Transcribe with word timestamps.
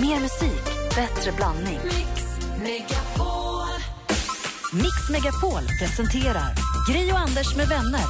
Mer 0.00 0.20
musik, 0.20 0.64
bättre 0.96 1.32
blandning. 1.32 1.78
Mix 4.72 5.08
Megapol 5.10 5.62
presenterar 5.80 6.54
Gri 6.88 7.12
och 7.12 7.18
Anders 7.18 7.56
med 7.56 7.68
vänner. 7.68 8.00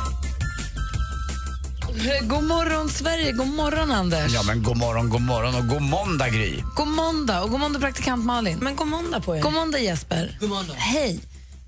God 2.22 2.44
morgon, 2.44 2.88
Sverige. 2.88 3.32
God 3.32 3.46
morgon, 3.48 3.90
Anders. 3.90 4.32
Ja, 4.34 4.42
men 4.42 4.62
god 4.62 4.76
morgon, 4.76 5.10
god 5.10 5.20
morgon 5.20 5.54
och 5.54 5.68
god 5.68 5.82
måndag, 5.82 6.28
Gry. 6.28 6.62
God 6.76 6.88
måndag 6.88 7.42
och 7.42 7.50
god 7.50 7.60
måndag, 7.60 7.80
praktikant 7.80 8.24
Malin. 8.24 8.58
Men 8.62 8.76
god 8.76 8.86
måndag 8.86 9.20
på 9.20 9.36
er. 9.36 9.42
God 9.42 9.52
måndag, 9.52 9.78
Jesper. 9.78 10.36
God 10.40 10.48
måndag. 10.50 10.74
Hej. 10.74 11.20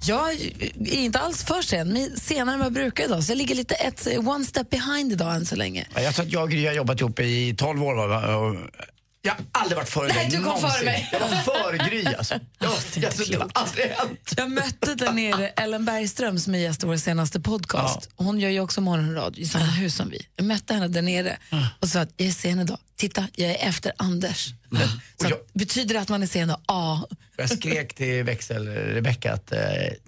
Jag 0.06 0.32
är 0.32 0.92
inte 0.94 1.18
alls 1.18 1.44
för 1.44 1.62
sen, 1.62 1.92
men 1.92 2.16
senare 2.16 2.52
än 2.54 2.58
vad 2.58 2.66
jag 2.66 2.72
brukar 2.72 3.04
idag. 3.04 3.24
Så 3.24 3.32
jag 3.32 3.36
ligger 3.38 3.54
lite 3.54 3.74
ett, 3.74 4.06
one 4.26 4.44
step 4.44 4.70
behind 4.70 5.12
idag 5.12 5.34
än 5.34 5.46
så 5.46 5.56
länge. 5.56 5.86
Ja, 5.94 6.00
Jag 6.02 6.14
tror 6.14 6.26
att 6.26 6.32
jag 6.32 6.42
och 6.42 6.50
Gry 6.50 6.66
har 6.66 6.74
jobbat 6.74 7.00
ihop 7.00 7.20
i 7.20 7.54
12 7.58 7.82
år. 7.82 8.08
va? 8.08 8.56
Jag 9.22 9.32
har 9.32 9.40
aldrig 9.52 9.76
varit 9.76 9.88
före 9.88 10.08
Nej, 10.08 10.28
dig 10.28 10.38
du 10.38 10.44
kom 10.44 10.60
före 10.60 10.84
mig. 10.84 11.08
Jag 11.12 11.20
var 11.20 11.28
före 11.28 11.76
Gry 11.88 12.06
alltså. 12.06 12.34
Jag, 12.58 12.72
jag, 12.96 13.12
det 13.28 13.36
har 13.36 13.50
aldrig 13.54 13.86
hänt. 13.90 14.32
Jag 14.36 14.50
mötte 14.50 14.94
där 14.94 15.12
nere 15.12 15.48
Ellen 15.48 15.84
Bergström 15.84 16.38
som 16.38 16.54
är 16.54 16.58
gäst 16.58 16.82
i 16.82 16.86
vår 16.86 16.96
senaste 16.96 17.40
podcast. 17.40 18.10
Hon 18.16 18.40
gör 18.40 18.50
ju 18.50 18.60
också 18.60 18.80
morgonradio 18.80 19.42
i 19.42 19.46
samma 19.46 19.64
hus 19.64 19.94
som 19.96 20.08
vi. 20.10 20.26
Jag 20.36 20.46
mötte 20.46 20.74
henne 20.74 20.88
där 20.88 21.02
nere 21.02 21.38
och 21.80 21.88
sa 21.88 22.00
att 22.00 22.12
jag 22.16 22.28
är 22.28 22.32
sen 22.32 22.60
idag. 22.60 22.78
Titta, 22.98 23.28
jag 23.34 23.50
är 23.50 23.68
efter 23.68 23.92
Anders. 23.96 24.46
Så 25.20 25.28
jag- 25.28 25.38
betyder 25.54 25.94
det 25.94 26.00
att 26.00 26.08
man 26.08 26.22
är 26.22 26.26
sen? 26.26 26.54
Ja. 26.68 27.08
Jag 27.36 27.50
skrek 27.50 27.94
till 27.94 28.24
växel 28.24 28.68
Rebecka 28.68 29.32
att 29.32 29.52
eh, 29.52 29.58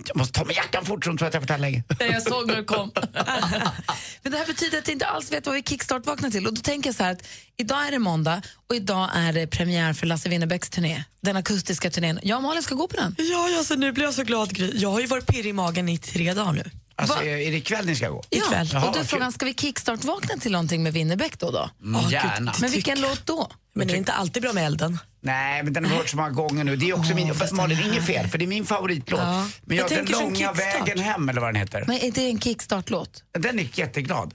jag 0.07 0.17
måste 0.17 0.33
ta 0.39 0.45
med 0.45 0.57
jackan 0.57 0.85
fort 0.85 1.05
så 1.05 1.17
tror 1.17 1.29
att 1.29 1.35
jag 1.35 1.51
här 1.51 1.59
länge. 1.59 1.83
Jag 1.99 2.23
såg 2.23 2.47
när 2.47 2.57
du 2.57 2.65
kom. 2.65 2.91
Men 4.23 4.33
det 4.33 4.39
här 4.39 4.47
betyder 4.47 4.79
att 4.79 4.89
jag 4.89 4.95
inte 4.95 5.07
alls 5.07 5.33
vet 5.33 5.47
vad 5.47 5.55
vi 5.55 5.63
kickstart 5.63 6.07
vaknar 6.07 6.31
till. 6.31 6.47
Och 6.47 6.55
då 6.55 6.61
tänker 6.61 6.89
jag 6.89 6.95
så 6.97 7.03
här 7.05 7.13
att 7.13 7.27
idag 7.57 7.87
är 7.87 7.91
det 7.91 7.99
måndag 7.99 8.43
och 8.69 8.75
idag 8.75 9.11
är 9.15 9.33
det 9.33 9.47
premiär 9.47 9.93
för 9.93 10.07
Lasse 10.07 10.29
Winnerbäcks 10.29 10.71
turné. 10.71 11.05
Den 11.21 11.37
akustiska 11.37 11.91
turnén. 11.91 12.21
Jag 12.23 12.37
och 12.37 12.43
Malin 12.43 12.63
ska 12.63 12.75
gå 12.75 12.89
på 12.89 12.97
den. 12.97 13.15
Ja, 13.19 13.59
alltså, 13.59 13.75
nu 13.75 13.93
blir 13.93 14.05
jag 14.05 14.15
så 14.15 14.23
glad 14.23 14.55
Gry. 14.55 14.73
Jag 14.75 14.91
har 14.91 15.01
ju 15.01 15.07
varit 15.07 15.27
pirrig 15.27 15.51
i 15.51 15.53
magen 15.53 15.89
i 15.89 15.99
tre 15.99 16.35
dagar 16.35 16.53
nu. 16.53 16.71
Alltså, 17.01 17.17
Va? 17.17 17.25
är 17.25 17.51
det 17.51 17.57
ikväll 17.57 17.87
ni 17.87 17.97
ska 17.97 18.09
gå? 18.09 18.23
Ikväll. 18.31 18.69
Jaha, 18.73 18.87
och 18.89 18.95
då 18.95 19.01
är 19.01 19.05
frågan, 19.05 19.33
ska 19.33 19.47
vi 19.47 19.55
kickstart 19.55 20.05
vakna 20.05 20.37
till 20.37 20.53
någonting 20.53 20.83
med 20.83 20.93
Winnerbäck 20.93 21.39
då? 21.39 21.51
då? 21.51 21.71
Mm, 21.83 22.11
gärna. 22.11 22.55
Men 22.61 22.71
vilken 22.71 23.01
låt 23.01 23.27
då? 23.27 23.51
Men 23.75 23.87
det 23.89 23.95
är 23.95 23.97
inte 23.97 24.13
alltid 24.13 24.43
bra 24.43 24.53
med 24.53 24.67
elden. 24.67 24.99
Nej, 25.23 25.63
men 25.63 25.73
den 25.73 25.85
har 25.85 25.97
hört 25.97 26.09
så 26.09 26.17
många 26.17 26.31
gånger 26.31 26.65
nu. 26.65 26.77
Det 26.77 26.91
är 26.91 26.99
också 26.99 27.15
min, 27.15 27.35
fast 27.35 27.53
Malin, 27.53 27.79
inget 27.81 28.07
fel, 28.07 28.29
för 28.29 28.39
det 28.39 28.45
är 28.45 28.47
min 28.47 28.67
favoritlåt. 28.67 29.21
Ja. 29.21 29.49
Men 29.63 29.77
Jag 29.77 29.93
jag, 29.93 30.07
den 30.07 30.13
långa 30.21 30.53
vägen 30.53 30.99
hem, 30.99 31.29
eller 31.29 31.41
vad 31.41 31.49
den 31.55 31.61
heter. 31.61 31.85
Men 31.87 31.97
är 31.97 32.11
det 32.13 32.21
en 32.31 32.41
kickstart-låt? 32.41 33.25
Den 33.39 33.59
är 33.59 33.69
jätteglad. 33.75 34.35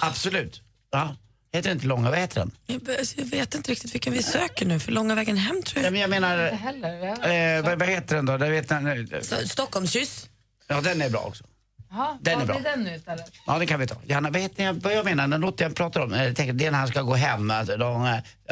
Absolut. 0.00 0.62
Ja. 0.90 1.16
Heter 1.52 1.68
den 1.68 1.76
inte 1.76 1.86
långa, 1.86 2.10
vad 2.10 2.18
heter 2.18 2.40
den? 2.40 2.50
Jag, 2.66 2.96
alltså, 2.98 3.18
jag 3.18 3.26
vet 3.26 3.54
inte 3.54 3.70
riktigt 3.72 3.94
vilken 3.94 4.12
vi 4.12 4.22
söker 4.22 4.66
nu, 4.66 4.80
för 4.80 4.92
långa 4.92 5.14
vägen 5.14 5.36
hem 5.36 5.62
tror 5.62 5.78
Ja, 5.82 5.86
jag. 5.86 5.92
men 5.92 6.00
jag 6.00 6.10
menar, 6.10 6.50
heller. 6.50 7.56
eh, 7.56 7.62
vad, 7.64 7.78
vad 7.78 7.88
heter 7.88 8.16
den 8.16 8.26
då? 8.26 8.36
Vet 8.36 8.68
den, 8.68 9.08
Så, 9.22 9.48
Stockholmskyss. 9.48 10.26
Ja, 10.68 10.80
den 10.80 11.02
är 11.02 11.10
bra 11.10 11.20
också. 11.20 11.44
Jaha, 11.90 12.18
Den 12.20 12.32
är 12.34 12.38
vad 12.38 12.46
bra. 12.46 12.56
blir 12.58 12.70
den 12.70 12.82
nu 12.84 12.94
istället? 12.94 13.32
Ja, 13.46 13.58
det 13.58 13.66
kan 13.66 13.80
vi 13.80 13.86
ta. 13.86 13.94
Janna, 14.06 14.30
vet 14.30 14.58
ni 14.58 14.72
vad 14.72 14.92
jag 14.94 15.04
menar? 15.04 15.28
Den 15.28 15.40
låt 15.40 15.60
jag 15.60 15.74
pratar 15.74 16.00
om, 16.00 16.12
jag 16.12 16.36
tänker, 16.36 16.52
det 16.52 16.66
är 16.66 16.70
när 16.70 16.78
han 16.78 16.88
ska 16.88 17.02
gå 17.02 17.14
hem. 17.14 17.50
Alltså, 17.50 17.72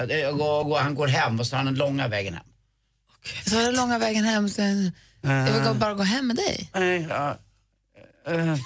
jag 0.08 0.38
går, 0.38 0.64
går, 0.64 0.78
han 0.78 0.94
går 0.94 1.06
hem 1.08 1.40
och 1.40 1.46
så 1.46 1.56
har 1.56 1.58
han 1.58 1.66
den 1.66 1.74
långa 1.74 2.08
vägen 2.08 2.34
hem. 2.34 2.44
Så 3.46 3.58
är 3.58 3.64
det 3.64 3.72
långa 3.72 3.98
vägen 3.98 4.24
hem, 4.24 4.48
sen... 4.48 4.92
Jag 5.22 5.44
vill 5.52 5.62
gå- 5.62 5.74
bara 5.74 5.94
gå 5.94 6.02
hem 6.02 6.26
med 6.26 6.36
dig. 6.36 6.70
Nej, 6.74 7.06
ja, 7.10 7.30
eh, 8.28 8.34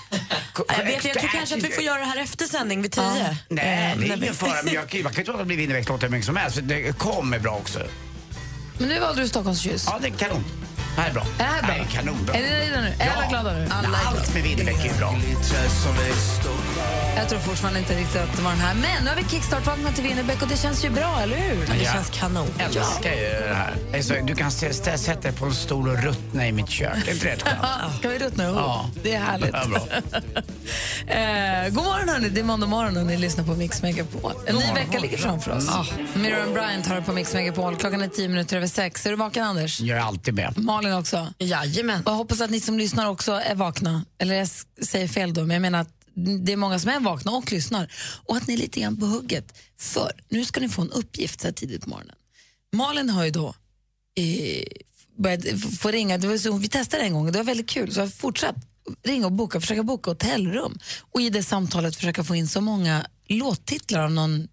ko- 0.53 0.65
Jag, 0.69 0.85
vet, 0.85 1.05
jag 1.05 1.19
tror 1.19 1.29
kanske 1.33 1.57
att 1.57 1.63
vi 1.65 1.69
får 1.71 1.85
göra 1.85 1.99
det 1.99 2.05
här 2.05 2.23
efter 2.23 2.47
sändning 2.47 2.83
vid 2.83 2.93
tio. 2.93 3.37
Nej, 3.49 3.93
Eh, 3.93 3.99
det 3.99 4.09
är 4.09 4.17
ingen 4.17 4.35
fara. 4.35 4.63
Men 4.65 4.75
jag, 4.75 4.89
kan- 4.89 5.03
man 5.03 5.13
kan 5.13 5.17
ju 5.17 5.21
inte 5.23 5.33
låta 5.33 5.45
bli 5.45 5.57
Winnerbäcks 5.57 5.91
hur 5.91 6.09
mycket 6.09 6.27
som 6.27 6.37
helst. 6.37 6.59
Det 6.63 6.99
kommer 6.99 7.39
bra 7.39 7.57
också. 7.57 7.81
Men 8.79 8.89
nu 8.89 9.01
valde 9.01 9.23
du 9.23 9.29
Stockholmskyss. 9.29 9.85
Ja, 9.87 9.99
det 10.03 10.09
är 10.09 10.11
kanon. 10.13 10.45
Det 10.99 11.03
här 11.03 11.11
är 11.11 11.15
bra. 11.15 11.23
Är 11.23 11.39
det 11.39 11.45
här 11.45 11.63
bra? 11.63 11.75
Nej, 11.77 11.87
kanonbra. 11.93 12.35
Är 12.35 12.43
ni 12.43 12.49
nöjda 12.51 12.81
nu? 12.81 12.93
Är 12.99 13.11
alla 13.11 13.27
glada 13.29 13.53
nu? 13.53 13.69
Alla 13.71 13.89
Allt 14.07 14.35
med 14.35 14.43
Winnerbäck 14.43 14.85
är 14.85 14.99
bra. 14.99 15.15
Jag 17.17 17.29
tror 17.29 17.39
fortfarande 17.39 17.79
inte 17.79 17.95
riktigt 17.95 18.21
att 18.21 18.37
det 18.37 18.43
var 18.43 18.51
den 18.51 18.61
här. 18.61 18.75
Men 18.75 19.05
nu 19.05 19.11
har 19.11 19.17
vi 19.17 19.25
kickstart-vaknat 19.25 19.95
till 19.95 20.05
Winnerbäck 20.05 20.43
och 20.43 20.49
det 20.49 20.57
känns 20.57 20.85
ju 20.85 20.91
bra, 20.91 21.21
eller 21.23 21.37
hur? 21.37 21.67
Det 21.67 21.83
Ja. 21.85 21.93
känns 21.93 22.11
kanon. 22.11 22.47
Jag 22.59 22.67
älskar 22.67 23.11
ju 23.11 23.49
det 23.49 23.55
här. 23.55 24.23
Du 24.27 24.35
kan 24.35 24.51
sätta 24.51 25.15
dig 25.21 25.33
på 25.33 25.45
en 25.47 25.55
stol 25.55 25.89
och 25.89 26.03
ruttna 26.03 26.47
i 26.49 26.53
mitt 26.53 26.69
kök. 26.71 26.91
Det 27.05 27.11
är 27.11 27.15
inte 27.15 27.27
rätt 27.27 27.43
skönt? 27.43 27.97
Ska 27.99 28.09
vi 28.09 28.19
ruttna 28.19 28.45
ihop? 28.45 28.57
Ja. 28.59 28.91
Det 29.03 29.15
är 29.15 29.21
härligt. 29.21 29.51
Ja, 29.53 29.67
bra. 29.69 29.79
eh, 31.15 31.69
god 31.69 31.85
morgon, 31.85 32.09
hörni. 32.09 32.29
Det 32.29 32.41
är 32.41 32.45
måndag 32.45 32.67
morgon 32.67 32.97
och 32.97 33.07
ni 33.07 33.17
lyssnar 33.17 33.45
på 33.45 33.55
Mix 33.55 33.83
Megapol. 33.83 34.33
En 34.47 34.57
ny 34.57 34.73
vecka 34.75 34.99
ligger 34.99 35.19
framför 35.19 35.51
oss. 35.57 35.69
Mm. 35.69 36.23
Miriam 36.23 36.53
Bryant 36.55 36.87
har 36.87 36.97
det 36.97 37.03
på 37.03 37.13
Mix 37.13 37.35
Megapol. 37.35 37.77
Klockan 37.77 38.03
är 38.03 38.09
tio 38.09 38.29
minuter 38.29 38.57
över 38.57 38.67
sex. 38.67 39.07
Är 39.07 39.11
du 39.11 39.17
vaken, 39.17 39.45
Anders? 39.45 39.81
Jag 39.81 39.99
är 39.99 40.03
alltid 40.03 40.35
med. 40.35 40.59
Malin 40.59 40.88
också? 40.93 41.35
Jajamän. 41.39 42.03
Och 42.03 42.11
jag 42.11 42.17
hoppas 42.17 42.41
att 42.41 42.51
ni 42.51 42.61
som 42.61 42.79
lyssnar 42.79 43.07
också 43.07 43.33
är 43.33 43.55
vakna. 43.55 44.05
Eller 44.19 44.35
jag 44.35 44.49
säger 44.87 45.09
fel 45.09 45.35
då, 45.35 45.41
men 45.41 45.51
jag 45.51 45.63
menar 45.63 45.81
att 45.81 45.95
det 46.45 46.53
är 46.53 46.57
många 46.57 46.79
som 46.79 46.91
är 46.91 47.01
vakna 47.01 47.33
och 47.33 47.53
lyssnar. 47.53 47.93
Och 48.25 48.37
att 48.37 48.47
ni 48.47 48.55
är 48.55 48.59
lite 48.59 48.81
grann 48.81 48.97
på 48.97 49.07
hugget. 49.07 49.59
För 49.79 50.13
nu 50.29 50.45
ska 50.45 50.61
ni 50.61 50.69
få 50.69 50.83
en 50.83 50.91
uppgift 50.91 51.41
så 51.41 51.47
här 51.47 51.53
tidigt 51.53 51.83
på 51.83 51.91
morgonen. 51.91 52.17
Malin 52.73 53.11
har 53.11 53.25
ju 53.25 53.31
då 53.31 53.55
eh, 54.17 54.65
börjat 55.19 55.45
få 55.81 55.91
ringa. 55.91 56.19
Det 56.19 56.29
var 56.29 56.39
så, 56.39 56.59
vi 56.59 56.69
testade 56.69 57.03
en 57.03 57.13
gång 57.13 57.33
det 57.33 57.39
var 57.39 57.45
väldigt 57.45 57.69
kul. 57.69 57.93
Så 57.93 58.01
jag 58.01 58.07
har 58.07 58.11
fortsatt 58.11 58.57
ringa 59.03 59.27
och 59.27 59.33
boka, 59.33 59.61
försöka 59.61 59.83
boka 59.83 60.11
hotellrum. 60.11 60.79
Och 61.13 61.21
i 61.21 61.31
det 61.31 61.43
samtalet 61.43 61.97
försöka 61.97 62.25
få 62.25 62.35
in 62.35 62.49
så 62.49 62.61
många 62.61 63.07
låttitlar 63.29 64.03
av 64.03 64.11
någon 64.11 64.49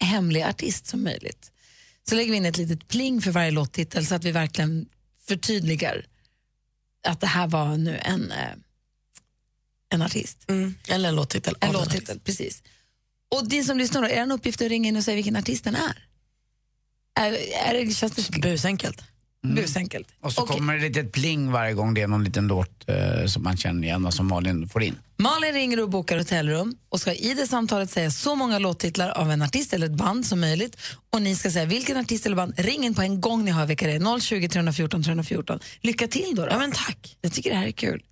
hemlig 0.00 0.42
artist 0.42 0.86
som 0.86 1.02
möjligt. 1.02 1.50
Så 2.08 2.14
lägger 2.14 2.30
vi 2.30 2.36
in 2.36 2.44
ett 2.44 2.56
litet 2.56 2.88
pling 2.88 3.22
för 3.22 3.30
varje 3.30 3.50
låttitel 3.50 4.06
så 4.06 4.14
att 4.14 4.24
vi 4.24 4.32
verkligen 4.32 4.86
förtydligar 5.28 6.06
att 7.06 7.20
det 7.20 7.26
här 7.26 7.46
var 7.46 7.76
nu 7.76 7.98
en, 7.98 8.32
eh, 8.32 8.52
en 9.88 10.02
artist. 10.02 10.44
Mm. 10.48 10.74
Eller 10.88 11.08
en 11.08 11.16
låttitel. 11.16 11.56
En 11.60 11.72
låttitel, 11.72 12.20
precis. 12.20 12.62
Och 13.28 13.48
din 13.48 13.64
som 13.64 13.78
lyssnar, 13.78 14.02
då, 14.02 14.08
är 14.08 14.14
det 14.14 14.20
en 14.20 14.32
uppgift 14.32 14.62
att 14.62 14.68
ringa 14.68 14.88
in 14.88 14.96
och 14.96 15.04
säga 15.04 15.14
vilken 15.14 15.36
artist 15.36 15.64
den 15.64 15.74
är? 15.74 16.08
Är, 17.14 17.32
är 17.68 17.84
det, 17.84 17.90
känns 17.90 18.12
det 18.12 18.40
Busenkelt. 18.40 19.02
Busenkelt? 19.44 20.08
Och 20.20 20.32
så 20.32 20.42
Okej. 20.42 20.56
kommer 20.56 20.74
det 20.74 20.86
ett 20.86 20.96
litet 20.96 21.12
pling 21.12 21.52
varje 21.52 21.74
gång 21.74 21.94
det 21.94 22.02
är 22.02 22.06
någon 22.06 22.24
liten 22.24 22.46
låt 22.46 22.88
eh, 22.88 23.26
som 23.26 23.42
man 23.42 23.56
känner 23.56 23.82
igen 23.82 24.06
och 24.06 24.14
som 24.14 24.26
Malin 24.26 24.68
får 24.68 24.82
in. 24.82 24.94
Malin 25.16 25.52
ringer 25.52 25.82
och 25.82 25.90
bokar 25.90 26.18
hotellrum 26.18 26.76
och 26.88 27.00
ska 27.00 27.12
i 27.12 27.34
det 27.34 27.46
samtalet 27.46 27.90
säga 27.90 28.10
så 28.10 28.34
många 28.34 28.58
låttitlar 28.58 29.10
av 29.10 29.30
en 29.30 29.42
artist 29.42 29.72
eller 29.72 29.86
ett 29.86 29.92
band 29.92 30.26
som 30.26 30.40
möjligt. 30.40 30.76
Och 31.10 31.22
ni 31.22 31.36
ska 31.36 31.50
säga 31.50 31.64
vilken 31.64 31.96
artist 31.96 32.26
eller 32.26 32.36
band. 32.36 32.54
Ring 32.56 32.84
in 32.84 32.94
på 32.94 33.02
en 33.02 33.20
gång 33.20 33.44
ni 33.44 33.50
hör 33.50 33.66
vilka 33.66 33.86
det 33.86 33.92
är. 33.92 34.20
020 34.20 34.48
314 34.48 35.02
314. 35.02 35.60
Lycka 35.80 36.08
till 36.08 36.32
då. 36.34 36.42
då. 36.42 36.48
Ja, 36.50 36.58
men 36.58 36.72
tack. 36.72 37.16
Jag 37.20 37.32
tycker 37.32 37.50
det 37.50 37.56
här 37.56 37.66
är 37.66 37.72
kul. 37.72 38.02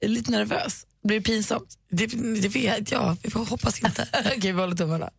Jag 0.00 0.10
är 0.10 0.14
lite 0.14 0.30
nervös. 0.30 0.86
Blir 1.04 1.16
det 1.16 1.24
pinsamt? 1.24 1.78
Det, 1.90 2.06
det 2.42 2.48
vet 2.48 2.90
jag. 2.90 3.16
Vi 3.22 3.30
får 3.30 3.44
hoppas 3.44 3.82
inte. 3.84 4.08
Okej, 4.36 4.52
vi 4.52 4.60
håller 4.60 4.76
tummarna. 4.76 5.10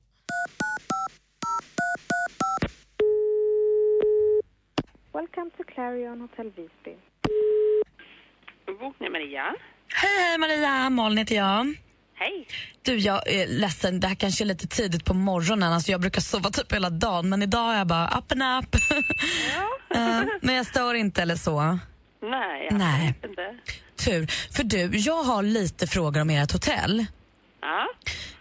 Welcome 5.14 5.50
to 5.58 5.64
Clarion 5.74 6.22
Hotel 6.22 6.46
Visby. 6.46 6.96
Bokning 8.80 9.12
Maria. 9.12 9.56
hej, 9.94 10.20
hej 10.28 10.38
Maria. 10.38 10.90
Malin 10.90 11.18
heter 11.18 11.36
jag. 11.36 11.74
Hej. 12.16 12.48
Du, 12.82 12.96
jag 12.98 13.28
är 13.28 13.48
ledsen. 13.48 14.00
Det 14.00 14.08
här 14.08 14.16
kanske 14.16 14.44
är 14.44 14.46
lite 14.46 14.68
tidigt 14.68 15.06
på 15.06 15.14
morgonen. 15.14 15.74
Alltså, 15.74 15.92
jag 15.92 16.02
brukar 16.02 16.22
sova 16.22 16.50
typ 16.50 16.74
hela 16.74 16.90
dagen, 16.90 17.30
men 17.30 17.42
idag 17.44 17.74
är 17.74 17.78
jag 17.78 17.88
bara 17.88 18.08
up 18.18 18.32
and 18.32 18.64
up. 18.66 18.76
Eh, 19.96 20.22
men 20.42 20.56
jag 20.56 20.66
stör 20.66 20.94
inte 20.94 21.22
eller 21.22 21.36
så. 21.36 21.80
Nej, 22.22 22.68
Nej. 22.72 23.10
absolut 23.10 23.26
inte. 23.40 23.58
Tur. 23.96 24.28
För 24.56 24.64
du, 24.64 24.98
jag 24.98 25.24
har 25.24 25.44
lite 25.44 25.88
frågor 25.88 26.22
om 26.22 26.30
ert 26.30 26.52
hotell. 26.52 27.06
Ja. 27.62 27.88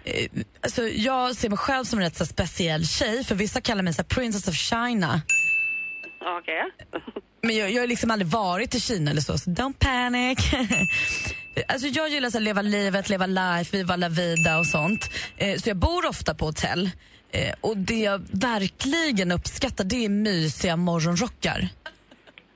Eh, 0.05 0.27
Alltså, 0.61 0.83
jag 0.89 1.37
ser 1.37 1.49
mig 1.49 1.59
själv 1.59 1.85
som 1.85 1.99
en 1.99 2.05
rätt 2.05 2.17
så 2.17 2.27
speciell 2.27 2.87
tjej, 2.87 3.25
för 3.25 3.35
vissa 3.35 3.61
kallar 3.61 3.83
mig 3.83 3.95
så 3.95 4.05
Princess 4.05 4.49
of 4.49 4.55
China. 4.55 5.21
Okej. 6.21 6.65
Men 7.41 7.57
jag, 7.57 7.71
jag 7.71 7.83
har 7.83 7.87
liksom 7.87 8.11
aldrig 8.11 8.31
varit 8.31 8.75
i 8.75 8.81
Kina 8.81 9.11
eller 9.11 9.21
så, 9.21 9.39
så 9.39 9.51
don't 9.51 9.79
panic. 9.79 10.39
alltså 11.69 11.87
jag 11.87 12.09
gillar 12.09 12.29
att 12.29 12.43
leva 12.43 12.63
livet, 12.63 13.09
leva 13.09 13.27
life, 13.27 13.77
viva 13.77 13.97
la 13.97 14.09
vida 14.09 14.59
och 14.59 14.67
sånt. 14.67 15.11
Eh, 15.37 15.57
så 15.57 15.71
jag 15.71 15.77
bor 15.77 16.07
ofta 16.09 16.35
på 16.35 16.45
hotell. 16.45 16.91
Eh, 17.31 17.55
och 17.61 17.77
det 17.77 17.99
jag 17.99 18.19
verkligen 18.33 19.33
uppskattar 19.33 19.85
det 19.85 20.05
är 20.05 20.09
mysiga 20.09 20.77
morgonrockar. 20.77 21.61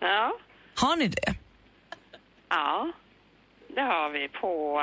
Ja. 0.01 0.33
Har 0.75 0.97
ni 0.97 1.09
det? 1.09 1.35
Ja. 2.49 2.93
Det 3.75 3.81
har 3.81 4.11
vi 4.11 4.29
på... 4.29 4.81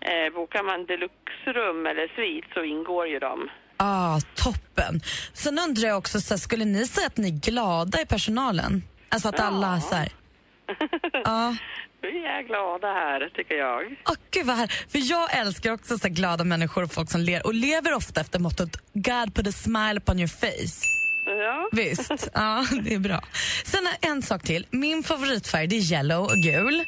Eh, 0.00 0.32
bokar 0.32 0.62
man 0.62 0.86
deluxe-rum 0.86 1.86
eller 1.86 2.08
svit 2.08 2.44
så 2.54 2.64
ingår 2.64 3.06
ju 3.06 3.18
de. 3.18 3.48
Ah, 3.82 4.20
toppen. 4.34 5.00
Sen 5.32 5.58
undrar 5.58 5.88
jag 5.88 5.98
också, 5.98 6.20
så 6.20 6.34
här, 6.34 6.38
skulle 6.38 6.64
ni 6.64 6.86
säga 6.86 7.06
att 7.06 7.16
ni 7.16 7.28
är 7.28 7.50
glada 7.50 8.00
i 8.00 8.06
personalen? 8.06 8.82
Alltså 9.08 9.28
att 9.28 9.40
alla 9.40 9.80
så 9.80 9.94
här... 9.94 10.12
Ja. 11.24 11.56
Vi 12.02 12.24
är 12.26 12.42
glada 12.42 12.86
här, 12.86 13.28
tycker 13.34 13.54
jag. 13.54 13.96
Åh, 14.08 14.14
gud 14.30 14.46
vad 14.46 14.56
här. 14.56 14.66
För 14.88 15.10
jag 15.10 15.36
älskar 15.38 15.72
också 15.72 15.98
så 15.98 16.08
här 16.08 16.14
glada 16.14 16.44
människor 16.44 16.82
och 16.82 16.92
folk 16.92 17.10
som 17.10 17.20
ler 17.20 17.46
och 17.46 17.54
lever 17.54 17.94
ofta 17.94 18.20
efter 18.20 18.38
mottot 18.38 18.76
God 18.92 19.34
put 19.34 19.46
a 19.46 19.52
smile 19.52 19.96
upon 19.96 20.18
your 20.18 20.28
face. 20.28 20.86
Ja. 21.26 21.68
Visst, 21.72 22.28
ja, 22.34 22.66
det 22.82 22.94
är 22.94 22.98
bra. 22.98 23.22
Sen 23.64 23.88
en 24.00 24.22
sak 24.22 24.42
till. 24.42 24.66
Min 24.70 25.02
favoritfärg 25.02 25.66
det 25.66 25.76
är 25.76 25.92
yellow 25.92 26.24
och 26.24 26.36
gul. 26.36 26.84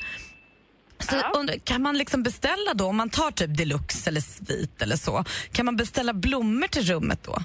Så 1.02 1.16
Ja. 1.16 1.32
undrar, 1.36 1.56
kan 1.56 1.82
man 1.82 1.98
liksom 1.98 2.22
beställa 2.22 2.74
då, 2.74 2.84
om 2.86 2.96
man 2.96 3.10
tar 3.10 3.30
typ 3.30 3.56
deluxe 3.56 4.10
eller 4.10 4.20
svit 4.20 4.82
eller 4.82 4.96
så, 4.96 5.24
kan 5.52 5.64
man 5.66 5.76
beställa 5.76 6.12
blommor 6.12 6.66
till 6.66 6.82
rummet 6.86 7.22
då? 7.24 7.38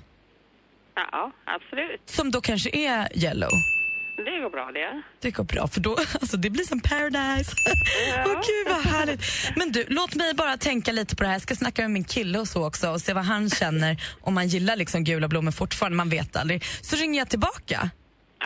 ja, 1.12 1.31
absolut. 1.45 2.01
Som 2.06 2.31
då 2.31 2.42
kanske 2.42 2.69
är 2.74 3.18
yellow? 3.18 3.50
Det 4.18 4.39
går 4.42 4.50
bra 4.50 4.71
det. 4.74 5.01
Det 5.21 5.31
går 5.31 5.44
bra, 5.44 5.68
för 5.68 5.80
då, 5.81 5.98
alltså 6.21 6.38
det 6.38 6.50
blir 6.50 6.63
som 6.63 6.80
paradise. 6.80 7.51
Åh 8.25 8.33
gud 8.33 8.68
vad 8.68 8.81
härligt. 8.94 9.21
Men 9.56 9.71
du, 9.71 9.86
låt 9.89 10.15
mig 10.15 10.33
bara 10.33 10.57
tänka 10.57 10.92
lite 10.92 11.15
på 11.15 11.24
det 11.24 11.27
här. 11.27 11.36
Jag 11.36 11.42
ska 11.42 11.56
snacka 11.56 11.81
med 11.81 11.92
min 11.92 12.04
kille 12.04 12.39
och 12.39 12.48
så 12.48 12.68
också 12.68 12.89
och 12.89 13.01
se 13.01 13.13
vad 13.13 13.25
han 13.25 13.50
känner 13.50 14.04
om 14.21 14.33
man 14.33 14.48
gillar 14.48 14.75
liksom 14.75 15.04
gula 15.04 15.27
blommor 15.27 15.51
fortfarande, 15.51 15.95
man 15.98 16.09
vet 16.09 16.36
aldrig. 16.36 16.63
Så 16.81 16.95
ringer 16.95 17.19
jag 17.19 17.30
tillbaka. 17.30 17.89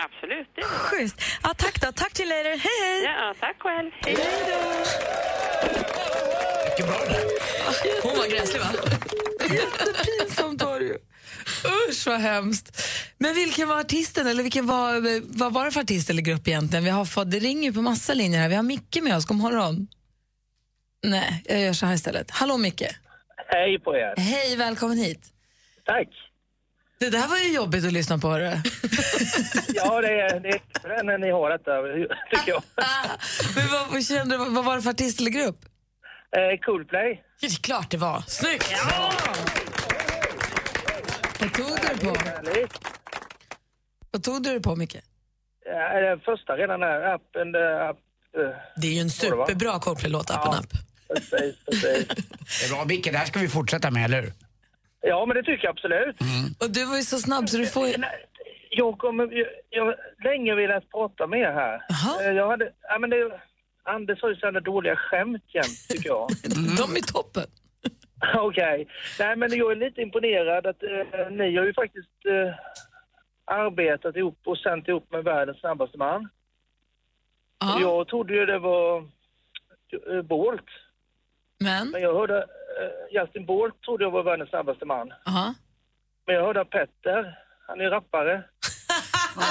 Absolut, 0.05 0.47
det 0.55 0.61
bra. 0.61 0.69
Schysst. 0.69 1.21
Ja, 1.43 1.53
tack 1.57 1.81
då, 1.81 1.91
tack 1.91 2.13
till 2.13 2.29
later. 2.29 2.49
Hej 2.49 2.77
hej! 2.83 3.03
Ja, 3.03 3.33
tack 3.39 3.55
själv. 3.59 3.91
Hej. 4.01 4.13
Mycket 6.69 6.85
bra 6.87 6.97
det 6.99 7.13
där. 7.13 7.23
Hon 8.03 8.17
var 8.17 8.27
gräslig 8.27 8.61
va? 8.61 8.67
Jättepinsamt 9.51 10.63
var 10.63 10.79
det 10.79 10.85
ju. 10.85 10.97
Usch 11.89 12.07
vad 12.07 12.19
hemskt. 12.19 12.87
Men 13.17 13.35
vilken 13.35 13.67
var 13.67 13.79
artisten 13.79 14.27
eller 14.27 14.43
vilken 14.43 14.67
var, 14.67 15.21
vad 15.37 15.53
var 15.53 15.65
det 15.65 15.71
för 15.71 15.81
artist 15.81 16.09
eller 16.09 16.21
grupp 16.21 16.47
egentligen? 16.47 16.83
Vi 16.83 16.89
har 16.89 17.05
fått, 17.05 17.31
det 17.31 17.39
ringer 17.39 17.63
ju 17.63 17.73
på 17.73 17.81
massa 17.81 18.13
linjer 18.13 18.39
här. 18.39 18.49
Vi 18.49 18.55
har 18.55 18.63
Micke 18.63 18.99
med 19.01 19.15
oss, 19.17 19.25
god 19.25 19.37
morgon. 19.37 19.87
Nej, 21.03 21.43
jag 21.45 21.61
gör 21.61 21.73
så 21.73 21.85
här 21.85 21.93
istället. 21.93 22.31
Hallå 22.31 22.57
Micke. 22.57 22.83
Hej 23.47 23.79
på 23.79 23.95
er. 23.95 24.13
Hej, 24.17 24.55
välkommen 24.55 24.97
hit. 24.97 25.21
Tack. 25.85 26.07
Det 27.01 27.09
där 27.09 27.27
var 27.27 27.37
ju 27.37 27.53
jobbigt 27.53 27.85
att 27.85 27.93
lyssna 27.93 28.17
på. 28.17 28.27
Hörru. 28.27 28.45
Ja, 29.73 30.01
det 30.01 30.21
är, 30.21 30.39
det 30.39 30.49
är 30.83 31.03
när 31.03 31.17
ni 31.17 31.31
har 31.31 31.49
detta, 31.49 31.81
tycker 32.31 32.51
jag. 32.51 32.63
Men 33.55 33.67
vad, 33.71 33.91
vad, 33.91 34.05
kände, 34.05 34.37
vad 34.37 34.65
var 34.65 34.75
det 34.75 34.81
för 34.81 34.89
artist 34.89 35.19
eller 35.19 35.31
grupp? 35.31 35.65
Eh, 36.37 36.59
Coolplay. 36.65 37.23
Det 37.41 37.47
är 37.47 37.63
klart 37.63 37.91
det 37.91 37.97
var. 37.97 38.23
Snyggt! 38.27 38.73
Vad 41.39 41.53
tog 41.53 41.65
du 41.65 41.87
det 41.87 42.05
på? 42.05 42.15
Vad 44.11 44.23
tog 44.23 44.43
du 44.43 44.53
det 44.53 44.61
på, 44.61 44.75
Micke? 44.75 44.95
Ja, 45.65 45.99
den 45.99 46.19
första 46.19 46.57
redan 46.57 46.79
där, 46.79 47.13
Up 47.15 47.35
and 47.35 47.55
uh, 47.55 47.89
Up. 47.89 47.97
Det 48.75 48.87
är 48.87 48.91
ju 48.91 48.99
en 48.99 49.09
superbra 49.09 49.79
Coldplay-låt, 49.79 50.29
Up 50.29 50.37
and 50.37 50.65
Up. 50.65 50.71
precis, 51.15 51.55
precis. 51.65 52.07
Det 52.07 52.65
är 52.65 52.69
bra 52.75 52.85
Micke, 52.85 53.11
det 53.11 53.17
här 53.17 53.25
ska 53.25 53.39
vi 53.39 53.47
fortsätta 53.47 53.91
med, 53.91 54.05
eller 54.05 54.21
hur? 54.21 54.33
Ja, 55.01 55.25
men 55.25 55.35
det 55.37 55.43
tycker 55.43 55.65
jag 55.65 55.71
absolut. 55.71 56.15
Och 56.63 56.69
du 56.71 56.85
var 56.85 56.95
ju 56.97 57.01
så 57.03 57.17
snabb 57.17 57.49
så 57.49 57.57
du 57.57 57.65
får 57.65 57.87
ju... 57.87 57.97
Nej, 57.97 58.25
Jag 58.69 58.97
kommer, 58.97 59.31
jag, 59.31 59.47
jag 59.69 59.85
har 59.85 59.95
länge 60.23 60.55
velat 60.55 60.89
prata 60.89 61.27
med 61.27 61.39
er 61.39 61.51
här. 61.51 61.81
Jaha. 61.89 62.23
Eh, 62.29 62.35
Jag 62.35 62.47
hade, 62.49 62.71
ja 62.81 62.99
men 62.99 63.09
det, 63.09 63.41
Anders 63.83 64.21
har 64.21 64.29
ju 64.29 64.35
sådana 64.35 64.59
dåliga 64.59 64.95
skämt 64.95 65.43
jämt, 65.53 65.87
tycker 65.89 66.09
jag. 66.09 66.27
De 66.77 66.95
är 66.95 67.13
toppen. 67.13 67.45
Okej. 68.37 68.87
Nej, 69.19 69.35
men 69.35 69.57
jag 69.57 69.71
är 69.71 69.75
lite 69.75 70.01
imponerad 70.01 70.65
att 70.67 70.83
eh, 70.83 71.29
ni 71.31 71.57
har 71.57 71.65
ju 71.65 71.73
faktiskt 71.73 72.25
eh, 72.25 72.53
arbetat 73.55 74.15
ihop 74.15 74.39
och 74.45 74.57
sänt 74.57 74.87
ihop 74.87 75.11
med 75.11 75.23
världens 75.23 75.59
snabbaste 75.59 75.97
man. 75.97 76.29
Ja. 77.59 77.77
Jag 77.81 78.07
trodde 78.07 78.33
ju 78.33 78.45
det 78.45 78.59
var 78.59 78.97
eh, 80.11 80.21
Bolt. 80.21 80.65
Men? 81.59 81.89
Men 81.89 82.01
jag 82.01 82.13
hörde, 82.13 82.45
eh, 82.79 83.21
Justin 83.21 83.45
Bolt 83.45 83.81
trodde 83.85 84.03
jag 84.03 84.11
var 84.11 84.23
världens 84.23 84.49
snabbaste 84.49 84.85
man. 84.85 85.07
Aha. 85.27 85.53
Men 86.25 86.35
jag 86.35 86.43
hörde 86.45 86.61
att 86.61 86.69
Petter, 86.69 87.21
han 87.67 87.81
är 87.81 87.89
rappare. 87.89 88.43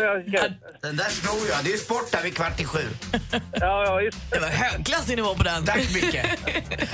ja, 0.00 0.48
Den 0.82 0.96
där 0.96 1.04
snor 1.04 1.48
jag. 1.50 1.64
Det 1.64 1.70
är 1.70 1.72
ju 1.72 1.78
sport 1.78 2.12
där 2.12 2.22
vid 2.22 2.36
kvart 2.36 2.60
i 2.60 2.64
sju. 2.64 2.78
ja, 3.52 3.84
ja, 3.86 4.00
just 4.02 4.30
Det 4.30 4.38
var 4.38 4.48
högklassig 4.48 5.16
nivå 5.16 5.34
på 5.34 5.42
den. 5.42 5.64
Tack 5.64 5.94
Micke. 5.94 6.12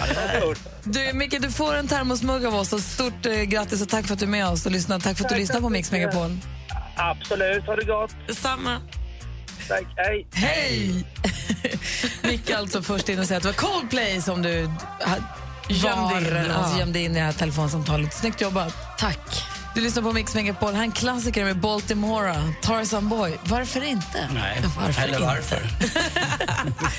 det. 0.08 0.54
Du, 0.84 1.12
Micke, 1.18 1.42
du 1.42 1.50
får 1.50 1.74
en 1.74 1.88
termosmugg 1.88 2.46
av 2.46 2.54
oss. 2.54 2.72
Och 2.72 2.80
stort 2.80 3.26
eh, 3.26 3.42
grattis 3.42 3.82
och 3.82 3.88
tack 3.88 4.06
för 4.06 4.12
att 4.14 4.18
du 4.20 4.24
är 4.26 4.30
med 4.30 4.48
oss 4.48 4.66
och 4.66 4.72
lyssnar. 4.72 4.98
Tack 4.98 5.16
för 5.16 5.24
att 5.24 5.28
du 5.28 5.34
Tack, 5.34 5.38
lyssnar 5.38 5.60
på 5.60 5.68
Mix. 5.68 5.92
Megapol. 5.92 6.30
Absolut, 6.96 7.66
ha 7.66 7.76
det 7.76 7.84
gott. 7.84 8.10
Samma. 8.36 8.80
Tack, 9.68 9.86
hej. 9.96 10.26
Hej! 10.32 11.04
Micke 12.22 12.50
alltså 12.50 12.82
först 12.82 13.08
in 13.08 13.18
och 13.18 13.26
säger 13.26 13.36
att 13.36 13.42
det 13.42 13.48
var 13.62 13.70
Coldplay 13.70 14.22
som 14.22 14.42
du 14.42 14.70
Gömde 15.68 16.18
in, 16.18 16.50
alltså, 16.50 16.78
gömde 16.78 16.98
in 16.98 17.10
i 17.10 17.14
det 17.14 17.20
här 17.20 17.32
telefonsamtalet. 17.32 18.14
Snyggt 18.14 18.40
jobbat. 18.40 18.98
Tack. 18.98 19.44
Du 19.74 19.80
lyssnar 19.80 20.02
på 20.02 20.12
Mix 20.12 20.34
Megapol. 20.34 20.72
Här 20.72 20.80
är 20.80 20.84
en 20.84 20.92
klassiker 20.92 21.44
med 21.44 21.58
Baltimora, 21.60 22.36
Tarzan 22.62 23.08
Boy. 23.08 23.32
Varför 23.44 23.84
inte? 23.84 24.28
Nej, 24.34 24.62
Varför 24.76 25.02
eller 25.02 25.14
inte? 25.14 25.26
varför? 25.26 25.60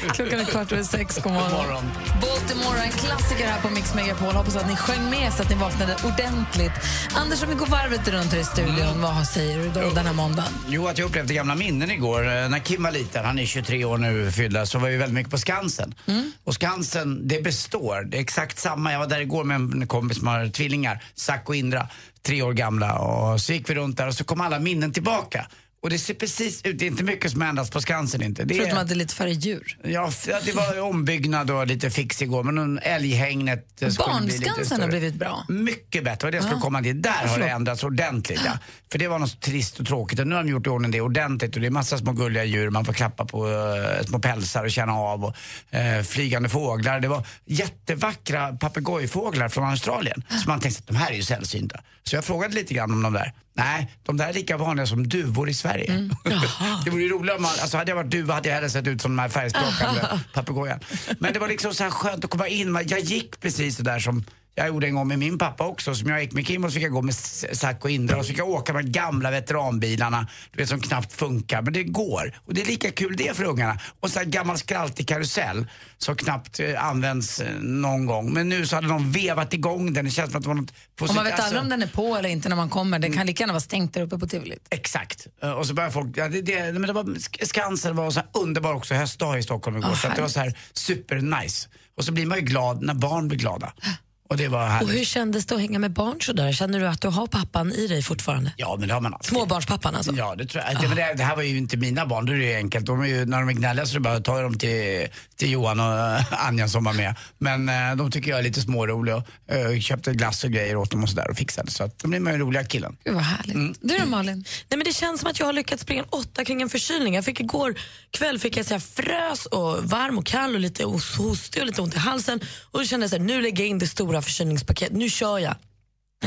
Klockan 0.14 0.40
är 0.40 0.44
kvart 0.46 0.72
över 0.72 0.84
sex. 0.84 1.20
God 1.24 1.34
morgon. 1.34 1.50
God 1.52 1.58
morgon. 1.68 1.84
Baltimore, 2.22 2.84
en 2.84 2.92
klassiker 2.92 3.48
här 3.48 3.62
på 3.62 3.70
Mix 3.70 3.94
Megapol. 3.96 4.36
Hoppas 4.36 4.56
att 4.56 4.68
ni 4.70 4.76
sjöng 4.76 5.10
med 5.10 5.34
så 5.34 5.42
att 5.44 5.50
ni 5.50 5.56
vaknade 5.56 5.96
ordentligt. 6.04 6.72
Anders, 7.16 7.44
om 7.44 7.50
vi 7.50 7.56
går 7.56 7.66
varvet 7.66 8.08
runt 8.08 8.32
här 8.34 8.40
i 8.40 8.44
studion, 8.44 9.02
vad 9.02 9.28
säger 9.28 9.58
du 9.60 9.70
då 9.70 9.90
den 9.90 10.06
här 10.06 10.14
måndagen? 10.14 10.52
Jo, 10.68 10.88
att 10.88 10.98
jag 10.98 11.06
upplevde 11.10 11.34
gamla 11.34 11.56
minnen 11.56 11.92
igår. 11.92 12.22
Eh, 12.28 12.50
När 12.50 12.60
Kim 12.60 12.84
var 12.84 12.92
liten, 12.92 13.26
han 13.26 13.40
är 13.40 13.46
23 13.46 13.86
år 13.86 13.98
nu 13.98 14.32
fyllda, 14.32 14.66
så 14.66 14.80
var 14.80 14.90
vi 14.90 14.98
väldigt 14.98 15.14
mycket 15.16 15.32
på 15.32 15.38
Skansen. 15.38 15.96
Och 16.44 16.54
Skansen, 16.54 17.28
det 17.28 17.44
består. 17.44 18.02
Det 18.02 18.18
är 18.18 18.22
exakt 18.22 18.60
samma. 18.60 18.92
Jag 18.92 19.00
var 19.00 19.08
där 19.08 19.20
igår 19.22 19.44
med 19.44 19.56
en 19.56 19.88
kompis 19.88 20.18
som 20.18 20.28
har 20.28 20.48
tvillingar, 20.50 21.04
Zack 21.16 21.50
och 21.50 21.56
Indra, 21.56 21.88
tre 22.26 22.42
år 22.42 22.54
gamla. 22.54 23.00
Och 23.00 23.42
så 23.42 23.54
gick 23.54 23.70
vi 23.70 23.76
runt 23.76 23.98
där 23.98 24.08
och 24.08 24.14
så 24.14 24.24
kom 24.24 24.42
alla 24.42 24.60
minnen 24.60 24.94
tillbaka. 24.94 25.48
Och 25.86 25.92
det 25.92 26.00
ser 26.00 26.14
precis 26.14 26.62
ut, 26.66 26.80
det 26.80 26.86
är 26.86 26.88
inte 26.88 27.04
mycket 27.04 27.32
som 27.32 27.42
ändras 27.42 27.70
på 27.70 27.82
Skansen 27.82 28.22
inte. 28.24 28.44
Det 28.44 28.56
Förutom 28.56 28.78
är, 28.78 28.82
att 28.82 28.88
det 28.88 28.94
är 28.94 28.96
lite 28.96 29.16
färre 29.16 29.32
djur. 29.32 29.78
ja, 29.84 30.12
det 30.46 30.52
var 30.56 30.82
ombyggnad 30.82 31.52
och 31.52 31.68
lite 31.68 31.90
fix 31.90 32.22
igår, 32.22 32.44
men 32.44 32.80
älghägnet 32.80 33.82
eh, 33.82 33.90
skulle 33.90 34.08
Barnskansen 34.08 34.82
har 34.82 34.88
blivit 34.88 35.14
bra. 35.16 35.46
Mycket 35.50 36.04
bättre, 36.04 36.32
det 36.32 36.42
ska 36.42 36.52
Ja. 36.52 36.60
komma 36.60 36.82
till. 36.82 37.02
Där 37.02 37.28
har 37.28 37.40
det 37.40 37.48
ändrats 37.50 37.84
ordentligt. 37.84 38.42
Ja. 38.46 38.52
För 38.92 39.00
det 39.00 39.08
var 39.08 39.20
något 39.20 39.42
trist 39.42 39.80
och 39.80 39.88
tråkigt 39.88 40.20
och 40.20 40.28
nu 40.28 40.36
har 40.36 40.44
de 40.44 40.50
gjort 40.50 40.68
i 40.68 40.70
ordning 40.70 40.92
det 40.92 41.02
ordentligt 41.02 41.56
och 41.56 41.62
det 41.62 41.68
är 41.68 41.72
massa 41.72 41.98
små 41.98 42.12
gulliga 42.12 42.44
djur, 42.44 42.70
man 42.70 42.86
får 42.86 42.94
klappa 42.94 43.26
på 43.26 43.48
uh, 43.48 44.06
små 44.06 44.20
pälsar 44.20 44.64
och 44.64 44.72
känna 44.72 44.94
av 44.94 45.26
och 45.26 45.36
eh, 45.76 46.04
flygande 46.04 46.50
fåglar. 46.50 47.00
Det 47.00 47.08
var 47.08 47.28
jättevackra 47.46 48.54
papegojfåglar 48.54 49.50
från 49.50 49.64
Australien 49.64 50.24
så 50.44 50.50
man 50.50 50.60
tänkte 50.60 50.80
att 50.80 50.88
de 50.88 50.96
här 50.96 51.12
är 51.12 51.16
ju 51.16 51.24
sällsynta. 51.24 51.80
Så 52.04 52.16
jag 52.16 52.26
frågade 52.26 52.56
lite 52.56 52.74
grann 52.74 52.92
om 52.92 53.02
de 53.02 53.14
där. 53.14 53.34
Nej, 53.58 53.92
de 54.04 54.18
där 54.18 54.28
är 54.28 54.34
lika 54.34 54.58
vanliga 54.58 54.86
som 54.86 55.08
duvor 55.08 55.50
i 55.50 55.54
Sverige. 55.54 55.92
Mm. 55.92 56.10
det 56.86 56.90
vore 56.90 57.04
ju 57.04 57.10
roligare 57.10 57.38
om 57.38 57.42
man, 57.42 57.52
alltså 57.62 57.78
hade 57.78 57.92
jag 57.92 57.96
varit 57.96 58.12
duva 58.12 58.34
hade 58.34 58.50
jag 58.50 58.56
hellre 58.56 58.70
sett 58.70 58.88
ut 58.88 59.02
som 59.02 59.12
den 59.12 59.20
här 59.20 59.30
färgsprakande 59.30 60.02
papegojan. 60.34 60.80
Men 61.20 61.34
det 61.34 61.40
var 61.40 61.48
liksom 61.48 61.74
så 61.74 61.84
här 61.84 61.92
skönt 61.92 62.26
att 62.26 62.32
komma 62.32 62.48
in. 62.48 62.80
Jag 62.88 63.00
gick 63.00 63.40
precis 63.40 63.78
så 63.78 63.84
där 63.84 64.00
som 64.00 64.24
jag 64.56 64.68
gjorde 64.68 64.88
en 64.88 64.96
gång 64.96 65.08
med 65.08 65.20
min 65.20 65.38
pappa 65.38 65.64
också. 65.68 65.96
Som 65.96 66.10
jag 66.10 66.22
gick 66.22 66.32
med 66.32 66.48
Kim 66.48 66.64
och 66.64 66.70
så 66.72 66.74
fick 66.76 66.84
jag 66.84 66.92
gå 66.92 67.02
med 67.02 67.16
Zack 67.16 67.84
och 67.86 67.90
Indra 67.92 68.18
och 68.18 68.26
så 68.26 68.30
fick 68.30 68.40
jag 68.40 68.50
åka 68.50 68.74
med 68.74 68.86
de 68.86 68.92
gamla 68.92 69.32
veteranbilarna. 69.32 70.28
Du 70.52 70.58
vet 70.58 70.70
som 70.70 70.80
knappt 70.82 71.14
funkar. 71.14 71.62
Men 71.62 71.74
det 71.74 71.84
går. 71.84 72.40
Och 72.46 72.54
det 72.54 72.62
är 72.62 72.66
lika 72.66 72.92
kul 72.92 73.16
det 73.18 73.38
för 73.38 73.44
ungarna. 73.44 73.80
Och 74.00 74.10
så 74.12 74.20
här 74.20 74.26
gammal 74.26 74.58
skraltig 74.58 75.08
karusell 75.08 75.68
som 75.98 76.16
knappt 76.16 76.60
eh, 76.60 76.86
används 76.86 77.40
eh, 77.40 77.60
någon 77.62 78.06
gång. 78.06 78.34
Men 78.34 78.50
nu 78.50 78.66
så 78.68 78.76
hade 78.76 78.88
de 78.88 79.12
vevat 79.12 79.54
igång 79.54 79.94
den. 79.94 80.06
Det 80.06 80.12
känns 80.12 80.32
som 80.32 80.38
att 80.38 80.44
det 80.44 80.48
var 80.50 80.56
något 80.56 80.74
på 80.96 81.06
Och 81.06 81.16
man 81.16 81.24
vet 81.24 81.34
aldrig 81.34 81.46
alltså- 81.46 81.60
om 81.60 81.70
den 81.70 81.82
är 81.84 81.88
på 81.88 82.16
eller 82.16 82.30
inte 82.30 82.50
när 82.50 82.56
man 82.56 82.70
kommer. 82.70 83.00
Den 83.00 83.14
kan 83.14 83.28
lika 83.28 83.42
gärna 83.44 83.54
vara 83.54 83.62
stängt 83.62 83.94
där 83.94 84.02
uppe 84.02 84.18
på 84.18 84.28
Tivolit. 84.28 84.68
Exakt. 84.70 85.28
Eh, 85.44 85.52
Och 85.52 85.66
så 85.68 85.74
började 85.74 85.94
folk, 85.94 86.18
ja, 86.18 86.28
det, 86.30 86.42
det, 86.42 86.72
men 86.74 86.82
det 86.82 86.94
var, 86.94 87.04
Sk- 87.04 87.46
Skansen 87.46 87.96
var 87.96 88.12
så 88.12 88.22
underbar 88.34 88.74
också 88.74 88.94
höstdag 88.94 89.38
i 89.40 89.44
Stockholm 89.44 89.78
igår. 89.78 89.90
Ah, 89.92 89.96
så 89.96 90.08
det 90.16 90.22
var 90.22 90.28
så 90.28 90.40
här 90.40 90.58
super 90.74 91.16
nice. 91.16 91.70
Och 91.98 92.06
så 92.06 92.12
blir 92.12 92.26
man 92.26 92.38
ju 92.38 92.44
glad 92.46 92.82
när 92.84 92.94
barn 92.94 93.28
blir 93.28 93.40
glada. 93.40 93.74
Och 94.30 94.38
det 94.38 94.48
var 94.48 94.82
Och 94.84 94.90
hur 94.90 95.06
kändes 95.06 95.46
det 95.46 95.56
att 95.56 95.62
hänga 95.62 95.80
med 95.80 95.92
barn 95.92 96.22
så 96.22 96.34
där? 96.34 96.52
Känner 96.52 96.80
du 96.80 96.88
att 96.88 97.02
du 97.02 97.08
har 97.08 97.28
pappan 97.28 97.72
i 97.72 97.88
dig 97.88 98.04
fortfarande? 98.04 98.54
Ja, 98.58 98.76
men 98.80 98.88
det 98.88 98.94
har 98.94 99.02
man 99.02 99.14
alltid. 99.14 99.30
Småbarnspappan 99.30 99.96
alltså? 99.96 100.12
Ja, 100.16 100.36
det 100.36 100.46
tror 100.46 100.64
jag. 100.64 100.82
Det, 100.82 100.88
men 100.88 100.98
det, 100.98 101.14
det 101.18 101.24
här 101.24 101.36
var 101.36 101.44
ju 101.44 101.58
inte 101.58 101.78
mina 101.78 102.06
barn, 102.06 102.26
då 102.26 102.34
är 102.34 102.38
det 102.38 102.46
ju 102.46 102.56
enkelt. 102.56 102.86
De 102.86 103.02
är 103.02 103.06
ju, 103.06 103.26
när 103.26 103.40
de 103.40 103.50
är 103.50 103.54
gnälliga 103.54 103.86
så 103.86 103.92
är 103.92 103.94
det 103.94 104.00
bara 104.00 104.14
att 104.16 104.26
ta 104.26 104.42
dem 104.42 104.58
till, 104.58 105.08
till 105.36 105.52
Johan 105.52 105.80
och 105.80 106.20
Anja 106.48 106.68
som 106.68 106.84
var 106.84 106.94
med. 106.94 107.16
Men 107.38 107.70
eh, 107.70 107.96
de 107.96 108.12
tycker 108.12 108.30
jag 108.32 108.40
är 108.40 108.44
lite 108.44 108.62
småroliga 108.62 109.16
och 109.16 109.54
eh, 109.56 109.80
köpte 109.80 110.14
glass 110.14 110.44
och 110.44 110.52
grejer 110.52 110.76
åt 110.76 110.92
dem 110.92 111.04
och 111.04 111.10
sådär 111.10 111.30
och 111.32 111.38
fixade. 111.38 111.72
Så 111.72 111.84
att 111.84 112.00
de 112.00 112.10
blir 112.12 112.20
man 112.20 112.34
ju 112.34 112.40
roliga 112.40 112.64
killen. 112.64 112.98
Gud 113.04 113.14
vad 113.14 113.24
härligt. 113.24 113.56
Mm. 113.56 113.74
Du 113.82 113.98
då 113.98 114.06
Malin? 114.06 114.46
Nej, 114.70 114.78
men 114.78 114.84
det 114.86 114.94
känns 114.94 115.20
som 115.22 115.30
att 115.30 115.40
jag 115.40 115.46
har 115.46 115.54
lyckats 115.54 115.84
springa 115.84 116.02
en 116.04 116.10
åtta 116.10 116.46
kring 116.46 116.62
en 116.62 116.70
förkylning. 116.70 117.16
Jag 117.16 117.26
fick 117.26 117.40
igår 117.40 117.76
kväll 118.12 118.40
fick 118.40 118.58
jag 118.58 118.66
så 118.66 118.74
här 118.74 118.80
frös 118.80 119.46
och 119.46 119.84
varm 119.84 120.18
och 120.18 120.26
kall 120.26 120.54
och 120.56 120.60
lite 120.62 120.84
hos- 120.84 121.18
hostig 121.18 121.62
och 121.62 121.68
lite 121.68 121.82
ont 121.82 121.96
i 121.96 122.00
halsen. 122.00 122.40
Och 122.72 122.80
då 122.80 122.86
kände 122.86 123.04
jag 123.04 123.10
så 123.12 123.18
här, 123.18 123.24
nu 123.24 123.42
lägger 123.42 123.64
jag 123.64 123.70
in 123.70 123.80
det 123.80 123.88
stora 123.88 124.15
förkylningspaketet. 124.22 124.98
Nu 124.98 125.10
kör 125.10 125.40
jag. 125.40 125.56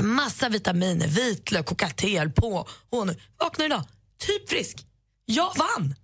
Massa 0.01 0.49
vitaminer, 0.49 1.09
vitlök 1.09 1.73
och 1.73 1.79
katel 1.79 2.31
på. 2.31 2.69
Och 2.91 3.07
nu 3.07 3.17
vaknar 3.39 3.67
idag, 3.67 3.85
typ 4.19 4.49
frisk. 4.49 4.87
Jag 5.25 5.53
vann! 5.57 5.95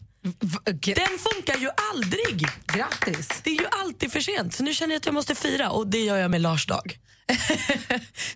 Den 0.80 1.18
funkar 1.18 1.56
ju 1.56 1.70
aldrig. 1.92 2.46
Grattis. 2.66 3.28
Det 3.44 3.50
är 3.50 3.60
ju 3.60 3.66
alltid 3.70 4.12
för 4.12 4.20
sent. 4.20 4.54
Så 4.54 4.62
nu 4.62 4.74
känner 4.74 4.94
jag 4.94 4.98
att 5.00 5.06
jag 5.06 5.14
måste 5.14 5.34
fira 5.34 5.70
och 5.70 5.86
det 5.86 5.98
gör 5.98 6.16
jag 6.16 6.30
med 6.30 6.40
Lars 6.40 6.66
dag. 6.66 6.98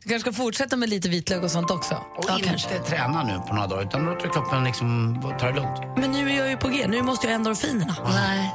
Du 0.02 0.08
kanske 0.08 0.20
ska 0.20 0.32
fortsätta 0.32 0.76
med 0.76 0.88
lite 0.88 1.08
vitlök 1.08 1.42
och 1.42 1.50
sånt 1.50 1.70
också. 1.70 1.94
Och 2.16 2.38
inte 2.38 2.78
träna 2.78 3.24
nu 3.24 3.38
på 3.48 3.54
några 3.54 3.66
dagar 3.66 3.82
utan 3.82 4.04
låter 4.04 4.32
kroppen 4.32 4.64
liksom 4.64 5.20
ta 5.40 5.46
det 5.46 5.54
lugnt. 5.54 5.80
Men 5.96 6.10
nu 6.10 6.30
är 6.30 6.36
jag 6.36 6.50
ju 6.50 6.56
på 6.56 6.68
G, 6.68 6.86
nu 6.88 7.02
måste 7.02 7.26
jag 7.26 7.32
ha 7.32 7.36
endorfinerna. 7.36 7.96
Nej. 8.04 8.50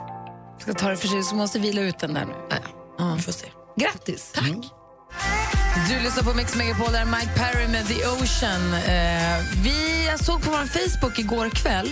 Ska 0.59 0.73
ta 0.73 0.89
det 0.89 0.97
för 0.97 1.07
sig 1.07 1.23
så 1.23 1.35
måste 1.35 1.59
vila 1.59 1.81
ut 1.81 1.99
den 1.99 2.13
där 2.13 2.25
nu. 2.25 2.33
Ja. 2.97 3.13
Vi 3.15 3.21
får 3.21 3.31
se. 3.31 3.47
Grattis! 3.77 4.31
Tack. 4.35 4.82
Du 5.75 5.99
lyssnar 5.99 6.23
på 6.23 6.33
Mix 6.33 6.55
Megapol, 6.55 6.91
där 6.91 7.01
är 7.01 7.05
Mike 7.05 7.31
Perry 7.35 7.67
med 7.67 7.87
The 7.87 8.07
Ocean. 8.07 8.73
Eh, 8.73 9.45
vi, 9.63 10.05
jag 10.07 10.19
såg 10.19 10.41
på 10.41 10.51
vår 10.51 10.65
Facebook 10.65 11.19
igår 11.19 11.49
kväll 11.49 11.89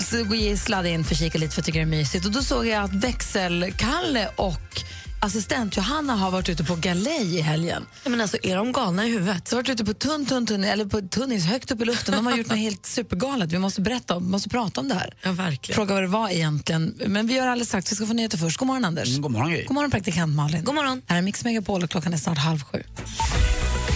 så 0.00 0.16
jag 0.16 0.58
sladdade 0.58 0.90
in 0.90 1.04
för 1.04 1.14
att 1.14 1.18
kika 1.18 1.38
lite 1.38 1.54
för 1.54 1.60
jag 1.60 1.66
tycker 1.66 1.78
det 1.78 1.84
är 1.84 1.86
mysigt. 1.86 2.26
Och 2.26 2.32
då 2.32 2.42
såg 2.42 2.66
jag 2.66 2.84
att 2.84 2.92
växelkalle 2.92 4.28
och 4.36 4.82
assistent 5.20 5.76
Johanna 5.76 6.14
har 6.14 6.30
varit 6.30 6.48
ute 6.48 6.64
på 6.64 6.74
galej 6.74 7.36
i 7.36 7.40
helgen. 7.40 7.86
Ja, 8.04 8.10
men 8.10 8.20
alltså, 8.20 8.36
är 8.42 8.56
de 8.56 8.72
galna 8.72 9.06
i 9.06 9.10
huvudet? 9.10 9.48
Så 9.48 9.56
har 9.56 9.62
varit 9.62 9.70
ute 9.70 9.84
på 9.84 9.94
tunn, 9.94 10.26
tunn, 10.26 10.46
tunn, 10.46 10.64
eller 10.64 10.84
på 10.84 11.00
tunnis 11.00 11.44
högt 11.46 11.70
upp 11.70 11.80
i 11.80 11.84
luften. 11.84 12.14
De 12.14 12.26
har 12.26 12.36
gjort 12.36 12.48
något 12.48 12.58
helt 12.58 12.86
supergalet. 12.86 13.52
Vi 13.52 13.58
måste 13.58 13.80
berätta, 13.80 14.18
vi 14.18 14.26
måste 14.26 14.48
prata 14.48 14.80
om 14.80 14.88
det 14.88 14.94
här. 14.94 15.14
Ja, 15.22 15.32
verkligen. 15.32 15.76
Fråga 15.76 15.94
vad 15.94 16.02
det 16.02 16.06
var 16.06 16.28
egentligen. 16.30 16.94
Men 17.06 17.26
vi 17.26 17.34
gör 17.34 17.46
alldeles 17.46 17.68
strax. 17.68 17.92
Vi 17.92 17.96
ska 17.96 18.06
få 18.06 18.12
nyheter 18.12 18.38
först. 18.38 18.58
God 18.58 18.66
morgon 18.66 18.84
Anders. 18.84 19.08
Mm, 19.08 19.22
god 19.22 19.30
morgon 19.30 19.50
Gry. 19.50 19.64
God 19.64 19.74
morgon 19.74 19.90
praktikant 19.90 20.34
Malin. 20.34 20.64
God 20.64 20.74
morgon. 20.74 21.02
Här 21.06 21.18
är 21.18 21.22
Mix 21.22 21.44
Megapol 21.44 21.82
och 21.82 21.90
klockan 21.90 22.12
är 22.12 22.16
snart 22.18 22.38
halv 22.38 22.62
sju. 22.62 22.82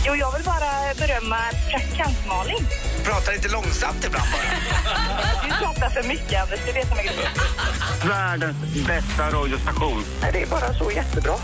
Jo, 0.06 0.14
jag 0.16 0.32
vill 0.32 0.44
bara 0.44 0.94
berömma 0.98 1.36
praktikant 1.70 2.26
Malin. 2.28 2.66
Prata 3.04 3.30
lite 3.30 3.48
långsamt 3.48 4.04
ibland 4.06 4.28
bara. 4.32 4.42
Du 5.44 5.64
pratar 5.64 5.90
för 5.90 6.08
mycket, 6.08 6.42
Anders. 6.42 6.60
Det 6.66 6.72
vet 6.72 6.88
som 6.88 6.98
är 6.98 8.08
Världens 8.08 8.86
bästa 8.86 9.30
radiostation. 9.30 10.04
Det 10.32 10.42
är 10.42 10.46
bara 10.46 10.74
så 10.74 10.90
jättebra. 10.90 11.34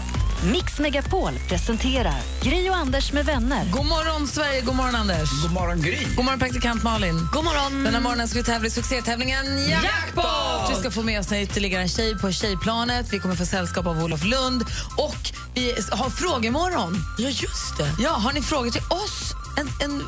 Mix 0.52 0.78
Megapol 0.78 1.32
presenterar 1.48 2.20
Gri 2.42 2.70
och 2.70 2.76
Anders 2.76 3.12
med 3.12 3.26
vänner. 3.26 3.70
God 3.72 3.86
morgon 3.86 4.28
Sverige, 4.28 4.60
god 4.60 4.76
morgon 4.76 4.94
Anders. 4.94 5.42
God 5.42 5.52
morgon 5.52 5.80
Gry. 5.80 5.98
God 6.16 6.24
morgon 6.24 6.38
praktikant 6.38 6.82
Malin. 6.82 7.28
God 7.32 7.44
morgon. 7.44 7.84
Den 7.84 7.94
här 7.94 8.00
morgonen 8.00 8.28
ska 8.28 8.38
vi 8.38 8.44
tävla 8.44 8.66
i 8.66 8.70
succétävlingen 8.70 9.46
Jackpot! 9.68 10.70
Vi 10.70 10.74
ska 10.74 10.90
få 10.90 11.02
med 11.02 11.20
oss 11.20 11.32
ytterligare 11.32 11.82
en 11.82 11.88
tjej 11.88 12.18
på 12.18 12.32
tjejplanet. 12.32 13.12
Vi 13.12 13.18
kommer 13.18 13.34
få 13.34 13.46
sällskap 13.46 13.86
av 13.86 14.04
Olof 14.04 14.24
Lund. 14.24 14.64
Och 14.96 15.32
vi 15.54 15.74
har 15.90 16.10
frågemorgon. 16.10 16.96
Ja, 17.18 17.28
just 17.28 17.76
det. 17.78 17.90
Ja, 17.98 18.10
har 18.10 18.32
ni 18.32 18.42
frågor 18.42 18.70
till 18.70 18.82
oss? 18.90 19.34
En, 19.56 19.68
en, 19.80 20.02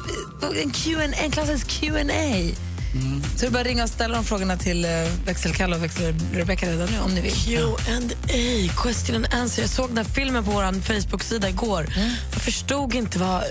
en, 0.63 0.71
Q&A, 0.71 1.03
en 1.25 1.31
klassisk 1.31 1.69
Q&A. 1.69 2.55
Så 3.37 3.41
det 3.41 3.47
är 3.47 3.51
bara 3.51 3.61
att 3.61 3.67
ringa 3.67 3.83
och 3.83 3.91
ställa 3.91 4.15
de 4.15 4.25
frågorna 4.25 4.57
till 4.57 4.85
uh, 4.85 4.91
växelkalle 5.27 5.77
och 5.77 5.83
växel-Rebecca 5.83 6.67
redan 6.67 6.89
nu 6.91 7.01
om 7.01 7.15
ni 7.15 7.21
vill. 7.21 7.33
Q&A, 7.33 8.73
question 8.83 9.17
and 9.17 9.27
answer. 9.35 9.63
Jag 9.63 9.71
såg 9.71 9.89
den 9.89 9.97
här 9.97 10.05
filmen 10.05 10.45
på 10.45 10.51
vår 10.51 10.81
Facebook-sida 10.81 11.49
igår. 11.49 11.87
Jag 12.33 12.43
förstod 12.43 12.95
inte 12.95 13.19
vad 13.19 13.43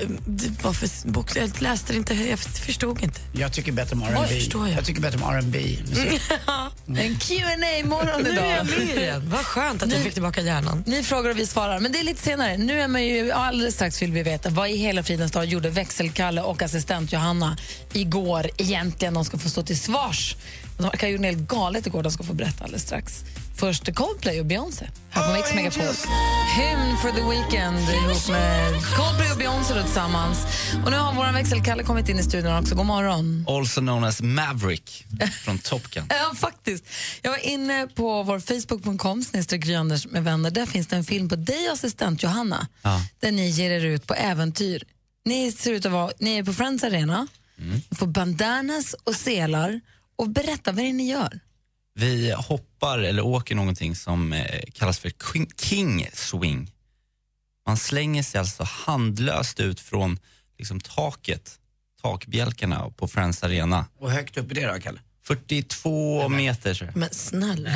var 0.63 0.73
för 0.73 1.07
bok. 1.07 1.35
Jag 1.35 1.61
läste 1.61 1.95
inte, 1.95 2.13
jag 2.13 2.39
förstod 2.39 3.03
inte. 3.03 3.19
Jag 3.33 3.53
tycker 3.53 3.71
bättre 3.71 3.95
om 3.95 4.03
R&B. 4.03 4.41
Jag. 4.53 4.69
jag 4.71 4.85
tycker 4.85 5.01
bättre 5.01 5.19
om 5.23 5.35
R&B. 5.35 5.77
musik. 5.89 6.21
En 6.87 7.19
qa 7.19 7.87
morgon 7.87 8.21
Nu 8.23 8.29
är 8.29 8.33
idag. 8.33 8.47
jag 8.57 8.65
med 8.65 8.97
igen. 8.97 9.29
Vad 9.29 9.45
skönt 9.45 9.83
att 9.83 9.91
jag 9.91 9.97
Nu- 9.97 10.03
fick 10.03 10.13
tillbaka 10.13 10.41
hjärnan. 10.41 10.83
Ni 10.87 11.03
frågar 11.03 11.29
och 11.29 11.39
vi 11.39 11.45
svarar, 11.47 11.79
men 11.79 11.91
det 11.91 11.99
är 11.99 12.03
lite 12.03 12.23
senare. 12.23 12.57
Nu 12.57 12.81
är 12.81 12.87
man 12.87 13.05
ju, 13.05 13.31
alldeles 13.31 13.75
strax 13.75 14.01
vill 14.01 14.11
vi 14.11 14.23
veta 14.23 14.49
vad 14.49 14.69
i 14.69 14.77
hela 14.77 15.03
fridens 15.03 15.31
dag 15.31 15.45
gjorde 15.45 15.69
växelkalle 15.69 16.41
och 16.41 16.61
assistent 16.61 17.13
Johanna 17.13 17.57
igår 17.93 18.49
egentligen. 18.57 19.17
Ska 19.27 19.37
få 19.37 19.49
stå 19.49 19.63
till 19.63 19.79
svars. 19.79 20.35
De 20.77 20.83
verkar 20.83 21.07
ha 21.07 21.11
gjort 21.11 21.21
helt 21.21 21.47
galet 21.47 21.87
igår, 21.87 22.03
de 22.03 22.11
ska 22.11 22.23
få 22.23 22.33
berätta 22.33 22.63
alldeles 22.63 22.83
strax. 22.83 23.23
Först 23.55 23.95
Coldplay 23.95 24.39
och 24.39 24.45
Beyoncé 24.45 24.89
här 25.09 25.27
på 25.27 25.33
Mix 25.33 25.53
Megapol. 25.55 25.95
Hymn 26.57 26.97
for 27.01 27.11
the 27.11 27.21
Weekend 27.29 27.89
ihop 27.89 28.29
med 28.29 28.73
Coldplay 28.97 29.31
och 29.31 29.37
Beyoncé 29.37 29.73
då 29.73 29.83
tillsammans. 29.83 30.37
Och 30.85 30.91
nu 30.91 30.97
har 30.97 31.13
vår 31.13 31.33
växelkalle 31.33 31.83
kommit 31.83 32.09
in 32.09 32.19
i 32.19 32.23
studion 32.23 32.57
också. 32.57 32.75
God 32.75 32.85
morgon. 32.85 33.45
Also 33.47 33.81
known 33.81 34.03
as 34.03 34.21
Maverick 34.21 35.05
från 35.43 35.59
Top 35.59 35.83
Gun. 35.91 36.05
Ja, 36.09 36.35
faktiskt. 36.35 36.83
Jag 37.21 37.31
var 37.31 37.45
inne 37.45 37.87
på 37.87 38.23
vår 38.23 38.39
facebook.com 38.39 39.23
snedstreck 39.23 39.65
med 40.09 40.23
vänner. 40.23 40.51
Där 40.51 40.65
finns 40.65 40.87
det 40.87 40.95
en 40.95 41.03
film 41.03 41.29
på 41.29 41.35
dig 41.35 41.67
och 41.67 41.73
assistent 41.73 42.23
Johanna 42.23 42.67
Ja. 42.81 43.01
där 43.19 43.31
ni 43.31 43.49
ger 43.49 43.71
er 43.71 43.85
ut 43.85 44.07
på 44.07 44.13
äventyr. 44.13 44.83
Ni 45.25 45.51
ser 45.51 45.71
ut 45.71 45.85
att 45.85 45.91
vara, 45.91 46.11
ni 46.19 46.37
är 46.37 46.43
på 46.43 46.53
Friends 46.53 46.83
Arena, 46.83 47.27
ni 47.57 47.95
får 47.95 48.07
bandanas 48.07 48.93
och 48.93 49.15
selar 49.15 49.81
och 50.15 50.29
berätta 50.29 50.71
vad 50.71 50.83
det 50.83 50.89
är 50.89 50.93
ni 50.93 51.09
gör. 51.09 51.39
Vi 51.93 52.31
hoppar 52.31 52.99
eller 52.99 53.25
åker 53.25 53.55
någonting 53.55 53.95
som 53.95 54.33
eh, 54.33 54.61
kallas 54.73 54.99
för 54.99 55.09
king, 55.09 55.47
king 55.57 56.07
swing. 56.13 56.71
Man 57.67 57.77
slänger 57.77 58.23
sig 58.23 58.39
alltså 58.39 58.63
handlöst 58.63 59.59
ut 59.59 59.79
från 59.79 60.19
liksom, 60.57 60.79
taket, 60.79 61.59
takbjälkarna 62.01 62.89
på 62.89 63.07
Friends 63.07 63.43
Arena. 63.43 63.85
Och 63.99 64.11
högt 64.11 64.37
upp 64.37 64.51
i 64.51 64.55
det 64.55 64.67
då, 64.73 64.79
Kalle? 64.79 64.99
42 65.27 66.29
meter 66.29 66.73
tror 66.73 66.87
jag. 66.87 66.97
Men 66.97 67.09
snälla. 67.11 67.69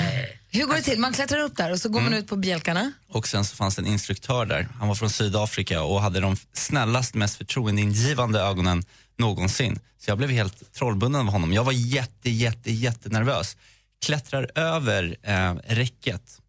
Hur 0.50 0.66
går 0.66 0.76
det 0.76 0.82
till? 0.82 1.00
Man 1.00 1.14
klättrar 1.14 1.40
upp 1.40 1.58
där 1.58 1.72
och 1.72 1.80
så 1.80 1.90
går 1.90 2.02
man 2.02 2.14
ut 2.14 2.28
på 2.28 2.36
bjälkarna. 2.36 2.92
Och 3.10 3.28
sen 3.28 3.46
så 3.46 3.56
fanns 3.56 3.76
det 3.76 3.82
en 3.82 3.88
instruktör 3.88 4.46
där. 4.46 4.68
Han 4.80 4.88
var 4.88 4.96
från 4.96 5.10
Sydafrika 5.10 5.84
och 5.84 6.02
hade 6.02 6.20
de 6.20 6.38
snällast, 6.54 7.14
mest 7.16 7.38
förtroendeingivande 7.38 8.40
ögonen 8.40 8.84
någonsin. 9.18 9.80
Så 10.00 10.12
jag 10.12 10.18
blev 10.18 10.30
helt 10.30 10.74
trollbunden 10.74 11.22
av 11.22 11.28
honom. 11.28 11.54
Jag 11.54 11.64
var 11.64 11.72
jätte, 11.72 12.30
jätte, 12.30 12.72
jättenervös. 12.72 13.58
Klättrar 14.06 14.52
över 14.56 15.18
eh, 15.24 15.54
räcket. 15.68 16.41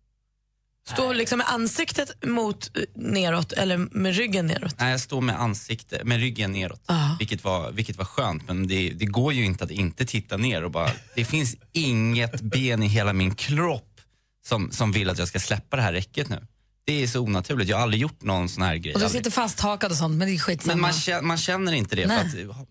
Står 0.88 1.14
liksom 1.14 1.38
med 1.38 1.48
ansiktet 1.48 2.24
mot 2.24 2.76
eh, 2.76 2.82
neråt 2.94 3.52
eller 3.52 3.76
med 3.76 4.16
ryggen 4.16 4.46
neråt? 4.46 4.74
Nej, 4.78 4.90
jag 4.90 5.00
står 5.00 5.20
med 5.20 5.40
ansikte, 5.40 6.04
med 6.04 6.20
ryggen 6.20 6.52
neråt. 6.52 6.82
Ah. 6.86 7.16
Vilket, 7.18 7.44
var, 7.44 7.70
vilket 7.70 7.96
var 7.96 8.04
skönt, 8.04 8.48
men 8.48 8.68
det, 8.68 8.90
det 8.90 9.06
går 9.06 9.32
ju 9.32 9.44
inte 9.44 9.64
att 9.64 9.70
inte 9.70 10.06
titta 10.06 10.36
ner 10.36 10.64
och 10.64 10.70
bara, 10.70 10.90
det 11.14 11.24
finns 11.24 11.56
inget 11.72 12.40
ben 12.40 12.82
i 12.82 12.86
hela 12.86 13.12
min 13.12 13.34
kropp 13.34 14.00
som, 14.46 14.70
som 14.72 14.92
vill 14.92 15.10
att 15.10 15.18
jag 15.18 15.28
ska 15.28 15.40
släppa 15.40 15.76
det 15.76 15.82
här 15.82 15.92
räcket 15.92 16.28
nu. 16.28 16.46
Det 16.84 17.02
är 17.02 17.06
så 17.06 17.20
onaturligt, 17.20 17.70
jag 17.70 17.76
har 17.76 17.82
aldrig 17.82 18.02
gjort 18.02 18.22
någon 18.22 18.48
sån 18.48 18.62
här 18.62 18.76
grej. 18.76 18.94
Och 18.94 19.00
du 19.00 19.08
sitter 19.08 19.30
fasthakad 19.30 19.90
och 19.90 19.96
sånt, 19.96 20.14
men 20.14 20.28
det 20.28 20.34
är 20.34 20.38
skitsamma. 20.38 20.74
Men 20.74 20.82
man 20.82 20.92
känner, 20.92 21.22
man 21.22 21.38
känner 21.38 21.72
inte 21.72 21.96
det. 21.96 22.08
För 22.08 22.16
att, 22.16 22.66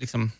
liksom, 0.00 0.32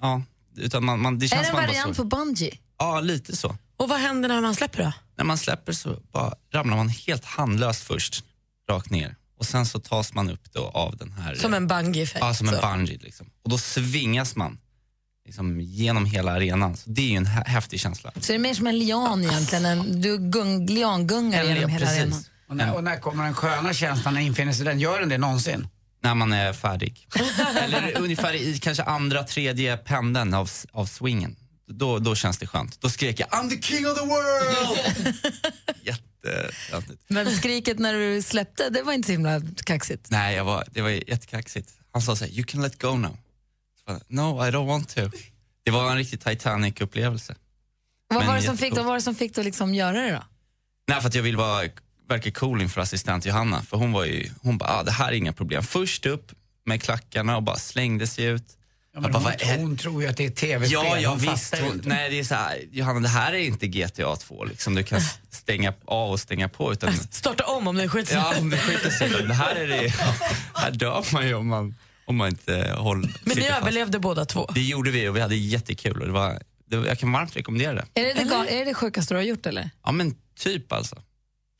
ja, 0.00 0.22
utan 0.56 0.84
man, 0.84 1.00
man, 1.00 1.18
det 1.18 1.26
är 1.26 1.28
känns 1.28 1.42
det 1.42 1.48
en 1.48 1.66
variant 1.66 1.96
på 1.96 2.04
bungee? 2.04 2.58
Ja, 2.78 3.00
lite 3.00 3.36
så. 3.36 3.56
Och 3.76 3.88
vad 3.88 4.00
händer 4.00 4.28
när 4.28 4.40
man 4.40 4.54
släpper 4.54 4.82
då? 4.82 4.92
När 5.16 5.24
man 5.24 5.38
släpper 5.38 5.72
så 5.72 5.96
bara 6.12 6.34
ramlar 6.52 6.76
man 6.76 6.88
helt 6.88 7.24
handlöst 7.24 7.82
först, 7.82 8.24
rakt 8.70 8.90
ner. 8.90 9.16
Och 9.38 9.46
sen 9.46 9.66
så 9.66 9.78
tas 9.80 10.14
man 10.14 10.30
upp 10.30 10.52
då 10.52 10.64
av 10.66 10.96
den 10.96 11.12
här... 11.12 11.34
Som 11.34 11.54
en 11.54 11.66
bungee-effekt? 11.66 12.18
Ja, 12.24 12.34
som 12.34 12.48
en 12.48 12.60
bungee. 12.60 12.98
Liksom. 13.00 13.26
Och 13.44 13.50
då 13.50 13.58
svingas 13.58 14.36
man 14.36 14.58
liksom, 15.26 15.60
genom 15.60 16.04
hela 16.06 16.32
arenan. 16.32 16.76
Så 16.76 16.90
det 16.90 17.02
är 17.02 17.08
ju 17.10 17.16
en 17.16 17.26
hä- 17.26 17.44
häftig 17.46 17.80
känsla. 17.80 18.12
Så 18.14 18.20
det 18.32 18.34
är 18.34 18.38
mer 18.38 18.54
som 18.54 18.66
en 18.66 18.78
lian 18.78 19.24
egentligen, 19.24 19.64
en, 19.64 20.00
du 20.00 20.18
gung, 20.18 20.66
liangungar 20.66 21.44
genom 21.44 21.70
hela 21.70 21.86
arenan. 21.86 22.24
Och 22.48 22.56
när, 22.56 22.74
och 22.74 22.84
när 22.84 23.00
kommer 23.00 23.24
den 23.24 23.34
sköna 23.34 23.72
känslan, 23.74 24.14
när 24.14 24.20
infinner 24.20 24.52
sig 24.52 24.64
den? 24.64 24.80
Gör 24.80 25.00
den 25.00 25.08
det 25.08 25.18
någonsin? 25.18 25.68
När 26.02 26.14
man 26.14 26.32
är 26.32 26.52
färdig. 26.52 27.08
Eller 27.62 27.98
ungefär 27.98 28.34
i 28.34 28.58
kanske 28.58 28.82
andra, 28.82 29.22
tredje 29.24 29.76
pendeln 29.76 30.34
av, 30.34 30.50
av 30.72 30.86
swingen. 30.86 31.36
Då, 31.66 31.98
då 31.98 32.14
känns 32.14 32.38
det 32.38 32.46
skönt. 32.46 32.80
Då 32.80 32.90
skrek 32.90 33.20
jag 33.20 33.28
I'm 33.28 33.50
the 33.50 33.62
king 33.62 33.86
of 33.86 33.98
the 33.98 34.06
world! 34.06 35.14
Jättetöntigt. 35.82 37.02
Men 37.08 37.36
skriket 37.36 37.78
när 37.78 37.94
du 37.94 38.22
släppte, 38.22 38.70
det 38.70 38.82
var 38.82 38.92
inte 38.92 39.06
så 39.06 39.12
himla 39.12 39.40
kaxigt. 39.64 40.10
Nej, 40.10 40.36
jag 40.36 40.44
var, 40.44 40.64
det 40.70 40.82
var 40.82 40.90
jättekaxigt. 40.90 41.70
Han 41.92 42.02
sa 42.02 42.16
så 42.16 42.24
här, 42.24 42.32
you 42.32 42.44
can 42.44 42.62
let 42.62 42.82
go 42.82 42.88
now. 42.96 43.16
Så 43.84 43.92
jag, 43.92 44.00
no, 44.08 44.46
I 44.46 44.50
don't 44.50 44.66
want 44.66 44.88
to. 44.88 45.10
Det 45.64 45.70
var 45.70 45.90
en 45.90 45.96
riktig 45.96 46.20
Titanic-upplevelse. 46.20 47.34
Vad 48.08 48.26
var, 48.26 48.36
det 48.36 48.42
som 48.42 48.56
fick, 48.56 48.76
vad 48.76 48.84
var 48.84 48.94
det 48.94 49.02
som 49.02 49.14
fick 49.14 49.34
dig 49.34 49.42
att 49.42 49.46
liksom 49.46 49.74
göra 49.74 49.92
det 49.92 50.12
då? 50.12 50.22
Nej, 50.88 51.00
för 51.00 51.08
att 51.08 51.14
jag 51.14 51.22
vill 51.22 51.36
vara, 51.36 51.68
verka 52.08 52.30
cool 52.30 52.62
inför 52.62 52.80
assistent 52.80 53.26
Johanna. 53.26 53.62
För 53.62 53.76
hon 53.76 53.92
var 53.92 54.04
ju, 54.04 54.30
hon 54.42 54.58
bara, 54.58 54.70
ah, 54.70 54.82
det 54.82 54.90
här 54.90 55.08
är 55.08 55.12
inga 55.12 55.32
problem. 55.32 55.62
Först 55.62 56.06
upp 56.06 56.32
med 56.64 56.82
klackarna 56.82 57.36
och 57.36 57.42
bara 57.42 57.56
slängde 57.56 58.06
sig 58.06 58.24
ut. 58.24 58.56
Ja, 58.94 59.00
men 59.00 59.12
Jag 59.12 59.22
bara, 59.22 59.34
hon, 59.44 59.60
hon 59.60 59.76
tror 59.76 60.02
ju 60.02 60.08
att 60.08 60.16
det 60.16 60.24
är 60.24 60.30
tv-spel. 60.30 60.80
Ja, 60.84 60.98
ja 60.98 61.10
hon 61.10 61.18
visst. 61.18 61.58
Hon, 61.58 61.82
nej, 61.84 62.10
det 62.10 62.18
är 62.18 62.24
så 62.24 62.34
här, 62.34 62.58
Johanna, 62.72 63.00
det 63.00 63.08
här 63.08 63.32
är 63.32 63.38
inte 63.38 63.66
GTA 63.66 64.16
2 64.16 64.44
liksom. 64.44 64.74
Du 64.74 64.82
kan 64.82 65.00
stänga 65.30 65.74
av 65.84 66.10
och 66.10 66.20
stänga 66.20 66.48
på. 66.48 66.72
Utan, 66.72 66.92
Starta 67.10 67.44
om 67.44 67.66
om 67.66 67.76
det 67.76 67.88
skiter 67.88 68.14
ja, 68.14 68.34
om 68.38 68.50
det 68.50 68.56
skiter 68.58 68.90
sig. 68.90 69.10
Det 69.26 69.34
här, 69.34 69.54
är 69.54 69.66
det, 69.66 69.88
här 70.54 70.70
dör 70.70 71.04
man 71.12 71.26
ju 71.26 71.34
om 71.34 71.46
man, 71.48 71.74
om 72.04 72.16
man 72.16 72.28
inte 72.28 72.74
håller 72.78 73.08
Men 73.24 73.36
ni 73.36 73.42
fast. 73.42 73.60
överlevde 73.60 73.98
båda 73.98 74.24
två? 74.24 74.50
Det 74.54 74.62
gjorde 74.62 74.90
vi 74.90 75.08
och 75.08 75.16
vi 75.16 75.20
hade 75.20 75.36
jättekul. 75.36 76.00
Och 76.00 76.06
det 76.06 76.12
var, 76.12 76.42
det, 76.66 76.76
jag 76.76 76.98
kan 76.98 77.12
varmt 77.12 77.36
rekommendera 77.36 77.74
det. 77.74 78.00
Är 78.00 78.04
det 78.04 78.12
det, 78.14 78.34
är 78.34 78.58
det 78.58 78.64
det 78.64 78.74
sjukaste 78.74 79.14
du 79.14 79.18
har 79.18 79.24
gjort 79.24 79.46
eller? 79.46 79.70
Ja 79.84 79.92
men 79.92 80.14
typ 80.38 80.72
alltså. 80.72 81.02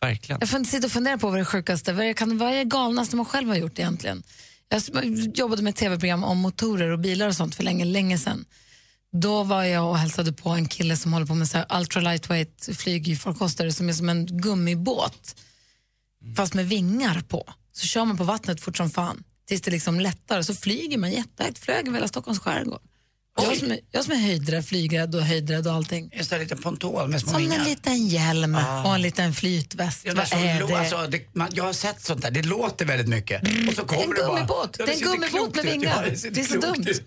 Verkligen. 0.00 0.40
Jag 0.40 0.48
får 0.48 0.58
inte 0.58 0.70
sitta 0.70 0.86
och 0.86 0.92
fundera 0.92 1.18
på 1.18 1.30
vad 1.30 1.38
det 1.38 1.44
sjukaste, 1.44 1.92
vad 1.92 2.06
är, 2.06 2.12
kan, 2.12 2.38
vad 2.38 2.52
är 2.52 2.56
det 2.56 2.64
galnaste 2.64 3.16
man 3.16 3.26
själv 3.26 3.48
har 3.48 3.56
gjort 3.56 3.78
egentligen? 3.78 4.22
Jag 4.72 4.82
jobbade 5.34 5.62
med 5.62 5.70
ett 5.70 5.76
tv-program 5.76 6.24
om 6.24 6.38
motorer 6.38 6.90
och 6.90 6.98
bilar 6.98 7.28
och 7.28 7.36
sånt 7.36 7.54
för 7.54 7.62
länge, 7.62 7.84
länge 7.84 8.18
sedan. 8.18 8.44
Då 9.12 9.42
var 9.42 9.64
jag 9.64 9.90
och 9.90 9.98
hälsade 9.98 10.32
på 10.32 10.48
en 10.48 10.68
kille 10.68 10.96
som 10.96 11.12
håller 11.12 11.26
på 11.26 11.34
med 11.34 11.48
så 11.48 11.58
här 11.58 11.78
ultra 11.78 12.00
lightweight 12.00 12.68
flygfarkoster 12.76 13.70
som 13.70 13.88
är 13.88 13.92
som 13.92 14.08
en 14.08 14.26
gummibåt 14.26 15.36
fast 16.36 16.54
med 16.54 16.68
vingar 16.68 17.20
på. 17.28 17.52
så 17.72 17.86
kör 17.86 18.04
man 18.04 18.16
på 18.16 18.24
vattnet 18.24 18.60
fort 18.60 18.76
som 18.76 18.90
fan 18.90 19.24
tills 19.48 19.62
det 19.62 19.70
liksom 19.70 20.00
lättar 20.00 20.38
och 20.38 20.46
så 20.46 20.54
flyger 20.54 20.98
man 20.98 21.12
jättehögt. 21.12 21.58
Flög 21.58 21.86
över 21.86 21.96
hela 21.96 22.08
Stockholms 22.08 22.40
skärgård. 22.40 22.80
Jag 23.36 23.56
som, 23.56 23.70
är, 23.70 23.78
jag 23.90 24.04
som 24.04 24.12
är 24.12 24.16
höjdrädd, 24.18 24.64
flygrädd 24.66 25.14
och 25.14 25.22
höjdrädd 25.22 25.66
och 25.66 25.72
allting. 25.72 26.10
Just 26.16 26.30
det, 26.30 26.36
en 26.36 26.42
liten 26.42 26.58
ponton 26.58 27.10
med 27.10 27.20
små 27.20 27.30
Som 27.30 27.40
vingar. 27.40 27.58
en 27.58 27.64
liten 27.64 28.08
hjälm 28.08 28.54
Ah. 28.54 28.84
och 28.88 28.94
en 28.94 29.02
liten 29.02 29.34
flytväst. 29.34 30.00
Ja, 30.04 30.12
Vad 30.14 30.32
är 30.32 30.66
det? 30.68 30.78
Alltså, 30.78 31.06
det 31.06 31.34
man, 31.34 31.48
jag 31.52 31.64
har 31.64 31.72
sett 31.72 32.00
sånt 32.02 32.22
där, 32.22 32.30
det 32.30 32.42
låter 32.42 32.84
väldigt 32.84 33.08
mycket. 33.08 33.42
Och 33.68 33.74
så 33.74 33.84
kommer 33.84 34.02
en 34.04 34.10
det 34.10 34.16
bara, 34.16 34.26
gummibåt. 34.34 34.76
Ja, 34.78 34.86
Det 34.86 34.92
en 34.92 35.00
gummibåt 35.00 35.54
med 35.56 35.64
vingar. 35.64 36.06
Ja, 36.10 36.16
ser 36.16 36.30
Det 36.30 36.40
är 36.40 36.44
så 36.44 36.58
dumt. 36.60 36.84
ut. 36.88 37.02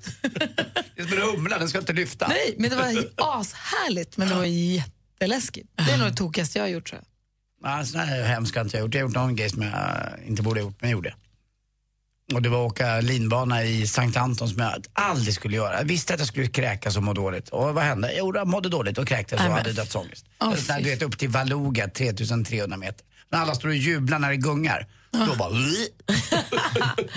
Det 0.96 1.02
är 1.02 1.08
som 1.08 1.18
en 1.18 1.24
humla, 1.24 1.60
den 1.60 1.70
ska 1.70 1.80
inte 1.80 1.94
lyfta. 1.94 2.28
Nej, 2.28 2.56
men 2.58 2.70
det 2.70 2.76
var 2.76 3.06
ashärligt 3.18 4.18
men 4.18 4.30
det 4.30 4.36
var 4.36 4.46
jätteläskigt. 4.46 5.70
Det 5.76 5.92
är 5.92 5.98
nog 5.98 6.08
det 6.08 6.16
tokigaste 6.16 6.58
jag 6.60 6.64
har 6.64 6.70
gjort 6.70 6.90
tror 6.90 7.02
jag. 7.02 7.80
Ja, 7.80 7.86
sån 7.86 8.00
här 8.00 8.24
hemskt 8.24 8.56
har 8.56 8.64
inte 8.64 8.78
jag 8.78 8.82
gjort. 8.86 8.94
Jag 8.94 9.02
har 9.02 9.08
gjort 9.08 9.16
någon 9.16 9.36
grej 9.36 9.50
som 9.50 9.62
jag 9.62 10.10
inte 10.28 10.42
borde 10.42 10.60
ha 10.62 10.66
gjort, 10.68 10.82
men 10.82 10.90
gjorde. 10.90 11.14
Och 12.34 12.42
det 12.42 12.50
var 12.50 12.66
att 12.66 12.72
åka 12.72 13.02
linbana 13.02 13.64
i 13.64 13.88
Sankt 13.88 14.18
Anton 14.18 14.50
som 14.50 14.60
jag 14.60 14.86
aldrig 14.94 15.34
skulle 15.34 15.56
göra. 15.56 15.78
Jag 15.78 15.86
visste 15.86 16.14
att 16.14 16.20
jag 16.20 16.28
skulle 16.28 16.48
kräkas 16.48 16.98
och 16.98 17.04
må 17.04 17.14
dåligt. 17.14 17.50
Och 17.50 17.74
vad 17.74 17.84
hände? 17.84 18.14
Jo, 18.18 18.36
jag 18.36 18.48
mådde 18.48 18.70
dåligt 18.70 18.98
och 18.98 19.08
kräktes 19.08 19.40
och 19.40 19.46
hade 19.46 19.74
dödsångest. 19.74 20.26
Eller 20.42 20.56
sån 20.56 20.76
här, 20.76 20.82
du 20.82 20.90
vet, 20.90 21.02
upp 21.02 21.18
till 21.18 21.30
Valuga, 21.30 21.88
3300 21.88 22.78
meter. 22.78 23.06
När 23.32 23.40
alla 23.40 23.56
står 23.56 23.70
och 23.70 23.76
jublar 23.76 24.20
när 24.20 24.30
det 24.30 24.38
gungar. 24.38 24.88
Då 25.12 25.36
bara... 25.36 25.50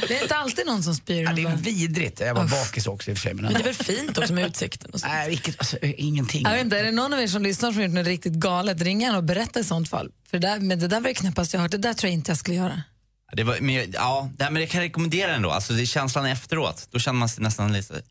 Det 0.08 0.18
är 0.18 0.22
inte 0.22 0.36
alltid 0.36 0.66
någon 0.66 0.82
som 0.82 0.94
spyr. 0.94 1.22
Ja, 1.22 1.32
det 1.32 1.42
är 1.42 1.56
vidrigt. 1.56 2.20
Jag 2.20 2.34
var 2.34 2.48
bakis 2.48 2.86
också 2.86 3.10
i 3.10 3.14
och 3.14 3.18
för 3.18 3.22
sig. 3.22 3.34
Men, 3.34 3.44
Men 3.44 3.54
det 3.54 3.60
är 3.60 3.64
väl 3.64 3.74
fint 3.74 4.18
också 4.18 4.32
med 4.32 4.46
utsikten 4.46 4.90
och 4.90 5.00
så. 5.00 5.06
Nej, 5.06 5.28
vilket, 5.28 5.58
alltså, 5.58 5.78
ingenting. 5.82 6.42
Jag 6.42 6.52
vet 6.52 6.64
inte, 6.64 6.78
är 6.78 6.84
det 6.84 6.92
någon 6.92 7.12
av 7.12 7.20
er 7.20 7.26
som 7.26 7.42
lyssnar 7.42 7.72
som 7.72 7.76
har 7.76 7.86
gjort 7.86 7.94
något 7.94 8.06
riktigt 8.06 8.32
galet, 8.32 8.82
ring 8.82 9.00
gärna 9.00 9.16
och 9.18 9.24
berätta 9.24 9.60
i 9.60 9.64
sånt 9.64 9.88
fall. 9.88 10.10
För 10.30 10.38
det 10.38 10.48
där, 10.48 10.60
men 10.60 10.78
det 10.78 10.88
där 10.88 11.00
var 11.00 11.08
det 11.08 11.14
knäppaste 11.14 11.56
jag 11.56 11.60
har 11.60 11.64
hört. 11.64 11.72
Det 11.72 11.78
där 11.78 11.94
tror 11.94 12.08
jag 12.08 12.14
inte 12.14 12.30
jag 12.30 12.38
skulle 12.38 12.56
göra. 12.56 12.82
Det 13.32 13.44
var, 13.44 13.58
men, 13.60 13.92
ja, 13.92 14.30
men 14.38 14.56
jag 14.56 14.70
kan 14.70 14.80
rekommendera 14.80 15.32
den 15.32 15.42
då. 15.42 15.50
Alltså, 15.50 15.72
det 15.72 15.82
är 15.82 15.86
känslan 15.86 16.26
efteråt. 16.26 16.88
Då 16.90 16.98
känner 16.98 17.18
man 17.18 17.28
sig 17.28 17.42
nästan 17.42 17.72
lite 17.72 18.02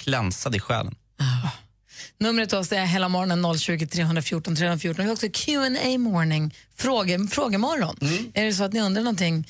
klänsad 0.00 0.54
i 0.54 0.60
själen. 0.60 0.94
Numret 2.18 2.48
till 2.48 2.58
oss 2.58 2.72
är 2.72 2.84
hela 2.84 3.08
morgonen 3.08 3.58
020 3.58 3.86
314 3.86 4.56
314. 4.56 5.04
Vi 5.04 5.08
har 5.08 5.12
också 5.12 5.28
Q&A 5.32 5.98
morning, 5.98 6.54
fråge, 6.76 7.28
frågemorgon. 7.30 7.96
Är 8.34 8.44
det 8.44 8.52
så 8.52 8.64
att 8.64 8.72
ni 8.72 8.80
undrar 8.80 9.02
någonting 9.02 9.48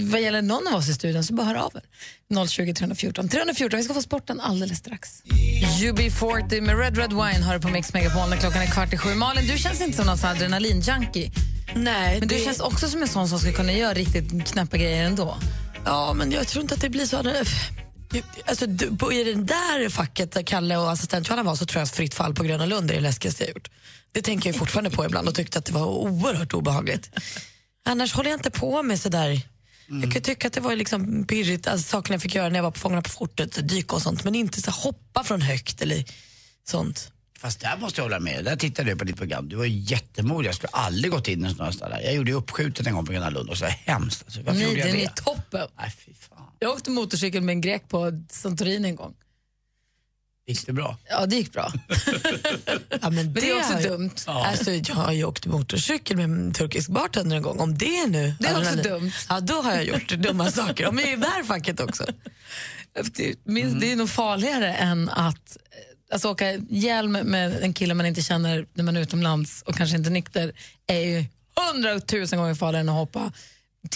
vad 0.00 0.20
gäller 0.20 0.42
någon 0.42 0.66
av 0.68 0.74
oss 0.74 0.88
i 0.88 0.94
studion 0.94 1.24
så 1.24 1.34
bara 1.34 1.46
hör 1.46 1.54
av 1.54 1.72
er. 1.76 2.46
020 2.46 2.74
314 2.74 3.28
314. 3.28 3.76
Vi 3.78 3.84
ska 3.84 3.94
få 3.94 4.02
sporten 4.02 4.40
alldeles 4.40 4.78
strax. 4.78 5.22
UB40 5.82 6.60
med 6.60 6.78
Red 6.78 6.98
Red 6.98 7.10
Wine 7.12 7.44
har 7.44 7.54
du 7.54 7.60
på 7.60 7.68
Mix 7.68 7.92
Megapol 7.94 8.28
när 8.30 8.36
klockan 8.36 8.62
är 8.62 8.66
kvart 8.66 8.92
i 8.92 8.98
sju. 8.98 9.14
Malin, 9.14 9.46
du 9.46 9.58
känns 9.58 9.80
inte 9.80 9.96
som 9.96 10.06
någon 10.06 10.24
adrenalinjunkie. 10.24 11.30
Nej, 11.76 12.18
Men 12.20 12.28
du 12.28 12.34
det- 12.36 12.44
känns 12.44 12.60
också 12.60 12.88
som 12.88 13.02
en 13.02 13.08
sån 13.08 13.28
som 13.28 13.38
skulle 13.38 13.52
kunna 13.54 13.72
göra 13.72 13.94
riktigt 13.94 14.46
knäppa 14.46 14.76
grejer 14.76 15.04
ändå. 15.04 15.38
Ja, 15.84 16.12
men 16.12 16.32
jag 16.32 16.48
tror 16.48 16.62
inte 16.62 16.74
att 16.74 16.80
det 16.80 16.88
blir 16.90 17.06
så. 17.06 17.16
Alltså, 18.46 18.66
du- 18.66 18.86
I 19.20 19.24
det 19.24 19.34
där 19.34 19.88
facket 19.88 20.32
där 20.32 20.42
Kalle 20.42 20.76
och 20.76 20.90
assistent 20.92 21.28
Johanna 21.28 21.42
var 21.42 21.56
så 21.56 21.66
tror 21.66 21.80
jag 21.80 21.84
att 21.84 21.90
fritt 21.96 22.14
fall 22.14 22.34
på 22.34 22.44
Gröna 22.44 22.66
Lund 22.66 22.90
är 22.90 22.94
det 22.94 23.00
läskigaste 23.00 23.44
jag 23.44 23.54
gjort. 23.54 23.70
Det 24.12 24.22
tänker 24.22 24.48
jag 24.50 24.56
fortfarande 24.56 24.90
på 24.90 25.04
ibland 25.04 25.28
och 25.28 25.34
tyckte 25.34 25.58
att 25.58 25.64
det 25.64 25.72
var 25.72 25.86
oerhört 25.86 26.54
obehagligt. 26.54 27.10
Annars 27.88 28.12
håller 28.14 28.30
jag 28.30 28.38
inte 28.38 28.50
på 28.50 28.82
med 28.82 29.00
sådär 29.00 29.40
Jag 29.90 30.12
kan 30.12 30.22
tycka 30.22 30.46
att 30.46 30.52
det 30.52 30.60
var 30.60 30.76
liksom 30.76 31.24
pirrigt, 31.24 31.66
alltså, 31.68 31.88
sakerna 31.88 32.14
jag 32.14 32.22
fick 32.22 32.34
göra 32.34 32.48
när 32.48 32.56
jag 32.56 32.62
var 32.62 32.70
på 32.70 32.78
Fångarna 32.78 33.02
på 33.02 33.10
fortet, 33.10 33.68
dyka 33.68 33.96
och 33.96 34.02
sånt, 34.02 34.24
men 34.24 34.34
inte 34.34 34.62
så 34.62 34.70
hoppa 34.70 35.24
från 35.24 35.40
högt 35.42 35.82
eller 35.82 36.04
sånt. 36.68 37.12
Fast 37.38 37.60
där 37.60 37.76
måste 37.80 38.00
jag 38.00 38.04
hålla 38.04 38.20
med. 38.20 38.44
Där 38.44 38.56
tittade 38.56 38.88
jag 38.90 38.98
på 38.98 39.04
ditt 39.04 39.16
program. 39.16 39.48
Du 39.48 39.56
var 39.56 39.64
jättemodig. 39.64 40.48
Jag 40.48 40.54
skulle 40.54 40.70
aldlig 40.72 41.10
gått 41.10 41.28
in 41.28 41.44
i 41.44 41.48
en 41.48 41.54
sån 41.54 41.64
här 41.64 41.72
ställe. 41.72 42.00
Jag 42.02 42.14
gjorde 42.14 42.30
ju 42.30 42.36
uppskjutet 42.36 42.86
en 42.86 42.94
gång 42.94 43.06
på 43.06 43.12
Gröna 43.12 43.30
Lund 43.30 43.50
och 43.50 43.58
så 43.58 43.64
hemskt. 43.64 44.22
Alltså, 44.24 44.42
varför 44.42 44.58
Nej, 44.60 44.68
gjorde 44.68 44.78
jag 44.80 44.88
den 44.88 44.96
det? 44.96 45.04
är 45.04 45.08
toppen. 45.08 45.68
Nej, 45.78 45.92
fy 45.98 46.12
fan. 46.14 46.38
Jag 46.58 46.70
åkte 46.70 46.90
motorcykel 46.90 47.42
med 47.42 47.52
en 47.52 47.60
grek 47.60 47.88
på 47.88 48.24
Santorini 48.30 48.88
en 48.88 48.96
gång. 48.96 49.14
Gick 50.48 50.66
det 50.66 50.72
bra? 50.72 50.96
Ja, 51.10 51.26
det 51.26 51.36
gick 51.36 51.52
bra. 51.52 51.72
Ja, 53.02 53.10
men 53.10 53.32
det 53.34 53.50
är 53.50 53.56
också 53.58 53.78
ju- 53.80 53.88
dumt. 53.88 54.10
Alltså, 54.26 54.70
jag 54.72 54.94
har 54.94 55.12
ju 55.12 55.24
åkt 55.24 55.46
motorcykel 55.46 56.16
med 56.16 56.24
en 56.24 56.52
turkisk 56.52 56.88
bartender 56.88 57.36
en 57.36 57.42
gång. 57.42 57.58
Om 57.60 57.78
det 57.78 58.06
nu 58.06 58.34
Det 58.40 58.48
är 58.48 58.58
också 58.58 58.70
adrenalin- 58.70 58.82
dumt. 58.82 59.12
Ja, 59.28 59.40
då 59.40 59.54
har 59.62 59.72
jag 59.74 59.84
gjort 59.84 60.08
dumma 60.08 60.50
saker. 60.50 60.84
Jag 60.84 61.00
är 61.00 61.16
det 61.16 61.26
här 61.26 61.42
facket 61.44 61.80
också. 61.80 62.06
Det, 63.16 63.34
minst, 63.44 63.80
det 63.80 63.92
är 63.92 63.96
nog 63.96 64.10
farligare 64.10 64.74
än 64.74 65.08
att 65.08 65.56
eh, 65.56 66.12
alltså, 66.12 66.28
åka 66.30 66.52
hjälm 66.70 67.12
med 67.12 67.62
en 67.62 67.74
kille 67.74 67.94
man 67.94 68.06
inte 68.06 68.22
känner 68.22 68.66
när 68.74 68.84
man 68.84 68.96
är 68.96 69.00
utomlands 69.00 69.62
och 69.62 69.74
kanske 69.76 69.96
inte 69.96 70.10
nykter 70.10 70.52
är 70.86 71.00
ju 71.00 71.24
hundratusen 71.72 72.38
gånger 72.38 72.54
farligare 72.54 72.80
än 72.80 72.88
att 72.88 72.94
hoppa 72.94 73.32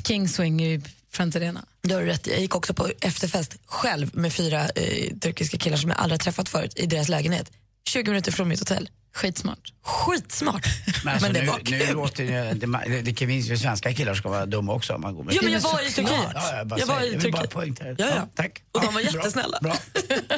kingswing 0.04 0.62
i 0.62 0.80
Friends 1.12 1.36
Arena. 1.36 1.64
Det 1.82 1.94
har 1.94 2.00
du 2.00 2.06
rätt. 2.06 2.26
Jag 2.26 2.40
gick 2.40 2.54
också 2.54 2.74
på 2.74 2.88
efterfest 3.00 3.56
själv 3.66 4.10
med 4.16 4.32
fyra 4.32 4.60
eh, 4.68 5.16
turkiska 5.20 5.58
killar 5.58 5.76
som 5.76 5.90
jag 5.90 5.98
aldrig 5.98 6.20
träffat 6.20 6.48
förut 6.48 6.72
i 6.76 6.86
deras 6.86 7.08
lägenhet. 7.08 7.50
20 7.88 8.10
minuter 8.10 8.32
från 8.32 8.48
mitt 8.48 8.58
hotell. 8.60 8.90
Skitsmart. 9.14 9.72
Skitsmart. 9.84 10.66
Men, 11.04 11.14
alltså, 11.14 11.26
Men 11.26 11.34
det 11.34 11.40
nu, 11.40 11.46
var 11.46 11.58
nu 11.58 11.78
kul. 11.78 11.94
låter 11.94 12.24
det, 12.26 12.66
det, 13.02 13.02
det 13.12 13.26
finns 13.26 13.50
ju 13.50 13.56
svenska 13.56 13.92
killar 13.94 14.14
som 14.14 14.18
ska 14.20 14.28
vara 14.28 14.46
dumma 14.46 14.72
också. 14.72 14.92
Om 14.94 15.00
man 15.00 15.14
går 15.14 15.24
med. 15.24 15.34
Ja, 15.34 15.40
men 15.42 15.52
jag 15.52 15.60
var 15.60 15.86
i. 15.86 15.90
Turkiet. 15.90 16.18
Ja, 16.34 16.56
jag 16.56 16.66
bara 16.66 16.80
jag 16.80 16.86
var 16.86 16.98
säger, 17.00 17.10
i 17.10 17.14
jag 17.14 17.20
vill 17.22 17.32
bara 17.32 17.42
Turkiet. 17.42 17.54
poängtera. 17.54 17.94
Ja, 17.98 18.06
ja. 18.16 18.28
tack. 18.34 18.62
Och 18.72 18.80
de 18.80 18.86
Ja, 18.86 18.90
var 18.92 19.02
bra, 19.02 19.10
jättesnälla. 19.12 19.58
Bra, 19.62 19.76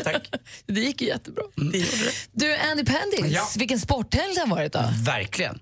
tack. 0.04 0.30
Det 0.66 0.80
gick 0.80 1.00
ju 1.02 1.08
jättebra. 1.08 1.42
Det 1.56 1.78
gjorde 1.78 1.96
det. 2.04 2.12
Du, 2.32 2.56
Andy 2.56 2.84
Pandis, 2.84 3.32
Ja. 3.34 3.48
vilken 3.58 3.80
sporthelg 3.80 4.34
det 4.34 4.40
har 4.40 4.48
varit 4.48 4.72
då. 4.72 4.84
Verkligen. 5.04 5.58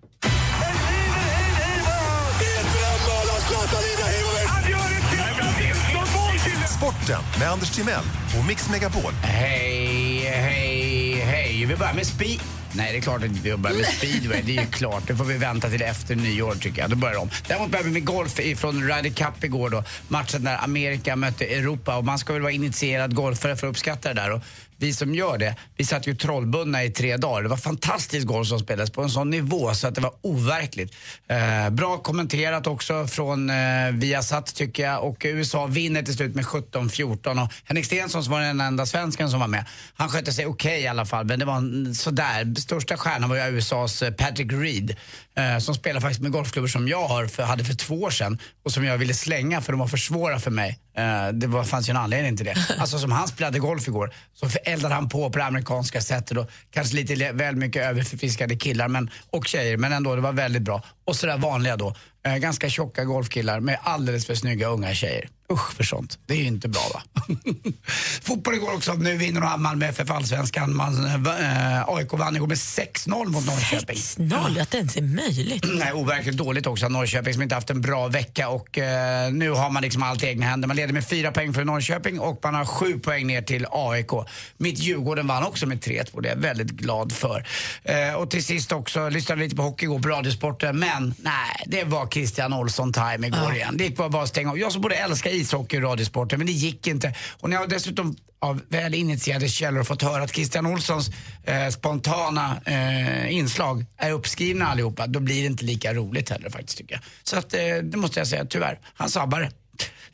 Sporten 6.83 7.23
med 7.38 7.49
Anders 7.51 7.71
Timell 7.71 8.05
och 8.38 8.47
Mix 8.47 8.71
Megapol. 8.71 9.12
Hej, 9.23 10.18
hej, 10.18 11.14
hej. 11.14 11.64
Vi 11.66 11.77
börjar 11.77 11.95
med 11.95 12.07
speed. 12.07 12.40
Nej, 12.73 12.92
det 12.92 12.99
är 12.99 13.03
klart 13.03 13.23
att 13.23 13.31
vi 13.31 13.57
börjar 13.57 13.77
med 13.77 13.87
speedway. 13.87 14.42
Det 14.42 14.57
är 14.57 14.61
ju 14.62 14.66
klart. 14.66 15.03
Det 15.07 15.16
får 15.16 15.25
vi 15.25 15.38
vänta 15.38 15.68
till 15.68 15.83
efter 15.83 16.16
nyår 16.16 16.55
tycker 16.55 16.81
jag. 16.81 16.90
Då 16.90 16.97
börjar 16.97 17.14
de. 17.14 17.31
Däremot 17.49 17.71
börjar 17.71 17.85
vi 17.85 17.90
med 17.90 18.05
golf 18.05 18.40
från 18.57 18.83
Ryder 18.88 19.11
Cup 19.11 19.45
igår 19.45 19.71
då. 19.71 19.85
Matchen 20.09 20.45
där 20.45 20.64
Amerika 20.64 21.16
mötte 21.16 21.45
Europa 21.45 21.97
och 21.97 22.05
man 22.05 22.18
ska 22.18 22.33
väl 22.33 22.42
vara 22.42 22.53
initierad 22.53 23.14
golfare 23.14 23.57
för 23.57 23.66
att 23.66 23.71
uppskatta 23.71 24.09
det 24.09 24.14
där. 24.14 24.33
Och 24.33 24.42
vi 24.83 24.92
som 24.92 25.14
gör 25.14 25.38
det, 25.38 25.57
vi 25.77 25.85
satt 25.85 26.07
ju 26.07 26.14
trollbundna 26.14 26.85
i 26.85 26.90
tre 26.90 27.16
dagar. 27.16 27.42
Det 27.42 27.49
var 27.49 27.57
fantastisk 27.57 28.27
golf 28.27 28.49
som 28.49 28.59
spelades 28.59 28.90
på 28.90 29.03
en 29.03 29.11
sån 29.11 29.31
nivå 29.31 29.75
så 29.75 29.87
att 29.87 29.95
det 29.95 30.01
var 30.01 30.12
overkligt. 30.23 30.95
Eh, 31.29 31.71
bra 31.71 31.99
kommenterat 31.99 32.66
också 32.66 33.07
från 33.07 33.51
eh, 33.51 33.57
Viasat 33.92 34.55
tycker 34.55 34.83
jag 34.83 35.05
och 35.05 35.23
USA 35.25 35.66
vinner 35.66 36.03
till 36.03 36.14
slut 36.14 36.35
med 36.35 36.45
17-14 36.45 37.45
och 37.45 37.53
Henrik 37.64 37.87
Stenson 37.87 38.25
som 38.25 38.33
var 38.33 38.40
den 38.40 38.61
enda 38.61 38.87
svensken 38.87 39.31
som 39.31 39.40
var 39.40 39.49
med, 39.49 39.64
han 39.95 40.09
skötte 40.09 40.33
sig 40.33 40.47
okej 40.47 40.81
i 40.81 40.87
alla 40.87 41.07
fall 41.07 41.25
men 41.25 41.38
det 41.38 41.45
var 41.45 41.57
en, 41.57 41.95
sådär. 41.95 42.61
Största 42.61 42.97
stjärnan 42.97 43.31
var 43.31 43.37
ju 43.37 43.42
USAs 43.42 44.03
eh, 44.03 44.12
Patrick 44.12 44.53
Reed 44.53 44.97
eh, 45.37 45.59
som 45.59 45.75
spelar 45.75 46.01
faktiskt 46.01 46.21
med 46.21 46.33
golfklubbor 46.33 46.68
som 46.68 46.88
jag 46.88 47.09
har 47.09 47.27
för, 47.27 47.42
hade 47.42 47.64
för 47.64 47.75
två 47.75 47.95
år 47.95 48.11
sedan 48.11 48.38
och 48.64 48.73
som 48.73 48.85
jag 48.85 48.99
ville 48.99 49.14
slänga 49.14 49.61
för 49.61 49.73
de 49.73 49.79
var 49.79 49.87
för 49.87 49.97
svåra 49.97 50.38
för 50.38 50.51
mig. 50.51 50.79
Eh, 50.97 51.29
det 51.29 51.47
var, 51.47 51.64
fanns 51.64 51.88
ju 51.88 51.90
en 51.90 51.97
anledning 51.97 52.37
till 52.37 52.47
det. 52.47 52.57
Alltså 52.79 52.99
som 52.99 53.12
han 53.12 53.29
spelade 53.29 53.59
golf 53.59 53.88
igår 53.88 54.14
så 54.35 54.49
eldade 54.64 54.95
han 54.95 55.09
på 55.09 55.31
på 55.31 55.38
det 55.38 55.45
amerikanska 55.45 56.01
sättet 56.01 56.38
och 56.38 56.51
kanske 56.71 56.97
lite 56.97 57.33
väl 57.33 57.57
mycket 57.57 57.83
överförfiskade 57.83 58.57
killar 58.57 58.88
men, 58.88 59.11
och 59.31 59.47
tjejer 59.47 59.77
men 59.77 59.92
ändå 59.92 60.14
det 60.14 60.23
var 60.23 60.33
väldigt 60.33 60.62
bra. 60.62 60.83
Och 61.05 61.16
sådär 61.16 61.38
vanliga 61.38 61.77
då, 61.77 61.95
eh, 62.27 62.37
ganska 62.37 62.68
tjocka 62.68 63.05
golfkillar 63.05 63.61
med 63.61 63.79
alldeles 63.83 64.27
för 64.27 64.35
snygga 64.35 64.66
unga 64.66 64.95
tjejer. 64.95 65.29
Usch 65.53 65.73
för 65.73 65.85
sånt, 65.85 66.19
det 66.27 66.35
är 66.35 66.38
ju 66.38 66.47
inte 66.47 66.69
bra 66.69 66.83
va? 66.95 67.03
Fotboll 68.23 68.55
igår 68.55 68.75
också, 68.75 68.93
nu 68.93 69.17
vinner 69.17 69.57
Malmö 69.57 69.87
FF 69.87 70.11
allsvenskan. 70.11 70.77
Man, 70.77 71.05
eh, 71.05 71.88
AIK 71.88 72.12
vann 72.12 72.37
igår 72.37 72.47
med 72.47 72.57
6-0 72.57 73.29
mot 73.29 73.47
Norrköping. 73.47 73.97
6-0, 73.97 74.62
att 74.62 74.71
det 74.71 74.79
ens 74.79 74.97
är 74.97 75.03
möjligt. 75.03 75.65
Nej, 75.75 75.93
overkligt 75.93 76.37
dåligt 76.37 76.67
också 76.67 76.88
Norrköping 76.88 77.33
som 77.33 77.43
inte 77.43 77.55
haft 77.55 77.71
en 77.71 77.81
bra 77.81 78.09
vecka 78.09 78.49
och 78.49 78.79
eh, 78.79 79.33
nu 79.33 79.51
har 79.51 79.71
man 79.71 79.83
liksom 79.83 80.03
allt 80.03 80.23
i 80.23 80.27
egna 80.27 80.47
händer. 80.47 80.69
Man 80.69 80.77
leder 80.77 80.93
med 80.93 81.09
fyra 81.09 81.33
poäng 81.33 81.55
för 81.55 81.65
Norrköping 81.65 82.21
och 82.21 82.41
man 82.43 82.55
har 82.55 82.65
sju 82.65 82.99
poäng 82.99 83.27
ner 83.27 83.43
till 83.43 83.67
AIK. 83.71 84.11
Mitt 84.57 84.79
Djurgården 84.79 85.27
vann 85.27 85.45
också 85.45 85.67
med 85.67 85.79
3-2, 85.79 86.21
det 86.23 86.29
är 86.29 86.35
jag 86.35 86.43
väldigt 86.43 86.71
glad 86.71 87.12
för. 87.12 87.47
Eh, 87.83 88.15
och 88.15 88.31
till 88.31 88.45
sist 88.45 88.73
också, 88.73 89.09
lyssnade 89.09 89.43
lite 89.43 89.57
på 89.57 89.62
hockey 89.62 89.85
igår 89.85 89.99
på 89.99 90.09
Radiosporten, 90.09 90.79
men 90.79 91.15
nej, 91.19 91.65
det 91.67 91.85
var 91.85 92.07
Christian 92.07 92.53
Olsson-time 92.53 93.27
igår 93.27 93.55
igen. 93.55 93.77
Det 93.77 93.85
gick 93.85 93.97
bara 93.97 94.23
att 94.23 94.29
stänga 94.29 94.51
av. 94.51 94.59
Jag 94.59 94.73
som 94.73 94.83
både 94.83 94.95
älskar 94.95 95.31
ishockey 95.43 95.77
och 95.77 95.83
Radiosporten, 95.83 96.39
men 96.39 96.47
det 96.47 96.53
gick 96.53 96.87
inte. 96.87 97.15
Och 97.41 97.51
när 97.51 97.57
jag 97.57 97.69
dessutom 97.69 98.17
av 98.43 98.61
väl 98.69 98.95
initierade 98.95 99.49
källor 99.49 99.83
fått 99.83 100.03
höra 100.03 100.23
att 100.23 100.35
Christian 100.35 100.67
Olssons 100.67 101.11
eh, 101.45 101.69
spontana 101.69 102.61
eh, 102.65 103.35
inslag 103.35 103.85
är 103.97 104.13
uppskrivna 104.13 104.67
allihopa, 104.67 105.07
då 105.07 105.21
blir 105.21 105.41
det 105.41 105.47
inte 105.47 105.65
lika 105.65 105.95
roligt 105.95 106.31
heller 106.31 106.51
faktiskt 106.51 106.79
tycker 106.79 106.95
jag. 106.95 107.03
Så 107.23 107.37
att, 107.39 107.55
eh, 107.55 107.61
det 107.83 107.97
måste 107.97 108.21
jag 108.21 108.27
säga, 108.27 108.45
tyvärr. 108.45 108.79
Han 108.95 109.09
sabbar 109.11 109.41
det. 109.41 109.51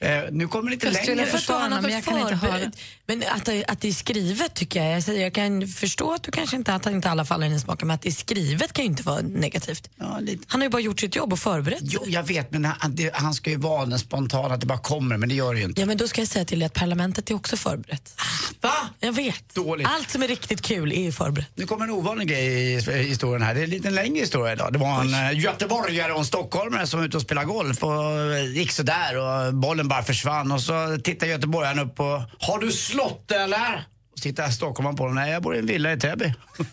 Eh, 0.00 0.18
nu 0.30 0.48
kommer 0.48 0.70
det 0.70 0.84
Jag 0.84 0.94
skulle 0.94 1.06
längre. 1.14 1.24
vilja 1.24 1.38
försvara 1.38 1.62
honom, 1.62 1.82
men 1.82 1.90
jag 1.92 2.04
kan 2.04 2.18
inte 2.18 2.34
höra. 2.34 2.70
Men 3.06 3.22
att 3.22 3.48
att 3.68 3.80
det 3.80 3.88
är 3.88 3.92
skrivet 3.92 4.54
tycker 4.54 4.82
jag, 4.84 4.96
jag, 4.96 5.02
säger, 5.02 5.22
jag 5.22 5.32
kan 5.32 5.68
förstå 5.68 6.12
att 6.12 6.22
du 6.22 6.30
kanske 6.30 6.56
inte, 6.56 6.74
att 6.74 6.87
inte 6.87 7.11
alla 7.11 7.24
faller 7.24 7.46
i 7.54 7.61
smaken, 7.61 7.88
men 7.88 7.94
att 7.94 8.02
det 8.02 8.08
är 8.08 8.12
skrivet 8.12 8.72
kan 8.72 8.84
ju 8.84 8.90
inte 8.90 9.02
vara 9.02 9.20
negativt. 9.20 9.90
Han 9.98 10.61
har 10.61 10.62
ju 10.62 10.68
bara 10.68 10.82
gjort 10.82 11.00
sitt 11.00 11.16
jobb 11.16 11.32
och 11.32 11.38
förberett. 11.38 11.78
Jo, 11.82 12.02
jag 12.06 12.22
vet, 12.22 12.52
men 12.52 12.64
han, 12.64 12.94
det, 12.94 13.14
han 13.14 13.34
ska 13.34 13.50
ju 13.50 13.56
vara 13.56 13.87
den 13.87 13.98
spontana, 13.98 14.54
att 14.54 14.61
det 14.61 14.66
bara 14.66 14.78
kommer, 14.78 15.16
men 15.16 15.28
det 15.28 15.34
gör 15.34 15.54
det 15.54 15.61
ju 15.61 15.64
inte. 15.66 15.80
Ja, 15.80 15.87
men 15.87 15.96
då 15.96 16.08
ska 16.08 16.20
jag 16.20 16.28
säga 16.28 16.44
till 16.44 16.58
dig 16.58 16.66
att 16.66 16.74
parlamentet 16.74 17.30
är 17.30 17.34
också 17.34 17.56
förberett. 17.56 18.14
Va? 18.61 18.72
Jag 19.00 19.12
vet. 19.12 19.54
Dåligt. 19.54 19.87
Allt 19.90 20.11
som 20.11 20.22
är 20.22 20.28
riktigt 20.28 20.62
kul 20.62 20.92
är 20.92 21.02
ju 21.02 21.12
förberett. 21.12 21.48
Nu 21.54 21.66
kommer 21.66 21.84
en 21.84 21.90
ovanlig 21.90 22.28
grej 22.28 22.46
i 22.46 22.74
i 22.78 23.02
historien 23.02 23.42
här. 23.42 23.54
Det 23.54 23.61
är 23.61 23.64
en 23.64 23.70
lite 23.70 23.90
längre 23.90 24.20
historia 24.20 24.52
idag. 24.52 24.72
Det 24.72 24.78
var 24.78 25.00
en 25.00 25.14
eh, 25.14 25.40
göteborgare 25.40 26.12
och 26.12 26.18
en 26.18 26.24
stockholmare 26.24 26.87
som 26.87 27.00
var 27.00 27.06
ute 27.06 27.16
och 27.16 27.22
spelade 27.22 27.46
golf 27.46 27.82
och 27.84 28.20
eh, 28.34 28.44
gick 28.52 28.72
sådär 28.72 29.16
och 29.18 29.54
bollen 29.54 29.88
bara 29.88 30.03
försvann. 30.03 30.53
Och 30.53 30.61
så 30.61 30.98
tittar 31.05 31.27
göteborgaren 31.27 31.79
upp 31.79 32.01
och 32.01 32.20
Har 32.40 32.59
du 32.59 32.72
slått 32.72 33.33
eller? 33.33 33.85
Och 34.12 34.18
så 34.18 34.22
tittar 34.22 34.51
stockholmaren 34.51 34.96
på 34.96 35.03
honom. 35.03 35.14
Nej, 35.14 35.33
jag 35.33 35.42
bor 35.42 35.57
i 35.57 35.59
en 35.59 35.66
villa 35.66 35.92
i 35.92 36.01
Täby. 36.01 36.35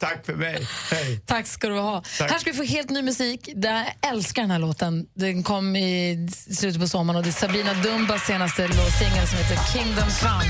Tack 0.00 0.26
för 0.26 0.32
mig. 0.32 0.66
Hej. 0.90 1.20
Tack 1.26 1.46
ska 1.46 1.68
du 1.68 1.78
ha. 1.78 2.02
Tack. 2.18 2.30
Här 2.30 2.38
ska 2.38 2.50
vi 2.50 2.56
få 2.56 2.62
helt 2.62 2.90
ny 2.90 3.02
musik. 3.02 3.48
Jag 3.54 3.84
älskar 4.10 4.42
den 4.42 4.50
här 4.50 4.58
låten. 4.58 5.06
Den 5.14 5.42
kom 5.42 5.76
i 5.76 6.28
slutet 6.50 6.80
på 6.80 6.88
sommaren 6.88 7.16
och 7.16 7.22
det 7.22 7.30
är 7.30 7.32
Sabina 7.32 7.74
Dumbas 7.74 8.26
senaste 8.26 8.68
singel 8.98 9.26
som 9.26 9.38
heter 9.38 9.72
Kingdom 9.72 10.08
Come. 10.20 10.44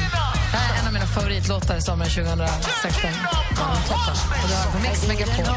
Det 0.50 0.56
här 0.56 0.74
är 0.74 0.80
en 0.80 0.86
av 0.86 0.92
mina 0.92 1.06
favoritlåtar 1.06 1.76
i 1.76 1.82
sommaren 1.82 2.10
2016. 2.10 3.10
Ja, 3.56 3.76
toppen. 3.88 4.16
Och 4.42 4.48
du 4.48 4.54
hör 4.54 4.70
på 4.72 4.78
Mix 4.78 5.08
Megapol. 5.08 5.54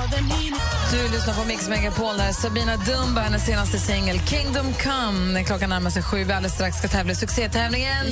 Du 0.91 1.09
lyssnar 1.09 1.33
på 1.33 1.43
Mix 1.47 1.69
Megapol. 1.69 2.17
Där 2.17 2.27
är 2.27 2.33
Sabina 2.33 2.77
Dumba, 2.77 3.21
hennes 3.21 3.45
senaste 3.45 3.79
singel 3.79 4.19
Kingdom 4.19 4.73
Come. 4.73 5.33
När 5.33 5.43
klockan 5.43 5.69
närmar 5.69 5.89
sig 5.89 6.03
sju. 6.03 6.23
Vi 6.23 6.33
alldeles 6.33 6.53
strax 6.53 6.77
ska 6.77 6.87
tävla 6.87 7.11
i 7.11 7.15
succétävlingen 7.15 8.05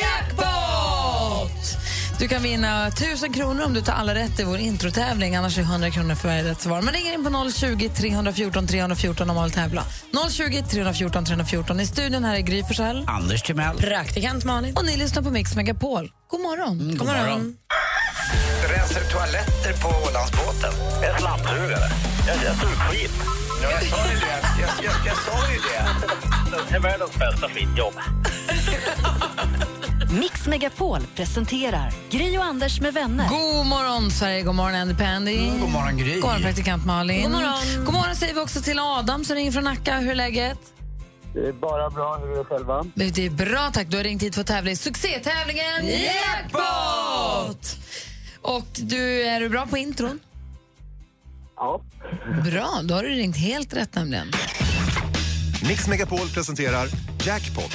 Jackpot! 0.00 1.78
Du 2.18 2.28
kan 2.28 2.42
vinna 2.42 2.86
1000 2.86 3.32
kronor 3.32 3.64
om 3.64 3.74
du 3.74 3.80
tar 3.80 3.92
alla 3.92 4.14
rätt 4.14 4.40
i 4.40 4.44
vår 4.44 4.58
introtävling. 4.58 5.36
Annars 5.36 5.58
är 5.58 5.62
100 5.62 5.90
kronor 5.90 6.14
för 6.14 6.28
varje 6.28 6.44
rätt 6.44 6.60
svar. 6.60 6.82
Man 6.82 6.94
ringer 6.94 7.14
in 7.14 7.24
på 7.24 7.50
020 7.50 7.88
314 7.88 8.66
314 8.66 9.30
om 9.30 9.36
man 9.36 9.44
vill 9.44 9.52
tävla. 9.52 9.84
020 10.30 10.62
314 10.70 11.24
314. 11.24 11.80
I 11.80 11.86
studion 11.86 12.24
här 12.24 12.36
är 12.36 12.40
Gry 12.40 12.62
Forssell. 12.62 13.04
Anders 13.06 13.42
Timell. 13.42 13.76
Praktikant 13.76 14.44
Malin. 14.44 14.76
Och 14.76 14.84
ni 14.84 14.96
lyssnar 14.96 15.22
på 15.22 15.30
Mix 15.30 15.56
Megapol. 15.56 16.10
God 16.30 16.40
morgon. 16.40 16.96
god 16.98 17.06
morgon. 17.06 17.56
Rensar 18.68 19.00
du 19.00 19.06
toaletter 19.06 19.82
på 19.82 19.88
Ålandsbåten? 20.08 20.72
Jag 21.02 21.10
är 21.10 21.18
slamsugare. 21.18 21.90
Jag, 22.26 22.36
jag 22.44 22.56
skit. 22.56 23.10
Ja, 23.62 23.70
jag 23.70 23.82
sa 23.82 24.10
ju 24.10 24.18
det. 24.18 24.40
Jag, 24.60 24.84
jag, 24.84 24.94
jag 25.06 25.16
sa 25.16 25.52
ju 25.52 25.58
det. 25.58 25.86
Det 26.70 26.76
är 26.76 26.80
världens 26.80 27.18
bästa 27.18 27.48
skitjobb. 27.48 27.94
Mix 30.06 30.46
Megapol 30.46 31.00
presenterar 31.16 31.92
Gry 32.10 32.38
och 32.38 32.44
Anders 32.44 32.80
med 32.80 32.94
vänner. 32.94 33.28
God 33.28 33.66
morgon, 33.66 34.10
Sverige. 34.10 34.42
God 34.42 34.54
morgon, 34.54 34.74
Andy 34.74 34.94
Pandy. 34.94 35.38
Mm, 35.38 35.60
god 35.60 35.70
morgon, 35.70 35.96
Gry. 35.96 36.14
God 36.14 36.24
morgon, 36.24 36.42
praktikant 36.42 36.86
Malin. 36.86 37.22
God 37.22 37.30
morgon. 37.30 37.84
God 37.84 37.94
morgon 37.94 38.16
säger 38.16 38.34
vi 38.34 38.40
också 38.40 38.60
till 38.60 38.78
Adam 38.78 39.24
som 39.24 39.36
ringer 39.36 39.52
från 39.52 39.64
Nacka. 39.64 39.98
Hur 39.98 40.10
är 40.10 40.14
läget? 40.14 40.58
Det 41.34 41.48
är 41.48 41.52
bara 41.52 41.90
bra. 41.90 42.18
Hur 42.18 42.32
är 42.32 42.38
det 42.38 42.44
själva? 42.44 42.84
Det 42.94 43.18
är 43.18 43.30
bra, 43.30 43.70
tack. 43.72 43.86
Du 43.90 43.96
har 43.96 44.04
ringt 44.04 44.22
hit 44.22 44.34
för 44.34 44.40
att 44.40 44.46
tävla 44.46 44.70
i 44.70 44.76
succétävlingen 44.76 45.86
Jackpot! 45.86 47.76
Och 48.42 48.66
du, 48.76 49.22
är 49.22 49.40
du 49.40 49.48
bra 49.48 49.66
på 49.66 49.78
intron? 49.78 50.20
Ja. 51.56 51.80
Bra, 52.44 52.80
då 52.82 52.94
har 52.94 53.02
du 53.02 53.08
ringt 53.08 53.36
helt 53.36 53.74
rätt 53.74 53.94
nämligen. 53.94 54.30
Mix 55.68 55.88
Megapol 55.88 56.28
presenterar 56.28 56.88
Jackpot. 57.26 57.72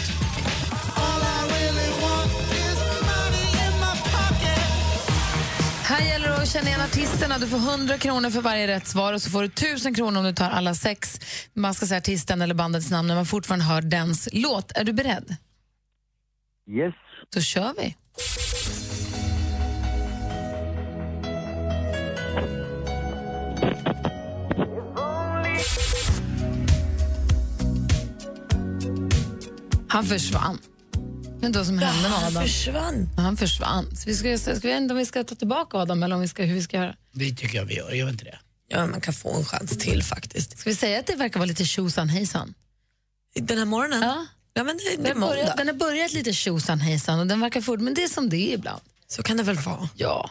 Här 6.04 6.10
gäller 6.10 6.30
det 6.30 6.36
att 6.36 6.50
känna 6.50 6.68
igen 6.68 6.82
artisterna. 6.82 7.38
Du 7.38 7.48
får 7.48 7.58
100 7.58 7.98
kronor 7.98 8.30
för 8.30 8.42
varje 8.42 8.68
rätt 8.68 8.88
svar 8.88 9.13
och 9.13 9.22
så 9.22 9.30
får 9.30 9.42
du 9.42 9.48
1000 9.48 9.96
kronor 9.96 10.20
om 10.20 10.26
du 10.26 10.34
tar 10.34 10.50
alla 10.50 10.76
sex. 10.76 11.20
Man 11.54 11.74
ska 11.74 11.86
säga 11.86 11.98
artisten 11.98 12.42
eller 12.42 12.56
bandets 12.56 12.92
namn 12.92 13.08
när 13.08 13.16
man 13.16 13.26
fortfarande 13.26 13.66
hör 13.66 13.82
dens 13.82 14.30
låt. 14.32 14.72
Är 14.72 14.84
du 14.84 14.94
beredd? 14.94 15.36
Yes. 16.70 16.94
Då 17.34 17.42
kör 17.42 17.74
vi. 17.78 17.96
Han 29.88 30.04
försvann. 30.04 30.60
Men 31.44 31.52
då 31.52 31.66
som 31.66 31.80
hände 31.80 32.02
med 32.02 32.12
han 32.12 32.24
Adam. 32.24 32.44
försvann. 32.44 33.10
Han 33.18 33.38
försvann. 33.38 33.96
Så 33.96 34.04
vi 34.06 34.16
ska, 34.16 34.38
ska 34.38 34.54
vi 34.54 34.60
veta 34.74 34.94
om 34.94 34.98
vi 34.98 35.06
ska 35.06 35.24
ta 35.24 35.36
tillbaka 35.36 35.78
Adam 35.78 36.04
eller 36.04 36.16
om 36.16 36.22
vi 36.22 36.28
ska, 36.28 36.44
hur 36.44 36.54
vi 36.56 36.62
ska 36.62 36.78
göra. 36.78 36.96
Det 37.12 37.36
tycker 37.36 37.58
jag 37.58 37.66
vi 37.66 37.76
gör. 37.76 37.92
Gör 37.92 38.06
vi 38.06 38.12
inte 38.12 38.26
det? 38.26 38.40
Ja, 38.68 38.86
man 38.88 39.02
kan 39.02 39.14
få 39.14 39.36
en 39.36 39.46
chans 39.46 39.78
till 39.78 40.04
faktiskt. 40.04 40.58
Ska 40.60 40.70
vi 40.70 40.76
säga 40.76 41.00
att 41.00 41.08
det 41.08 41.16
verkar 41.16 41.40
vara 41.40 41.48
lite 41.48 41.66
tjosan 41.66 42.10
hejsan? 42.10 42.54
Den 43.36 43.58
här 43.58 43.66
morgonen? 43.66 44.02
Ja. 44.02 44.26
Ja, 44.54 44.64
men 44.64 44.78
det, 44.78 44.84
det 44.84 45.10
är 45.10 45.14
Den, 45.14 45.22
börjat, 45.22 45.38
måndag. 45.38 45.56
den 45.58 45.68
har 45.68 45.74
börjat 45.74 46.14
lite 46.14 46.34
tjosan 46.34 46.80
hejsan 46.80 47.20
och 47.20 47.28
den 47.28 47.40
verkar 47.40 47.62
fort, 47.62 47.80
men 47.80 47.94
det 47.94 48.04
är 48.04 48.08
som 48.08 48.30
det 48.30 48.38
är 48.38 48.54
ibland. 48.54 48.82
Så 49.08 49.24
kan 49.24 49.38
det 49.38 49.44
väl 49.44 49.58
vara. 49.58 49.90
Ja. 49.96 50.30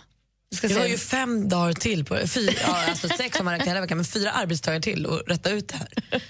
Vi 0.50 0.56
ska 0.56 0.68
har 0.68 0.74
se. 0.74 0.88
ju 0.88 0.98
fem 0.98 1.48
dagar 1.48 1.72
till, 1.72 2.04
på, 2.04 2.28
fyra, 2.28 2.52
ja, 2.66 2.84
alltså 2.88 3.08
sex 3.08 3.38
om 3.38 3.44
man 3.44 3.54
räknar 3.54 3.66
hela 3.66 3.80
veckan, 3.80 3.98
men 3.98 4.04
fyra 4.04 4.30
arbetsdagar 4.32 4.80
till 4.80 5.06
att 5.06 5.22
rätta 5.26 5.50
ut 5.50 5.68
det 5.68 5.76
här. 5.76 5.88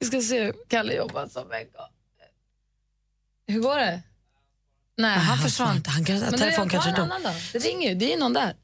Vi 0.00 0.06
ska 0.06 0.20
se 0.20 0.42
hur 0.44 0.54
Kalle 0.68 0.94
jobbar 0.94 1.28
som 1.28 1.48
vecka. 1.48 1.78
Hur 3.50 3.60
går 3.60 3.76
det? 3.78 4.00
Nej, 4.98 5.10
han, 5.10 5.20
han 5.24 5.38
försvann. 5.38 5.82
Han 5.86 6.04
kan- 6.04 6.18
Men 6.20 6.38
telefon 6.38 6.68
det, 6.68 6.72
kanske 6.72 6.90
dog. 6.90 6.98
annan 7.00 7.22
då. 7.22 7.30
Det 7.52 7.58
ringer 7.58 7.88
ju, 7.88 7.94
det 7.94 8.12
är 8.14 8.18
någon 8.18 8.32
där. 8.32 8.54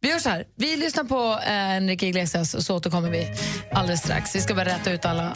Vi 0.00 0.08
gör 0.10 0.18
så 0.18 0.28
här, 0.28 0.44
vi 0.56 0.76
lyssnar 0.76 1.04
på 1.04 1.40
eh, 1.46 1.52
Enrique 1.76 2.06
Iglesias 2.08 2.54
och 2.54 2.62
så 2.62 2.76
återkommer 2.76 3.10
vi 3.10 3.32
alldeles 3.72 4.00
strax. 4.00 4.34
Vi 4.36 4.40
ska 4.40 4.54
bara 4.54 4.64
rätta 4.64 4.92
ut 4.92 5.04
alla, 5.04 5.34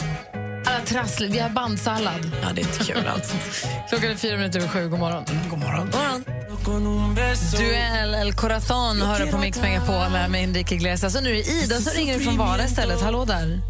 alla 0.67 0.85
trassel. 0.87 1.29
Vi 1.29 1.39
har 1.39 1.49
bandsallad. 1.51 2.31
Ja, 2.43 2.49
det 2.55 2.61
är 2.63 2.67
inte 2.67 2.85
kul 2.85 3.07
alltså. 3.07 3.37
Klockan 3.89 4.11
är 4.11 4.17
fyra 4.17 4.37
minuter 4.37 4.59
över 4.59 4.69
sju. 4.69 4.89
God 4.89 4.99
morgon. 4.99 5.25
God 5.51 5.59
morgon. 5.59 5.91
God 6.65 6.83
morgon. 6.83 7.15
Duell 7.59 8.15
El 8.15 8.33
Corazon 8.35 9.03
hör 9.03 9.19
du 9.27 9.33
på 9.33 9.39
Mix 9.39 9.61
Megapol 9.63 9.95
här 9.95 10.29
med 10.29 10.43
Enrique 10.45 10.75
Iglesias. 10.75 11.17
Och 11.17 11.23
nu 11.23 11.31
är 11.31 11.35
det 11.35 11.49
Ida 11.51 11.77
som 11.81 11.93
ringer 11.93 12.19
från 12.19 12.37
Vara 12.37 12.65
istället. 12.65 13.01
Hallå 13.03 13.25
där. 13.25 13.61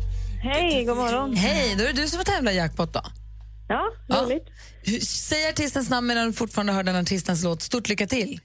Hej, 0.42 0.85
god 0.85 0.96
morgon. 0.96 1.37
Hej, 1.37 1.74
då 1.78 1.85
är 1.85 1.87
det 1.92 2.02
du 2.02 2.09
som 2.09 2.18
får 2.18 2.24
tävla 2.24 2.52
i 2.52 2.56
jackpot 2.56 2.92
då. 2.92 3.02
Ja, 3.70 3.83
Ja. 4.09 4.22
roligt. 4.22 4.46
Hur- 4.83 5.00
Säg 5.00 5.48
artistens 5.48 5.90
namn 5.90 6.06
medan 6.06 6.26
du 6.26 6.33
fortfarande 6.33 6.72
hör 6.72 6.83
den 6.83 6.96
artistens 6.96 7.44
låt. 7.44 7.62
Stort 7.62 7.88
lycka 7.88 8.06
till. 8.06 8.40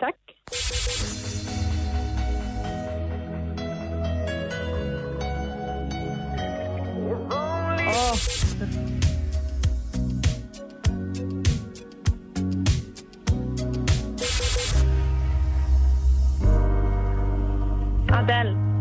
Tack. 0.00 0.16
Adele. 18.10 18.77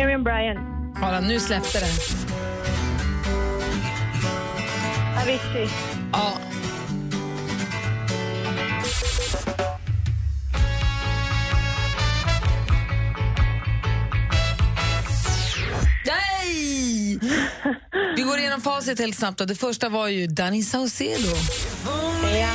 Miriam 0.00 0.24
Bryant. 0.24 0.58
Kolla, 1.00 1.20
nu 1.20 1.40
släppte 1.40 1.78
det. 1.80 1.86
Avicii. 5.22 5.68
Ja. 6.12 6.32
Nej! 16.06 17.18
Vi 18.16 18.22
går 18.22 18.38
igenom 18.38 18.60
facit 18.60 18.98
helt 18.98 19.16
snabbt. 19.16 19.38
Då. 19.38 19.44
Det 19.44 19.54
första 19.54 19.88
var 19.88 20.08
ju 20.08 20.26
Danny 20.26 20.62
Saucedo. 20.62 21.36
Ja. 22.40 22.48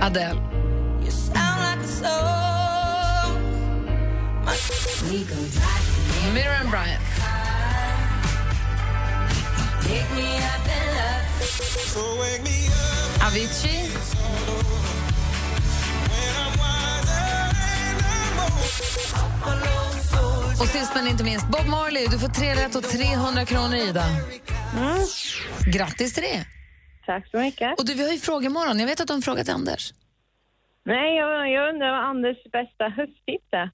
Adele. 0.00 0.40
Miriam 6.34 6.70
Bryant. 6.70 7.02
Avicii. 13.26 13.90
Och 20.60 20.68
sist 20.68 20.90
men 20.94 21.08
inte 21.08 21.24
minst, 21.24 21.48
Bob 21.48 21.66
Marley. 21.66 22.06
Du 22.10 22.18
får 22.18 22.28
tre 22.28 22.54
rätt 22.54 22.74
och 22.74 22.82
300 22.82 23.44
kronor, 23.44 23.74
Ida. 23.74 24.04
Grattis 25.66 26.14
till 26.14 26.22
det. 26.22 26.57
Tack 27.08 27.30
så 27.30 27.38
mycket. 27.38 27.78
Och 27.78 27.86
du, 27.86 27.94
vi 27.94 28.04
har 28.06 28.12
ju 28.12 28.18
frågemorgon. 28.18 28.78
Jag 28.80 28.86
vet 28.86 29.00
att 29.00 29.06
du 29.06 29.12
har 29.12 29.16
en 29.18 29.22
fråga 29.22 29.44
till 29.44 29.54
Anders. 29.54 29.92
Nej, 30.84 31.16
jag, 31.16 31.50
jag 31.50 31.74
undrar 31.74 31.90
vad 31.90 32.04
Anders 32.10 32.36
bästa 32.52 32.84
hösttips 32.88 33.48
är. 33.52 33.70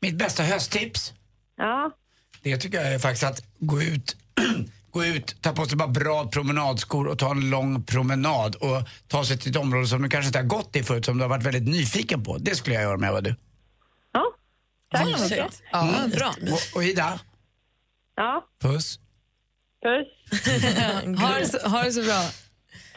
Mitt 0.00 0.18
bästa 0.18 0.42
hösttips, 0.42 1.12
Ja. 1.56 1.90
det 2.42 2.56
tycker 2.56 2.78
jag 2.82 2.94
är 2.94 2.98
faktiskt 2.98 3.24
att 3.24 3.40
gå 3.58 3.82
ut 3.82 4.16
Gå 4.90 5.04
ut, 5.04 5.42
ta 5.42 5.52
på 5.52 5.64
sig 5.66 5.76
bara 5.78 5.88
bra 5.88 6.26
promenadskor 6.28 7.06
och 7.06 7.18
ta 7.18 7.30
en 7.30 7.50
lång 7.50 7.82
promenad 7.84 8.54
och 8.56 8.88
ta 9.08 9.24
sig 9.24 9.38
till 9.38 9.50
ett 9.50 9.56
område 9.56 9.86
som 9.86 10.02
du 10.02 10.08
kanske 10.08 10.26
inte 10.26 10.38
har 10.38 10.46
gått 10.46 10.76
i 10.76 10.82
förut, 10.82 11.04
som 11.04 11.18
du 11.18 11.24
har 11.24 11.28
varit 11.28 11.44
väldigt 11.46 11.68
nyfiken 11.68 12.24
på. 12.24 12.38
Det 12.38 12.54
skulle 12.54 12.74
jag 12.74 12.82
göra 12.82 12.94
om 12.94 13.02
jag 13.02 13.12
var 13.12 13.20
du. 13.22 13.34
Ja. 14.12 14.24
Tack 14.90 15.02
så 15.02 15.08
Mysigt. 15.10 15.30
mycket. 15.30 15.62
Ja, 15.72 15.94
Mm. 15.98 16.10
bra. 16.10 16.34
Och, 16.52 16.76
och 16.76 16.84
Ida, 16.84 17.20
Ja, 18.16 18.46
puss. 18.60 18.98
puss. 19.82 20.08
ha, 21.20 21.38
det 21.38 21.46
så, 21.48 21.68
ha 21.68 21.82
det 21.82 21.92
så 21.92 22.02
bra. 22.02 22.22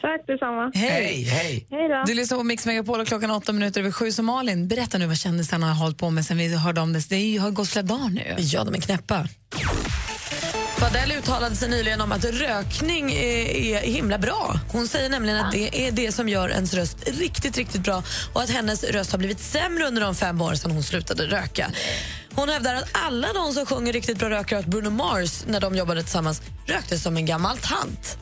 Tack 0.06 0.26
detsamma. 0.26 0.70
Hej, 0.74 1.22
hej. 1.22 1.66
Hej 1.70 1.88
då. 1.88 2.02
Du 2.06 2.14
lyssnar 2.14 2.38
på 2.38 2.44
Mix 2.44 2.66
Megapol 2.66 3.00
och 3.00 3.06
klockan 3.06 3.30
åtta 3.30 3.52
minuter 3.52 3.80
över 3.80 3.90
sju. 3.90 4.12
Så 4.12 4.22
Malin, 4.22 4.68
berätta 4.68 4.98
nu 4.98 5.06
vad 5.06 5.16
kändisarna 5.16 5.66
har 5.66 5.74
hållit 5.74 5.98
på 5.98 6.10
med 6.10 6.24
sen 6.24 6.38
vi 6.38 6.56
hörde 6.56 6.80
om 6.80 6.92
det. 6.92 7.08
Det 7.08 7.36
har 7.36 7.50
gått 7.50 7.68
flera 7.68 7.86
dagar 7.86 8.08
nu. 8.08 8.34
Ja, 8.38 8.64
de 8.64 8.74
är 8.74 8.80
knäppa. 8.80 9.28
Fadel 10.78 11.12
uttalade 11.12 11.56
sig 11.56 11.68
nyligen 11.68 12.00
om 12.00 12.12
att 12.12 12.24
rökning 12.24 13.12
är, 13.12 13.56
är 13.56 13.80
himla 13.80 14.18
bra. 14.18 14.54
Hon 14.72 14.88
säger 14.88 15.10
nämligen 15.10 15.38
att 15.38 15.52
det 15.52 15.86
är 15.88 15.92
det 15.92 16.12
som 16.12 16.28
gör 16.28 16.48
ens 16.48 16.74
röst 16.74 17.08
riktigt, 17.18 17.56
riktigt 17.56 17.82
bra 17.82 18.02
och 18.32 18.42
att 18.42 18.50
hennes 18.50 18.84
röst 18.84 19.12
har 19.12 19.18
blivit 19.18 19.40
sämre 19.40 19.86
under 19.86 20.02
de 20.02 20.14
fem 20.14 20.40
år 20.40 20.54
sedan 20.54 20.70
hon 20.70 20.82
slutade 20.82 21.26
röka. 21.26 21.70
Hon 22.34 22.48
hävdar 22.48 22.74
att 22.74 22.88
alla 22.92 23.32
de 23.32 23.52
som 23.52 23.66
sjunger 23.66 23.92
riktigt 23.92 24.18
bra 24.18 24.30
rökare 24.30 24.58
åt 24.58 24.66
Bruno 24.66 24.90
Mars 24.90 25.44
när 25.46 25.60
de 25.60 25.76
jobbade 25.76 26.02
tillsammans 26.02 26.42
rökte 26.66 26.98
som 26.98 27.16
en 27.16 27.26
gammal 27.26 27.56
tant. 27.56 28.18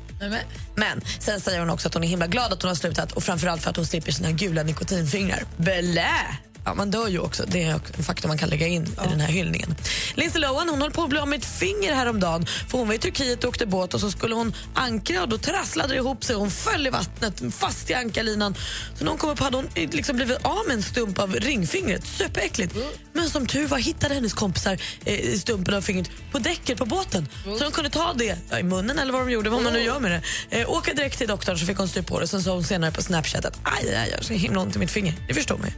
Men 0.74 1.00
sen 1.18 1.40
säger 1.40 1.60
hon 1.60 1.70
också 1.70 1.88
att 1.88 1.94
hon 1.94 2.04
är 2.04 2.08
himla 2.08 2.26
glad 2.26 2.52
att 2.52 2.62
hon 2.62 2.68
har 2.68 2.76
slutat 2.76 3.12
och 3.12 3.22
framförallt 3.22 3.62
för 3.62 3.70
att 3.70 3.76
hon 3.76 3.86
slipper 3.86 4.12
sina 4.12 4.30
gula 4.30 4.62
nikotinfingrar. 4.62 5.42
Blä! 5.56 6.38
Ja, 6.64 6.74
man 6.74 6.90
dör 6.90 7.08
ju 7.08 7.18
också. 7.18 7.44
Det 7.46 7.62
är 7.62 7.80
en 7.96 8.04
faktor 8.04 8.28
man 8.28 8.38
kan 8.38 8.48
lägga 8.48 8.66
in 8.66 8.82
i 8.82 9.08
den 9.08 9.20
här 9.20 9.28
hyllningen. 9.28 9.74
Lindsay 10.14 10.40
Lohan 10.40 10.68
hon 10.68 10.80
höll 10.82 10.90
på 10.90 11.02
att 11.02 11.08
bli 11.10 11.18
av 11.18 11.28
med 11.28 11.38
ett 11.38 11.44
finger 11.46 11.94
häromdagen. 11.94 12.46
För 12.46 12.78
hon 12.78 12.86
var 12.88 12.94
i 12.94 12.98
Turkiet 12.98 13.44
och 13.44 13.48
åkte 13.48 13.66
båt 13.66 13.94
och 13.94 14.00
så 14.00 14.10
skulle 14.10 14.34
hon 14.34 14.54
ankra 14.74 15.22
och 15.22 15.28
då 15.28 15.38
trasslade 15.38 15.94
det 15.94 15.96
ihop 15.96 16.24
sig. 16.24 16.36
Hon 16.36 16.50
föll 16.50 16.86
i 16.86 16.90
vattnet 16.90 17.42
fast 17.54 17.90
i 17.90 17.94
ankarlinan. 17.94 18.54
Så 18.98 19.04
när 19.04 19.10
hon 19.10 19.18
kom 19.18 19.30
upp 19.30 19.38
hade 19.38 19.56
hon 19.56 19.68
liksom 19.74 20.16
blivit 20.16 20.38
av 20.42 20.66
med 20.66 20.76
en 20.76 20.82
stump 20.82 21.18
av 21.18 21.34
ringfingret. 21.34 22.06
Superäckligt. 22.06 22.76
Men 23.12 23.30
som 23.30 23.46
tur 23.46 23.66
var 23.66 23.78
hittade 23.78 24.14
hennes 24.14 24.34
kompisar 24.34 24.78
eh, 25.04 25.38
stumpen 25.38 25.74
av 25.74 25.82
fingret 25.82 26.10
på 26.32 26.38
däcket 26.38 26.78
på 26.78 26.86
båten. 26.86 27.28
Så 27.58 27.64
de 27.64 27.72
kunde 27.72 27.90
ta 27.90 28.12
det 28.12 28.38
ja, 28.50 28.58
i 28.58 28.62
munnen 28.62 28.98
eller 28.98 29.12
vad 29.12 29.22
de 29.22 29.30
gjorde, 29.30 29.50
vad 29.50 29.62
man 29.62 29.72
nu 29.72 29.80
gör 29.80 30.00
med 30.00 30.10
det. 30.10 30.60
Eh, 30.60 30.70
åka 30.70 30.94
direkt 30.94 31.18
till 31.18 31.28
doktorn 31.28 31.58
så 31.58 31.66
fick 31.66 31.78
hon 31.78 31.88
stryk 31.88 32.06
på 32.06 32.20
det. 32.20 32.26
Sen 32.26 32.42
sa 32.42 32.52
hon 32.52 32.64
senare 32.64 32.92
på 32.92 33.02
Snapchat 33.02 33.44
att 33.44 33.58
aj, 33.62 34.08
jag 34.10 34.16
har 34.16 34.22
så 34.22 34.32
himla 34.32 34.60
ont 34.60 34.76
i 34.76 34.78
mitt 34.78 34.90
finger. 34.90 35.14
Det 35.28 35.34
förstår 35.34 35.58
man 35.58 35.68
ju. 35.68 35.74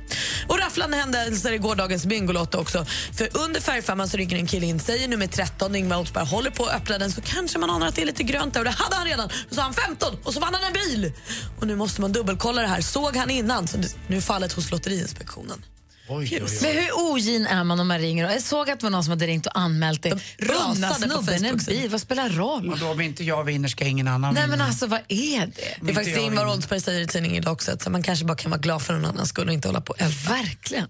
Och 0.46 0.58
rafflande 0.76 0.96
händelser 0.96 1.52
i 1.52 1.58
gårdagens 1.58 2.06
Bingolotto 2.06 2.58
också. 2.58 2.84
För 3.12 3.28
under 3.36 3.60
färgfemman 3.60 4.08
så 4.08 4.16
ringer 4.16 4.36
en 4.36 4.46
kille 4.46 4.66
in, 4.66 4.80
säger 4.80 5.08
nummer 5.08 5.26
13, 5.26 5.76
Ingvar 5.76 5.98
Oldsberg 5.98 6.26
håller 6.26 6.50
på 6.50 6.64
att 6.64 6.74
öppna 6.74 6.98
den 6.98 7.12
så 7.12 7.20
kanske 7.20 7.58
man 7.58 7.70
anar 7.70 7.86
att 7.86 7.94
det 7.94 8.02
är 8.02 8.06
lite 8.06 8.22
grönt 8.22 8.54
där 8.54 8.60
och 8.60 8.64
det 8.64 8.70
hade 8.70 8.96
han 8.96 9.06
redan. 9.06 9.28
Då 9.48 9.54
sa 9.54 9.62
han 9.62 9.74
15 9.74 10.16
och 10.24 10.34
så 10.34 10.40
vann 10.40 10.54
han 10.54 10.64
en 10.64 10.72
bil. 10.72 11.12
Och 11.60 11.66
nu 11.66 11.76
måste 11.76 12.00
man 12.00 12.12
dubbelkolla 12.12 12.62
det 12.62 12.68
här. 12.68 12.80
Såg 12.80 13.16
han 13.16 13.30
innan? 13.30 13.68
Så 13.68 13.78
nu 14.06 14.16
är 14.16 14.20
fallet 14.20 14.52
hos 14.52 14.70
Lotteriinspektionen. 14.70 15.64
Oj, 16.08 16.38
oj, 16.42 16.58
Men 16.62 16.72
hur 16.76 17.12
ogin 17.12 17.46
är 17.46 17.64
man 17.64 17.80
om 17.80 17.88
man 17.88 17.98
ringer? 17.98 18.30
Jag 18.30 18.42
såg 18.42 18.70
att 18.70 18.80
det 18.80 18.86
var 18.86 18.90
någon 18.90 19.04
som 19.04 19.10
hade 19.10 19.26
ringt 19.26 19.46
och 19.46 19.58
anmält 19.58 20.02
det. 20.02 20.10
på 20.10 20.94
snubben 20.94 21.44
en 21.44 21.56
bil, 21.56 21.90
vad 21.90 22.00
spelar 22.00 22.28
roll? 22.28 22.70
Och 22.70 22.78
då 22.78 22.86
om 22.90 23.00
inte 23.00 23.24
jag 23.24 23.44
vinner 23.44 23.68
ska 23.68 23.84
ingen 23.84 24.08
annan 24.08 24.34
Nej 24.34 24.42
men 24.42 24.50
vinna. 24.50 24.64
alltså 24.66 24.86
vad 24.86 25.00
är 25.08 25.40
det? 25.46 25.52
Det 25.80 25.90
är 25.90 25.94
faktiskt 25.94 26.16
det 26.16 26.22
Ingvar 26.22 26.52
Oldsberg 26.52 26.80
säger 26.80 27.00
i 27.00 27.06
tidningen 27.06 27.36
idag 27.42 27.52
också, 27.52 27.72
att 27.72 27.88
man 27.88 28.02
kanske 28.02 28.24
bara 28.24 28.36
kan 28.36 28.50
vara 28.50 28.60
glad 28.60 28.82
för 28.82 28.94
någon 28.94 29.04
annans 29.04 29.28
skull 29.28 29.48
och 29.48 29.54
inte 29.54 29.68
hålla 29.68 29.80
på 29.80 29.92
och 29.92 30.00
älta. 30.00 30.32
Verkligen. 30.32 30.88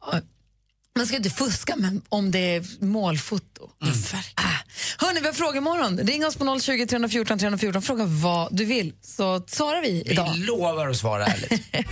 Ja, 0.00 0.20
Man 0.96 1.06
ska 1.06 1.16
inte 1.16 1.30
fuska 1.30 1.76
med, 1.76 2.00
om 2.08 2.30
det 2.30 2.38
är 2.56 2.84
målfoto. 2.84 3.70
Mm. 3.82 3.94
Ah. 4.34 4.42
Hörni, 4.98 5.20
vi 5.20 5.26
har 5.26 5.32
frågemorgon. 5.32 5.98
Ring 5.98 6.26
oss 6.26 6.36
på 6.36 6.58
020 6.60 6.86
314 6.86 7.38
314. 7.38 7.82
Fråga 7.82 8.04
vad 8.04 8.48
du 8.56 8.64
vill, 8.64 8.92
så 9.02 9.42
svarar 9.46 9.82
vi 9.82 10.02
idag. 10.06 10.32
Vi 10.34 10.44
lovar 10.44 10.88
att 10.88 10.96
svara 10.96 11.24
ärligt. 11.26 11.62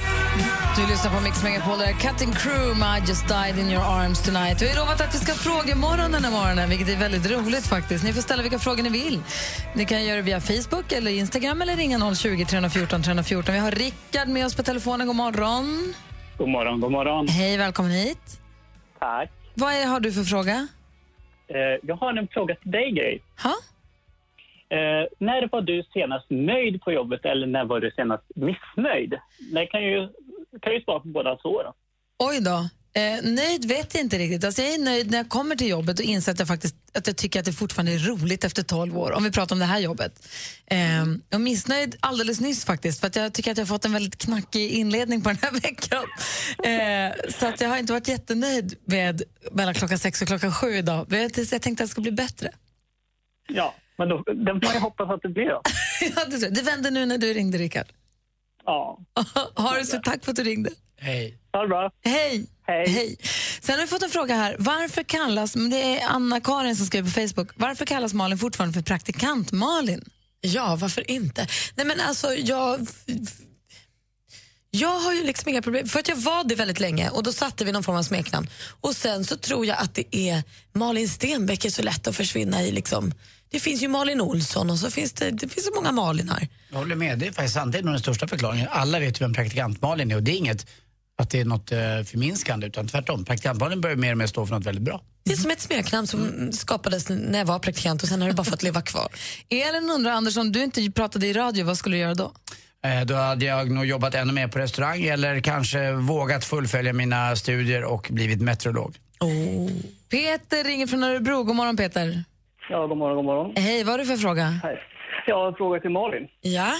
Du 0.77 0.87
lyssnar 0.87 1.15
på 1.15 1.21
Mix 1.21 1.43
Megapol, 1.43 1.79
där 1.79 1.93
Cutting 1.93 2.33
Crew 2.33 2.79
med 2.79 3.03
I 3.03 3.09
just 3.09 3.29
died 3.29 3.59
in 3.59 3.71
your 3.71 3.85
arms 3.85 4.23
tonight. 4.23 4.63
Vi 4.63 4.69
har 4.69 4.77
lovat 4.77 5.01
att 5.01 5.15
vi 5.15 5.19
ska 5.19 5.33
ha 5.33 5.39
frågemorgon 5.39 6.13
den 6.13 6.25
här 6.25 6.31
morgonen, 6.31 6.69
vilket 6.71 6.89
är 6.89 6.97
väldigt 6.97 7.31
roligt 7.31 7.67
faktiskt. 7.67 8.05
Ni 8.05 8.13
får 8.13 8.23
ställa 8.23 8.43
vilka 8.43 8.59
frågor 8.59 8.83
ni 8.83 8.89
vill. 8.89 9.21
Ni 9.75 9.87
kan 9.87 10.05
göra 10.05 10.17
det 10.17 10.23
via 10.23 10.41
Facebook 10.41 10.93
eller 10.93 11.11
Instagram 11.11 11.63
eller 11.63 11.77
ringa 11.77 12.15
020 12.15 12.45
314 12.45 13.03
314. 13.03 13.55
Vi 13.55 13.61
har 13.61 13.71
Rickard 13.71 14.29
med 14.29 14.47
oss 14.47 14.55
på 14.55 14.63
telefonen. 14.63 15.07
God 15.07 15.17
morgon. 15.17 15.95
God 16.39 16.49
morgon, 16.49 16.81
god 16.81 16.93
morgon. 16.93 17.29
Hej, 17.29 17.57
välkommen 17.57 17.93
hit. 17.93 18.41
Tack. 18.99 19.31
Vad 19.55 19.73
är, 19.73 19.87
har 19.87 20.01
du 20.01 20.13
för 20.13 20.23
fråga? 20.23 20.69
Eh, 21.49 21.79
jag 21.83 21.97
har 21.97 22.13
en 22.15 22.29
fråga 22.29 22.55
till 22.55 22.71
dig, 22.71 22.91
Gry. 22.91 23.19
Ha? 23.43 23.55
Eh, 24.77 25.07
när 25.19 25.49
var 25.53 25.61
du 25.61 25.83
senast 25.93 26.27
nöjd 26.31 26.83
på 26.83 26.93
jobbet 26.93 27.25
eller 27.25 27.47
när 27.47 27.65
var 27.65 27.81
du 27.81 27.91
senast 27.91 28.25
missnöjd? 28.35 29.15
Det 29.53 29.67
kan 29.67 29.83
ju, 29.83 30.09
kan 30.63 30.73
ju 30.73 30.81
svara 30.81 31.01
på 31.01 31.09
båda 31.09 31.37
två. 31.37 31.63
Då. 31.63 31.75
Oj 32.19 32.41
då. 32.41 32.69
Eh, 32.92 33.22
nöjd 33.22 33.64
vet 33.64 33.94
jag 33.94 34.03
inte 34.03 34.18
riktigt. 34.18 34.44
Alltså 34.44 34.62
jag 34.62 34.74
är 34.74 34.79
nöjd 34.79 35.11
när 35.11 35.18
jag 35.18 35.29
kommer 35.29 35.57
till 35.57 35.68
jobbet 35.68 35.98
och 35.98 36.05
inser 36.05 36.33
att 36.33 36.38
jag, 36.38 36.48
faktiskt, 36.48 36.77
att 36.94 37.07
jag 37.07 37.16
tycker 37.16 37.40
att 37.40 37.46
det 37.46 37.53
fortfarande 37.53 37.92
är 37.92 37.98
roligt 37.98 38.44
efter 38.44 38.62
12 38.62 38.98
år, 38.98 39.12
om 39.12 39.24
vi 39.24 39.31
pratar 39.31 39.55
om 39.55 39.61
det 39.61 39.64
här 39.64 39.79
jobbet. 39.79 40.29
Eh, 40.66 40.96
jag 40.96 41.18
är 41.31 41.38
missnöjd 41.38 41.96
alldeles 42.01 42.40
nyss 42.40 42.64
faktiskt, 42.64 43.01
för 43.01 43.07
att 43.07 43.16
jag 43.16 43.33
tycker 43.33 43.51
att 43.51 43.59
jag 43.59 43.64
har 43.64 43.68
fått 43.68 43.85
en 43.85 43.92
väldigt 43.92 44.18
knackig 44.18 44.70
inledning 44.70 45.22
på 45.22 45.29
den 45.29 45.38
här 45.42 45.53
veckan. 45.61 46.05
Eh, 46.64 47.31
så 47.38 47.46
att 47.46 47.61
jag 47.61 47.68
har 47.68 47.79
inte 47.79 47.92
varit 47.92 48.09
jättenöjd 48.09 48.74
med 48.85 49.22
mellan 49.53 49.74
klockan 49.74 49.98
sex 49.98 50.22
och 50.22 50.29
klockan 50.29 50.53
sju 50.53 50.74
idag. 50.74 51.07
Jag, 51.11 51.20
jag 51.20 51.62
tänkte 51.62 51.70
att 51.70 51.79
det 51.79 51.88
ska 51.88 52.01
bli 52.01 52.12
bättre. 52.12 52.51
Ja, 53.48 53.74
men 53.98 54.09
då, 54.09 54.24
får 54.64 54.74
ju 54.74 54.81
hoppas 54.81 55.11
att 55.11 55.22
det 55.22 55.29
blir 55.29 55.44
då. 55.44 55.62
ja, 56.16 56.24
det, 56.24 56.37
jag. 56.37 56.55
det 56.55 56.62
vände 56.62 56.90
nu 56.90 57.07
när 57.07 57.18
du 57.18 57.33
ringde, 57.33 57.59
Rickard. 57.59 57.87
Ja. 58.64 58.98
ha 59.55 59.74
det 59.74 59.85
så 59.85 59.98
tack 59.98 60.24
för 60.24 60.31
att 60.31 60.37
du 60.37 60.44
ringde. 60.44 60.70
Hej. 60.96 61.38
Ha 61.59 61.62
det 61.62 61.68
bra. 61.68 61.90
Hej. 62.05 62.47
Hej. 62.66 63.16
Sen 63.61 63.75
har 63.75 63.81
vi 63.81 63.87
fått 63.87 64.03
en 64.03 64.11
fråga 64.11 64.35
här. 64.35 64.57
Varför 64.59 65.03
kallas, 65.03 65.53
det 65.53 65.83
är 65.83 66.07
Anna-Karin 66.09 66.77
som 66.77 66.87
skriver 66.87 67.11
på 67.11 67.29
Facebook, 67.29 67.49
varför 67.55 67.87
kallas 67.87 68.14
Malin 68.14 68.38
fortfarande 68.38 68.75
för 68.75 68.83
praktikant 68.83 69.53
Malin? 69.53 70.05
Ja, 70.40 70.77
varför 70.81 71.11
inte? 71.11 71.47
Nej 71.75 71.87
men 71.87 72.01
alltså, 72.01 72.35
jag... 72.35 72.87
Jag 74.71 74.99
har 75.01 75.14
ju 75.14 75.25
liksom 75.25 75.49
inga 75.49 75.62
problem, 75.62 75.88
för 75.88 76.01
att 76.01 76.09
jag 76.09 76.16
var 76.16 76.44
det 76.44 76.55
väldigt 76.55 76.81
länge 76.81 77.11
och 77.11 77.23
då 77.23 77.33
satte 77.33 77.64
vi 77.64 77.73
någon 77.73 77.83
form 77.83 77.97
av 77.97 78.03
smeknamn. 78.03 78.49
Och 78.81 78.97
sen 78.97 79.25
så 79.25 79.37
tror 79.37 79.66
jag 79.66 79.79
att 79.79 79.94
det 79.94 80.16
är 80.16 80.42
Malin 80.73 81.09
Stenbeck 81.09 81.64
är 81.64 81.71
så 81.71 81.83
lätt 81.83 82.07
att 82.07 82.16
försvinna 82.16 82.62
i 82.62 82.71
liksom. 82.71 83.12
Det 83.51 83.61
finns 83.61 83.83
ju 83.83 83.88
Malin 83.88 84.21
Olsson 84.21 84.71
och 84.71 84.79
så 84.79 84.90
finns 84.90 85.12
det, 85.12 85.31
det 85.31 85.49
finns 85.49 85.66
så 85.66 85.75
många 85.75 85.92
Malinar. 85.92 86.49
Jag 86.71 86.79
håller 86.79 86.97
med, 86.97 87.18
det 87.18 87.27
är 87.27 87.33
faktiskt 87.33 87.55
sant. 87.55 87.73
Det 87.73 87.79
är 87.79 87.83
nog 87.83 87.94
den 87.94 88.01
största 88.01 88.29
förklaringen. 88.29 88.68
Alla 88.71 88.99
vet 88.99 89.21
ju 89.21 89.25
vem 89.25 89.35
praktikant 89.35 89.83
Malin 89.83 90.11
är 90.11 90.16
och 90.16 90.23
det 90.23 90.31
är 90.31 90.37
inget 90.37 90.66
att 91.19 91.31
det 91.31 91.41
är 91.41 91.45
något 91.45 91.73
uh, 91.73 91.79
förminskande 92.05 92.67
utan 92.67 92.89
tvärtom. 92.89 93.25
Praktikant 93.25 93.61
Malin 93.61 93.81
börjar 93.81 93.97
mer 93.97 94.13
och 94.13 94.19
mer 94.19 94.27
stå 94.27 94.47
för 94.47 94.55
något 94.55 94.67
väldigt 94.67 94.85
bra. 94.85 95.01
Det 95.25 95.33
är 95.33 95.37
som 95.37 95.51
ett 95.51 95.61
smeknamn 95.61 96.07
som 96.07 96.53
skapades 96.53 97.09
när 97.09 97.39
jag 97.39 97.47
var 97.47 97.59
praktikant 97.59 98.03
och 98.03 98.09
sen 98.09 98.21
har 98.23 98.29
det 98.29 98.35
bara 98.35 98.45
fått 98.45 98.63
leva 98.63 98.81
kvar. 98.83 99.09
Elin 99.49 99.91
undrar, 99.91 100.13
Anders, 100.13 100.37
om 100.37 100.53
du 100.53 100.63
inte 100.65 100.91
pratade 100.91 101.27
i 101.27 101.33
radio, 101.33 101.65
vad 101.65 101.79
skulle 101.79 101.97
du 101.97 102.01
göra 102.01 102.15
då? 102.15 102.33
Eh, 102.85 103.07
Då 103.07 103.15
hade 103.15 103.45
jag 103.45 103.71
nog 103.71 103.87
jobbat 103.87 104.15
ännu 104.15 104.33
mer 104.33 104.49
på 104.49 104.59
restaurang 104.59 105.03
eller 105.03 105.41
kanske 105.41 105.93
vågat 105.93 106.45
fullfölja 106.45 106.93
mina 106.93 107.37
studier 107.37 107.85
och 107.85 108.07
blivit 108.11 108.41
meteorolog. 108.43 108.97
Peter 110.11 110.65
ringer 110.65 110.87
från 110.87 111.03
Örebro. 111.05 111.43
God 111.43 111.57
morgon, 111.57 111.77
Peter. 111.77 112.25
Ja, 112.71 112.87
god 112.87 112.99
morgon, 112.99 113.17
god 113.17 113.25
morgon. 113.25 113.53
Hej, 113.57 113.85
vad 113.85 113.93
har 113.93 113.99
du 113.99 114.05
för 114.07 114.17
fråga? 114.17 114.45
Hej. 114.45 114.79
Jag 115.27 115.37
har 115.37 115.49
en 115.49 115.55
fråga 115.55 115.81
till 115.81 115.91
Malin. 115.91 116.23
Ja? 116.41 116.73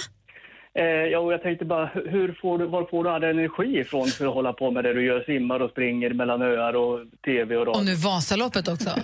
Eh, 0.79 0.85
ja, 0.85 1.31
jag 1.31 1.41
tänkte 1.43 1.65
bara, 1.65 1.85
hu- 1.87 2.09
hur 2.09 2.37
får 2.41 2.57
du, 2.57 2.65
var 2.67 2.85
får 2.85 3.03
du 3.03 3.09
all 3.09 3.23
energi 3.23 3.79
ifrån 3.79 4.07
för 4.07 4.25
att 4.27 4.33
hålla 4.33 4.53
på 4.53 4.71
med 4.71 4.83
det 4.83 4.93
du 4.93 5.05
gör? 5.05 5.23
Simmar 5.23 5.59
och 5.59 5.71
springer 5.71 6.13
mellan 6.13 6.41
öar 6.41 6.73
och 6.75 6.99
tv 7.25 7.55
och 7.55 7.61
Och 7.61 7.67
radio. 7.67 7.81
nu 7.83 7.95
Vasaloppet 7.95 8.67
också. 8.67 8.89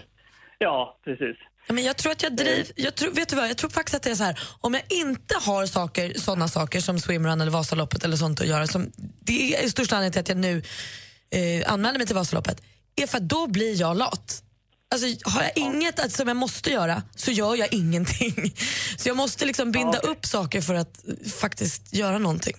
Ja, 0.57 0.97
precis. 1.03 1.37
Men 1.69 1.83
jag 1.83 1.97
tror 1.97 2.11
att 2.11 2.23
jag 2.23 2.35
driv, 2.35 2.71
jag 2.75 2.95
tror, 2.95 3.11
vet 3.11 3.29
du 3.29 3.35
vad, 3.35 3.49
jag 3.49 3.57
tror 3.57 3.69
faktiskt 3.69 3.95
att 3.95 4.03
det 4.03 4.09
är 4.11 4.15
så 4.15 4.23
här, 4.23 4.39
om 4.61 4.73
jag 4.73 4.83
inte 4.89 5.35
har 5.45 5.65
saker, 5.65 6.13
sådana 6.13 6.47
saker 6.47 6.79
som 6.79 6.99
swimrun 6.99 7.41
eller 7.41 7.51
Vasaloppet 7.51 8.03
eller 8.05 8.15
sånt 8.15 8.41
att 8.41 8.47
göra, 8.47 8.67
som, 8.67 8.91
det 9.21 9.55
är 9.55 9.67
största 9.69 9.95
anledningen 9.95 10.11
till 10.13 10.19
att 10.21 10.29
jag 10.29 10.37
nu 10.37 10.61
eh, 11.61 11.73
anmäler 11.73 11.97
mig 11.97 12.07
till 12.07 12.15
Vasaloppet, 12.15 12.61
är 12.95 13.07
för 13.07 13.17
att 13.17 13.29
då 13.29 13.47
blir 13.47 13.79
jag 13.81 13.97
lat. 13.97 14.41
Alltså, 14.95 15.29
har 15.29 15.43
jag 15.43 15.51
inget 15.55 15.99
att, 15.99 16.11
som 16.11 16.27
jag 16.27 16.37
måste 16.37 16.69
göra 16.71 17.01
så 17.15 17.31
gör 17.31 17.55
jag 17.55 17.73
ingenting. 17.73 18.33
Så 18.97 19.09
jag 19.09 19.17
måste 19.17 19.45
liksom 19.45 19.71
binda 19.71 19.97
upp 19.99 20.25
saker 20.25 20.61
för 20.61 20.73
att 20.75 21.07
eh, 21.07 21.29
faktiskt 21.41 21.93
göra 21.93 22.17
någonting. 22.17 22.53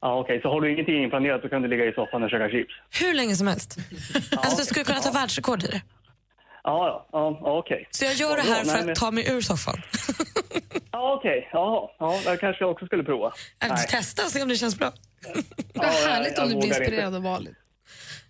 Ja, 0.00 0.20
okej. 0.20 0.40
Så 0.42 0.48
har 0.48 0.60
du 0.60 0.72
ingenting 0.72 1.02
inplanerat 1.04 1.42
så 1.42 1.48
kan 1.48 1.62
du 1.62 1.68
ligga 1.68 1.84
i 1.84 1.92
soffan 1.92 2.22
och 2.22 2.30
käka 2.30 2.48
chips? 2.48 2.74
Hur 3.00 3.14
länge 3.14 3.36
som 3.36 3.46
helst. 3.46 3.76
Alltså, 4.36 4.56
du 4.58 4.64
skulle 4.64 4.84
kunna 4.84 5.00
ta 5.00 5.10
världsrekord 5.10 5.62
i 5.64 5.66
det. 5.66 5.82
Ja, 6.64 7.06
ja, 7.12 7.38
ja 7.42 7.58
okej. 7.58 7.88
Så 7.90 8.04
jag 8.04 8.14
gör 8.14 8.36
det 8.36 8.42
Ja, 8.46 8.54
här 8.54 8.64
nej, 8.64 8.74
för 8.74 8.80
men- 8.84 8.92
att 8.92 8.98
ta 8.98 9.10
mig 9.10 9.30
ur 9.32 9.40
soffan. 9.40 9.82
Ja, 10.92 11.14
okej. 11.18 11.48
Jaha. 11.52 11.88
Ja, 11.98 12.30
det 12.30 12.36
kanske 12.36 12.64
jag 12.64 12.70
också 12.70 12.86
skulle 12.86 13.02
prova. 13.04 13.32
Testa 13.88 14.24
och 14.24 14.30
se 14.30 14.42
om 14.42 14.48
det 14.48 14.56
känns 14.56 14.78
bra. 14.78 14.92
Vad 15.74 15.86
härligt 15.86 16.32
jag 16.36 16.44
om 16.44 16.50
du 16.52 16.56
blir 16.56 16.68
inspirerad 16.68 17.14
av. 17.14 17.26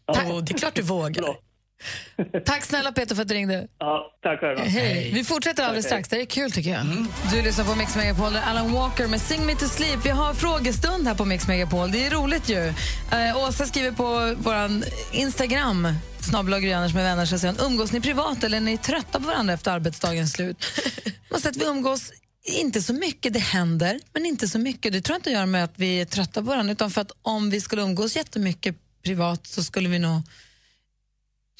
Oh, 0.06 0.44
det 0.44 0.54
är 0.54 0.58
klart 0.58 0.74
du 0.74 0.82
vågar. 0.82 1.24
Tack 2.44 2.64
snälla 2.64 2.92
Peter 2.92 3.14
för 3.14 3.22
att 3.22 3.28
du 3.28 3.34
ringde. 3.34 3.66
Ja, 3.78 4.12
tack 4.22 4.40
själva. 4.40 4.62
Hej. 4.62 5.10
Vi 5.14 5.24
fortsätter 5.24 5.62
alldeles 5.62 5.86
strax. 5.86 6.08
Det 6.08 6.20
är 6.20 6.24
kul 6.24 6.52
tycker 6.52 6.70
jag. 6.70 6.86
Du 7.32 7.42
lyssnar 7.42 7.64
på 7.64 7.74
Mix 7.74 7.96
Megapol, 7.96 8.36
Alan 8.36 8.72
Walker 8.72 9.06
med 9.06 9.20
Sing 9.20 9.46
Me 9.46 9.54
To 9.54 9.66
Sleep. 9.66 10.06
Vi 10.06 10.10
har 10.10 10.34
frågestund 10.34 11.06
här 11.06 11.14
på 11.14 11.24
Mix 11.24 11.48
Megapol. 11.48 11.90
Det 11.90 12.06
är 12.06 12.10
roligt 12.10 12.48
ju. 12.48 12.66
Eh, 13.12 13.36
Åsa 13.48 13.66
skriver 13.66 13.92
på 13.92 14.34
vår 14.38 14.54
Instagram, 15.12 15.88
Anders 16.34 16.94
med 16.94 17.04
vänner, 17.04 17.26
så 17.26 17.38
säger 17.38 17.64
umgås 17.64 17.92
ni 17.92 18.00
privat 18.00 18.44
eller 18.44 18.56
är 18.56 18.60
ni 18.60 18.78
trötta 18.78 19.20
på 19.20 19.26
varandra 19.26 19.54
efter 19.54 19.70
arbetsdagens 19.70 20.32
slut? 20.32 20.64
Måste 21.30 21.48
att 21.48 21.56
vi 21.56 21.64
umgås 21.64 22.12
inte 22.44 22.82
så 22.82 22.92
mycket, 22.92 23.32
det 23.32 23.38
händer, 23.38 24.00
men 24.12 24.26
inte 24.26 24.48
så 24.48 24.58
mycket. 24.58 24.92
Det 24.92 25.00
tror 25.00 25.14
jag 25.14 25.18
inte 25.18 25.30
gör 25.30 25.46
med 25.46 25.64
att 25.64 25.72
vi 25.76 26.00
är 26.00 26.04
trötta 26.04 26.40
på 26.40 26.46
varandra, 26.46 26.72
utan 26.72 26.90
för 26.90 27.00
att 27.00 27.12
om 27.22 27.50
vi 27.50 27.60
skulle 27.60 27.82
umgås 27.82 28.16
jättemycket 28.16 28.76
privat 29.04 29.46
så 29.46 29.62
skulle 29.62 29.88
vi 29.88 29.98
nog 29.98 30.22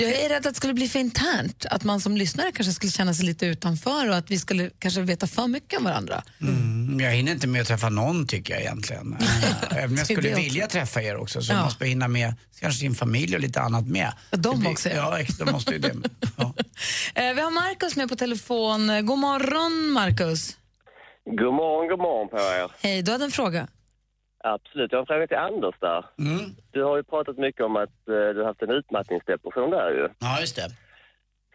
jag 0.03 0.21
är 0.21 0.29
rädd 0.29 0.37
att 0.37 0.43
det 0.55 0.55
skulle 0.57 0.75
bli 0.75 0.89
för 0.89 0.99
internt, 0.99 1.67
att 1.71 1.85
man 1.85 2.01
som 2.01 2.17
lyssnare 2.17 2.53
kanske 2.53 2.73
skulle 2.73 2.93
känna 2.93 3.15
sig 3.15 3.25
lite 3.25 3.47
utanför 3.47 4.09
och 4.09 4.17
att 4.17 4.31
vi 4.31 4.39
skulle 4.39 4.71
kanske 4.79 5.01
veta 5.01 5.27
för 5.27 5.47
mycket 5.47 5.79
om 5.79 5.85
varandra. 5.85 6.23
Mm, 6.41 7.01
jag 7.01 7.11
hinner 7.13 7.33
inte 7.33 7.47
med 7.47 7.61
att 7.61 7.67
träffa 7.69 7.89
någon 7.89 8.27
tycker 8.27 8.55
jag 8.55 8.63
egentligen. 8.63 9.17
Även 9.71 9.91
om 9.91 9.97
jag 9.97 10.07
skulle 10.07 10.35
vilja 10.35 10.67
träffa 10.67 11.03
er 11.03 11.17
också 11.17 11.43
så 11.43 11.53
Ja. 11.53 11.65
måste 11.65 11.85
jag 11.85 11.89
hinna 11.89 12.09
med 12.09 12.35
kanske 12.61 12.81
sin 12.81 12.95
familj 12.95 13.35
och 13.35 13.41
lite 13.41 13.61
annat 13.61 13.87
med. 13.87 14.13
De 14.31 14.61
blir- 14.61 14.71
också, 14.71 14.89
ja. 14.89 15.19
Ja, 15.21 15.27
de 15.45 15.53
måste 15.53 15.73
ju 15.73 15.79
det. 15.79 15.93
Eh, 17.15 17.35
vi 17.35 17.41
har 17.41 17.51
Markus 17.51 17.97
med 17.97 18.09
på 18.09 18.17
telefon. 18.17 19.07
God 19.07 19.19
morgon, 19.19 19.91
Markus. 19.93 20.57
God 21.41 21.55
morgon, 21.55 21.89
god 21.89 21.99
morgon 21.99 22.29
på 22.29 22.37
er. 22.37 22.89
Hej, 22.89 23.03
du 23.03 23.13
hade 23.13 23.25
en 23.25 23.31
fråga. 23.31 23.69
Absolut. 24.43 24.93
Jag 24.93 24.99
har 24.99 25.03
en 25.03 25.07
fråga 25.07 25.27
till 25.27 25.37
Anders 25.37 25.75
där. 25.81 26.05
Du 26.71 26.83
har 26.83 26.97
ju 26.97 27.03
pratat 27.03 27.39
mycket 27.39 27.65
om 27.65 27.77
att 27.77 28.09
eh, 28.09 28.15
du 28.35 28.39
har 28.39 28.45
haft 28.45 28.63
en 28.63 28.71
utmattningsdepression 28.71 29.71
där 29.71 29.91
ju. 29.91 30.09
Ja, 30.19 30.41
just 30.41 30.57
det. 30.57 30.69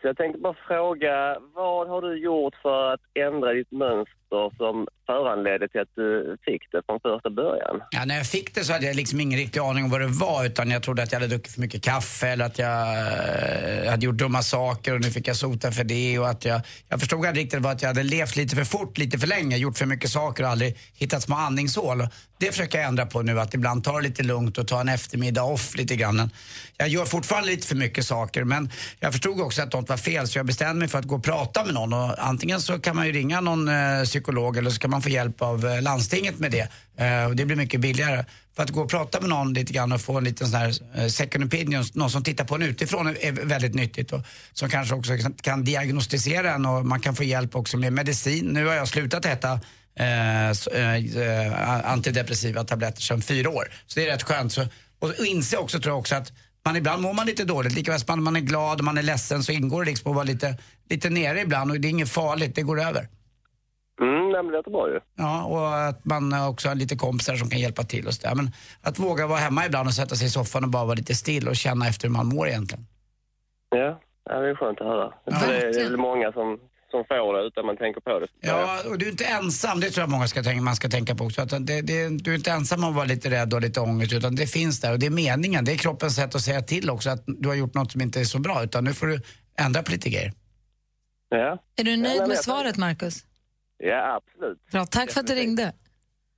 Så 0.01 0.07
jag 0.07 0.17
tänkte 0.17 0.41
bara 0.41 0.55
fråga, 0.67 1.37
vad 1.53 1.87
har 1.87 2.01
du 2.01 2.17
gjort 2.17 2.55
för 2.61 2.93
att 2.93 3.01
ändra 3.13 3.53
ditt 3.53 3.71
mönster 3.71 4.26
som 4.57 4.87
föranledde 5.05 5.67
till 5.67 5.81
att 5.81 5.95
du 5.95 6.37
fick 6.45 6.61
det 6.71 6.81
från 6.85 6.99
första 6.99 7.29
början? 7.29 7.81
Ja, 7.91 8.05
när 8.05 8.17
jag 8.17 8.27
fick 8.27 8.55
det 8.55 8.63
så 8.63 8.73
hade 8.73 8.85
jag 8.85 8.95
liksom 8.95 9.19
ingen 9.19 9.39
riktig 9.39 9.59
aning 9.59 9.83
om 9.83 9.89
vad 9.89 10.01
det 10.01 10.07
var 10.07 10.45
utan 10.45 10.69
jag 10.71 10.83
trodde 10.83 11.03
att 11.03 11.11
jag 11.11 11.19
hade 11.19 11.33
druckit 11.33 11.53
för 11.53 11.61
mycket 11.61 11.83
kaffe 11.83 12.27
eller 12.27 12.45
att 12.45 12.59
jag 12.59 12.81
eh, 12.81 13.89
hade 13.89 14.05
gjort 14.05 14.15
dumma 14.15 14.41
saker 14.41 14.93
och 14.93 15.01
nu 15.01 15.11
fick 15.11 15.27
jag 15.27 15.35
sota 15.35 15.71
för 15.71 15.83
det 15.83 16.19
och 16.19 16.29
att 16.29 16.45
jag... 16.45 16.61
Jag 16.89 16.99
förstod 16.99 17.25
aldrig 17.25 17.45
riktigt 17.45 17.59
vad 17.59 17.71
att 17.71 17.81
jag 17.81 17.89
hade 17.89 18.03
levt 18.03 18.35
lite 18.35 18.55
för 18.55 18.63
fort, 18.63 18.97
lite 18.97 19.17
för 19.17 19.27
länge, 19.27 19.57
gjort 19.57 19.77
för 19.77 19.85
mycket 19.85 20.09
saker 20.09 20.43
och 20.43 20.49
aldrig 20.49 20.77
hittat 20.93 21.23
små 21.23 21.35
andningshål. 21.35 22.07
Det 22.39 22.51
försöker 22.51 22.77
jag 22.77 22.87
ändra 22.87 23.05
på 23.05 23.21
nu, 23.21 23.39
att 23.39 23.53
ibland 23.53 23.83
ta 23.83 23.97
det 23.97 24.03
lite 24.03 24.23
lugnt 24.23 24.57
och 24.57 24.67
ta 24.67 24.81
en 24.81 24.89
eftermiddag 24.89 25.43
off 25.43 25.75
lite 25.77 25.95
grann. 25.95 26.29
Jag 26.77 26.87
gör 26.87 27.05
fortfarande 27.05 27.49
lite 27.49 27.67
för 27.67 27.75
mycket 27.75 28.05
saker 28.05 28.43
men 28.43 28.69
jag 28.99 29.11
förstod 29.11 29.41
också 29.41 29.61
att 29.61 29.73
något 29.73 29.89
var 29.89 29.97
fel 29.97 30.27
så 30.27 30.39
jag 30.39 30.45
bestämde 30.45 30.79
mig 30.79 30.87
för 30.87 30.99
att 30.99 31.05
gå 31.05 31.15
och 31.15 31.23
prata 31.23 31.65
med 31.65 31.73
någon 31.73 31.93
och 31.93 32.27
antingen 32.27 32.61
så 32.61 32.79
kan 32.79 32.95
man 32.95 33.05
ju 33.07 33.11
ringa 33.11 33.41
någon 33.41 33.67
eh, 33.67 34.03
psykolog 34.17 34.57
eller 34.57 34.69
så 34.69 34.79
kan 34.79 34.89
man 34.89 35.01
få 35.01 35.09
hjälp 35.09 35.41
av 35.41 35.65
eh, 35.65 35.81
landstinget 35.81 36.39
med 36.39 36.51
det. 36.51 36.67
Eh, 36.97 37.25
och 37.25 37.35
det 37.35 37.45
blir 37.45 37.55
mycket 37.55 37.79
billigare. 37.79 38.25
För 38.55 38.63
att 38.63 38.69
gå 38.69 38.81
och 38.81 38.89
prata 38.89 39.19
med 39.21 39.29
någon 39.29 39.53
lite 39.53 39.73
grann 39.73 39.91
och 39.91 40.01
få 40.01 40.17
en 40.17 40.23
liten 40.23 40.47
sån 40.47 40.59
här 40.59 40.73
eh, 40.95 41.07
second 41.07 41.43
opinion, 41.43 41.83
någon 41.93 42.09
som 42.09 42.23
tittar 42.23 42.45
på 42.45 42.55
en 42.55 42.61
utifrån 42.61 43.07
är, 43.07 43.45
väldigt 43.45 43.75
nyttigt 43.75 44.13
och 44.13 44.21
som 44.53 44.69
kanske 44.69 44.95
också 44.95 45.11
kan, 45.41 45.63
diagnostisera 45.63 46.53
en 46.53 46.65
och 46.65 46.85
man 46.85 46.99
kan 46.99 47.15
få 47.15 47.23
hjälp 47.23 47.55
också 47.55 47.77
med 47.77 47.93
medicin. 47.93 48.45
Nu 48.45 48.65
har 48.65 48.73
jag 48.73 48.87
slutat 48.87 49.25
äta 49.25 49.59
eh, 49.99 50.49
eh, 50.49 51.91
antidepressiva 51.91 52.63
tabletter 52.63 53.01
sedan 53.01 53.21
fyra 53.21 53.49
år. 53.49 53.67
Så 53.87 53.99
det 53.99 54.07
är 54.07 54.11
rätt 54.11 54.23
skönt. 54.23 54.53
Så, 54.53 54.61
och, 54.99 55.09
och 55.09 55.25
inse 55.25 55.57
också 55.57 55.79
tror 55.79 55.91
jag 55.91 55.99
också 55.99 56.15
att 56.15 56.31
man 56.65 56.75
ibland 56.75 57.01
mår 57.01 57.13
man 57.13 57.25
lite 57.25 57.43
dåligt. 57.43 57.73
Likaväl 57.73 57.99
som 57.99 58.23
man 58.23 58.35
är 58.35 58.39
glad 58.39 58.79
och 58.79 58.85
man 58.85 58.97
är 58.97 59.03
ledsen 59.03 59.43
så 59.43 59.51
ingår 59.51 59.83
det 59.83 59.89
liksom 59.89 60.11
att 60.11 60.15
vara 60.15 60.25
lite, 60.25 60.57
lite 60.89 61.09
nere 61.09 61.41
ibland 61.41 61.71
och 61.71 61.79
det 61.79 61.87
är 61.87 61.89
inget 61.89 62.09
farligt, 62.09 62.55
det 62.55 62.61
går 62.61 62.81
över. 62.81 63.07
Mm, 64.01 64.29
nej, 64.31 64.43
men 64.43 64.51
det 64.51 64.91
ju. 64.93 64.99
Ja, 65.15 65.43
och 65.43 65.87
att 65.87 66.05
man 66.05 66.47
också 66.49 66.67
har 66.67 66.75
lite 66.75 66.95
kompisar 66.95 67.35
som 67.35 67.49
kan 67.49 67.59
hjälpa 67.59 67.83
till 67.83 68.07
och 68.07 68.13
sådär. 68.13 68.35
Men 68.35 68.51
att 68.81 68.99
våga 68.99 69.27
vara 69.27 69.39
hemma 69.39 69.65
ibland 69.65 69.87
och 69.87 69.93
sätta 69.93 70.15
sig 70.15 70.27
i 70.27 70.29
soffan 70.29 70.63
och 70.63 70.69
bara 70.69 70.85
vara 70.85 70.95
lite 70.95 71.15
still 71.15 71.47
och 71.47 71.55
känna 71.55 71.87
efter 71.87 72.07
hur 72.07 72.13
man 72.13 72.27
mår 72.27 72.47
egentligen. 72.47 72.85
Ja, 73.69 73.99
ja 74.29 74.39
det 74.39 74.49
är 74.49 74.55
skönt 74.55 74.81
att 74.81 74.87
höra. 74.87 75.13
För 75.39 75.47
det 75.47 75.81
är 75.81 75.83
väl 75.83 75.97
många 75.97 76.31
som, 76.31 76.59
som 76.91 77.05
får 77.07 77.33
det 77.33 77.47
utan 77.47 77.65
man 77.65 77.77
tänker 77.77 78.01
på 78.01 78.19
det. 78.19 78.27
Ja, 78.41 78.79
och 78.89 78.97
du 78.97 79.05
är 79.05 79.11
inte 79.11 79.25
ensam, 79.25 79.79
det 79.79 79.89
tror 79.89 80.01
jag 80.01 80.09
många 80.09 80.27
ska 80.27 80.43
tänka, 80.43 80.61
man 80.61 80.75
ska 80.75 80.89
tänka 80.89 81.15
på 81.15 81.23
också. 81.23 81.41
Att 81.41 81.49
det, 81.49 81.81
det, 81.81 82.09
du 82.23 82.31
är 82.31 82.35
inte 82.35 82.51
ensam 82.51 82.83
om 82.83 82.89
att 82.89 82.95
vara 82.95 83.05
lite 83.05 83.29
rädd 83.29 83.53
och 83.53 83.61
lite 83.61 83.79
ångest 83.79 84.13
utan 84.13 84.35
det 84.35 84.47
finns 84.47 84.81
där 84.81 84.91
och 84.91 84.99
det 84.99 85.05
är 85.05 85.09
meningen. 85.09 85.65
Det 85.65 85.71
är 85.71 85.77
kroppens 85.77 86.15
sätt 86.15 86.35
att 86.35 86.41
säga 86.41 86.61
till 86.61 86.89
också 86.89 87.09
att 87.09 87.23
du 87.25 87.49
har 87.49 87.55
gjort 87.55 87.73
något 87.73 87.91
som 87.91 88.01
inte 88.01 88.19
är 88.19 88.23
så 88.23 88.39
bra 88.39 88.63
utan 88.63 88.83
nu 88.83 88.93
får 88.93 89.07
du 89.07 89.21
ändra 89.59 89.83
på 89.83 89.91
lite 89.91 90.09
grejer. 90.09 90.33
Ja, 91.29 91.57
Är 91.75 91.83
du 91.83 91.91
Ja, 91.91 91.97
nöjd 91.97 92.19
men 92.19 92.29
med 92.29 92.37
svaret, 92.37 92.77
Markus? 92.77 93.23
Ja 93.79 94.15
absolut. 94.17 94.57
Bra, 94.71 94.85
tack 94.85 95.11
för 95.11 95.19
att 95.19 95.27
du 95.27 95.35
ringde. 95.35 95.73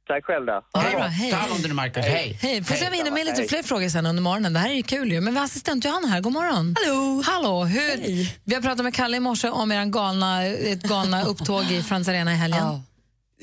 Tack 0.08 0.26
själv 0.26 0.46
där. 0.46 0.54
Ha 0.74 0.90
det 0.90 0.96
bra, 0.96 1.06
hej. 1.06 1.32
Ta 1.32 1.38
hand 1.38 1.52
om 1.52 1.58
dig 1.58 1.68
nu 1.68 1.74
Markus, 1.74 2.06
hej. 2.06 2.38
Hej, 2.42 2.64
får 2.64 2.76
se 2.76 2.86
om 2.86 2.92
vi 2.92 2.98
hinner 2.98 3.12
med 3.12 3.26
lite 3.26 3.42
Hej. 3.42 3.48
fler 3.48 3.64
frågor 3.64 3.90
sen 3.90 4.06
under 4.06 4.24
morgonen. 4.24 4.54
Det 4.54 4.60
här 4.60 4.70
är 4.70 4.74
ju 4.74 4.84
kul 4.84 5.12
ju. 5.12 5.22
Men 5.22 5.34
vi 5.34 5.40
har 5.40 5.46
assistent 5.46 5.86
Johanna 5.86 6.08
här, 6.08 6.22
god 6.22 6.34
morgon. 6.34 6.76
Hallå. 6.86 7.22
Hallå, 7.26 7.66
hur? 7.66 7.98
Vi 8.44 8.56
har 8.56 8.62
pratat 8.62 8.84
med 8.84 8.94
Kalle 8.94 9.18
i 9.18 9.20
morse 9.20 9.50
om 9.50 9.72
er 9.72 9.86
galna, 9.86 10.46
ett 10.46 10.84
galna 10.84 11.24
upptåg 11.24 11.64
i 11.72 11.84
Friends 11.84 12.08
Arena 12.08 12.34
i 12.34 12.36
helgen. 12.36 12.60
Ja. 12.60 12.82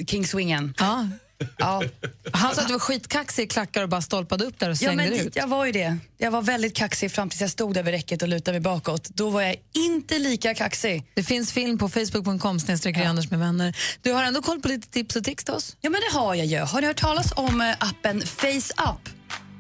Kingswingen. 0.07 0.75
Ja. 0.79 1.09
Ja. 1.59 1.83
Han 2.33 2.55
sa 2.55 2.61
att 2.63 2.67
du 2.69 2.73
var 2.75 2.79
skitkaxig 2.81 3.43
i 3.43 3.47
klackar 3.47 3.83
och 3.83 3.89
bara 3.89 4.03
stolpade 4.03 4.45
upp 4.45 4.59
där 4.59 4.67
och 4.71 4.73
Ja, 4.73 4.77
slängde 4.77 5.05
men 5.05 5.13
ut. 5.13 5.37
jag 5.37 5.47
var 5.47 5.67
ju 5.67 5.73
det. 5.73 5.97
Jag 6.19 6.31
var 6.31 6.43
väldigt 6.43 6.77
kaxig 6.77 7.13
fram 7.13 7.29
tills 7.31 7.41
jag 7.41 7.51
stod 7.51 7.75
där 7.75 7.83
vid 7.83 7.95
räcket 7.95 8.23
och 8.23 8.29
lutade 8.29 8.53
mig 8.53 8.61
bakåt. 8.61 9.09
Då 9.09 9.31
var 9.31 9.43
jag 9.43 9.57
inte 9.75 10.19
lika 10.19 10.55
kaxig. 10.55 11.05
Det 11.15 11.23
finns 11.23 11.53
film 11.53 11.79
på 11.79 11.89
facebook.com 11.89 12.61
snedstreck 12.61 12.97
Anders 12.97 13.31
med 13.31 13.39
vänner. 13.41 13.77
Du 14.03 14.13
har 14.13 14.23
ändå 14.25 14.43
koll 14.43 14.61
på 14.61 14.69
lite 14.69 14.89
tips 14.89 15.17
och 15.17 15.25
tricks 15.25 15.45
till 15.45 15.55
oss? 15.55 15.77
Ja, 15.81 15.91
men 15.91 16.01
det 16.11 16.19
har 16.19 16.35
jag 16.35 16.47
ju. 16.47 16.59
Har 16.59 16.81
ni 16.81 16.87
hört 16.87 17.01
talas 17.01 17.33
om 17.37 17.61
eh, 17.61 17.71
appen 17.79 18.21
Face 18.27 18.73
Up? 18.91 19.09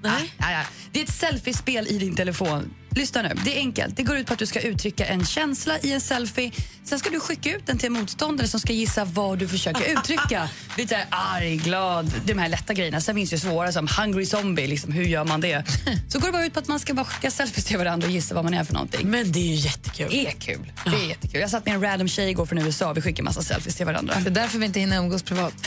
Nej. 0.02 0.34
Ah, 0.38 0.50
ja, 0.50 0.52
ja. 0.52 0.62
Det 0.92 1.00
är 1.00 1.04
ett 1.04 1.14
selfiespel 1.14 1.86
i 1.88 1.98
din 1.98 2.16
telefon. 2.16 2.74
Lyssna 2.96 3.22
nu, 3.22 3.34
det 3.44 3.56
är 3.56 3.58
enkelt. 3.58 3.96
Det 3.96 4.02
går 4.02 4.16
ut 4.16 4.26
på 4.26 4.32
att 4.32 4.38
du 4.38 4.46
ska 4.46 4.60
uttrycka 4.60 5.06
en 5.06 5.26
känsla 5.26 5.78
i 5.78 5.92
en 5.92 6.00
selfie. 6.00 6.52
Sen 6.84 6.98
ska 6.98 7.10
du 7.10 7.20
skicka 7.20 7.56
ut 7.56 7.66
den 7.66 7.78
till 7.78 7.86
en 7.86 7.92
motståndare 7.92 8.48
som 8.48 8.60
ska 8.60 8.72
gissa 8.72 9.04
vad 9.04 9.38
du 9.38 9.48
försöker 9.48 9.92
uttrycka. 9.98 10.48
Lite 10.76 11.06
arg, 11.10 11.56
glad, 11.56 12.12
de 12.24 12.38
här 12.38 12.48
lätta 12.48 12.74
grejerna. 12.74 13.00
Sen 13.00 13.14
finns 13.14 13.30
det 13.30 13.38
svåra 13.38 13.72
som 13.72 13.88
hungry 13.98 14.26
zombie, 14.26 14.66
liksom, 14.66 14.92
hur 14.92 15.04
gör 15.04 15.24
man 15.24 15.40
det? 15.40 15.64
Så 16.08 16.18
går 16.18 16.26
det 16.26 16.32
bara 16.32 16.44
ut 16.46 16.52
på 16.52 16.58
att 16.58 16.68
man 16.68 16.80
ska 16.80 16.94
bara 16.94 17.04
skicka 17.06 17.30
selfies 17.30 17.64
till 17.64 17.78
varandra 17.78 18.06
och 18.06 18.12
gissa 18.12 18.34
vad 18.34 18.44
man 18.44 18.54
är 18.54 18.64
för 18.64 18.74
någonting. 18.74 19.10
Men 19.10 19.32
det 19.32 19.38
är 19.38 19.46
ju 19.46 19.54
jättekul. 19.54 20.08
Det 20.10 20.26
är 20.26 20.32
kul. 20.32 20.72
Det 20.84 20.96
är 20.96 21.08
jättekul. 21.08 21.40
Jag 21.40 21.50
satt 21.50 21.66
med 21.66 21.74
en 21.74 21.80
random 21.82 22.08
tjej 22.08 22.30
igår 22.30 22.46
från 22.46 22.58
USA. 22.58 22.92
Vi 22.92 23.00
skickar 23.00 23.22
massa 23.22 23.42
selfies 23.42 23.76
till 23.76 23.86
varandra. 23.86 24.14
Det 24.20 24.28
är 24.28 24.34
därför 24.34 24.58
vi 24.58 24.66
inte 24.66 24.80
hinner 24.80 24.98
umgås 24.98 25.22
privat. 25.22 25.54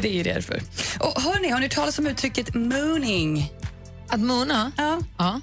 Det 0.00 0.08
är 0.08 0.12
ju 0.12 0.22
därför. 0.22 0.62
Och 1.00 1.22
hörni, 1.22 1.48
har 1.48 1.58
ni 1.58 1.66
hört 1.66 1.74
talas 1.74 1.98
om 1.98 2.06
uttrycket 2.06 2.54
mooning? 2.54 3.50
Att 4.08 4.20
moona? 4.20 4.72
Ja. 4.76 4.98
ja. 5.18 5.40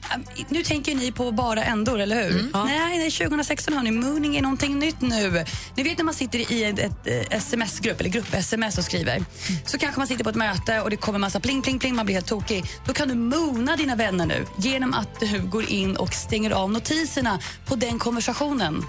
Nu 0.50 0.63
tänker 0.63 0.95
ni 0.95 1.12
på 1.12 1.32
bara 1.32 1.63
ändor, 1.63 2.00
eller 2.00 2.24
hur? 2.24 2.32
Mm. 2.32 2.52
Ja. 2.54 2.63
Nej, 2.65 2.97
nej, 2.97 3.12
2016 3.12 3.74
hörni, 3.74 3.91
mooning 3.91 4.36
är 4.38 4.41
någonting 4.41 4.80
nytt 4.80 5.02
nu. 5.02 5.45
Ni 5.76 5.84
vet 5.84 5.97
när 5.97 6.06
man 6.06 6.13
sitter 6.13 6.52
i 6.52 6.63
ett, 6.63 7.08
eh, 7.08 7.38
sms-grupp, 7.38 8.00
eller 8.00 8.10
grupp-sms 8.10 8.78
och 8.78 8.84
skriver. 8.84 9.26
Så 9.65 9.78
kanske 9.78 10.00
man 10.00 10.08
sitter 10.08 10.24
på 10.24 10.30
ett 10.30 10.36
möte 10.36 10.82
och 10.82 10.89
det 10.89 10.97
kommer 10.97 11.19
massa 11.19 11.39
pling, 11.39 11.62
pling, 11.62 11.80
pling, 11.80 11.95
man 11.95 12.06
blir 12.06 12.15
helt 12.15 12.28
tokig. 12.28 12.65
Då 12.86 12.93
kan 12.93 13.08
du 13.08 13.15
moona 13.15 13.76
dina 13.76 13.95
vänner 13.95 14.26
nu 14.26 14.45
genom 14.58 14.93
att 14.93 15.19
du 15.19 15.41
går 15.41 15.69
in 15.69 15.95
och 15.95 16.13
stänger 16.13 16.52
av 16.52 16.71
notiserna 16.71 17.39
på 17.65 17.76
den 17.76 18.00
konversationen. 18.00 18.86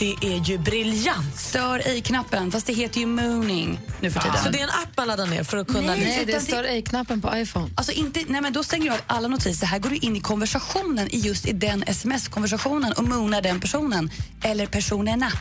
Det 0.00 0.16
är 0.22 0.44
ju 0.44 0.58
briljant. 0.58 1.36
Stör 1.36 1.82
ej-knappen, 1.84 2.50
fast 2.50 2.66
det 2.66 2.72
heter 2.72 3.00
ju 3.00 3.06
mooning 3.06 3.80
nu 4.00 4.10
för 4.10 4.20
tiden. 4.20 4.36
Så 4.44 4.50
det 4.50 4.58
är 4.58 4.62
en 4.62 4.68
app 4.68 4.96
man 4.96 5.08
laddar 5.08 5.26
ner 5.26 5.44
för 5.44 5.56
att 5.56 5.66
kunna... 5.66 5.80
Nej, 5.80 6.00
Nej, 6.00 6.24
det 6.24 6.32
utan 6.32 6.40
står 6.40 6.64
ej-knappen 6.64 7.20
på 7.20 7.36
iPhone. 7.36 7.70
Alltså 7.74 7.92
inte, 7.92 8.20
nej 8.28 8.40
men 8.40 8.52
då 8.52 8.62
stänger 8.62 8.84
du 8.84 8.90
av 8.90 9.00
alla 9.06 9.28
notiser. 9.28 9.66
Här 9.66 9.78
går 9.78 9.90
du 9.90 9.96
in 9.96 10.16
i 10.16 10.20
konversationen, 10.20 11.08
i 11.14 11.18
just 11.18 11.46
i 11.46 11.52
den 11.52 11.84
sms-konversationen 11.86 12.92
och 12.92 13.04
moonar 13.04 13.42
den 13.42 13.60
personen, 13.60 14.10
eller 14.42 14.66
personerna. 14.66 15.32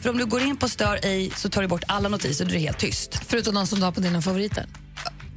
För 0.00 0.10
om 0.10 0.18
du 0.18 0.26
går 0.26 0.42
in 0.42 0.56
på 0.56 0.68
stör 0.68 0.98
ej 1.02 1.32
så 1.36 1.48
tar 1.48 1.62
du 1.62 1.68
bort 1.68 1.84
alla 1.88 2.08
notiser 2.08 2.44
och 2.44 2.50
då 2.50 2.56
är 2.56 2.60
helt 2.60 2.78
tyst. 2.78 3.20
Förutom 3.26 3.54
de 3.54 3.66
som 3.66 3.78
du 3.78 3.84
har 3.84 3.92
på 3.92 4.00
dina 4.00 4.22
favoriter. 4.22 4.66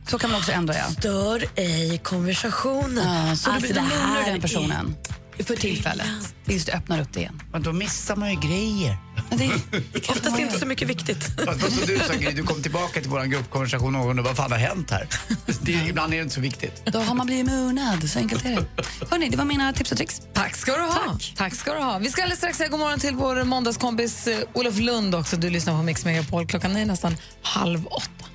Så 0.10 0.18
kan 0.18 0.32
man 0.32 0.40
också 0.40 0.52
ändra, 0.52 0.76
ja. 0.76 0.84
Stör 0.84 1.46
ej 1.56 1.98
konversationen. 2.04 3.28
ja 3.28 3.36
så 3.36 3.52
Alltså, 3.52 3.74
du, 3.74 3.80
du 3.80 4.32
den 4.32 4.42
personen. 4.42 4.96
För 5.44 5.56
tillfället. 5.56 6.08
Tills 6.46 6.66
du 6.66 6.72
öppnar 6.72 7.02
upp 7.02 7.14
det 7.14 7.20
igen. 7.20 7.42
Men 7.52 7.64
då 7.64 7.74
missar 7.74 8.16
man 8.16 8.32
ju 8.32 8.40
grejer. 8.40 8.98
Oftast 10.10 10.40
inte 10.40 10.60
så 10.60 10.66
mycket 10.66 10.88
viktigt. 10.88 11.24
Fast 11.46 11.62
vad 11.62 11.88
du 11.88 12.00
sa 12.00 12.32
du 12.32 12.44
kom 12.44 12.62
tillbaka 12.62 13.02
till 13.02 13.10
vår 13.10 13.24
gruppkonversation 13.24 13.96
och 13.96 14.10
undrade 14.10 14.30
vad 14.30 14.38
fan 14.38 14.52
har 14.52 14.60
hänt 14.60 14.92
här? 14.92 15.08
Det, 15.62 15.72
ibland 15.72 16.14
är 16.14 16.18
det 16.18 16.24
inte 16.24 16.36
så 16.36 16.42
viktigt. 16.42 16.86
Då 16.86 17.00
har 17.00 17.16
man 17.16 17.28
blivit 17.28 17.46
munnad. 17.46 18.10
Så 18.10 18.20
enkelt 18.20 18.46
är 18.46 18.50
det. 18.50 18.66
Hörrni, 19.10 19.30
det 19.30 19.38
var 19.38 19.46
mina 19.46 19.74
tips 19.74 19.92
och 19.92 19.98
tricks. 19.98 20.22
Tack 20.34 20.56
ska 20.56 20.76
du 20.76 20.82
ha. 20.82 21.18
Tack. 21.36 21.56
ska 21.56 21.74
du 21.74 21.80
ha. 21.80 21.98
Vi 21.98 22.10
ska 22.10 22.22
alldeles 22.22 22.40
strax 22.40 22.58
säga 22.58 22.70
god 22.70 22.80
morgon 22.80 23.00
till 23.00 23.16
vår 23.16 23.44
måndagskompis 23.44 24.28
eh, 24.28 24.40
Olof 24.54 24.80
Lund 24.80 25.16
också. 25.16 25.38
Du 25.38 25.50
lyssnar 25.50 25.78
på 25.78 25.84
Mix 25.84 26.06
Megapol. 26.06 26.48
Klockan 26.48 26.76
är 26.76 26.86
nästan 26.86 27.18
halv 27.42 27.88
åtta. 27.88 28.26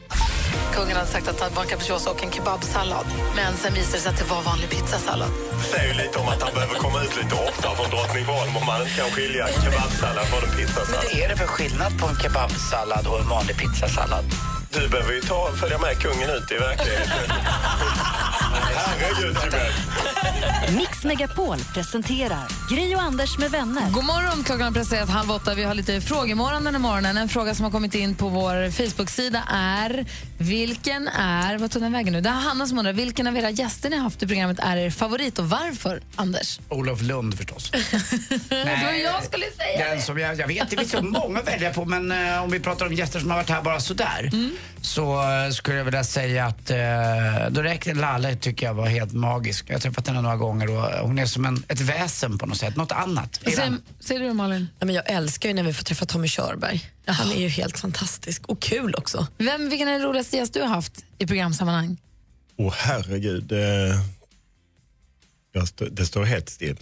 Kungen 0.74 0.96
hade 0.96 1.08
sagt 1.08 1.28
att 1.28 1.38
det 1.38 1.56
var 1.56 1.62
en 1.62 1.68
capricciosa 1.68 2.10
och 2.10 2.24
en 2.24 2.30
kebabsallad. 2.30 3.06
Men 3.36 3.56
sen 3.56 3.74
visade 3.74 3.96
det 3.96 4.02
sig 4.02 4.10
att 4.12 4.18
det 4.18 4.24
var 4.34 4.42
vanlig 4.42 4.70
pizzasallad. 4.70 5.30
säger 5.70 5.88
ju 5.92 5.94
lite 6.02 6.18
om 6.18 6.28
att 6.28 6.42
han 6.42 6.54
behöver 6.54 6.74
komma 6.74 7.02
ut 7.02 7.16
lite 7.16 7.34
oftare 7.34 7.76
från 7.76 7.90
Drottningholm 7.90 8.56
om 8.56 8.66
man 8.66 8.82
inte 8.82 8.94
kan 9.00 9.10
skilja 9.10 9.48
en 9.48 9.62
kebabsallad 9.62 10.26
från 10.26 10.42
en 10.48 10.56
pizzasallad. 10.56 11.04
Vad 11.04 11.20
är 11.22 11.28
det 11.28 11.36
för 11.36 11.46
skillnad 11.46 11.92
på 12.00 12.06
en 12.06 12.16
kebabsallad 12.22 13.06
och 13.06 13.18
en 13.20 13.28
vanlig 13.28 13.56
pizzasallad? 13.56 14.24
Du 14.70 14.88
behöver 14.88 15.12
ju 15.12 15.20
ta, 15.20 15.50
följa 15.60 15.78
med 15.78 15.98
kungen 15.98 16.30
ut 16.30 16.52
i 16.52 16.54
verkligheten. 16.54 17.26
Herregud. 18.52 19.36
Mix 20.76 21.04
Megapol 21.04 21.58
presenterar 21.74 22.48
Gri 22.70 22.94
och 22.94 23.02
Anders 23.02 23.38
med 23.38 23.50
vänner. 23.50 23.90
God 23.90 24.04
morgon, 24.04 24.44
klockan 24.44 24.62
har 24.62 24.72
passerat 24.72 25.08
halv 25.08 25.30
åtta. 25.30 25.54
Vi 25.54 25.64
har 25.64 25.74
lite 25.74 26.00
frågemorgon 26.00 26.64
den 26.64 26.74
här 26.74 26.80
morgonen. 26.80 27.16
En 27.16 27.28
fråga 27.28 27.54
som 27.54 27.64
har 27.64 27.70
kommit 27.70 27.94
in 27.94 28.14
på 28.14 28.28
vår 28.28 28.70
Facebook-sida 28.70 29.42
är 29.50 30.06
vilken 30.38 31.08
är, 31.08 31.58
vad 31.58 31.70
tog 31.70 31.82
den 31.82 31.92
vägen 31.92 32.12
nu? 32.12 32.20
Det 32.20 32.28
är 32.28 32.32
Hanna 32.32 32.66
som 32.66 32.78
undrar, 32.78 32.92
vilken 32.92 33.26
av 33.26 33.36
era 33.36 33.50
gäster 33.50 33.90
ni 33.90 33.96
har 33.96 34.02
haft 34.04 34.22
i 34.22 34.26
programmet 34.26 34.58
är 34.58 34.76
er 34.76 34.90
favorit 34.90 35.38
och 35.38 35.50
varför, 35.50 36.02
Anders? 36.16 36.60
Olof 36.68 37.02
Lund 37.02 37.38
förstås. 37.38 37.70
det 38.48 38.64
var 38.84 38.92
jag 38.92 39.24
skulle 39.24 39.46
säga 39.56 39.88
Den 39.88 40.02
som 40.02 40.18
jag, 40.18 40.38
jag 40.38 40.46
vet, 40.46 40.70
det 40.70 40.76
finns 40.76 40.90
så 40.90 41.02
många 41.02 41.38
att 41.38 41.48
välja 41.48 41.72
på 41.72 41.84
men 41.84 42.12
eh, 42.12 42.42
om 42.42 42.50
vi 42.50 42.60
pratar 42.60 42.86
om 42.86 42.92
gäster 42.92 43.20
som 43.20 43.30
har 43.30 43.36
varit 43.36 43.50
här 43.50 43.62
bara 43.62 43.80
sådär 43.80 44.30
så 44.82 45.22
eh, 45.22 45.50
skulle 45.50 45.76
jag 45.76 45.84
vilja 45.84 46.04
säga 46.04 46.46
att 46.46 46.70
eh, 46.70 47.50
då 47.50 47.62
räcker 47.62 47.94
Lalle 47.94 48.36
tycker 48.36 48.66
jag 48.66 48.74
var 48.74 48.86
helt 48.86 49.12
magisk. 49.12 49.64
Jag 49.68 49.74
har 49.74 49.80
träffat 49.80 50.06
henne 50.06 50.20
några 50.20 50.36
gånger 50.36 50.70
och 50.70 51.08
hon 51.08 51.18
är 51.18 51.26
som 51.26 51.44
en, 51.44 51.64
ett 51.68 51.80
väsen 51.80 52.38
på 52.38 52.46
något 52.46 52.56
sätt, 52.56 52.76
något 52.76 52.92
annat. 52.92 53.40
Säger, 53.44 53.76
säger 54.00 54.20
du 54.20 54.32
Malin? 54.32 54.68
Ja, 54.78 54.86
men 54.86 54.94
jag 54.94 55.10
älskar 55.10 55.48
ju 55.48 55.54
när 55.54 55.62
vi 55.62 55.72
får 55.72 55.84
träffa 55.84 56.06
Tommy 56.06 56.28
Körberg. 56.28 56.90
Han 57.06 57.30
är 57.30 57.40
ju 57.40 57.48
helt 57.48 57.78
fantastisk 57.78 58.46
och 58.46 58.60
kul 58.60 58.94
också. 58.94 59.26
Vem, 59.38 59.68
vilken 59.68 59.88
är 59.88 59.92
den 59.92 60.02
roligaste 60.02 60.36
gäst 60.36 60.54
du 60.54 60.60
har 60.60 60.68
haft 60.68 61.04
i 61.18 61.26
programsammanhang? 61.26 61.96
Åh 62.56 62.74
herregud. 62.76 63.44
Det, 63.44 63.94
stå, 65.66 65.84
det 65.84 66.06
står 66.06 66.24
helt 66.24 66.48
still. 66.48 66.76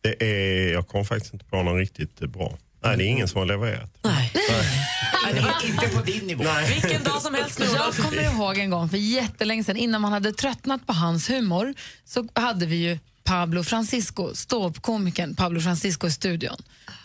Det 0.00 0.22
är, 0.22 0.72
jag 0.72 0.88
kommer 0.88 1.04
faktiskt 1.04 1.32
inte 1.32 1.44
på 1.44 1.62
någon 1.62 1.78
riktigt 1.78 2.18
bra. 2.18 2.58
Nej, 2.86 2.96
det 2.96 3.04
är 3.04 3.08
ingen 3.08 3.28
som 3.28 3.38
har 3.38 3.46
levererat. 3.46 3.90
Nej. 4.02 4.32
Inte 5.64 5.88
på 5.88 6.02
din 6.02 6.26
nivå. 6.26 6.44
Vilken 6.68 7.04
dag 7.04 7.22
som 7.22 7.34
helst 7.34 7.58
nu. 7.58 7.64
Jag 7.64 7.94
kommer 7.94 8.34
ihåg 8.34 8.58
en 8.58 8.70
gång 8.70 8.88
för 8.88 8.96
jättelänge 8.96 9.64
sedan, 9.64 9.76
innan 9.76 10.00
man 10.00 10.12
hade 10.12 10.32
tröttnat 10.32 10.86
på 10.86 10.92
hans 10.92 11.30
humor, 11.30 11.74
så 12.04 12.28
hade 12.34 12.66
vi 12.66 12.76
ju 12.76 12.98
Pablo 13.24 13.62
Francisco, 13.62 14.34
ståuppkomikern 14.34 15.34
Pablo 15.34 15.60
Francisco 15.60 16.06
i 16.06 16.10
studion. 16.10 16.56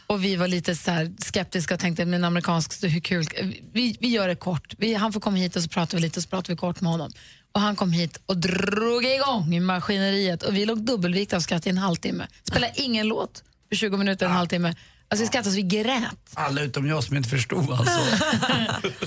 Och 0.07 0.23
vi 0.23 0.35
var 0.35 0.47
lite 0.47 0.75
så 0.75 0.91
här 0.91 1.11
skeptiska 1.17 1.73
och 1.73 1.79
tänkte, 1.79 2.05
men 2.05 2.23
amerikansk, 2.23 2.83
hur 2.83 2.99
kul, 2.99 3.25
vi, 3.73 3.97
vi 3.99 4.07
gör 4.07 4.27
det 4.27 4.35
kort. 4.35 4.73
Vi, 4.77 4.93
han 4.93 5.13
får 5.13 5.19
komma 5.19 5.37
hit 5.37 5.55
och 5.55 5.63
så 5.63 5.69
pratar 5.69 5.97
vi 5.97 6.01
lite 6.01 6.19
och 6.19 6.23
så 6.23 6.29
pratar 6.29 6.53
vi 6.53 6.57
kort 6.57 6.81
med 6.81 6.91
honom. 6.91 7.11
Och 7.51 7.61
han 7.61 7.75
kom 7.75 7.91
hit 7.91 8.19
och 8.25 8.37
drog 8.37 9.05
igång 9.05 9.53
i 9.55 9.59
maskineriet 9.59 10.43
och 10.43 10.55
vi 10.55 10.65
låg 10.65 10.85
dubbelvikt 10.85 11.33
av 11.33 11.39
skratt 11.39 11.67
i 11.67 11.69
en 11.69 11.77
halvtimme. 11.77 12.27
Spelade 12.43 12.73
ingen 12.75 13.07
låt 13.07 13.43
för 13.69 13.75
20 13.75 13.97
minuter, 13.97 14.25
en 14.25 14.31
halvtimme. 14.31 14.75
Alltså 15.11 15.23
vi 15.23 15.27
skrattade 15.27 15.49
så 15.51 15.55
vi 15.55 15.61
grät. 15.61 16.03
Alla 16.33 16.61
utom 16.61 16.87
jag 16.87 17.03
som 17.03 17.17
inte 17.17 17.29
förstod 17.29 17.71
alltså. 17.71 17.99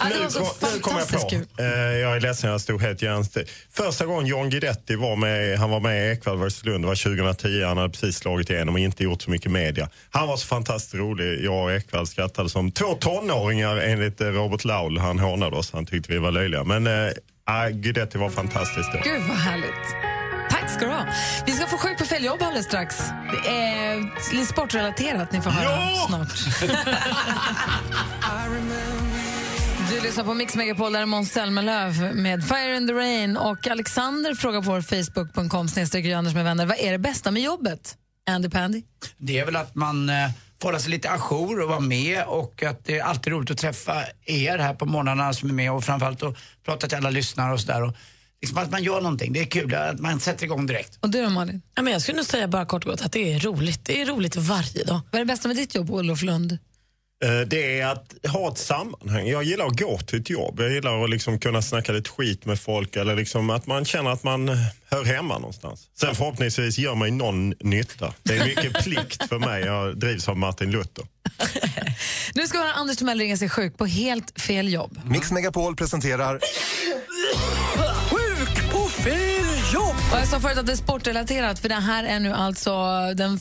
Nu 0.05 0.29
kom- 0.39 0.71
nu 0.75 0.81
kom 0.81 0.97
jag 0.99 1.09
på. 1.09 1.63
Eh, 1.63 1.67
jag 1.69 2.17
är 2.17 2.21
ledsen, 2.21 2.51
jag 2.51 2.61
stod 2.61 2.83
helt 2.83 3.03
hjärnstill. 3.03 3.47
Första 3.73 4.07
gången 4.07 4.27
John 4.27 4.51
Guidetti 4.51 4.95
var 4.97 5.17
med, 5.17 5.59
han 5.59 5.71
var 5.71 5.81
med 5.81 6.09
i 6.09 6.13
Ekwall 6.13 6.37
vs 6.47 6.65
Lund, 6.65 6.85
det 6.85 6.89
var 6.89 6.95
2010. 6.95 7.63
Han 7.65 7.77
hade 7.79 7.91
precis 7.91 8.17
slagit 8.17 8.51
igenom 8.51 8.75
och 8.75 8.81
inte 8.81 9.05
gjort 9.05 9.23
så 9.23 9.31
mycket 9.31 9.51
media. 9.53 9.89
Han 10.11 10.29
var 10.29 10.37
så 10.37 10.47
fantastiskt 10.47 10.95
rolig. 10.95 11.45
Jag 11.45 11.65
och 11.65 11.73
Ekwall 11.73 12.07
skrattade 12.07 12.49
som 12.51 12.73
två 12.73 12.95
tonåringar 12.95 13.77
enligt 13.77 14.21
eh, 14.21 14.27
Robert 14.27 14.65
Laul. 14.65 14.99
Han 14.99 15.19
hånade 15.19 15.57
oss, 15.57 15.71
han 15.73 15.87
tyckte 15.87 16.13
vi 16.13 16.19
var 16.19 16.31
löjliga. 16.31 16.65
Men 16.65 16.87
eh, 16.87 17.13
ah, 17.45 17.69
Guidetti 17.69 18.19
var 18.19 18.31
fantastisk 18.31 18.93
då. 18.93 18.99
Gud 19.05 19.23
vad 19.29 19.37
härligt. 19.37 20.24
Ska 20.75 20.85
du 20.85 20.93
ha. 20.93 21.07
Vi 21.47 21.53
ska 21.53 21.67
få 21.67 21.79
sjuk 21.79 21.99
på 21.99 22.05
fel 22.05 22.25
jobb 22.25 22.43
alldeles 22.43 22.67
strax. 22.67 22.99
Det 23.33 23.51
är 23.51 24.35
lite 24.35 24.47
sportrelaterat 24.47 25.33
ni 25.33 25.41
får 25.41 25.51
höra 25.51 25.97
snart. 26.09 26.29
Du 29.91 30.01
lyssnar 30.01 30.25
på 30.25 30.35
Mix 30.35 30.55
Megapol, 30.57 30.93
där 30.93 31.01
är 31.01 31.07
Måns 31.07 31.33
Zelmerlöw 31.33 32.15
med 32.15 32.49
Fire 32.49 32.77
in 32.77 32.87
the 32.87 32.93
Rain. 32.93 33.37
Och 33.37 33.67
Alexander 33.67 34.35
frågar 34.35 34.63
på 34.63 34.71
vår 34.71 34.81
Facebook.com 34.81 35.69
snedstreck 35.69 36.07
Anders 36.07 36.35
med 36.35 36.45
vänner. 36.45 36.67
Vad 36.67 36.79
är 36.79 36.93
det 36.93 36.99
bästa 36.99 37.31
med 37.31 37.43
jobbet? 37.43 37.97
Andy 38.31 38.51
Pandy? 38.51 38.83
Det 39.17 39.39
är 39.39 39.47
väl 39.47 39.57
att 39.57 39.75
man 39.75 40.09
eh, 40.09 40.31
får 40.61 40.69
hålla 40.69 40.79
sig 40.79 40.91
lite 40.91 41.11
ajour 41.11 41.61
och 41.61 41.69
vara 41.69 41.81
med 41.81 42.25
och 42.25 42.63
att 42.63 42.85
det 42.85 42.99
är 42.99 43.05
alltid 43.05 43.33
roligt 43.33 43.51
att 43.51 43.59
träffa 43.59 44.03
er 44.25 44.59
här 44.59 44.75
på 44.75 44.87
morgnarna 44.87 45.33
som 45.33 45.49
är 45.49 45.55
med 45.55 45.73
och 45.73 45.85
framförallt 45.85 46.23
att 46.23 46.37
prata 46.65 46.87
till 46.87 46.97
alla 46.97 47.11
lyssnare 47.11 47.53
och 47.53 47.61
sådär. 47.61 47.93
Liksom 48.45 48.59
att 48.59 48.71
man 48.71 48.83
gör 48.85 49.01
någonting, 49.01 49.33
det 49.33 49.41
är 49.41 49.45
kul 49.45 49.75
att 49.75 50.01
man 50.01 50.21
sätter 50.21 50.45
igång 50.45 50.67
direkt. 50.67 50.99
Och 51.01 51.11
du 51.11 51.23
då 51.23 51.31
Malin? 51.31 51.63
Ja, 51.75 51.83
men 51.83 51.93
jag 51.93 52.03
skulle 52.03 52.17
nog 52.17 52.27
säga 52.27 52.49
bara 52.49 52.65
kort 52.67 52.85
och 52.85 52.91
gott 52.91 53.03
att 53.03 53.13
det 53.13 53.33
är 53.33 53.39
roligt. 53.41 53.81
Det 53.85 54.01
är 54.01 54.07
roligt 54.07 54.37
varje 54.37 54.85
dag. 54.85 55.01
Vad 55.11 55.15
är 55.21 55.25
det 55.25 55.33
bästa 55.33 55.49
med 55.49 55.57
ditt 55.57 55.75
jobb, 55.75 55.91
Olof 55.91 56.23
Lund? 56.23 56.53
Eh, 57.25 57.41
Det 57.47 57.81
är 57.81 57.87
att 57.87 58.15
ha 58.29 58.53
ett 58.53 58.59
sammanhang. 58.59 59.27
Jag 59.29 59.45
gillar 59.45 59.67
att 59.67 59.81
gå 59.81 59.99
till 59.99 60.21
ett 60.21 60.31
jobb. 60.31 60.61
Jag 60.61 60.73
gillar 60.73 61.05
att 61.05 61.11
liksom 61.11 61.39
kunna 61.39 61.63
snacka 61.63 61.93
lite 61.93 62.11
skit 62.11 62.45
med 62.47 62.61
folk 62.61 62.97
eller 62.97 63.17
liksom 63.17 63.51
att 63.51 63.67
man 63.67 63.85
känner 63.85 64.11
att 64.11 64.23
man 64.25 64.49
eh, 64.49 64.57
hör 64.91 65.05
hemma 65.05 65.39
någonstans. 65.39 65.81
Sen 66.01 66.15
förhoppningsvis 66.15 66.79
gör 66.79 66.95
mig 66.95 67.11
någon 67.11 67.51
nytta. 67.61 68.15
Det 68.23 68.37
är 68.37 68.45
mycket 68.47 68.73
plikt 68.85 69.29
för 69.29 69.39
mig. 69.39 69.63
Jag 69.65 69.99
drivs 69.99 70.29
av 70.29 70.37
Martin 70.37 70.71
Luther. 70.71 71.05
Nu 72.35 72.47
ska 72.47 72.59
vi 72.59 72.65
höra 72.65 72.75
Anders 72.75 72.97
Timell 72.97 73.19
ringa 73.19 73.37
sig 73.37 73.49
sjuk 73.49 73.79
på 73.79 73.87
helt 73.87 74.41
fel 74.41 74.73
jobb. 74.73 75.01
Mix 75.05 75.31
Megapol 75.33 75.77
presenterar 75.77 76.41
jobb! 79.75 79.97
Och 80.13 80.19
jag 80.19 80.29
sa 80.29 80.41
förut 80.41 80.59
att 80.59 80.67
det 80.67 80.73
är 80.73 80.77
sportrelaterat, 80.77 81.59
för 81.59 81.69
det 81.69 81.75
här 81.75 82.05
är 82.05 82.21
nu 82.21 82.33
alltså 82.33 82.71
den... 83.15 83.41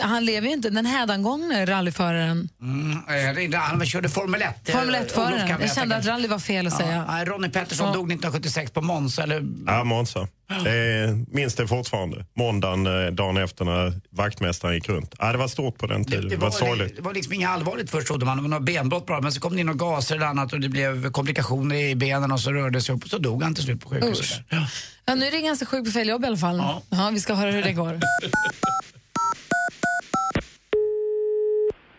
Han 0.00 0.24
lever 0.24 0.46
ju 0.48 0.52
inte, 0.54 0.70
den 0.70 0.86
hädangångne 0.86 1.66
rallyföraren. 1.66 2.48
Mm, 2.62 3.52
eh, 3.52 3.60
han 3.60 3.86
körde 3.86 4.08
Formel 4.08 4.42
1. 4.42 4.68
eh, 4.68 4.72
Formel 4.74 4.94
Olof 4.94 5.06
1-föraren. 5.12 5.48
kan 5.48 5.60
Jag 5.60 5.74
kände 5.74 5.96
att 5.96 6.06
rally 6.06 6.28
var 6.28 6.38
fel 6.38 6.66
att 6.66 6.72
Ja, 6.72 6.78
säga. 6.78 7.04
nej, 7.08 7.24
Ronny 7.24 7.48
Pettersson 7.48 7.86
Ja. 7.86 7.92
dog 7.94 8.04
1976 8.06 8.70
på 8.70 8.80
Monza. 8.80 9.22
Eller... 9.22 9.42
Ja, 9.66 9.84
Monza. 9.84 10.28
Det 10.64 11.08
minns 11.32 11.54
det 11.54 11.68
fortfarande. 11.68 12.24
Måndagen 12.36 12.86
eh, 13.06 13.12
dagen 13.12 13.36
efter 13.36 13.64
när 13.64 14.00
vaktmästaren 14.10 14.74
gick 14.74 14.88
runt. 14.88 15.14
Ja, 15.18 15.32
det 15.32 15.38
var 15.38 15.48
stort 15.48 15.78
på 15.78 15.86
den 15.86 16.04
tiden. 16.04 16.28
Det, 16.28 16.36
var 16.36 16.50
sorgligt. 16.50 16.96
det 16.96 17.02
var 17.02 17.14
liksom 17.14 17.32
inget 17.32 17.48
allvarligt 17.48 17.90
först 17.90 18.06
trodde 18.06 18.26
man. 18.26 18.36
Det 18.36 18.42
var 18.42 18.48
något 18.48 18.62
benbrott 18.66 19.06
bara. 19.06 19.20
Men 19.20 19.32
så 19.32 19.40
kom 19.40 19.52
det 19.54 19.60
in 19.60 19.66
några 19.66 19.78
gaser 19.78 20.16
eller 20.16 20.26
annat 20.26 20.52
och 20.52 20.60
det 20.60 20.68
blev 20.68 21.10
komplikationer 21.10 21.76
i 21.76 21.94
benen 21.94 22.32
och 22.32 22.40
så 22.40 22.52
rörde 22.52 22.78
det 22.78 22.82
sig 22.82 22.94
upp 22.94 23.02
och 23.04 23.10
så 23.10 23.18
dog 23.18 23.42
han 23.42 23.54
till 23.54 23.64
slut 23.64 23.80
på 23.80 23.88
sjukhuset. 23.88 24.50
Där. 24.50 24.70
Ja, 25.04 25.14
nu 25.14 25.26
ringer 25.26 25.48
han 25.48 25.56
sig 25.56 25.66
sjuk 25.66 25.84
på 25.84 25.90
fel 25.90 26.08
jobb 26.08 26.24
i 26.24 26.26
alla 26.26 26.36
fall. 26.36 26.62
Ja. 26.90 27.10
vi 27.12 27.20
ska 27.20 27.34
höra 27.34 27.50
hur 27.50 27.62
det 27.62 27.72
går. 27.72 28.00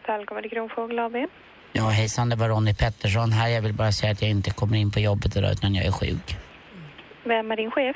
Välkommen 0.08 0.43
till 0.43 0.51
Kronfågel 0.51 0.99
AB. 0.99 1.16
Ja, 1.74 1.89
hejsan, 1.89 2.30
det 2.30 2.36
var 2.36 2.49
Ronny 2.49 2.74
Pettersson 2.74 3.32
här. 3.32 3.47
Jag 3.49 3.62
vill 3.62 3.74
bara 3.74 3.91
säga 3.91 4.12
att 4.12 4.22
jag 4.22 4.32
inte 4.32 4.51
kommer 4.51 4.78
in 4.78 4.91
på 4.91 4.99
jobbet 4.99 5.36
idag 5.36 5.51
utan 5.51 5.76
jag 5.76 5.86
är 5.86 5.91
sjuk. 5.91 6.38
Vem 7.24 7.51
är 7.51 7.56
din 7.56 7.72
chef? 7.72 7.95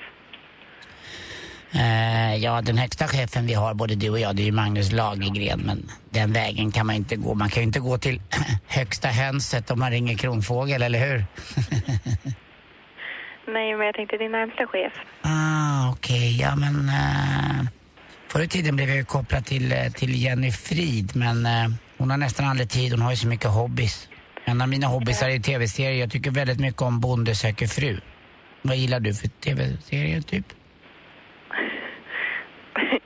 Eh, 1.71 2.35
ja, 2.35 2.61
den 2.61 2.77
högsta 2.77 3.07
chefen 3.07 3.47
vi 3.47 3.53
har, 3.53 3.73
både 3.73 3.95
du 3.95 4.09
och 4.09 4.19
jag, 4.19 4.35
det 4.35 4.41
är 4.41 4.45
ju 4.45 4.51
Magnus 4.51 4.91
Lagergren. 4.91 5.59
Men 5.59 5.89
den 6.09 6.33
vägen 6.33 6.71
kan 6.71 6.85
man 6.85 6.95
inte 6.95 7.15
gå. 7.15 7.33
Man 7.33 7.49
kan 7.49 7.63
ju 7.63 7.67
inte 7.67 7.79
gå 7.79 7.97
till 7.97 8.21
högsta 8.67 9.07
hönset 9.07 9.71
om 9.71 9.79
man 9.79 9.91
ringer 9.91 10.17
Kronfågel, 10.17 10.81
eller 10.81 10.99
hur? 10.99 11.17
Nej, 13.53 13.75
men 13.75 13.85
jag 13.85 13.95
tänkte 13.95 14.17
din 14.17 14.31
närmsta 14.31 14.67
chef. 14.67 14.93
Ah, 15.21 15.91
okej. 15.91 16.41
Ja, 16.41 16.55
men... 16.55 16.75
Uh, 16.75 17.67
förr 18.27 18.41
i 18.41 18.47
tiden 18.47 18.75
blev 18.75 18.87
jag 18.89 18.97
ju 18.97 19.05
kopplad 19.05 19.45
till, 19.45 19.71
eh, 19.71 19.89
till 19.89 20.23
Jenny 20.23 20.51
Frid, 20.51 21.15
men 21.15 21.45
eh, 21.45 21.69
hon 21.99 22.09
har 22.09 22.17
nästan 22.17 22.45
aldrig 22.45 22.69
tid. 22.69 22.91
Hon 22.91 23.01
har 23.01 23.11
ju 23.11 23.17
så 23.17 23.27
mycket 23.27 23.49
hobbys. 23.49 24.09
En 24.45 24.61
av 24.61 24.69
mina 24.69 24.87
hobbys 24.87 25.21
är 25.21 25.39
tv-serier. 25.39 25.99
Jag 25.99 26.11
tycker 26.11 26.31
väldigt 26.31 26.59
mycket 26.59 26.81
om 26.81 26.99
Bonde 26.99 27.35
söker 27.35 27.67
fru. 27.67 27.99
Vad 28.61 28.77
gillar 28.77 28.99
du 28.99 29.13
för 29.13 29.27
tv-serier, 29.27 30.21
typ? 30.21 30.45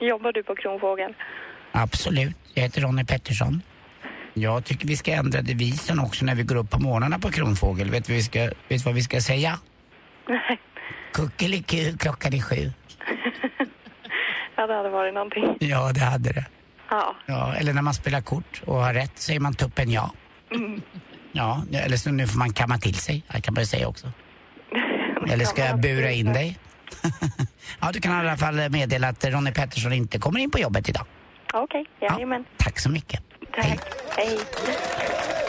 Jobbar 0.00 0.32
du 0.32 0.42
på 0.42 0.54
Kronfågel? 0.54 1.14
Absolut. 1.72 2.36
Jag 2.54 2.62
heter 2.62 2.80
Ronny 2.80 3.04
Pettersson. 3.04 3.62
Jag 4.34 4.64
tycker 4.64 4.88
vi 4.88 4.96
ska 4.96 5.12
ändra 5.12 5.42
devisen 5.42 5.98
också 6.00 6.24
när 6.24 6.34
vi 6.34 6.42
går 6.42 6.56
upp 6.56 6.70
på 6.70 6.78
morgnarna 6.78 7.18
på 7.18 7.30
Kronfågel. 7.30 7.90
Vet 7.90 8.06
du 8.06 8.12
vad 8.68 8.84
vad 8.84 8.94
vi 8.94 9.02
ska 9.02 9.20
säga? 9.20 9.58
Nej. 10.28 10.60
Kuckeliku, 11.12 11.96
klockan 11.98 12.34
är 12.34 12.40
sju. 12.42 12.72
Ja, 14.56 14.66
det 14.66 14.74
hade 14.74 14.90
varit 14.90 15.14
någonting. 15.14 15.56
Ja, 15.60 15.92
det 15.94 16.00
hade 16.00 16.32
det. 16.32 16.44
Ja. 16.94 17.14
Ja, 17.26 17.54
eller 17.54 17.72
när 17.72 17.82
man 17.82 17.94
spelar 17.94 18.20
kort 18.20 18.62
och 18.66 18.74
har 18.76 18.94
rätt 18.94 19.18
säger 19.18 19.40
man 19.40 19.54
tuppen 19.54 19.90
ja. 19.90 20.10
Mm. 20.54 20.82
Ja, 21.32 21.62
eller 21.72 21.96
så 21.96 22.10
nu 22.10 22.26
får 22.26 22.38
man 22.38 22.52
kamma 22.52 22.78
till 22.78 22.94
sig. 22.94 23.22
Det 23.32 23.40
kan 23.40 23.54
man 23.54 23.62
ju 23.62 23.66
säga 23.66 23.88
också. 23.88 24.06
Eller 25.30 25.44
ska 25.44 25.64
jag 25.64 25.80
bura 25.80 26.10
in 26.10 26.32
dig? 26.32 26.58
ja, 27.80 27.90
du 27.92 28.00
kan 28.00 28.12
i 28.12 28.14
alla 28.14 28.36
fall 28.36 28.70
meddela 28.70 29.08
att 29.08 29.24
Ronny 29.24 29.52
Pettersson 29.52 29.92
inte 29.92 30.18
kommer 30.18 30.40
in 30.40 30.50
på 30.50 30.58
jobbet 30.58 30.88
idag. 30.88 31.06
Okej, 31.54 31.86
jajamän. 32.00 32.44
Tack 32.56 32.78
så 32.78 32.90
mycket. 32.90 33.20
Tack. 33.54 33.66
Hej. 33.66 33.78
Hönset! 34.16 35.43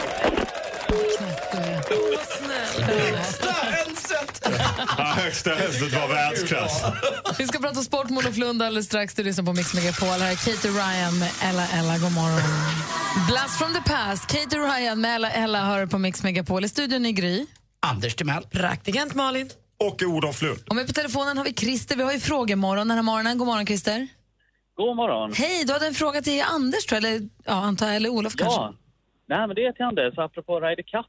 Ja, 4.98 5.04
högsta 5.04 5.50
hönset 5.50 5.92
var 5.92 6.08
världsklass. 6.08 6.82
Vi 7.38 7.46
ska 7.46 7.58
prata 7.58 7.82
sport 7.82 8.10
med 8.10 8.18
Olof 8.18 8.36
Lund 8.36 8.62
alldeles 8.62 8.86
strax. 8.86 9.14
Du 9.14 9.22
lyssnar 9.22 9.44
på 9.44 9.52
Mix 9.52 9.74
Megapol. 9.74 10.08
Här 10.08 10.30
är 10.32 10.34
Katie 10.34 10.70
Ryan 10.70 11.18
med 11.18 11.30
Ella 11.42 11.68
Ella. 11.68 11.98
God 11.98 12.12
morgon. 12.12 12.40
Blast 13.28 13.58
from 13.58 13.74
the 13.74 13.82
past. 13.90 14.26
Katie 14.26 14.58
Ryan 14.58 15.00
med 15.00 15.14
Ella 15.14 15.30
Ella 15.30 15.64
hör 15.64 15.86
på 15.86 15.98
Mix 15.98 16.22
Megapol. 16.22 16.64
I 16.64 16.68
studion 16.68 17.06
i 17.06 17.12
Gry. 17.12 17.46
Anders 17.80 18.14
Timell. 18.14 18.42
Praktikant 18.42 19.14
Malin. 19.14 19.50
Och 19.80 20.02
Olof 20.02 20.42
Lund. 20.42 20.60
Och 20.68 20.76
med 20.76 20.86
på 20.86 20.92
telefonen 20.92 21.38
har 21.38 21.44
vi 21.44 21.52
Christer. 21.54 21.96
Vi 21.96 22.02
har 22.02 22.12
ju 22.12 22.20
frågemorgon 22.20 22.88
den 22.88 22.96
här 22.96 23.02
morgonen. 23.02 23.38
God 23.38 23.46
morgon 23.46 23.66
Christer. 23.66 24.08
God 24.76 24.96
morgon. 24.96 25.32
Hej, 25.32 25.64
du 25.64 25.72
hade 25.72 25.86
en 25.86 25.94
fråga 25.94 26.22
till 26.22 26.42
Anders 26.42 26.86
tror 26.86 27.02
jag, 27.02 27.10
eller, 27.12 27.28
ja, 27.44 27.52
antar 27.52 27.86
jag, 27.86 27.96
eller 27.96 28.08
Olof 28.08 28.34
kanske? 28.36 28.60
Ja, 29.26 29.38
Nej, 29.38 29.46
men 29.46 29.56
det 29.56 29.64
är 29.64 29.72
till 29.72 29.84
Anders, 29.84 30.18
apropå 30.18 30.60
Ryder 30.60 30.82
Cup. 30.82 31.06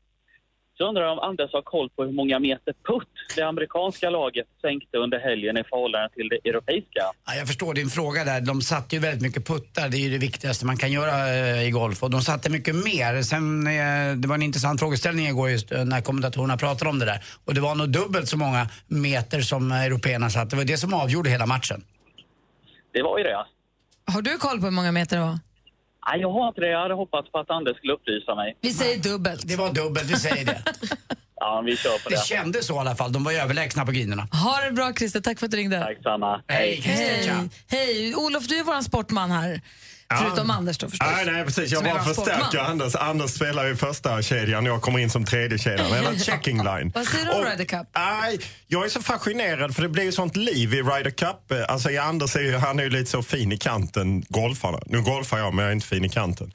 Så 0.78 0.88
undrar 0.90 1.04
jag 1.04 1.12
om 1.12 1.20
Anders 1.20 1.54
har 1.54 1.62
koll 1.62 1.90
på 1.90 2.04
hur 2.04 2.12
många 2.12 2.40
meter 2.40 2.74
putt 2.88 3.08
det 3.36 3.42
amerikanska 3.42 4.10
laget 4.10 4.48
sänkte 4.62 4.98
under 4.98 5.20
helgen 5.20 5.58
i 5.58 5.64
förhållande 5.64 6.10
till 6.10 6.30
det 6.30 6.50
europeiska. 6.50 7.04
Ja, 7.26 7.36
jag 7.36 7.48
förstår 7.48 7.74
din 7.74 7.90
fråga 7.90 8.24
där. 8.24 8.42
De 8.42 8.62
satte 8.62 8.96
ju 8.96 9.02
väldigt 9.02 9.22
mycket 9.22 9.48
puttar. 9.48 9.90
Det 9.90 9.98
är 9.98 10.00
ju 10.00 10.10
det 10.10 10.18
viktigaste 10.18 10.66
man 10.66 10.78
kan 10.78 10.92
göra 10.92 11.30
eh, 11.30 11.68
i 11.68 11.72
golf. 11.72 12.04
Och 12.04 12.10
de 12.10 12.22
satte 12.22 12.50
mycket 12.50 12.76
mer. 12.76 13.22
Sen, 13.22 13.68
eh, 13.68 14.18
det 14.18 14.28
var 14.28 14.36
en 14.36 14.42
intressant 14.42 14.80
frågeställning 14.80 15.28
igår 15.28 15.50
just 15.50 15.72
eh, 15.72 15.86
när 15.86 16.02
kommentatorerna 16.02 16.58
pratade 16.58 16.90
om 16.90 17.00
det 17.00 17.06
där. 17.06 17.24
Och 17.46 17.54
det 17.54 17.62
var 17.62 17.76
nog 17.76 17.90
dubbelt 17.90 18.28
så 18.28 18.38
många 18.38 18.70
meter 18.88 19.42
som 19.42 19.72
européerna 19.72 20.30
satte. 20.30 20.50
Det 20.50 20.56
var 20.56 20.66
det 20.66 20.78
som 20.78 20.94
avgjorde 20.94 21.30
hela 21.30 21.46
matchen. 21.46 21.84
Det 22.94 23.04
var 23.04 23.18
ju 23.18 23.24
det. 23.24 23.46
Har 24.14 24.22
du 24.22 24.38
koll 24.38 24.60
på 24.60 24.66
hur 24.66 24.72
många 24.72 24.92
meter 24.92 25.16
det 25.16 25.22
var? 25.22 25.40
Nej, 26.10 26.22
jag 26.22 26.32
har 26.32 26.48
inte 26.48 26.62
det. 26.62 26.70
Jag 26.70 26.82
hade 26.82 26.94
hoppats 26.94 27.32
på 27.32 27.40
att 27.40 27.50
Anders 27.50 27.78
skulle 27.78 27.94
upplysa 27.94 28.36
mig. 28.36 28.58
Vi 28.62 28.70
säger 28.74 28.98
dubbelt. 29.04 29.48
Det 29.48 29.56
var 29.56 29.74
dubbelt, 29.74 30.10
vi 30.12 30.16
säger 30.16 30.46
det. 30.46 30.62
Ja, 31.40 31.62
vi 31.66 31.78
kör 31.78 32.04
på 32.04 32.10
det. 32.10 32.16
Det 32.16 32.26
kändes 32.26 32.68
så 32.68 32.76
i 32.76 32.78
alla 32.78 32.96
fall. 32.96 33.12
De 33.12 33.24
var 33.24 33.32
överlägsna 33.32 33.86
på 33.86 33.92
grinerna. 33.92 34.22
Ha 34.22 34.66
det 34.66 34.72
bra 34.72 34.94
Christer, 34.94 35.20
tack 35.22 35.40
för 35.40 35.46
att 35.46 35.52
du 35.52 35.58
ringde. 35.58 35.80
Tack 35.80 35.98
samma. 36.04 36.42
Hej, 36.48 36.82
Christer. 36.82 37.34
Hej. 37.34 37.50
Hej. 37.68 38.16
Olof, 38.16 38.48
du 38.48 38.60
är 38.60 38.64
vår 38.64 38.82
sportman 38.82 39.32
här. 39.32 39.62
Förutom 40.16 40.50
Anders 40.50 40.78
då 40.78 40.90
förstås. 40.90 41.08
Nej, 41.16 41.26
nej, 41.26 41.46
precis. 41.46 41.72
Jag 41.72 41.84
bara 41.84 42.04
förstärker. 42.04 42.60
Anders. 42.60 42.96
Anders 42.96 43.32
spelar 43.32 43.72
i 43.72 43.76
första 43.76 44.22
kedjan, 44.22 44.66
jag 44.66 44.82
kommer 44.82 45.00
in 45.00 45.10
som 45.10 45.26
tredje 45.26 45.58
kedjan 45.58 45.94
eller 45.94 46.16
checking 46.24 46.58
line. 46.64 46.92
Vad 46.96 47.08
säger 47.08 47.26
du 47.26 47.32
om 47.32 47.40
Och- 47.40 47.46
Ryder 47.52 47.66
Cup? 47.66 47.88
Nej, 47.96 48.40
jag 48.68 48.86
är 48.86 48.90
så 48.90 49.02
fascinerad 49.02 49.76
för 49.76 49.82
det 49.82 49.90
blir 49.90 50.04
ju 50.04 50.12
sånt 50.12 50.36
liv 50.36 50.74
i 50.74 50.82
Ryder 50.82 51.12
Cup. 51.12 51.52
Alltså 51.70 51.90
Anders 52.00 52.36
är 52.36 52.40
ju, 52.42 52.58
han 52.58 52.80
är 52.80 52.84
ju 52.84 52.90
lite 52.90 53.12
så 53.12 53.24
fin 53.24 53.52
i 53.52 53.58
kanten, 53.58 54.22
golfarna. 54.30 54.80
Nu 54.86 55.02
golfar 55.02 55.38
jag 55.38 55.54
men 55.54 55.64
jag 55.64 55.70
är 55.70 55.76
inte 55.76 55.88
fin 55.88 56.06
i 56.06 56.10
kanten. 56.10 56.52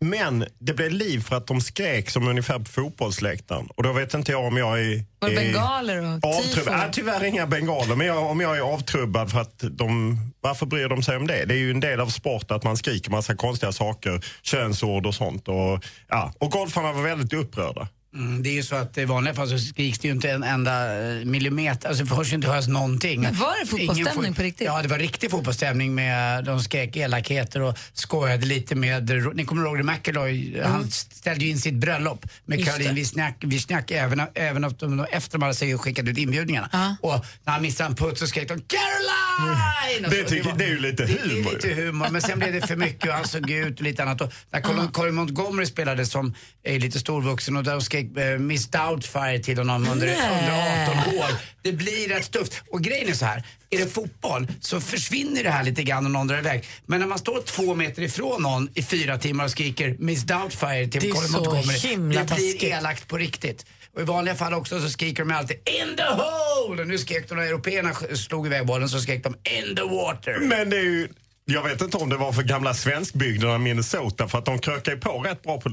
Men 0.00 0.46
det 0.58 0.74
blev 0.74 0.90
liv 0.90 1.20
för 1.20 1.36
att 1.36 1.46
de 1.46 1.60
skrek 1.60 2.10
som 2.10 2.28
ungefär 2.28 2.58
på 2.58 2.64
fotbollsläktaren. 2.64 3.68
Och 3.76 3.82
då 3.82 3.92
vet 3.92 4.14
inte 4.14 4.32
jag 4.32 4.44
om 4.44 4.56
jag 4.56 4.80
är... 4.80 5.04
Var 5.18 5.28
det 5.28 5.36
bengaler 5.36 6.14
och 6.16 6.42
tifo? 6.42 6.70
Nej, 6.70 6.88
tyvärr 6.92 7.24
inga 7.24 7.46
bengaler, 7.46 7.94
men 7.94 8.06
jag, 8.06 8.30
om 8.30 8.40
jag 8.40 8.56
är 8.56 8.60
avtrubbad 8.60 9.30
för 9.30 9.40
att 9.40 9.64
de... 9.70 10.18
Varför 10.40 10.66
bryr 10.66 10.88
de 10.88 11.02
sig 11.02 11.16
om 11.16 11.26
det? 11.26 11.44
Det 11.44 11.54
är 11.54 11.58
ju 11.58 11.70
en 11.70 11.80
del 11.80 12.00
av 12.00 12.06
sport 12.06 12.50
att 12.50 12.64
man 12.64 12.76
skriker 12.76 13.10
massa 13.10 13.34
konstiga 13.34 13.72
saker, 13.72 14.24
könsord 14.42 15.06
och 15.06 15.14
sånt. 15.14 15.48
Och, 15.48 15.84
ja. 16.08 16.32
och 16.38 16.50
golfarna 16.50 16.92
var 16.92 17.02
väldigt 17.02 17.32
upprörda. 17.32 17.88
Mm, 18.14 18.42
det 18.42 18.48
är 18.48 18.52
ju 18.52 18.62
så 18.62 18.76
att 18.76 18.98
i 18.98 19.04
vanliga 19.04 19.34
fall 19.34 19.48
så 19.48 19.58
skriks 19.58 19.98
det 19.98 20.08
ju 20.08 20.14
inte 20.14 20.30
en 20.30 20.42
enda 20.42 20.98
eh, 21.10 21.24
millimeter, 21.24 21.88
alltså 21.88 22.04
det 22.04 22.08
får 22.10 22.24
ju 22.24 22.34
inte 22.34 22.48
höras 22.48 22.68
någonting. 22.68 23.20
Men 23.20 23.34
var 23.34 23.60
det 23.60 23.66
fotbollsstämning 23.66 24.34
på 24.34 24.42
riktigt? 24.42 24.66
Ja, 24.66 24.82
det 24.82 24.88
var 24.88 24.98
riktig 24.98 25.30
fotbollsstämning 25.30 25.94
med, 25.94 26.44
de 26.44 26.60
skrek 26.60 26.96
elakheter 26.96 27.60
och 27.62 27.78
skojade 27.92 28.46
lite 28.46 28.74
med, 28.74 29.10
ni 29.34 29.44
kommer 29.44 29.62
ihåg 29.62 29.72
Roger 29.74 29.82
McIlroy, 29.82 30.60
han 30.64 30.90
ställde 30.90 31.44
ju 31.44 31.50
in 31.50 31.58
sitt 31.58 31.74
bröllop 31.74 32.26
med 32.44 32.58
Just 32.58 32.70
Caroline 32.70 32.94
det. 32.94 33.00
Wozniak, 33.00 33.34
Wozniak 33.44 33.90
även, 33.90 34.22
även 34.34 34.64
efter 34.64 34.86
de, 34.86 35.06
efter 35.12 35.38
de 35.38 35.42
hade 35.66 35.78
skickat 35.78 36.06
ut 36.08 36.18
inbjudningarna. 36.18 36.96
Och 37.02 37.24
när 37.44 37.52
han 37.52 37.62
missade 37.62 37.88
en 37.88 37.94
putt 37.96 38.18
så 38.18 38.26
skrek 38.26 38.48
de 38.48 38.54
Caroline! 38.60 40.04
Och 40.04 40.10
Det 40.10 40.22
så- 40.22 40.28
tycker- 40.28 40.50
var- 40.50 40.58
det 40.58 40.64
är 40.64 40.68
ju 40.68 40.78
lite 40.80 41.04
det, 41.06 41.12
Det 41.12 41.18
humor. 41.34 41.50
är 41.50 41.54
lite 41.54 41.68
humor, 41.82 42.08
men 42.10 42.22
sen 42.22 42.38
blev 42.38 42.52
det 42.52 42.66
för 42.66 42.76
mycket 42.76 43.08
och 43.08 43.14
han 43.14 43.24
såg 43.28 43.50
ut 43.50 43.78
och 43.78 43.84
lite 43.84 44.02
annat. 44.02 44.20
Och 44.20 44.32
när 44.52 44.60
Colin, 44.60 44.88
Colin 44.88 45.14
Montgomery 45.14 45.66
spelade 45.66 46.06
som 46.06 46.34
är 46.64 46.78
lite 46.80 46.98
storvuxen 46.98 47.56
och 47.56 47.64
där 47.64 47.80
skrek 47.80 47.97
eh, 47.98 48.38
Miss 48.38 48.66
Doubtfire 48.66 49.38
till 49.38 49.58
honom 49.58 49.88
under, 49.88 50.08
under 50.08 50.88
18 50.88 51.18
år. 51.18 51.30
Det 51.62 51.72
blir 51.72 52.08
rätt 52.08 52.30
tufft. 52.30 52.62
Och 52.70 52.82
grejen 52.82 53.08
är 53.08 53.12
så 53.12 53.24
här, 53.24 53.42
är 53.70 53.78
det 53.78 53.86
fotboll 53.86 54.46
så 54.60 54.80
försvinner 54.80 55.42
det 55.42 55.50
här 55.50 55.64
lite 55.64 55.82
grann 55.82 56.06
om 56.06 56.12
någon 56.12 56.26
drar 56.26 56.38
iväg. 56.38 56.64
Men 56.86 57.00
när 57.00 57.06
man 57.06 57.18
står 57.18 57.42
två 57.42 57.74
meter 57.74 58.02
ifrån 58.02 58.42
någon 58.42 58.68
i 58.74 58.82
fyra 58.82 59.18
timmar 59.18 59.44
och 59.44 59.50
skriker 59.50 59.96
Miss 59.98 60.22
Doubtfire 60.22 60.88
till 60.88 61.00
Det 61.00 61.08
är 61.08 61.12
Colin 61.12 61.30
Montgomery, 61.32 62.16
det 62.16 62.34
blir 62.34 62.64
elakt 62.64 63.08
på 63.08 63.18
riktigt. 63.18 63.66
Och 63.94 64.00
i 64.00 64.04
vanliga 64.04 64.34
fall 64.34 64.54
också 64.54 64.80
så 64.80 64.88
skriker 64.88 65.24
de 65.24 65.34
alltid 65.34 65.56
In 65.56 65.96
the 65.96 66.02
hole! 66.02 66.82
Och 66.82 66.88
nu 66.88 66.98
skrek 66.98 67.28
de 67.28 67.34
när 67.34 67.42
européerna 67.42 67.94
slog 67.94 68.46
iväg 68.46 68.66
bollen 68.66 68.88
så 68.88 69.00
skrek 69.00 69.24
de 69.24 69.34
In 69.58 69.76
the 69.76 69.82
water. 69.82 70.38
Men 70.40 70.70
det 70.70 70.76
är 70.76 70.82
ju... 70.82 71.08
Jag 71.50 71.62
vet 71.62 71.82
inte 71.82 71.96
om 71.96 72.08
det 72.08 72.16
var 72.16 72.32
för 72.32 72.42
gamla 72.42 72.74
svenskbygderna 72.74 73.58
Minnesota 73.58 74.28
för 74.28 74.38
att 74.38 74.44
de 74.44 74.58
krökade 74.58 74.96
på 74.96 75.18
rätt 75.18 75.42
bra 75.42 75.60
på 75.60 75.68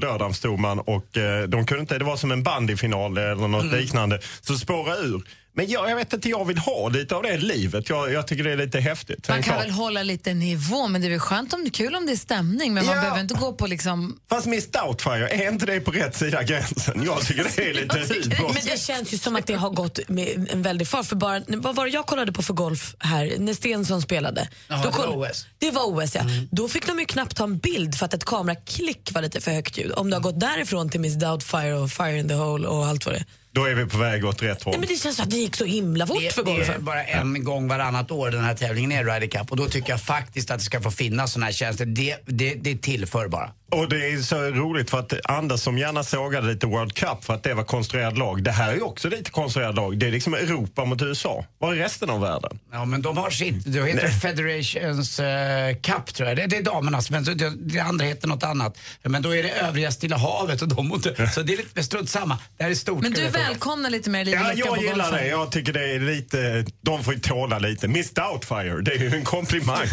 man 0.56 0.78
och 0.78 1.16
eh, 1.16 1.42
de 1.48 1.66
kunde 1.66 1.80
inte, 1.80 1.98
det 1.98 2.04
var 2.04 2.16
som 2.16 2.30
en 2.32 2.42
bandyfinal 2.42 3.18
eller 3.18 3.48
något 3.48 3.64
Mm. 3.64 3.78
liknande. 3.80 4.20
Så 4.40 4.52
det 4.52 4.58
spårade 4.58 5.00
ur. 5.00 5.22
Men 5.56 5.68
jag, 5.68 5.90
jag 5.90 5.96
vet 5.96 6.12
inte, 6.12 6.28
jag 6.28 6.44
vill 6.44 6.58
ha 6.58 6.88
lite 6.88 7.14
av 7.16 7.22
det 7.22 7.36
livet. 7.36 7.88
Jag, 7.88 8.12
jag 8.12 8.26
tycker 8.26 8.44
det 8.44 8.52
är 8.52 8.56
lite 8.56 8.80
häftigt. 8.80 9.28
Man 9.28 9.42
kan 9.42 9.54
klart- 9.54 9.64
väl 9.64 9.70
hålla 9.70 10.02
lite 10.02 10.34
nivå, 10.34 10.88
men 10.88 11.00
det 11.00 11.06
är 11.06 11.10
väl 11.10 11.18
skönt 11.20 11.52
om 11.52 11.60
det 11.64 11.68
är 11.68 11.70
kul 11.70 11.94
om 11.94 12.06
det 12.06 12.12
är 12.12 12.16
stämning. 12.16 12.74
Men 12.74 12.86
man 12.86 12.94
Ja. 12.96 13.00
behöver 13.02 13.20
inte 13.20 13.34
gå 13.34 13.52
på 13.52 13.66
liksom... 13.66 14.20
Fast 14.28 14.46
Miss 14.46 14.70
Doubtfire, 14.70 15.28
är 15.28 15.48
inte 15.52 15.66
det 15.66 15.80
på 15.80 15.90
rätt 15.90 16.16
sida 16.16 16.42
gränsen? 16.42 17.02
Jag 17.04 17.20
tycker 17.26 17.46
det 17.56 17.70
är 17.70 17.74
lite 17.82 17.96
humor. 18.36 18.52
Men 18.54 18.62
det 18.64 18.80
känns 18.80 19.12
ju 19.14 19.18
som 19.18 19.36
att 19.36 19.46
det 19.46 19.54
har 19.54 19.70
gått 19.70 19.98
med 20.08 20.48
en 20.52 20.62
väldig 20.62 20.88
fart. 20.88 21.06
För 21.06 21.16
bara, 21.16 21.42
vad 21.48 21.76
var 21.76 21.84
det 21.86 21.90
jag 21.92 22.06
kollade 22.06 22.32
på 22.32 22.42
för 22.42 22.54
golf 22.54 22.94
här 22.98 23.34
när 23.38 23.54
Stensson 23.54 24.02
spelade? 24.02 24.48
Jaha, 24.68 24.82
Då 24.84 24.90
det 24.90 24.96
var 24.98 25.04
koll- 25.06 25.24
OS. 25.30 25.46
Det 25.58 25.70
var 25.70 25.82
OS 26.04 26.14
ja. 26.14 26.22
Då 26.50 26.68
fick 26.68 26.86
de 26.86 26.98
ju 26.98 27.04
knappt 27.04 27.36
ta 27.36 27.44
en 27.44 27.58
bild 27.58 27.94
för 27.98 28.06
att 28.06 28.14
ett 28.14 28.24
kameraklick 28.24 29.10
var 29.12 29.22
lite 29.22 29.40
för 29.40 29.50
högt 29.50 29.78
ljud. 29.78 29.92
Om 29.96 30.10
du 30.10 30.16
har 30.16 30.22
gått 30.22 30.40
därifrån 30.40 30.88
till 30.90 31.00
Miss 31.00 31.14
Doubtfire 31.14 31.74
och 31.74 31.90
Fire 31.90 32.18
in 32.18 32.28
the 32.28 32.34
Hole 32.34 32.68
och 32.68 32.86
allt 32.86 33.06
vad 33.06 33.14
det 33.14 33.18
är. 33.18 33.24
Då 33.56 33.64
är 33.64 33.74
vi 33.74 33.86
på 33.86 33.98
väg 33.98 34.24
åt 34.24 34.42
rätt 34.42 34.62
håll. 34.62 34.72
Nej, 34.72 34.80
men 34.80 34.88
det 34.88 34.96
känns 34.96 35.16
som 35.16 35.22
att 35.22 35.30
det 35.30 35.36
gick 35.36 35.56
så 35.56 35.64
himla 35.64 36.06
fort 36.06 36.18
Det, 36.20 36.34
för 36.34 36.42
det 36.42 36.50
är 36.50 36.56
golfen. 36.56 36.84
bara 36.84 37.04
en 37.04 37.44
gång 37.44 37.68
varannat 37.68 38.10
år 38.10 38.30
den 38.30 38.44
här 38.44 38.54
tävlingen 38.54 38.92
är 38.92 39.04
Ryder 39.04 39.26
Cup 39.26 39.50
och 39.50 39.56
då 39.56 39.66
tycker 39.66 39.90
jag 39.90 40.00
faktiskt 40.00 40.50
att 40.50 40.58
det 40.58 40.64
ska 40.64 40.80
få 40.80 40.90
finnas 40.90 41.32
såna 41.32 41.46
här 41.46 41.52
tjänster. 41.52 41.86
Det, 41.86 42.16
det, 42.26 42.54
det 42.54 42.82
tillför 42.82 43.28
bara. 43.28 43.50
Och 43.70 43.88
det 43.88 43.96
är 43.96 44.22
så 44.22 44.36
roligt 44.36 44.90
för 44.90 44.98
att 44.98 45.12
Anders 45.24 45.60
som 45.60 45.78
gärna 45.78 46.04
sågade 46.04 46.46
lite 46.46 46.66
World 46.66 46.94
Cup 46.94 47.24
för 47.24 47.34
att 47.34 47.42
det 47.42 47.54
var 47.54 47.64
konstruerad 47.64 48.18
lag. 48.18 48.42
Det 48.42 48.50
här 48.50 48.72
är 48.72 48.84
också 48.84 49.08
lite 49.08 49.30
konstruerad 49.30 49.76
lag. 49.76 49.98
Det 49.98 50.06
är 50.06 50.10
liksom 50.10 50.34
Europa 50.34 50.84
mot 50.84 51.02
USA. 51.02 51.44
Var 51.58 51.72
är 51.72 51.76
resten 51.76 52.10
av 52.10 52.20
världen? 52.20 52.58
Ja 52.72 52.84
men 52.84 53.02
de 53.02 53.16
har 53.16 53.30
sitt, 53.30 53.64
det 53.64 53.86
heter 53.86 54.02
Nej. 54.02 54.20
Federations 54.20 55.20
eh, 55.20 55.74
Cup 55.74 56.14
tror 56.14 56.28
jag. 56.28 56.36
Det, 56.38 56.46
det 56.46 56.56
är 56.56 56.62
damernas 56.62 57.10
men 57.10 57.24
det, 57.24 57.52
det 57.56 57.80
andra 57.80 58.04
heter 58.04 58.28
något 58.28 58.42
annat. 58.42 58.78
Men 59.02 59.22
då 59.22 59.36
är 59.36 59.42
det 59.42 59.50
övriga 59.50 59.90
Stilla 59.90 60.16
havet 60.16 60.62
och 60.62 60.68
de 60.68 60.88
mot, 60.88 61.02
Så 61.34 61.42
det 61.42 61.52
är 61.52 61.56
lite 61.56 61.82
strunt 61.82 62.10
samma. 62.10 62.38
Det 62.56 62.62
här 62.64 62.70
är 62.70 62.74
stort. 62.74 63.02
Men 63.02 63.12
du. 63.12 63.30
Välkomnar 63.48 63.90
lite 63.90 64.10
mer 64.10 64.24
liv 64.24 64.34
Ja, 64.34 64.52
jag 64.54 64.78
gillar 64.78 64.94
golfen. 64.96 65.12
det. 65.14 65.26
Jag 65.28 65.52
tycker 65.52 65.72
det 65.72 65.94
är 65.94 66.00
lite... 66.00 66.64
De 66.80 67.04
får 67.04 67.14
ju 67.14 67.20
tåla 67.20 67.58
lite. 67.58 67.88
Miss 67.88 68.10
Doubtfire, 68.10 68.80
det 68.82 68.92
är 68.92 68.98
ju 68.98 69.14
en 69.14 69.24
komplimang. 69.24 69.86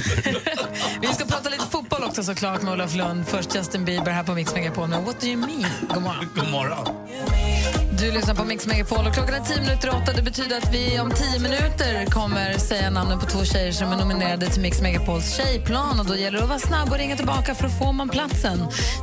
Vi 1.02 1.08
ska 1.08 1.26
prata 1.26 1.50
lite 1.50 1.66
fotboll 1.72 2.04
också 2.04 2.24
såklart 2.24 2.62
med 2.62 2.74
Olof 2.74 2.96
Lund. 2.96 3.28
Först 3.28 3.56
Justin 3.56 3.86
Bieber 3.86 4.12
här 4.12 4.24
på 4.24 4.34
Mix 4.34 4.54
Megapol 4.56 4.88
med 4.90 5.04
What 5.04 5.22
Do 5.22 5.28
You 5.28 5.38
Mean? 5.38 5.66
God 5.94 6.04
morgon. 6.04 6.26
God 6.36 6.50
morgon. 6.52 7.83
Du 8.04 8.12
lyssnar 8.12 8.36
på 8.36 8.44
Mix 8.44 8.68
Megapol 8.68 9.08
och 9.08 9.14
klockan 9.14 9.34
är 9.36 9.40
tio 9.40 9.62
minuter 9.62 9.90
åtta. 9.90 10.14
Det 10.16 10.22
betyder 10.22 10.58
att 10.58 10.74
vi 10.74 11.00
om 11.00 11.12
tio 11.12 11.40
minuter 11.40 12.06
kommer 12.06 12.54
säga 12.54 12.90
namnen 12.90 13.20
på 13.20 13.26
två 13.26 13.44
tjejer 13.44 13.72
som 13.72 13.92
är 13.92 13.98
nominerade 13.98 14.46
till 14.46 14.62
Mix 14.62 14.82
Megapols 14.82 15.36
tjejplan. 15.38 16.00
Och 16.00 16.06
då 16.06 16.16
gäller 16.16 16.38
det 16.38 16.44
att 16.44 16.50
vara 16.50 16.60
snabb 16.60 16.92
och 16.92 16.98
ringa 16.98 17.16
tillbaka 17.16 17.56
för 17.56 17.66
att 17.66 17.80
få 17.80 17.92
man 17.92 18.10
platsen. 18.10 18.60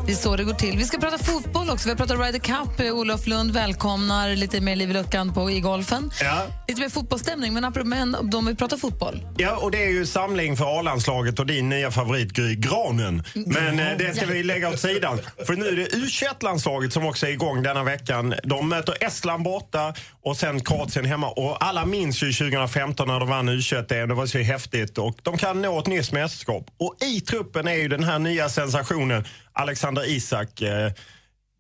Det 0.07 0.13
är 0.13 0.17
så 0.17 0.37
det 0.37 0.45
går 0.45 0.55
till. 0.55 0.79
Vi 0.79 0.85
ska 0.85 0.99
prata 0.99 1.19
fotboll 1.19 1.71
också. 1.71 1.89
Vi 1.89 1.91
har 1.91 1.97
pratat 1.97 2.19
Ryder 2.19 2.39
Cup. 2.39 2.93
Olof 2.93 3.27
Lund 3.27 3.51
välkomnar 3.51 4.37
lite 4.37 4.61
mer 4.61 4.77
liv 4.77 4.91
i 4.91 4.93
luckan 4.93 5.35
på, 5.35 5.51
i 5.51 5.61
golfen. 5.61 6.11
Ja. 6.21 6.43
Lite 6.69 6.81
mer 6.81 6.89
fotbollsstämning, 6.89 7.55
men 7.55 7.65
apropå 7.65 8.15
de 8.23 8.47
vill 8.47 8.57
prata 8.57 8.77
fotboll. 8.77 9.27
Ja, 9.37 9.57
och 9.57 9.71
det 9.71 9.85
är 9.85 9.91
ju 9.91 10.07
samling 10.07 10.57
för 10.57 10.79
A-landslaget 10.79 11.39
och 11.39 11.47
din 11.47 11.69
nya 11.69 11.91
favorit 11.91 12.33
Gry 12.33 12.57
Granen. 12.57 13.23
Men 13.35 13.81
eh, 13.81 13.87
det 13.99 14.17
ska 14.17 14.27
vi 14.27 14.43
lägga 14.43 14.69
åt 14.69 14.81
sidan. 14.81 15.19
För 15.47 15.57
nu 15.57 15.69
är 15.69 15.77
det 15.77 15.89
U21-landslaget 15.89 16.93
som 16.93 17.07
också 17.07 17.27
är 17.27 17.31
igång 17.31 17.63
denna 17.63 17.85
veckan. 17.85 18.35
De 18.45 18.69
möter 18.69 18.90
möter 18.91 19.07
Estland 19.07 19.45
borta 19.45 19.95
och 20.23 20.37
sen 20.37 20.61
Kroatien 20.61 21.05
hemma. 21.05 21.31
Och 21.31 21.65
alla 21.65 21.85
minns 21.85 22.23
ju 22.23 22.33
2015 22.33 23.09
när 23.09 23.21
de 23.21 23.29
vann 23.29 23.49
u 23.49 23.61
det 23.89 24.07
Det 24.07 24.15
var 24.15 24.27
så 24.27 24.39
häftigt. 24.39 24.99
Och 24.99 25.19
de 25.23 25.39
kan 25.39 25.63
nå 25.63 25.79
ett 25.79 25.87
nytt 25.87 26.13
mästerskap. 26.13 26.71
Och 26.79 26.97
i 27.03 27.21
truppen 27.21 27.69
är 27.69 27.75
ju 27.75 27.89
den 27.89 28.05
här 28.05 28.19
nya 28.19 28.49
sensationen 28.49 29.25
Alexander 29.53 30.09
Isak. 30.09 30.63
Eh, 30.63 30.93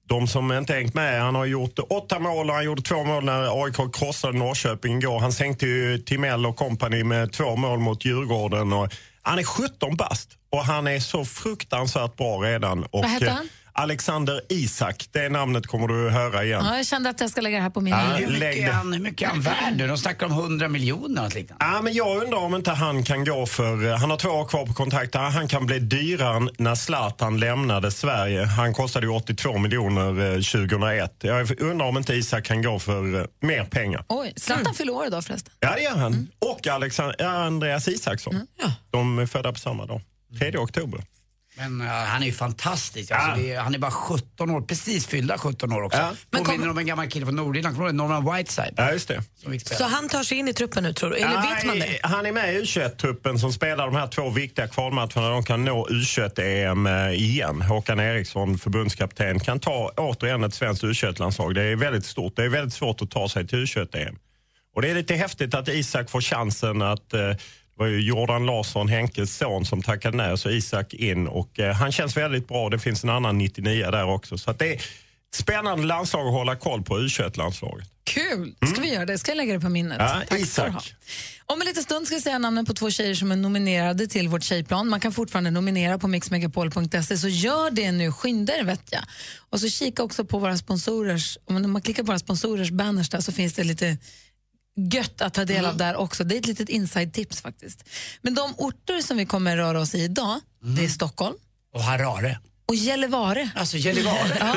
de 0.08 0.28
som 0.28 0.52
inte 0.52 0.72
hängt 0.74 0.94
med, 0.94 1.22
han 1.22 1.34
har 1.34 1.44
gjort 1.44 1.78
åtta 1.88 2.18
mål 2.18 2.50
och 2.50 2.56
han 2.56 2.64
gjorde 2.64 2.82
två 2.82 3.04
mål 3.04 3.24
när 3.24 3.64
AIK 3.64 3.94
krossade 3.94 4.38
Norrköping 4.38 4.98
igår. 4.98 5.20
Han 5.20 5.32
sänkte 5.32 5.66
ju 5.66 5.98
Timell 5.98 6.46
och 6.46 6.56
kompani 6.56 7.04
med 7.04 7.32
två 7.32 7.56
mål 7.56 7.78
mot 7.78 8.04
Djurgården. 8.04 8.72
Och 8.72 8.92
han 9.22 9.38
är 9.38 9.42
17 9.42 9.96
bast 9.96 10.30
och 10.52 10.64
han 10.64 10.86
är 10.86 11.00
så 11.00 11.24
fruktansvärt 11.24 12.16
bra 12.16 12.36
redan. 12.36 12.84
Och, 12.84 13.02
Vad 13.02 13.10
heter 13.10 13.30
han? 13.30 13.48
Alexander 13.72 14.40
Isak, 14.48 15.08
det 15.12 15.28
namnet 15.28 15.66
kommer 15.66 15.88
du 15.88 16.06
att 16.06 16.12
höra 16.12 16.44
igen. 16.44 16.62
Ja, 16.64 16.76
jag 16.76 16.86
kände 16.86 17.10
att 17.10 17.20
jag 17.20 17.30
ska 17.30 17.40
lägga 17.40 17.56
det 17.56 17.62
här 17.62 17.70
på 17.70 17.80
min 17.80 17.92
Ja, 17.92 17.98
Hur 17.98 18.26
lägg 18.26 18.56
mycket, 18.56 18.68
är 18.68 18.72
han, 18.72 18.92
hur 18.92 19.00
mycket 19.00 19.22
är 19.22 19.26
han 19.32 19.40
värd 19.40 19.74
nu? 19.76 19.86
De 19.88 19.98
snackar 19.98 20.26
om 20.26 20.32
100 20.32 20.68
miljoner 20.68 21.24
och 21.26 21.34
liknande. 21.34 21.64
Ja, 21.64 21.82
men 21.82 21.92
jag 21.92 22.22
undrar 22.22 22.38
om 22.38 22.54
inte 22.54 22.70
han 22.70 23.04
kan 23.04 23.24
gå 23.24 23.46
för... 23.46 23.96
Han 23.96 24.10
har 24.10 24.16
två 24.16 24.28
år 24.28 24.44
kvar 24.44 24.66
på 24.66 24.74
kontrakt. 24.74 25.14
Han 25.14 25.48
kan 25.48 25.66
bli 25.66 25.78
dyrare 25.78 26.48
när 26.58 26.74
Zlatan 26.74 27.40
lämnade 27.40 27.90
Sverige. 27.90 28.44
Han 28.44 28.74
kostade 28.74 29.06
ju 29.06 29.12
82 29.12 29.58
miljoner 29.58 30.30
eh, 30.30 30.34
2001. 30.34 31.14
Jag 31.20 31.60
undrar 31.60 31.86
om 31.86 31.96
inte 31.96 32.14
Isak 32.14 32.44
kan 32.44 32.62
gå 32.62 32.78
för 32.78 33.20
eh, 33.20 33.24
mer 33.40 33.64
pengar. 33.64 34.04
Oj, 34.08 34.32
Zlatan 34.36 34.74
fyller 34.74 34.92
år 34.92 35.06
idag 35.06 35.24
förresten. 35.24 35.52
Ja, 35.60 35.74
det 35.76 35.82
gör 35.82 35.96
han. 35.96 36.28
Och 36.38 36.66
Alexander, 36.66 37.24
Andreas 37.26 37.88
Isaksson. 37.88 38.46
De 38.90 39.18
är 39.18 39.26
födda 39.26 39.52
på 39.52 39.58
samma 39.58 39.86
dag. 39.86 40.00
3 40.38 40.56
oktober. 40.56 41.00
Men 41.60 41.80
uh, 41.80 41.86
han 41.86 42.22
är 42.22 42.26
ju 42.26 42.32
fantastisk. 42.32 43.10
Alltså, 43.10 43.42
det 43.42 43.52
är, 43.52 43.60
han 43.60 43.74
är 43.74 43.78
bara 43.78 43.90
17 43.90 44.50
år, 44.50 44.60
precis 44.60 45.06
fyllda 45.06 45.38
17 45.38 45.72
år 45.72 45.82
också. 45.82 45.98
Ja. 45.98 46.12
Men 46.30 46.44
Påminner 46.44 46.70
om 46.70 46.78
en 46.78 46.86
gammal 46.86 47.08
kille 47.08 47.26
från 47.26 47.36
Nordirland, 47.36 47.76
kommer 47.76 47.88
du 47.88 47.94
Norman 47.94 48.36
Whiteside? 48.36 48.74
Ja, 48.76 48.92
just 48.92 49.08
det. 49.08 49.22
Så 49.64 49.84
han 49.84 50.08
tar 50.08 50.22
sig 50.22 50.38
in 50.38 50.48
i 50.48 50.52
truppen 50.52 50.82
nu 50.82 50.92
tror 50.92 51.10
du? 51.10 51.16
Eller 51.16 51.54
vet 51.54 51.64
man 51.64 51.78
det? 51.78 51.98
Han 52.02 52.26
är 52.26 52.32
med 52.32 52.54
i 52.54 52.62
U21-truppen 52.62 53.38
som 53.38 53.52
spelar 53.52 53.86
de 53.86 53.94
här 53.94 54.06
två 54.06 54.30
viktiga 54.30 54.68
kvalmatcherna. 54.68 55.28
De 55.28 55.44
kan 55.44 55.64
nå 55.64 55.86
U21-EM 55.86 56.86
eh, 56.86 57.12
igen. 57.12 57.62
Håkan 57.62 58.00
Eriksson, 58.00 58.58
förbundskapten, 58.58 59.40
kan 59.40 59.60
ta 59.60 59.92
återigen 59.96 60.44
ett 60.44 60.54
svenskt 60.54 60.84
U21-landslag. 60.84 61.54
Det 61.54 61.62
är 61.62 61.76
väldigt 61.76 62.06
stort. 62.06 62.36
Det 62.36 62.44
är 62.44 62.48
väldigt 62.48 62.74
svårt 62.74 63.02
att 63.02 63.10
ta 63.10 63.28
sig 63.28 63.46
till 63.46 63.58
U21-EM. 63.58 64.16
Och 64.74 64.82
det 64.82 64.90
är 64.90 64.94
lite 64.94 65.14
häftigt 65.14 65.54
att 65.54 65.68
Isak 65.68 66.10
får 66.10 66.20
chansen 66.20 66.82
att 66.82 67.14
eh, 67.14 67.20
var 67.80 67.86
ju 67.86 68.00
Jordan 68.00 68.46
Larsson, 68.46 68.88
Henkes 68.88 69.36
son, 69.36 69.64
som 69.64 69.82
tackade 69.82 70.16
nej. 70.16 70.38
Så 70.38 70.50
Isak 70.50 70.94
in 70.94 71.26
och 71.26 71.60
eh, 71.60 71.74
han 71.74 71.92
känns 71.92 72.16
väldigt 72.16 72.48
bra. 72.48 72.68
Det 72.68 72.78
finns 72.78 73.04
en 73.04 73.10
annan 73.10 73.38
99 73.38 73.90
där 73.90 74.08
också. 74.08 74.38
Så 74.38 74.52
det 74.52 74.74
är 74.74 74.82
spännande 75.34 75.86
landslag 75.86 76.26
att 76.26 76.32
hålla 76.32 76.56
koll 76.56 76.82
på, 76.82 76.98
U21-landslaget. 76.98 77.88
Kul! 78.04 78.54
Ska 78.72 78.80
vi 78.80 78.92
göra 78.92 79.06
det? 79.06 79.18
Ska 79.18 79.30
jag 79.30 79.36
lägga 79.36 79.54
det 79.54 79.60
på 79.60 79.68
minnet? 79.68 79.96
Ja, 80.00 80.22
Tack 80.28 80.40
Isak. 80.40 80.94
Om 81.46 81.60
en 81.60 81.66
liten 81.66 81.82
stund 81.82 82.06
ska 82.06 82.14
jag 82.14 82.22
säga 82.22 82.38
namnen 82.38 82.66
på 82.66 82.74
två 82.74 82.90
tjejer 82.90 83.14
som 83.14 83.32
är 83.32 83.36
nominerade 83.36 84.06
till 84.06 84.28
vårt 84.28 84.42
tjejplan. 84.42 84.88
Man 84.88 85.00
kan 85.00 85.12
fortfarande 85.12 85.50
nominera 85.50 85.98
på 85.98 86.08
mixmegapol.se, 86.08 87.18
så 87.18 87.28
gör 87.28 87.70
det 87.70 87.92
nu. 87.92 88.12
Skynda 88.12 88.56
er 88.56 88.64
vet 88.64 88.82
jag. 88.90 89.02
Och 89.50 89.60
så 89.60 89.68
kika 89.68 90.02
också 90.02 90.24
på 90.24 90.38
våra 90.38 90.56
sponsorers, 90.56 91.38
om 91.44 91.72
man 91.72 91.82
klickar 91.82 92.02
på 92.02 92.06
våra 92.06 92.18
sponsorers 92.18 92.70
banners 92.70 93.10
där 93.10 93.20
så 93.20 93.32
finns 93.32 93.54
det 93.54 93.64
lite 93.64 93.96
gött 94.76 95.20
att 95.20 95.34
ta 95.34 95.44
del 95.44 95.64
av 95.64 95.76
där 95.76 95.96
också. 95.96 96.24
Det 96.24 96.34
är 96.34 96.38
ett 96.38 96.46
litet 96.46 96.68
inside-tips 96.68 97.42
faktiskt. 97.42 97.88
Men 98.22 98.34
de 98.34 98.54
orter 98.56 99.02
som 99.02 99.16
vi 99.16 99.26
kommer 99.26 99.56
röra 99.56 99.80
oss 99.80 99.94
i 99.94 100.02
idag, 100.02 100.40
det 100.76 100.84
är 100.84 100.88
Stockholm 100.88 101.36
Och 101.74 101.82
Harare. 101.82 102.38
Och 102.70 102.76
Gällivare. 102.76 103.50
Alltså 103.54 103.76
Gällivare. 103.76 104.36
Ja, 104.40 104.54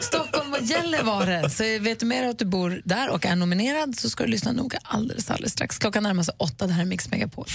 Stockholm 0.00 0.52
och 0.54 0.62
Gällivare. 0.62 1.50
Så 1.50 1.62
vet 1.80 2.00
du 2.00 2.06
mer 2.06 2.28
att 2.28 2.38
du 2.38 2.44
bor 2.44 2.82
där 2.84 3.08
och 3.10 3.26
är 3.26 3.36
nominerad 3.36 3.98
så 3.98 4.10
ska 4.10 4.24
du 4.24 4.30
lyssna 4.30 4.52
noga 4.52 4.78
alldeles, 4.82 5.30
alldeles 5.30 5.52
strax. 5.52 5.78
Klockan 5.78 6.02
närmar 6.02 6.22
sig 6.22 6.34
åtta. 6.38 6.66
Det 6.66 6.72
här 6.72 6.82
är 6.82 6.86
Mix 6.86 7.10
Megapol. 7.10 7.46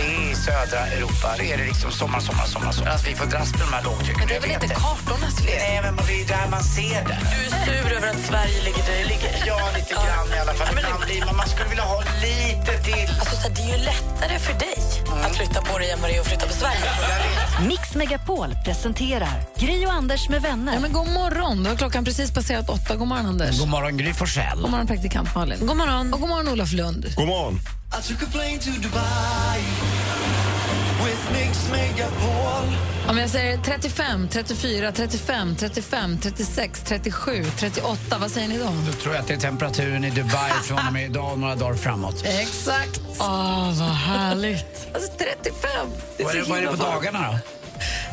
I 0.00 0.34
södra 0.34 0.86
Europa 0.86 1.34
det 1.38 1.52
är 1.52 1.58
det 1.58 1.64
liksom 1.64 1.92
sommar, 1.92 2.20
sommar, 2.20 2.46
sommar. 2.46 2.72
sommar. 2.72 2.90
Alltså, 2.90 3.08
vi 3.08 3.14
får 3.14 3.26
dras 3.26 3.52
med 3.52 3.60
de 3.60 3.72
här 3.76 3.84
lågtrycken. 3.84 4.18
Men 4.18 4.28
det 4.28 4.36
är 4.36 4.40
väl 4.40 4.50
inte 4.50 4.68
kartornas 4.68 5.36
fel? 5.36 5.58
Nej, 5.58 5.80
men 5.82 6.06
det 6.06 6.22
är 6.22 6.26
där 6.36 6.50
man 6.50 6.62
ser 6.62 7.00
det. 7.08 7.18
Du 7.32 7.38
är 7.46 7.50
sur 7.64 7.96
över 7.96 8.08
att 8.08 8.20
Sverige 8.30 8.58
ligger 8.64 8.82
där 8.88 8.98
det 9.02 9.08
ligger. 9.14 9.32
Ja, 9.46 9.58
lite 9.76 9.94
grann 9.94 10.28
i 10.36 10.38
alla 10.44 10.54
fall. 10.54 10.74
Blir 11.06 11.36
man, 11.36 11.48
skulle 11.48 11.68
vilja 11.68 11.84
ha 11.84 11.98
lite 12.26 12.72
till. 12.88 13.08
Alltså, 13.20 13.36
så 13.42 13.48
det 13.56 13.62
är 13.68 13.70
ju 13.76 13.84
lättare 13.92 14.38
för 14.46 14.54
dig 14.66 14.78
att 15.24 15.36
flytta 15.36 15.60
på 15.62 15.78
dig 15.78 15.90
än 15.90 16.00
vad 16.00 16.10
det 16.10 16.16
är 16.16 16.20
att 16.20 16.26
flytta 16.26 16.46
på 16.46 16.52
Sverige. 16.52 16.90
Mix 17.68 17.94
Megapol 17.94 18.50
presenterar 18.64 19.05
Gri 19.58 19.86
och 19.86 19.92
Anders 19.92 20.28
med 20.28 20.42
vänner. 20.42 20.74
Ja, 20.74 20.80
men 20.80 20.92
god 20.92 21.08
morgon. 21.08 21.62
Då 21.62 21.70
har 21.70 21.76
klockan 21.76 22.04
precis 22.04 22.30
passerat 22.34 22.68
åtta. 22.68 22.96
God 22.96 23.08
morgon, 23.08 23.26
Anders. 23.26 23.58
God 23.58 23.68
morgon, 23.68 23.96
Gry 23.96 24.12
Forssell. 24.14 24.60
God 24.60 24.70
morgon, 24.70 24.86
praktikant 24.86 25.34
Malin. 25.34 25.66
God 25.66 25.76
morgon. 25.76 26.12
Och 26.14 26.20
god 26.20 26.28
morgon, 26.28 26.48
Olof 26.48 26.72
Lund. 26.72 27.06
God 27.16 27.26
morgon. 27.26 27.60
Om 33.08 33.18
jag 33.18 33.30
säger 33.30 33.58
35, 33.58 34.28
34, 34.28 34.92
35, 34.92 35.56
35, 35.56 36.18
36, 36.22 36.80
37, 36.84 37.44
38, 37.58 38.18
vad 38.20 38.30
säger 38.30 38.48
ni 38.48 38.58
då? 38.58 38.64
Då 38.86 38.92
tror 38.92 39.14
jag 39.14 39.22
att 39.22 39.28
det 39.28 39.34
är 39.34 39.38
temperaturen 39.38 40.04
i 40.04 40.10
Dubai 40.10 40.50
från 40.64 40.78
och 40.86 40.92
med 40.92 41.04
idag 41.04 41.32
och 41.32 41.38
några 41.38 41.54
dagar 41.54 41.74
framåt. 41.74 42.22
Exakt. 42.24 43.00
Åh, 43.20 43.72
vad 43.78 43.88
härligt. 43.88 44.86
Alltså 44.94 45.10
35. 45.18 45.70
Det 46.16 46.24
Vad 46.24 46.34
är, 46.34 46.38
så 46.38 46.44
det- 46.44 46.50
vad 46.50 46.58
är 46.58 46.62
det 46.62 46.68
på 46.68 46.76
dagarna 46.76 47.32
då? 47.32 47.38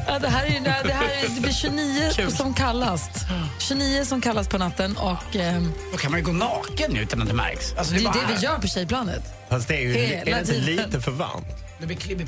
Ja, 0.07 0.19
det 0.19 0.27
här 0.29 0.45
är, 0.45 0.59
det 0.83 0.93
här 0.93 1.05
är, 1.05 1.35
det 1.35 1.41
blir 1.41 1.51
29 1.53 2.29
som 2.37 2.53
kallast. 2.53 3.11
29 3.59 4.05
som 4.05 4.21
kallas 4.21 4.47
på 4.47 4.57
natten 4.57 4.97
och 4.97 5.35
ehm, 5.35 5.71
Då 5.91 5.97
kan 5.97 6.11
man 6.11 6.19
ju 6.19 6.25
gå 6.25 6.31
naken 6.31 6.91
nu 6.91 6.99
utan 7.01 7.21
att 7.21 7.27
det 7.27 7.33
märks. 7.33 7.73
Alltså, 7.77 7.93
det 7.93 7.99
är 7.99 8.03
bara 8.03 8.13
det 8.13 8.19
vi 8.27 8.33
här. 8.33 8.43
gör 8.43 8.57
på 8.57 8.67
tjejplanet. 8.67 9.23
Fast 9.49 9.67
det 9.67 9.75
är, 9.75 9.81
ju, 9.81 9.93
Hela 9.93 10.21
är 10.21 10.25
det 10.25 10.39
inte 10.39 10.53
tiden. 10.53 10.65
lite 10.85 11.01
för 11.01 11.11
varmt? 11.11 11.45
Det 11.83 11.87
blir 11.87 11.97
klibbig 11.97 12.27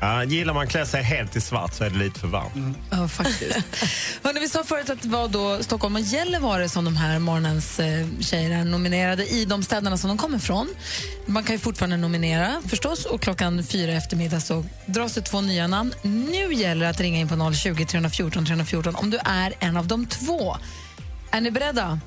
Ja, 0.00 0.24
gillar 0.24 0.54
man 0.54 0.66
klä 0.66 0.86
sig 0.86 1.02
helt 1.02 1.36
i 1.36 1.40
svart 1.40 1.74
så 1.74 1.84
är 1.84 1.90
det 1.90 1.96
lite 1.98 2.20
för 2.20 2.28
varmt. 2.28 2.76
Ja, 2.90 3.08
faktiskt. 3.08 3.56
Hörrni, 4.22 4.40
vi 4.40 4.48
sa 4.48 4.64
förut 4.64 4.90
att 4.90 5.02
det 5.02 5.08
var 5.08 5.28
då 5.28 5.62
Stockholm 5.62 5.94
och 5.96 6.00
Gällivare 6.00 6.68
som 6.68 6.84
de 6.84 6.96
här 6.96 7.18
morgonens 7.18 7.80
eh, 7.80 8.06
tjejer 8.20 8.50
är 8.50 8.64
nominerade 8.64 9.26
i 9.26 9.44
de 9.44 9.62
städerna 9.62 9.98
som 9.98 10.08
de 10.08 10.18
kommer 10.18 10.38
från. 10.38 10.68
Man 11.26 11.44
kan 11.44 11.54
ju 11.54 11.58
fortfarande 11.58 11.96
nominera 11.96 12.62
förstås 12.68 13.04
och 13.04 13.20
klockan 13.20 13.64
fyra 13.64 13.92
eftermiddag 13.92 14.40
så 14.40 14.64
dras 14.86 15.14
det 15.14 15.22
två 15.22 15.40
nya 15.40 15.66
namn. 15.66 15.94
Nu 16.02 16.54
gäller 16.54 16.84
det 16.84 16.90
att 16.90 17.00
ringa 17.00 17.18
in 17.18 17.28
på 17.28 17.52
020 17.54 17.86
314 17.86 18.46
314 18.46 18.94
om 18.94 19.10
du 19.10 19.18
är 19.24 19.54
en 19.58 19.76
av 19.76 19.86
de 19.86 20.06
två. 20.06 20.56
Är 21.30 21.40
ni 21.40 21.50
beredda? 21.50 22.00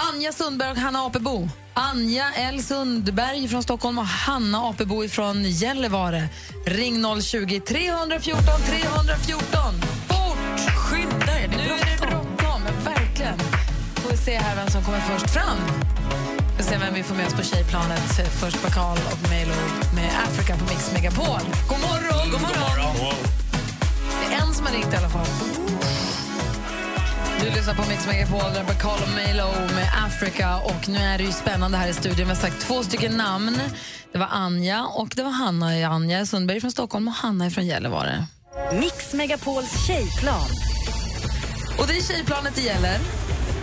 Anja 0.00 0.32
Sundberg 0.32 0.70
och 0.70 0.76
Hanna 0.76 1.06
Apebo. 1.06 1.48
Anja 1.74 2.24
L 2.34 2.62
Sundberg 2.62 3.48
från 3.48 3.62
Stockholm 3.62 3.98
och 3.98 4.06
Hanna 4.06 4.58
Apebo 4.58 5.08
från 5.08 5.44
Gällivare. 5.44 6.28
Ring 6.66 7.20
020 7.22 7.60
314 7.60 8.44
314. 8.66 9.60
Fort! 10.08 10.74
Skynda 10.76 11.40
er, 11.40 11.48
det 11.48 11.56
Nu 11.56 11.62
är 11.62 11.68
är 11.68 12.00
det 12.00 12.06
bråttom, 12.06 12.62
verkligen. 12.84 13.38
Får 13.94 14.10
vi 14.10 14.16
se 14.16 14.38
här 14.38 14.56
vem 14.56 14.68
som 14.68 14.84
kommer 14.84 15.00
först 15.00 15.30
fram. 15.30 15.58
Vi 16.56 16.62
får 16.62 16.70
se 16.70 16.78
vem 16.78 16.94
vi 16.94 17.02
får 17.02 17.14
med 17.14 17.26
oss 17.26 17.34
på 17.34 17.42
tjejplanet. 17.42 18.20
Först 18.40 18.62
Bakal 18.62 18.98
och 19.12 19.30
Melo 19.30 19.54
med 19.94 20.10
Africa 20.26 20.56
på 20.56 20.64
Mix 20.64 20.92
Megapol. 20.92 21.40
God 21.68 21.80
morgon! 21.80 22.30
God 22.30 22.40
morgon! 22.40 23.14
Det 24.20 24.34
är 24.34 24.40
en 24.40 24.54
som 24.54 24.66
har 24.66 24.72
ringt 24.72 24.92
i 24.94 24.96
alla 24.96 25.08
fall. 25.08 25.67
Du 27.40 27.50
lyssnar 27.50 27.74
på 27.74 27.88
Mix 27.88 28.06
Megapol, 28.06 28.52
där 28.54 28.64
Bakal 28.64 28.98
och 29.02 29.14
Melo 29.14 29.48
med 29.74 29.90
Africa. 30.06 30.56
Och 30.58 30.88
nu 30.88 30.98
är 30.98 31.18
det 31.18 31.24
ju 31.24 31.32
spännande 31.32 31.78
här 31.78 31.88
i 31.88 31.92
studion. 31.92 32.16
Vi 32.16 32.24
har 32.24 32.34
sagt 32.34 32.60
två 32.60 32.82
stycken 32.82 33.12
namn. 33.12 33.58
Det 34.12 34.18
var 34.18 34.28
Anja 34.30 34.84
och 34.84 35.08
det 35.16 35.22
var 35.22 35.30
Hanna. 35.30 35.66
Anja 35.66 36.26
Sundberg 36.26 36.60
från 36.60 36.70
Stockholm 36.70 37.08
och 37.08 37.14
Hanna 37.14 37.46
är 37.46 37.50
från 37.50 37.66
Gällivare. 37.66 38.26
Mix 38.72 39.12
Megapols 39.14 39.86
tjejplan. 39.86 40.48
Och 41.78 41.86
det 41.86 41.96
är 41.96 42.02
tjejplanet 42.02 42.54
det 42.54 42.62
gäller. 42.62 42.98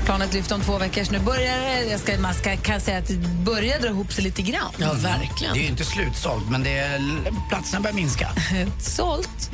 Planet 0.05 0.33
lyfter 0.33 0.55
om 0.55 0.61
två 0.61 0.77
veckor, 0.77 1.03
så 1.03 1.11
nu 1.11 1.19
börjar 1.19 1.59
det, 1.59 1.89
jag 1.91 1.99
ska, 1.99 2.17
man 2.19 2.33
ska, 2.33 2.57
kan 2.57 2.81
säga 2.81 2.97
att 2.97 3.07
det 3.07 3.17
börjar 3.45 3.79
dra 3.79 3.87
ihop 3.87 4.13
sig 4.13 4.23
lite 4.23 4.41
grann. 4.41 4.73
Ja, 4.77 4.93
verkligen. 4.93 5.53
Det 5.53 5.59
är 5.59 5.63
ju 5.63 5.69
inte 5.69 5.85
slutsålt, 5.85 6.49
men 6.49 6.63
det 6.63 6.77
är, 6.77 7.01
platserna 7.49 7.81
börjar 7.81 7.95
minska. 7.95 8.29
Sålt. 8.81 9.51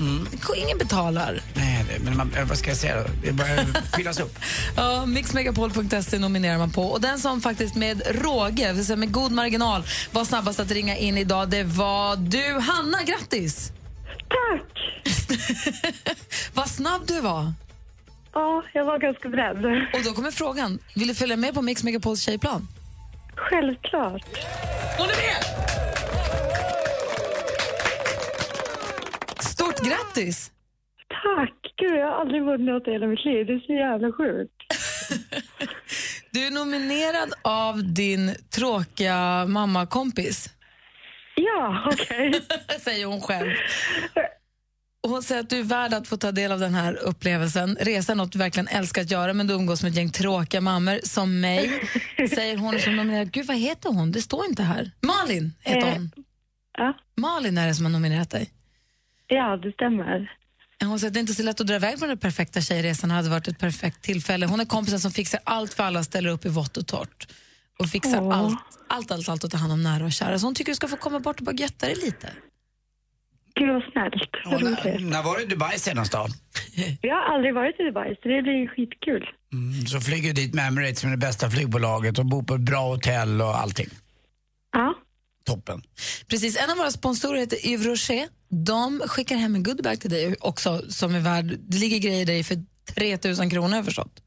Ingen 0.56 0.78
betalar. 0.78 1.42
Nej, 1.54 1.86
det, 1.90 2.04
men 2.04 2.18
man, 2.18 2.32
vad 2.50 2.58
ska 2.58 2.70
jag 2.70 2.78
säga 2.78 3.02
då? 3.02 3.08
Det 3.24 3.32
börjar 3.32 3.66
fyllas 3.96 4.20
upp. 4.20 4.40
Ja, 4.76 5.06
Mixmegapol.se 5.06 6.20
nominerar 6.20 6.58
man 6.58 6.72
på. 6.72 6.84
Och 6.84 7.02
den 7.02 7.20
som 7.20 7.42
faktiskt 7.42 7.76
med 7.76 8.02
råge, 8.22 8.74
vill 8.74 8.86
säga 8.86 8.98
med 8.98 9.12
god 9.12 9.32
marginal, 9.32 9.84
var 10.12 10.26
snabbast 10.26 10.60
att 10.60 10.72
ringa 10.72 10.98
in 10.98 11.18
idag, 11.18 11.50
det 11.50 11.64
var 11.64 12.16
du, 12.16 12.60
Hanna. 12.60 13.04
Grattis! 13.04 13.72
Tack! 14.30 14.82
Vad 16.54 16.70
snabb 16.70 17.02
du 17.08 17.22
var. 17.22 17.54
Ja, 18.34 18.64
jag 18.74 18.86
var 18.86 19.00
ganska 19.00 19.30
beredd. 19.30 19.66
Och 19.94 20.04
då 20.06 20.12
kommer 20.12 20.32
frågan, 20.32 20.80
vill 20.96 21.08
du 21.08 21.16
följa 21.16 21.38
med 21.38 21.54
på 21.54 21.62
Mix 21.62 21.84
Megapols 21.84 22.22
tjejplan? 22.22 22.68
Självklart. 23.36 24.24
Hon 24.98 25.06
är 25.06 25.16
med! 25.18 25.44
Stort 29.40 29.80
grattis! 29.80 30.52
Tack! 31.10 31.54
Gud, 31.78 32.00
jag 32.00 32.06
har 32.08 32.22
aldrig 32.22 32.44
vunnit 32.44 32.68
något 32.68 32.88
i 32.88 32.92
hela 32.92 33.08
mitt 33.08 33.26
liv. 33.26 33.46
Det 33.46 33.54
är 33.54 33.60
så 33.60 33.74
jävla 33.74 34.12
sjukt. 34.12 34.54
Du 36.34 36.48
är 36.48 36.52
nominerad 36.52 37.34
av 37.42 37.94
din 37.94 38.36
tråkiga 38.56 39.46
mammakompis. 39.48 40.50
Ja, 41.36 41.90
okej. 41.94 42.42
säger 42.80 43.06
hon 43.06 43.22
själv. 43.22 43.50
Och 45.04 45.10
hon 45.10 45.24
säger 45.24 45.42
att 45.42 45.50
du 45.50 45.60
är 45.60 45.64
värd 45.64 45.94
att 45.94 46.08
få 46.08 46.18
ta 46.18 46.32
del 46.32 46.52
av 46.52 46.60
den 46.60 46.74
här 46.74 46.94
upplevelsen. 46.94 47.78
Resa 47.80 48.12
är 48.12 48.16
något 48.16 48.32
du 48.32 48.40
verkligen 48.40 48.68
älskar 48.68 49.02
att 49.02 49.12
göra 49.12 49.34
men 49.34 49.48
du 49.48 49.54
umgås 49.54 49.84
med 49.84 49.90
ett 49.90 49.96
gäng 49.98 50.10
tråkiga 50.10 50.62
mammor 50.62 51.00
som 51.04 51.40
mig. 51.42 51.82
Säger 52.36 52.58
hon 52.58 52.80
som 52.80 52.96
nominerad. 52.96 53.32
Gud, 53.32 53.46
vad 53.46 53.58
heter 53.58 53.90
hon? 53.90 54.12
Det 54.12 54.22
står 54.22 54.46
inte 54.46 54.64
här. 54.64 54.92
Malin 55.02 55.54
heter 55.60 55.88
Eh, 55.88 55.94
hon. 55.94 56.12
Malin 57.18 57.58
är 57.58 57.68
det 57.68 57.76
som 57.76 57.86
har 57.86 57.92
nominerat 57.92 58.30
dig. 58.30 58.52
Ja, 59.28 59.58
det 59.58 59.72
stämmer. 59.72 60.32
Hon 60.84 61.00
säger 61.00 61.10
att 61.10 61.14
det 61.14 61.18
är 61.18 61.22
inte 61.22 61.34
så 61.34 61.44
lätt 61.44 61.62
att 61.62 61.68
dra 61.68 61.76
iväg 61.76 62.00
på 62.00 62.06
den 62.06 62.18
perfekta 62.18 62.62
tjejresan. 62.62 63.10
Det 63.10 63.16
hade 63.16 63.30
varit 63.30 63.48
ett 63.48 63.60
perfekt 63.60 64.02
tillfälle. 64.02 64.46
Hon 64.46 64.60
är 64.60 64.66
kompisen 64.66 65.00
som 65.00 65.12
fixar 65.12 65.40
allt 65.44 65.74
för 65.74 65.84
alla, 65.84 66.04
ställer 66.04 66.30
upp 66.30 66.46
i 66.46 66.50
vått 66.50 66.78
och 66.78 66.88
torrt. 66.88 67.28
Och 67.80 67.88
fixar 67.88 68.22
Åh. 68.22 68.38
allt, 68.38 68.60
allt, 68.88 69.12
allt, 69.12 69.30
allt 69.30 69.44
att 69.44 69.52
ta 69.52 69.58
hand 69.58 69.74
om 69.74 69.84
nära 69.84 70.06
och 70.06 70.12
kära. 70.12 70.40
Så 70.40 70.48
hon 70.48 70.56
tycker 70.56 70.72
du 70.72 70.76
ska 70.76 70.88
få 70.88 70.98
komma 70.98 71.20
bort 71.20 71.40
och 71.40 71.46
bara 71.46 71.56
götta 71.56 71.86
dig 71.86 71.96
lite. 71.96 72.30
Gud 73.56 73.70
vad 73.70 73.84
snällt. 73.92 74.32
Och 74.46 74.62
när, 74.64 75.00
när 75.00 75.24
var 75.24 75.38
du 75.38 75.44
i 75.44 75.46
Dubai 75.46 75.80
senast 75.80 76.12
då? 76.12 76.28
Jag 77.02 77.16
har 77.16 77.36
aldrig 77.36 77.54
varit 77.54 77.80
i 77.80 77.84
Dubai, 77.84 78.16
så 78.22 78.28
det 78.28 78.42
blir 78.42 78.68
skitkul. 78.68 79.30
Mm, 79.54 79.86
så 79.88 80.00
flyger 80.02 80.28
du 80.34 80.42
dit 80.42 80.54
med 80.54 80.68
Emirates 80.68 81.00
som 81.00 81.10
är 81.10 81.12
det 81.12 81.18
bästa 81.28 81.50
flygbolaget 81.50 82.20
och 82.20 82.26
bor 82.26 82.44
på 82.44 82.56
ett 82.56 82.62
bra 82.62 82.82
hotell 82.90 83.42
och 83.42 83.60
allting. 83.62 83.88
Ja. 84.72 84.94
Toppen. 85.46 85.82
Precis, 86.28 86.58
en 86.64 86.70
av 86.72 86.78
våra 86.78 86.92
sponsorer 86.92 87.40
heter 87.40 87.68
Yves 87.68 87.86
Rocher. 87.86 88.28
De 88.66 89.00
skickar 89.08 89.36
hem 89.36 89.56
en 89.56 89.64
goodiebag 89.64 90.02
till 90.02 90.10
dig 90.10 90.36
också 90.40 90.82
som 90.90 91.16
är 91.16 91.20
värd, 91.20 91.46
det 91.60 91.78
ligger 91.78 92.00
grejer 92.00 92.26
där 92.26 92.34
i 92.34 92.44
för 92.44 92.58
3000 92.96 93.50
kronor 93.50 93.76
har 93.76 93.84
förstått. 93.84 94.22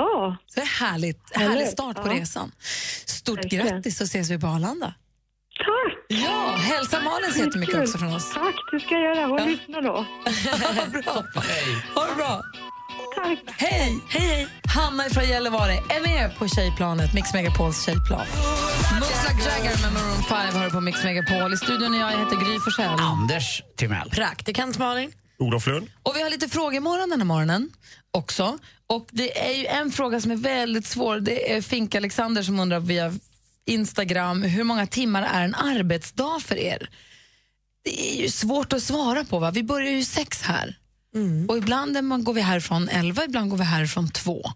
Oh. 0.00 0.34
Så 0.46 0.54
det 0.54 0.60
är 0.60 0.86
härligt, 0.90 1.36
härlig 1.36 1.68
start 1.68 1.96
på 1.96 2.08
Ja. 2.08 2.12
resan. 2.14 2.52
Stort 3.06 3.38
Verkligen. 3.38 3.66
grattis 3.66 3.98
så 3.98 4.04
ses 4.04 4.30
vi 4.30 4.38
på 4.38 4.46
Arlanda. 4.46 4.94
Tack! 5.66 5.94
Ja, 6.08 6.54
hälsa 6.56 7.00
Malin 7.00 7.32
så 7.32 7.38
jättemycket 7.38 7.80
också 7.80 7.98
från 7.98 8.14
oss. 8.14 8.34
Tack, 8.34 8.54
det 8.72 8.80
ska 8.80 8.94
jag 8.94 9.16
göra. 9.16 9.26
Hon 9.26 9.44
lyssnar 9.44 9.82
då. 9.82 9.92
bra. 11.02 11.12
Ha 11.94 12.06
det 12.06 12.14
bra. 12.16 12.42
Tack. 13.16 13.38
Hej! 13.46 13.98
hej! 14.08 14.48
Hanna 14.74 15.04
från 15.10 15.24
Gällivare 15.24 15.72
är 15.72 16.00
med 16.00 16.36
på 16.38 16.48
tjejplanet, 16.48 17.14
Mix 17.14 17.34
Megapols 17.34 17.84
tjejplan. 17.86 18.26
Like 19.28 19.48
Jagger 19.48 19.82
med 19.82 19.92
Maroon 19.92 20.22
5 20.22 20.54
har 20.54 20.64
du 20.64 20.70
på 20.70 20.80
Mix 20.80 21.04
Megapol. 21.04 21.52
I 21.52 21.56
studion 21.56 21.94
är 21.94 22.00
jag, 22.00 22.12
jag 22.12 22.18
heter 22.18 22.36
Gry 22.36 22.58
Forssell. 22.60 23.00
Anders 23.00 23.62
Timell. 23.76 24.10
Praktikant 24.10 24.78
Malin. 24.78 25.12
Olof 25.38 25.66
Lund. 25.66 25.88
Och 26.02 26.16
vi 26.16 26.22
har 26.22 26.30
lite 26.30 26.48
frågemorgon 26.48 27.10
den 27.10 27.20
här 27.20 27.26
morgonen 27.26 27.70
också. 28.10 28.58
Och 28.86 29.06
det 29.10 29.48
är 29.48 29.52
ju 29.52 29.66
en 29.66 29.90
fråga 29.90 30.20
som 30.20 30.30
är 30.30 30.36
väldigt 30.36 30.86
svår. 30.86 31.20
Det 31.20 31.52
är 31.52 31.62
Fink 31.62 31.94
Alexander 31.94 32.42
som 32.42 32.60
undrar 32.60 32.80
via 32.80 33.12
Instagram 33.66 34.42
hur 34.42 34.64
många 34.64 34.86
timmar 34.86 35.22
är 35.22 35.44
en 35.44 35.54
arbetsdag 35.54 36.40
för 36.40 36.56
er? 36.56 36.90
Det 37.84 38.12
är 38.12 38.22
ju 38.22 38.28
svårt 38.28 38.72
att 38.72 38.82
svara 38.82 39.24
på. 39.24 39.38
Va? 39.38 39.50
Vi 39.50 39.62
börjar 39.62 39.92
ju 39.92 40.04
sex 40.04 40.42
här. 40.42 40.78
Och 41.48 41.58
ibland 41.58 42.24
går 42.24 42.34
vi 42.34 42.40
härifrån 42.40 42.88
elva, 42.88 43.24
ibland 43.24 43.50
går 43.50 43.56
vi 43.56 43.64
härifrån 43.64 44.10
två. 44.10 44.50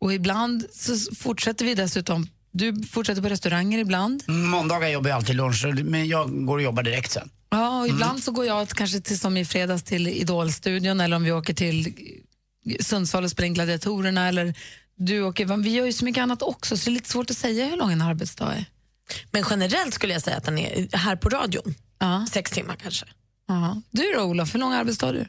Och 0.00 0.12
ibland 0.14 0.66
så 0.72 1.14
fortsätter 1.14 1.64
vi 1.64 1.74
dessutom, 1.74 2.26
du 2.50 2.82
fortsätter 2.82 3.22
på 3.22 3.28
restauranger 3.28 3.78
ibland. 3.78 4.24
Mm, 4.28 4.50
Måndagar 4.50 4.88
jobbar 4.88 5.10
jag 5.10 5.16
alltid 5.16 5.36
lunch, 5.36 5.64
men 5.84 6.08
jag 6.08 6.46
går 6.46 6.56
och 6.56 6.62
jobbar 6.62 6.82
direkt 6.82 7.12
sen. 7.12 7.30
Ja, 7.50 7.80
och 7.80 7.88
ibland 7.88 8.22
så 8.22 8.32
går 8.32 8.46
jag 8.46 8.68
kanske 8.68 9.00
till, 9.00 9.18
som 9.18 9.36
i 9.36 9.44
fredags 9.44 9.82
till 9.82 10.08
Idolstudion 10.08 11.00
eller 11.00 11.16
om 11.16 11.22
vi 11.22 11.32
åker 11.32 11.54
till 11.54 11.94
Sundsvall 12.80 13.24
och 13.24 13.30
spelar 13.30 13.46
in 13.46 13.54
Gladiatorerna 13.54 14.28
eller 14.28 14.54
du 14.96 15.22
åker, 15.22 15.56
vi 15.62 15.70
gör 15.70 15.86
ju 15.86 15.92
så 15.92 16.04
mycket 16.04 16.22
annat 16.22 16.42
också 16.42 16.76
så 16.76 16.84
det 16.84 16.90
är 16.90 16.92
lite 16.94 17.08
svårt 17.10 17.30
att 17.30 17.36
säga 17.36 17.66
hur 17.66 17.76
lång 17.76 17.92
en 17.92 18.02
arbetsdag 18.02 18.52
är. 18.52 18.64
Men 19.30 19.44
generellt 19.50 19.94
skulle 19.94 20.12
jag 20.12 20.22
säga 20.22 20.36
att 20.36 20.44
den 20.44 20.58
är 20.58 20.96
här 20.96 21.16
på 21.16 21.28
radion. 21.28 21.74
Sex 22.30 22.50
timmar 22.50 22.76
kanske. 22.82 23.06
Ja. 23.48 23.80
Du 23.90 24.12
då 24.16 24.22
Olof, 24.22 24.54
hur 24.54 24.58
lång 24.60 24.72
arbetsdag 24.72 25.06
har 25.06 25.12
du? 25.12 25.20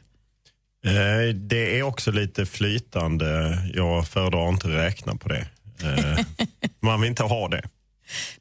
Eh, 0.90 1.34
Det 1.34 1.78
är 1.78 1.82
också 1.82 2.10
lite 2.10 2.46
flytande. 2.46 3.58
Jag 3.74 4.08
föredrar 4.08 4.48
inte 4.48 4.68
räkna 4.68 5.16
på 5.16 5.28
det. 5.28 5.46
Eh, 5.82 6.24
Man 6.80 7.00
vill 7.00 7.10
inte 7.10 7.22
ha 7.22 7.48
det. 7.48 7.62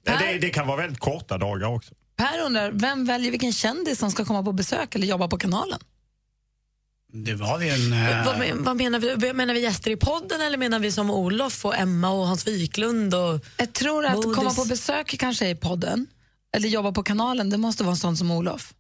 Eh, 0.08 0.20
det. 0.20 0.38
Det 0.42 0.50
kan 0.50 0.68
vara 0.68 0.78
väldigt 0.78 1.00
korta 1.00 1.38
dagar 1.38 1.68
också. 1.68 1.94
Per 2.18 2.40
undrar, 2.46 2.72
vem 2.72 3.06
väljer 3.06 3.32
vilken 3.32 3.54
kändis 3.54 4.00
som 4.00 4.12
ska 4.12 4.26
komma 4.26 4.44
på 4.44 4.52
besök 4.52 4.96
eller 4.96 5.08
jobba 5.08 5.28
på 5.28 5.38
kanalen? 5.38 5.80
Det 7.18 7.34
var 7.34 7.58
vi 7.58 7.70
en... 7.70 7.94
eh, 7.94 8.26
Vad, 8.26 8.38
men- 8.40 8.64
vad 8.64 8.78
menar 8.78 9.00
vi? 9.00 9.34
Menar 9.34 9.54
vi 9.54 9.60
gäster 9.62 9.92
i 9.92 9.96
podden 9.96 10.42
eller 10.42 10.58
menar 10.58 10.80
vi 10.80 10.92
som 10.92 11.10
Olof 11.12 11.66
och 11.66 11.76
Emma 11.78 12.10
och 12.10 12.28
Hans 12.28 12.48
Wiklund? 12.48 13.14
Och 13.16 13.46
Jag 13.58 13.74
tror 13.74 14.06
att 14.06 14.14
Bodis? 14.16 14.36
komma 14.36 14.54
på 14.54 14.66
besök 14.66 15.16
kanske 15.20 15.50
i 15.50 15.56
podden 15.56 16.08
eller 16.56 16.68
jobba 16.70 16.92
på 16.92 17.04
kanalen, 17.04 17.50
det 17.50 17.58
måste 17.58 17.84
vara 17.84 17.92
en 17.92 17.98
sån 17.98 18.18
som 18.18 18.32
Olof. 18.32 18.74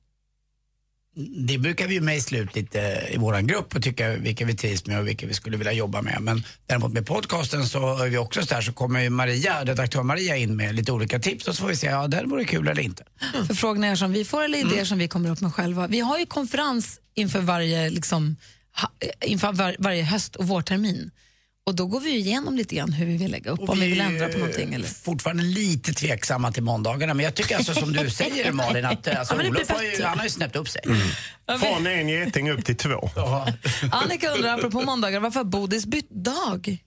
Det 1.47 1.57
brukar 1.57 1.87
vi 1.87 1.93
ju 1.93 2.01
mejsla 2.01 2.37
ut 2.37 2.55
lite 2.55 3.07
i 3.11 3.17
vår 3.17 3.41
grupp 3.41 3.75
och 3.75 3.83
tycka 3.83 4.09
vilka 4.15 4.45
vi 4.45 4.53
trivs 4.53 4.85
med 4.85 4.99
och 4.99 5.07
vilka 5.07 5.27
vi 5.27 5.33
skulle 5.33 5.57
vilja 5.57 5.71
jobba 5.73 6.01
med. 6.01 6.21
Men 6.21 6.43
däremot 6.65 6.93
med 6.93 7.05
podcasten 7.07 7.65
så 7.65 7.97
är 7.97 8.09
vi 8.09 8.17
också 8.17 8.41
så 8.45 8.53
där 8.53 8.61
så 8.61 8.73
kommer 8.73 9.01
ju 9.01 9.09
Maria, 9.09 9.63
redaktör 9.65 10.03
Maria 10.03 10.37
in 10.37 10.55
med 10.55 10.75
lite 10.75 10.91
olika 10.91 11.19
tips 11.19 11.47
och 11.47 11.55
så 11.55 11.61
får 11.61 11.67
vi 11.67 11.75
se, 11.75 11.87
ja 11.87 12.07
det 12.07 12.17
här 12.17 12.25
vore 12.25 12.45
kul 12.45 12.67
eller 12.67 12.81
inte. 12.81 13.03
Förfrågningar 13.47 13.95
som 13.95 14.11
vi 14.11 14.25
får 14.25 14.43
eller 14.43 14.57
idéer 14.57 14.85
som 14.85 14.97
vi 14.97 15.07
kommer 15.07 15.29
upp 15.31 15.41
med 15.41 15.53
själva. 15.53 15.87
Vi 15.87 15.99
har 15.99 16.19
ju 16.19 16.25
konferens 16.25 16.99
inför 17.15 17.39
varje, 17.39 17.89
liksom, 17.89 18.35
ha, 18.81 18.91
inför 19.21 19.53
var, 19.53 19.75
varje 19.79 20.03
höst 20.03 20.35
och 20.35 20.47
vårtermin. 20.47 21.11
Och 21.67 21.75
då 21.75 21.85
går 21.85 21.99
vi 21.99 22.09
ju 22.09 22.17
igenom 22.17 22.55
lite 22.57 22.75
grann 22.75 22.93
hur 22.93 23.05
vi 23.05 23.17
vill 23.17 23.31
lägga 23.31 23.51
upp, 23.51 23.69
om 23.69 23.79
vi 23.79 23.89
vill 23.89 24.01
ändra 24.01 24.27
på 24.27 24.37
någonting. 24.37 24.73
Eller? 24.73 24.87
fortfarande 24.87 25.43
lite 25.43 25.93
tveksamma 25.93 26.51
till 26.51 26.63
måndagarna 26.63 27.13
men 27.13 27.23
jag 27.23 27.35
tycker 27.35 27.57
alltså 27.57 27.73
som 27.73 27.93
du 27.93 28.09
säger 28.21 28.51
Malin 28.51 28.85
att 28.85 29.07
eh, 29.07 29.19
alltså, 29.19 29.35
Ja, 29.35 29.49
Olof 29.49 29.69
har 29.69 29.83
ju, 29.83 30.03
han 30.03 30.17
har 30.17 30.25
ju 30.25 30.29
snäppt 30.29 30.55
upp 30.55 30.69
sig. 30.69 30.81
Från 31.59 31.87
en 31.87 32.09
geting 32.09 32.51
upp 32.51 32.65
till 32.65 32.77
två. 32.77 33.09
Annika 33.91 34.31
undrar, 34.31 34.53
apropå 34.57 34.81
måndagar, 34.81 35.19
varför 35.19 35.39
har 35.39 35.45
Bodis 35.45 35.85
bytt 35.85 36.09
dag? 36.09 36.77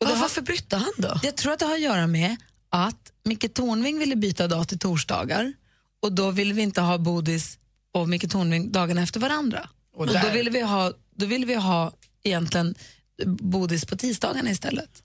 Och 0.00 0.06
det 0.06 0.14
varför 0.14 0.42
bytte 0.42 0.76
han 0.76 0.92
då? 0.96 1.20
Jag 1.22 1.36
tror 1.36 1.52
att 1.52 1.58
det 1.58 1.66
har 1.66 1.74
att 1.74 1.80
göra 1.80 2.06
med 2.06 2.36
att 2.70 3.12
Micke 3.24 3.54
Tornving 3.54 3.98
ville 3.98 4.16
byta 4.16 4.48
dag 4.48 4.68
till 4.68 4.78
torsdagar 4.78 5.52
och 6.02 6.12
då 6.12 6.30
ville 6.30 6.54
vi 6.54 6.62
inte 6.62 6.80
ha 6.80 6.98
Bodis 6.98 7.58
och 7.94 8.08
Micke 8.08 8.30
Tornving 8.30 8.72
dagarna 8.72 9.02
efter 9.02 9.20
varandra. 9.20 9.68
Och 9.96 10.06
Och, 10.06 10.06
då, 10.06 10.30
ville 10.32 10.50
vi 10.50 10.60
ha, 10.60 10.92
då 11.16 11.26
ville 11.26 11.46
vi 11.46 11.54
ha 11.54 11.92
egentligen 12.22 12.74
Bodis 13.26 13.84
på 13.84 13.96
tisdagarna 13.96 14.50
istället. 14.50 15.02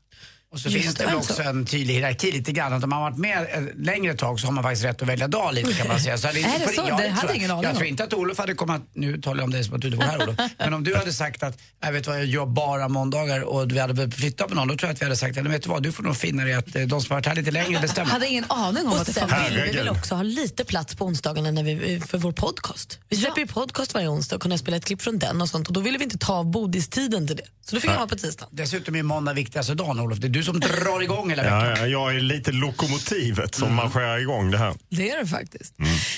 Och 0.52 0.60
så 0.60 0.70
Just 0.70 0.84
finns 0.84 0.96
det 0.96 1.04
det, 1.04 1.08
väl 1.08 1.16
alltså. 1.18 1.34
också 1.34 1.44
en 1.44 1.66
tydlig 1.66 1.94
hierarki 1.94 2.32
lite 2.32 2.52
grann. 2.52 2.74
Att 2.74 2.84
om 2.84 2.90
man 2.90 3.02
har 3.02 3.10
varit 3.10 3.20
med 3.20 3.44
ett 3.44 3.86
längre 3.86 4.14
tag 4.14 4.40
så 4.40 4.48
har 4.48 4.52
man 4.52 4.64
faktiskt 4.64 4.86
rätt 4.86 5.02
att 5.02 5.08
välja 5.08 5.28
dag 5.28 5.54
lite 5.54 5.74
kan 5.74 5.88
man 5.88 6.00
säga. 6.00 6.18
Så 6.18 6.28
Är 6.28 6.34
det 6.34 6.74
så? 6.76 6.82
ja, 6.88 6.98
Det 6.98 7.10
hade 7.10 7.18
tror 7.18 7.30
jag 7.30 7.36
ingen 7.36 7.52
aning 7.52 7.64
Jag 7.64 7.76
tror 7.76 7.88
inte 7.88 8.04
att 8.04 8.14
Olof 8.14 8.38
hade 8.38 8.54
kommit, 8.54 8.82
nu 8.94 9.22
talar 9.22 9.38
jag 9.38 9.44
om 9.44 9.52
dig 9.52 9.64
som 9.64 9.76
att 9.76 9.82
du 9.82 9.88
inte 9.88 10.00
var 10.00 10.06
här 10.06 10.24
Olof, 10.24 10.36
men 10.58 10.74
om 10.74 10.84
du 10.84 10.96
hade 10.96 11.14
sagt 11.14 11.44
att 11.44 11.58
jag 11.82 11.92
vet 11.92 12.08
vad, 12.08 12.18
jag 12.18 12.26
gör 12.26 12.46
bara 12.46 12.88
måndagar 12.88 13.42
och 13.42 13.72
vi 13.72 13.80
hade 13.80 13.94
behövt 13.94 14.14
flytta 14.16 14.48
på 14.48 14.56
någon, 14.56 14.68
då 14.68 14.76
tror 14.76 14.88
jag 14.88 14.94
att 14.94 15.02
vi 15.02 15.06
hade 15.06 15.18
sagt, 15.18 15.38
eller 15.38 15.50
vet 15.50 15.64
du 15.64 15.70
vad, 15.70 15.84
du 15.84 15.92
får 15.92 16.04
nog 16.04 16.18
finna 16.18 16.44
dig 16.44 16.52
i 16.52 16.56
att 16.56 16.76
eh, 16.76 16.82
de 16.82 17.02
som 17.02 17.12
har 17.12 17.18
varit 17.18 17.26
här 17.26 17.36
lite 17.36 17.52
längre 17.52 17.80
bestämmer. 17.82 18.12
Hade 18.12 18.28
ingen 18.28 18.46
aning 18.48 18.88
om 18.88 18.94
och 18.94 19.00
att 19.00 19.06
det 19.08 19.14
sen 19.14 19.30
fanns. 19.30 19.50
vill 19.52 19.62
vi 19.62 19.78
väl 19.78 19.90
också 19.90 20.16
ha 20.16 20.24
lite 20.24 20.66
plats 20.66 20.96
på 20.96 21.06
onsdagarna 21.06 21.52
när 21.52 21.64
vi, 21.64 22.00
för 22.00 22.18
vår 22.18 22.32
podcast. 22.32 23.00
Vi 23.10 23.18
släpper 23.18 23.42
ju 23.42 23.48
podcast 23.48 23.94
varje 23.94 24.08
onsdag 24.08 24.36
och 24.36 24.42
kunna 24.42 24.58
spela 24.58 24.78
ett 24.78 24.86
klipp 24.86 25.02
från 25.02 25.20
den 25.20 25.42
och 25.42 25.50
sånt 25.50 25.68
och 25.68 25.74
då 25.74 25.80
ville 25.80 25.98
vi 25.98 26.04
inte 26.04 26.18
ta 26.18 26.34
av 26.34 26.52
bodistiden 26.52 27.28
till 27.28 27.36
det. 27.36 27.44
Så 27.66 27.76
då 27.76 27.82
fick 27.82 27.90
jag 27.92 27.96
vara 27.96 28.08
på 28.08 28.16
tisdagen. 28.16 28.50
Dessutom 28.56 28.96
är 28.96 29.04
måndag 29.04 29.34
viktigaste 29.34 29.74
dagen 29.74 30.00
Olof, 30.00 30.20
det 30.20 30.28
är 30.28 30.30
du 30.40 30.44
som 30.46 30.60
drar 30.60 31.02
igång 31.02 31.30
hela 31.30 31.44
veckan. 31.44 31.66
Ja, 31.70 31.78
ja, 31.78 31.88
jag 31.88 32.16
är 32.16 32.20
lite 32.20 32.52
lokomotivet 32.52 33.56
som 33.56 33.76
marscherar 33.76 34.18
igång 34.20 34.52
det 34.52 34.58
här. 34.58 34.74
Det 34.90 35.10
är 35.12 35.18
det 35.20 35.28
faktiskt. 35.28 35.74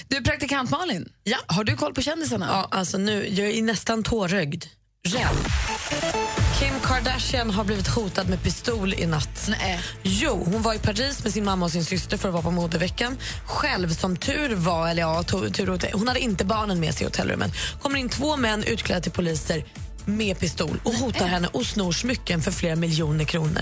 Du 0.07 0.17
är 0.17 0.21
praktikant 0.21 0.69
Malin, 0.69 1.09
ja. 1.23 1.37
har 1.47 1.63
du 1.63 1.75
koll 1.75 1.93
på 1.93 2.01
kändisarna? 2.01 2.47
Ja, 2.51 2.67
alltså 2.77 2.97
nu, 2.97 3.27
jag 3.29 3.47
är 3.49 3.61
nästan 3.61 4.03
tårögd. 4.03 4.65
Rädd. 5.07 5.37
Kim 6.59 6.73
Kardashian 6.83 7.49
har 7.49 7.63
blivit 7.63 7.87
hotad 7.87 8.29
med 8.29 8.43
pistol 8.43 8.93
i 8.93 9.05
natt. 9.05 9.45
Nej. 9.49 9.79
Jo, 10.03 10.47
hon 10.51 10.61
var 10.61 10.73
i 10.73 10.79
Paris 10.79 11.23
med 11.23 11.33
sin 11.33 11.45
mamma 11.45 11.65
och 11.65 11.71
sin 11.71 11.85
syster 11.85 12.17
för 12.17 12.27
att 12.27 12.33
vara 12.33 12.43
på 12.43 12.51
modeveckan. 12.51 13.17
Själv, 13.45 13.89
som 13.89 14.17
tur 14.17 14.55
var, 14.55 14.89
eller 14.89 15.01
ja, 15.01 15.23
tur, 15.23 15.69
och- 15.69 15.83
hon 15.93 16.07
hade 16.07 16.19
inte 16.19 16.45
barnen 16.45 16.79
med 16.79 16.93
sig 16.93 17.01
i 17.01 17.05
hotellrummet. 17.05 17.51
kommer 17.81 17.99
in 17.99 18.09
två 18.09 18.37
män 18.37 18.63
utklädda 18.63 19.01
till 19.01 19.11
poliser 19.11 19.65
med 20.05 20.39
pistol 20.39 20.79
och 20.83 20.93
hotar 20.93 21.27
henne 21.27 21.47
och 21.47 21.65
snor 21.65 21.91
smycken 21.91 22.41
för 22.41 22.51
flera 22.51 22.75
miljoner 22.75 23.25
kronor. 23.25 23.61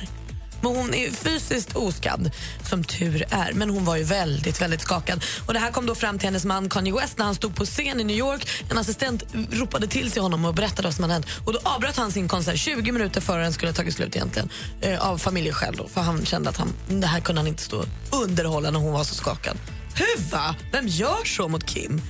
Men 0.61 0.75
hon 0.75 0.93
är 0.93 1.11
fysiskt 1.11 1.75
oskadd, 1.75 2.31
som 2.69 2.83
tur 2.83 3.25
är. 3.29 3.53
Men 3.53 3.69
hon 3.69 3.85
var 3.85 3.95
ju 3.95 4.03
väldigt, 4.03 4.61
väldigt 4.61 4.81
skakad. 4.81 5.23
Och 5.47 5.53
Det 5.53 5.59
här 5.59 5.71
kom 5.71 5.85
då 5.85 5.95
fram 5.95 6.19
till 6.19 6.27
hennes 6.27 6.45
man 6.45 6.69
Kanye 6.69 6.93
West 6.93 7.17
när 7.17 7.25
han 7.25 7.35
stod 7.35 7.55
på 7.55 7.65
scen 7.65 7.99
i 7.99 8.03
New 8.03 8.17
York. 8.17 8.47
En 8.71 8.77
assistent 8.77 9.23
ropade 9.51 9.87
till 9.87 10.11
sig 10.11 10.21
honom 10.21 10.45
och 10.45 10.53
berättade 10.53 10.87
vad 10.87 10.93
som 10.93 11.03
hade 11.03 11.13
hänt. 11.13 11.27
Och 11.45 11.53
då 11.53 11.59
avbröt 11.63 11.97
han 11.97 12.11
sin 12.11 12.27
konsert 12.27 12.57
20 12.57 12.91
minuter 12.91 13.21
före 13.21 13.43
den 13.43 13.53
skulle 13.53 13.69
ha 13.69 13.75
tagit 13.75 13.93
slut 13.93 14.15
egentligen. 14.15 14.49
Eh, 14.81 15.09
av 15.09 15.17
familjeskäl 15.17 15.75
då, 15.75 15.87
för 15.87 16.01
han 16.01 16.25
kände 16.25 16.49
att 16.49 16.57
han, 16.57 16.73
det 16.87 17.07
här 17.07 17.19
kunde 17.19 17.41
han 17.41 17.47
inte 17.47 17.63
stå 17.63 17.83
underhålla 18.11 18.71
när 18.71 18.79
hon 18.79 18.93
var 18.93 19.03
så 19.03 19.15
skakad. 19.15 19.57
Huva! 19.95 20.55
Vem 20.71 20.87
gör 20.87 21.25
så 21.25 21.47
mot 21.47 21.65
Kim? 21.65 22.01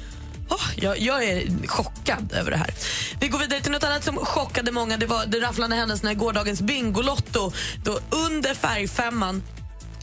Oh, 0.50 0.70
jag, 0.76 1.00
jag 1.00 1.24
är 1.24 1.68
chockad 1.68 2.34
över 2.34 2.52
det 2.52 2.58
här. 2.58 2.74
Vi 3.20 3.28
går 3.28 3.40
vidare 3.40 3.62
till 3.62 3.72
något 3.72 3.84
annat 3.84 4.04
som 4.04 4.18
chockade 4.18 4.72
många 4.72 4.98
det 4.98 5.06
var 5.06 5.26
det 5.26 5.40
rafflande 5.40 5.76
händelserna 5.76 6.12
i 6.12 6.16
gårdagens 6.16 6.62
Bingolotto. 6.62 7.52
Då 7.84 8.00
under 8.10 8.54
färgfemman 8.54 9.44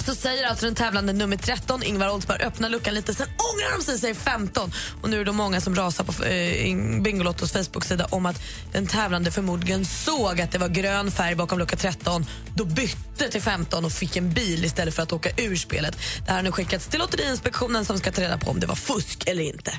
så 0.07 0.15
säger 0.15 0.47
alltså 0.47 0.67
den 0.67 0.75
tävlande 0.75 1.13
nummer 1.13 1.37
13, 1.37 1.83
Ingvar 1.83 2.09
Oldsberg, 2.09 2.43
öppna 2.43 2.69
luckan 2.69 2.95
lite, 2.95 3.15
sen 3.15 3.27
ångrar 3.27 3.79
de 3.79 3.85
sig, 3.85 3.99
säger 3.99 4.15
15. 4.15 4.73
Och 5.03 5.11
nu 5.11 5.21
är 5.21 5.25
det 5.25 5.33
många 5.33 5.61
som 5.61 5.75
rasar 5.75 6.05
på 6.05 6.25
eh, 6.25 7.03
Bingolottos 7.03 7.53
Facebook-sida 7.53 8.07
om 8.11 8.27
att 8.27 8.43
den 8.73 8.87
tävlande 8.87 9.31
förmodligen 9.31 9.85
såg 9.85 10.41
att 10.41 10.53
det 10.53 10.59
var 10.59 10.69
grön 10.69 11.11
färg 11.11 11.35
bakom 11.35 11.59
lucka 11.59 11.77
13, 11.77 12.27
då 12.55 12.65
bytte 12.65 13.29
till 13.29 13.43
15 13.43 13.85
och 13.85 13.93
fick 13.93 14.17
en 14.17 14.33
bil 14.33 14.65
istället 14.65 14.95
för 14.95 15.03
att 15.03 15.13
åka 15.13 15.31
ur 15.37 15.57
spelet. 15.57 15.99
Det 16.25 16.31
här 16.31 16.37
har 16.37 16.43
nu 16.43 16.53
skickats 16.53 16.87
till 16.87 16.99
Lotteriinspektionen 17.01 17.85
som 17.85 17.99
ska 17.99 18.13
ta 18.13 18.23
reda 18.23 18.39
på 18.39 18.51
om 18.51 18.61
det 18.61 18.67
var 18.67 18.75
fusk 18.75 19.29
eller 19.29 19.43
inte. 19.43 19.73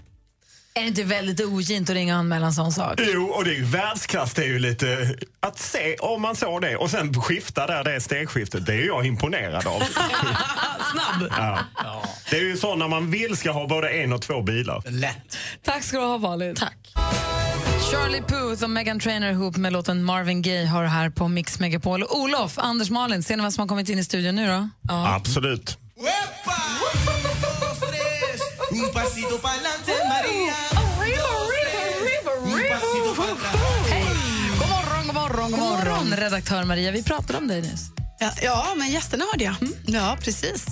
Är 0.78 0.82
det 0.82 0.88
inte 0.88 1.04
väldigt 1.04 1.46
ogint 1.46 1.90
att 1.90 1.96
ringa 1.96 2.14
och 2.14 2.20
anmäla 2.20 2.46
en 2.46 2.54
sån 2.54 2.72
sak? 2.72 3.00
Jo, 3.14 3.26
och 3.26 3.46
det 3.46 3.52
är 3.52 3.56
ju 3.56 3.66
världsklass. 3.66 4.34
Det 4.34 4.42
är 4.42 4.48
ju 4.48 4.60
lite 4.60 5.16
att 5.40 5.60
se 5.60 5.96
om 5.96 6.22
man 6.22 6.36
såg 6.36 6.62
det 6.62 6.76
och 6.76 6.90
sen 6.90 7.22
skifta 7.22 7.68
där 7.68 7.84
det 7.84 8.02
stegskiftet. 8.02 8.66
Det 8.66 8.74
är 8.74 8.78
ju 8.78 8.86
jag 8.86 9.06
imponerad 9.06 9.68
av. 9.68 9.84
Snabb! 10.92 11.32
Ja. 11.38 11.60
Det 12.30 12.38
är 12.38 12.44
ju 12.44 12.58
så 12.58 12.76
när 12.76 12.88
man 12.88 13.12
vill 13.12 13.38
ska 13.38 13.52
ha 13.52 13.68
både 13.68 13.90
en 13.90 14.14
och 14.14 14.22
två 14.22 14.42
bilar. 14.42 14.84
Lätt. 14.86 15.38
Tack 15.64 15.84
ska 15.84 15.98
du 15.98 16.06
ha, 16.06 16.18
Malin. 16.18 16.56
Tack. 16.56 16.94
Charlie 17.92 18.22
Puth 18.22 18.64
och 18.64 18.70
Megan 18.70 19.00
Trainor 19.00 19.30
ihop 19.30 19.58
med 19.58 19.74
låten 19.74 20.04
Marvin 20.04 20.42
Gaye 20.42 20.66
har 20.66 20.84
här 20.84 21.10
på 21.10 21.28
Mix 21.28 21.60
Megapol. 21.60 22.04
Olof, 22.04 22.54
Anders, 22.58 22.90
Malin, 22.90 23.24
ser 23.24 23.38
ni 23.38 23.44
vad 23.44 23.54
som 23.54 23.62
har 23.62 23.68
kommit 23.68 23.90
in 23.90 24.00
i 24.00 24.04
studion 24.04 24.36
nu 24.36 24.48
då? 24.48 24.70
Absolut. 24.94 25.78
Redaktör 36.18 36.64
Maria, 36.64 36.92
vi 36.92 37.04
pratade 37.04 37.40
om 37.40 37.48
dig 37.48 37.62
nyss. 37.62 37.86
Ja, 38.20 38.32
ja, 38.42 38.74
men 38.78 38.92
gästerna 38.92 39.26
hörde 39.32 39.44
jag. 39.44 39.56
Ja, 39.86 40.18
precis. 40.22 40.66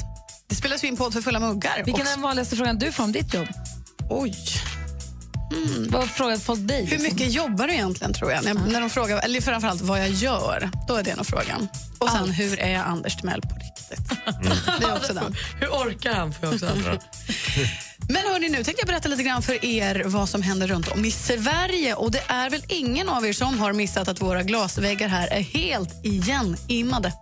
Det 0.49 0.55
spelas 0.55 0.83
ju 0.83 0.87
in 0.87 0.97
podd 0.97 1.13
för 1.13 1.21
fulla 1.21 1.39
muggar. 1.39 1.75
Vilken 1.85 1.93
Och- 1.93 1.99
är 2.07 2.11
den 2.13 2.21
vanligaste 2.21 2.55
frågan 2.55 2.77
du 2.79 2.91
får 2.91 3.03
om 3.03 3.11
ditt 3.11 3.33
jobb? 3.33 3.47
Oj. 4.09 4.35
Mm. 5.53 5.87
Vad 5.91 6.09
frågar 6.09 6.37
folk 6.37 6.67
dig? 6.67 6.85
Hur 6.85 6.99
mycket 6.99 7.31
jobbar 7.33 7.67
du 7.67 7.73
egentligen, 7.73 8.13
tror 8.13 8.31
jag? 8.31 8.43
När, 8.43 8.53
när 8.53 8.81
de 8.81 8.89
frågar, 8.89 9.19
eller 9.25 9.41
framförallt 9.41 9.81
vad 9.81 9.99
jag 9.99 10.09
gör. 10.09 10.69
Då 10.87 10.95
är 10.95 11.03
det 11.03 11.15
nog 11.15 11.25
frågan. 11.25 11.67
Och 11.99 12.09
sen, 12.09 12.31
hur 12.31 12.59
är 12.59 12.71
jag 12.71 12.81
Anders 12.87 13.15
Timell 13.15 13.41
på 13.41 13.55
riktigt? 13.55 14.09
Det 14.79 14.85
är 14.85 14.95
också 14.95 15.13
den. 15.13 15.35
Hur 15.59 15.67
orkar 15.67 16.13
han? 16.13 16.33
För 16.33 16.53
också. 16.53 16.65
Men 18.09 18.21
hörni, 18.31 18.49
nu 18.49 18.55
tänkte 18.55 18.73
jag 18.77 18.87
berätta 18.87 19.09
lite 19.09 19.23
grann 19.23 19.41
för 19.41 19.65
er 19.65 20.03
vad 20.05 20.29
som 20.29 20.41
händer 20.41 20.67
runt 20.67 20.87
om 20.87 21.05
i 21.05 21.11
Sverige. 21.11 21.95
Och 21.95 22.11
det 22.11 22.21
är 22.27 22.49
väl 22.49 22.63
ingen 22.67 23.09
av 23.09 23.25
er 23.25 23.33
som 23.33 23.59
har 23.59 23.73
missat 23.73 24.07
att 24.07 24.21
våra 24.21 24.43
glasväggar 24.43 25.07
här 25.07 25.27
är 25.27 25.41
helt 25.41 26.05
igenimmade. 26.05 27.13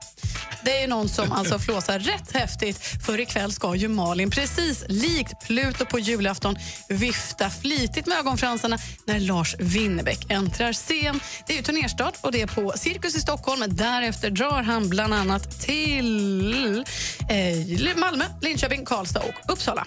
Det 0.65 0.83
är 0.83 0.87
någon 0.87 1.09
som 1.09 1.31
alltså 1.31 1.59
flåsar 1.59 1.99
rätt 1.99 2.31
häftigt 2.31 2.79
för 3.05 3.19
ikväll 3.19 3.51
ska 3.51 3.75
ju 3.75 3.87
Malin 3.87 4.29
precis 4.29 4.83
likt 4.87 5.47
Pluto 5.47 5.85
på 5.85 5.99
julafton 5.99 6.55
vifta 6.89 7.49
flitigt 7.49 8.07
med 8.07 8.17
ögonfransarna 8.17 8.77
när 9.05 9.19
Lars 9.19 9.55
Winnerbäck 9.59 10.25
äntrar 10.29 10.73
scen. 10.73 11.19
Det 11.47 11.53
är 11.53 11.57
ju 11.57 11.63
turnerstart 11.63 12.17
och 12.21 12.31
det 12.31 12.41
är 12.41 12.47
på 12.47 12.73
Cirkus 12.75 13.15
i 13.15 13.19
Stockholm. 13.19 13.63
Därefter 13.67 14.29
drar 14.29 14.62
han 14.63 14.89
bland 14.89 15.13
annat 15.13 15.61
till 15.61 16.83
eh, 17.29 17.97
Malmö, 17.97 18.25
Linköping, 18.41 18.85
Karlstad 18.85 19.19
och 19.19 19.53
Uppsala. 19.53 19.85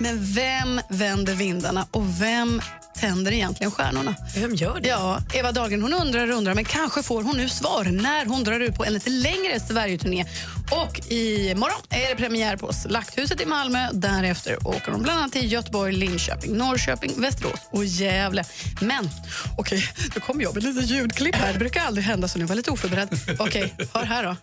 Men 0.00 0.24
vem 0.34 0.80
vänder 0.88 1.34
vindarna 1.34 1.86
och 1.90 2.22
vem 2.22 2.60
tänder 3.00 3.32
egentligen 3.32 3.70
stjärnorna? 3.70 4.14
Vem 4.34 4.54
gör 4.54 4.80
det? 4.80 4.88
Ja, 4.88 5.20
Eva 5.34 5.52
Dahlgren 5.52 5.82
hon 5.82 5.94
undrar 5.94 6.30
och 6.30 6.36
undrar, 6.36 6.54
men 6.54 6.64
kanske 6.64 7.02
får 7.02 7.22
hon 7.22 7.36
nu 7.36 7.48
svar 7.48 7.84
när 7.84 8.26
hon 8.26 8.44
drar 8.44 8.60
ut 8.60 8.74
på 8.74 8.84
en 8.84 8.92
lite 8.92 9.10
längre 9.10 9.60
Sverigeturné. 9.60 10.24
Och 10.70 11.00
imorgon 11.12 11.80
är 11.90 12.08
det 12.08 12.16
premiär 12.16 12.56
på 12.56 12.72
Slakthuset 12.72 13.40
i 13.40 13.46
Malmö. 13.46 13.88
Därefter 13.92 14.68
åker 14.68 14.92
hon 14.92 15.02
bland 15.02 15.18
annat 15.18 15.32
till 15.32 15.52
Göteborg, 15.52 15.92
Linköping, 15.92 16.56
Norrköping, 16.56 17.12
Västerås 17.16 17.60
och 17.70 17.84
Gävle. 17.84 18.44
Men, 18.80 19.10
okej, 19.56 19.84
nu 20.14 20.20
kommer 20.20 20.42
jag 20.42 20.54
med 20.54 20.64
lite 20.64 20.80
ljudklipp 20.80 21.34
här. 21.34 21.52
Det 21.52 21.58
brukar 21.58 21.80
aldrig 21.80 22.06
hända, 22.06 22.28
så 22.28 22.38
nu 22.38 22.44
var 22.44 22.54
lite 22.54 22.70
oförberedd. 22.70 23.08
Okej, 23.38 23.74
hör 23.94 24.04
här 24.04 24.24
då. 24.24 24.36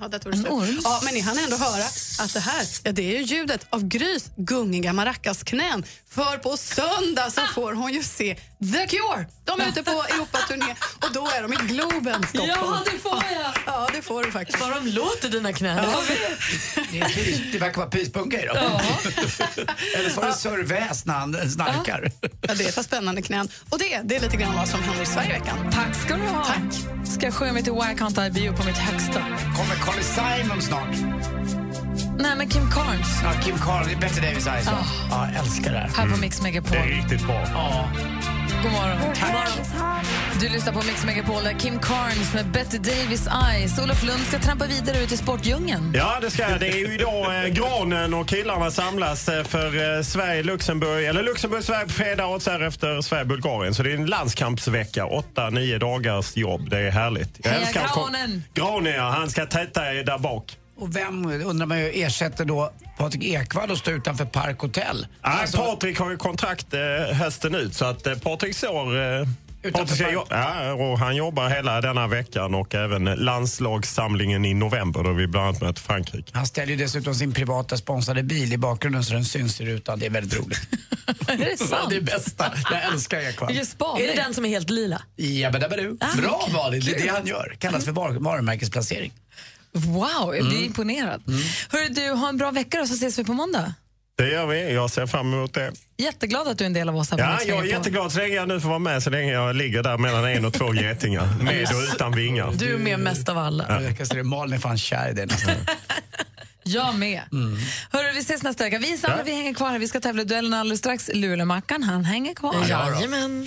Ja, 0.00 0.08
datorn 0.08 0.36
slut. 0.36 0.80
Ja, 0.84 1.00
men 1.04 1.14
ni 1.14 1.20
hann 1.20 1.38
ändå 1.38 1.56
höra 1.56 1.84
att 2.18 2.32
det 2.32 2.40
här 2.40 2.66
ja, 2.82 2.92
det 2.92 3.02
är 3.02 3.18
ju 3.18 3.24
ljudet 3.24 3.66
av 3.70 3.88
Grys 3.88 4.30
gungiga 4.36 4.92
maracasknän. 4.92 5.84
För 6.08 6.38
på 6.38 6.56
söndag 6.56 7.30
så 7.30 7.40
får 7.54 7.72
hon 7.72 7.92
ju 7.92 8.02
se 8.02 8.34
The 8.72 8.86
Cure. 8.86 9.26
De 9.44 9.60
är 9.60 9.68
ute 9.68 9.82
på 9.82 9.90
Europaturné 10.08 10.74
och 11.02 11.12
då 11.12 11.28
är 11.28 11.42
de 11.42 11.52
i 11.52 11.56
Globen, 11.56 12.26
Stockholm. 12.28 12.50
Ja, 12.60 12.82
det 12.92 12.98
får 12.98 13.22
jag. 13.32 13.52
Ja, 13.66 13.88
det 13.92 14.02
får 14.02 14.24
du 14.24 14.32
faktiskt. 14.32 14.60
Vad 14.60 14.70
de 14.70 14.86
låter, 14.86 15.28
dina 15.28 15.52
knän. 15.52 15.76
Ja. 15.76 16.02
Det, 16.92 17.00
är 17.00 17.08
pys, 17.08 17.40
det 17.52 17.58
verkar 17.58 17.76
vara 17.76 17.90
pyspunka 17.90 18.42
i 18.42 18.46
dem. 18.46 18.56
Eller 19.96 20.10
så 20.10 20.20
var 20.20 20.28
det 20.28 20.34
surväs 20.34 21.06
när 21.06 21.14
han 21.14 21.50
snarkar. 21.50 22.12
Ja, 22.40 22.54
det 22.54 22.64
är 22.64 22.68
ett 22.68 22.74
par 22.74 22.82
spännande 22.82 23.22
knän. 23.22 23.48
Och 23.70 23.78
det, 23.78 24.00
det 24.04 24.16
är 24.16 24.20
lite 24.20 24.36
grann 24.36 24.54
vad 24.56 24.68
som 24.68 24.82
händer 24.82 25.02
i 25.02 25.06
Sverige 25.06 25.28
i 25.28 25.32
veckan. 25.32 25.70
Tack 25.72 25.94
ska 26.04 26.16
du 26.16 26.22
ha. 26.22 26.44
Tack. 26.44 26.95
Ska 27.16 27.26
jag 27.26 27.34
sjunga 27.34 27.52
mig 27.52 27.62
till 27.62 27.72
Why 27.72 27.78
Can't 27.80 28.26
I 28.26 28.30
Be 28.30 28.40
You 28.40 28.56
på 28.56 28.64
mitt 28.64 28.76
högsta? 28.76 29.20
Kommer 29.56 29.74
Carly 29.84 30.02
Simon 30.02 30.62
snart? 30.62 30.96
Nej, 32.18 32.36
men 32.36 32.48
Kim 32.48 32.70
Carnes. 32.70 33.08
Ja, 33.24 33.32
Kim 33.42 33.54
är 33.54 34.00
Bette 34.00 34.20
Davis 34.20 34.46
Eyes. 34.46 34.66
Ja. 34.66 34.78
Ja, 35.10 35.28
älskar 35.40 35.72
det 35.72 35.78
här. 35.78 35.88
Här 35.88 36.10
på 36.10 36.20
Mix 36.20 36.42
Megapol. 36.42 36.70
Det 36.72 36.78
är 36.78 36.86
riktigt 36.86 37.26
bra. 37.26 37.42
Ja. 37.52 37.88
God 38.62 38.72
morgon. 38.72 38.96
Du 40.40 40.48
lyssnar 40.48 40.72
på 40.72 40.78
Mix 40.78 41.04
Megapol 41.04 41.44
där 41.44 41.52
Kim 41.52 41.78
Carnes 41.78 42.34
med 42.34 42.46
Betty 42.46 42.78
Davis 42.78 43.28
Eyes. 43.50 43.78
Olof 43.78 44.02
Lund 44.02 44.20
ska 44.20 44.38
trampa 44.38 44.66
vidare 44.66 44.98
ut 45.02 45.12
i 45.12 45.16
sportdjungeln. 45.16 45.92
Ja, 45.94 46.18
det 46.20 46.30
ska 46.30 46.50
jag. 46.50 46.60
Det 46.60 46.68
är 46.68 46.76
ju 46.76 46.94
idag 46.94 47.44
eh, 47.44 47.48
granen 47.52 48.14
och 48.14 48.28
killarna 48.28 48.70
samlas 48.70 49.28
eh, 49.28 49.44
för 49.44 49.96
eh, 49.96 50.02
Sverige-Luxemburg, 50.02 51.04
eller 51.04 51.22
Luxemburg-Sverige 51.22 51.86
på 51.86 51.92
fredag 51.92 52.26
och 52.26 52.42
sen 52.42 52.62
efter 52.62 53.00
Sverige-Bulgarien. 53.00 53.74
Så 53.74 53.82
det 53.82 53.90
är 53.90 53.94
en 53.94 54.06
landskampsvecka, 54.06 55.06
åtta, 55.06 55.50
nio 55.50 55.78
dagars 55.78 56.36
jobb. 56.36 56.70
Det 56.70 56.78
är 56.78 56.90
härligt. 56.90 57.40
Jag 57.42 57.50
Heja 57.50 57.88
granen! 57.94 58.44
Granen, 58.54 58.94
ja. 58.94 59.10
Han 59.10 59.30
ska 59.30 59.46
täta 59.46 59.80
där 59.80 60.18
bak. 60.18 60.56
Och 60.78 60.96
vem, 60.96 61.26
undrar 61.26 61.66
man 61.66 61.78
ju, 61.80 61.90
ersätter 62.02 62.44
då 62.44 62.72
Patrik 62.98 63.24
Ekwall 63.24 63.70
och 63.70 63.78
står 63.78 63.94
utanför 63.94 64.24
Park 64.24 64.58
Hotel? 64.60 65.06
Nej, 65.24 65.46
Patrik 65.56 65.98
har 65.98 66.10
ju 66.10 66.16
kontrakt 66.16 66.74
eh, 66.74 66.80
hösten 67.16 67.54
ut 67.54 67.74
så 67.74 67.84
att 67.84 68.06
eh, 68.06 68.14
Patrik 68.18 68.56
står... 68.56 68.98
Eh, 69.20 69.28
Patrik 69.72 70.08
jo- 70.12 70.26
ja, 70.30 70.72
och 70.72 70.98
han 70.98 71.16
jobbar 71.16 71.48
hela 71.48 71.80
denna 71.80 72.06
veckan 72.06 72.54
och 72.54 72.74
även 72.74 73.04
landslagssamlingen 73.04 74.44
i 74.44 74.54
november 74.54 75.02
då 75.04 75.12
vi 75.12 75.26
bland 75.26 75.46
annat 75.48 75.60
möter 75.62 75.80
Frankrike. 75.82 76.30
Han 76.34 76.46
ställer 76.46 76.70
ju 76.72 76.76
dessutom 76.76 77.14
sin 77.14 77.32
privata 77.32 77.76
sponsrade 77.76 78.22
bil 78.22 78.52
i 78.52 78.58
bakgrunden 78.58 79.04
så 79.04 79.12
den 79.12 79.24
syns 79.24 79.60
i 79.60 79.66
rutan. 79.66 79.98
Det 79.98 80.06
är 80.06 80.10
väldigt 80.10 80.38
roligt. 80.40 80.60
är 81.28 81.36
det 81.36 81.56
sant? 81.56 81.90
det 81.90 81.96
är 81.96 82.00
bästa. 82.00 82.52
Jag 82.70 82.84
älskar 82.92 83.18
Ekwall. 83.20 83.50
Är 83.52 84.06
det 84.06 84.14
den 84.22 84.34
som 84.34 84.44
är 84.44 84.48
helt 84.48 84.70
lila? 84.70 85.02
Ja, 85.16 85.50
men 85.50 85.60
det 85.60 85.68
var 85.68 85.76
du. 85.76 85.96
Ah, 86.00 86.16
Bra. 86.16 86.48
Malin, 86.52 86.82
det 86.84 86.90
är 86.94 87.02
det 87.02 87.08
han 87.08 87.26
gör. 87.26 87.56
Kallas 87.58 87.84
för 87.84 87.92
var- 87.92 88.10
varumärkesplacering. 88.12 89.12
Wow, 89.76 90.34
jag 90.36 90.44
blir 90.44 90.56
Mm. 90.56 90.64
imponerad. 90.64 91.22
Hörru, 91.72 91.88
du, 91.88 92.10
ha 92.10 92.28
en 92.28 92.36
bra 92.36 92.50
vecka 92.50 92.78
då, 92.78 92.86
så 92.86 92.94
ses 92.94 93.18
vi 93.18 93.24
på 93.24 93.32
måndag. 93.32 93.74
Det 94.18 94.28
gör 94.30 94.46
vi. 94.46 94.72
Jag 94.74 94.90
ser 94.90 95.06
fram 95.06 95.32
emot 95.34 95.54
det. 95.54 95.72
Jätteglad 95.98 96.48
att 96.48 96.58
du 96.58 96.64
är 96.64 96.66
en 96.66 96.72
del 96.72 96.88
av 96.88 96.96
oss 96.96 97.10
här 97.10 97.18
på 97.18 97.22
Ja, 97.24 97.28
jag 97.30 97.42
är 97.42 97.46
Megapol. 97.48 97.68
jätteglad 97.70 98.12
så 98.12 98.18
länge 98.18 98.34
jag 98.34 98.48
nu 98.48 98.60
får 98.60 98.68
vara 98.68 98.78
med 98.78 99.02
så 99.02 99.10
länge 99.10 99.32
jag 99.32 99.56
ligger 99.56 99.82
där 99.82 99.98
mellan 99.98 100.24
en 100.24 100.44
och 100.44 100.52
två 100.52 100.74
getingar. 100.74 101.28
Med 101.42 101.62
och 101.62 101.94
utan 101.94 102.12
vingar. 102.12 102.52
Du 102.54 102.74
är 102.74 102.78
med 102.78 102.98
mest 103.00 103.28
av 103.28 103.38
alla. 103.38 103.82
Jag 103.82 103.96
kan 103.96 104.06
säga 104.06 104.22
det, 104.22 104.28
Malin 104.28 104.54
är 104.54 104.58
fan 104.58 104.78
kär 104.78 105.10
i 105.10 105.12
dig. 105.12 105.26
Jag 106.68 106.94
med. 106.94 107.20
Hörru, 107.92 108.12
vi 108.14 108.20
ses 108.20 108.42
nästa 108.42 108.64
vecka. 108.64 108.78
Vi 108.78 108.96
samlar, 108.98 109.18
Ja. 109.18 109.24
vi 109.24 109.34
hänger 109.34 109.54
kvar 109.54 109.70
här. 109.70 109.78
Vi 109.78 109.88
ska 109.88 110.00
tävla 110.00 110.22
i 110.22 110.24
duellen 110.24 110.54
alldeles 110.54 110.78
strax. 110.78 111.10
Lulemackan, 111.14 111.82
han 111.82 112.04
hänger 112.04 112.34
kvar. 112.34 112.54
Jajamän. 112.68 113.46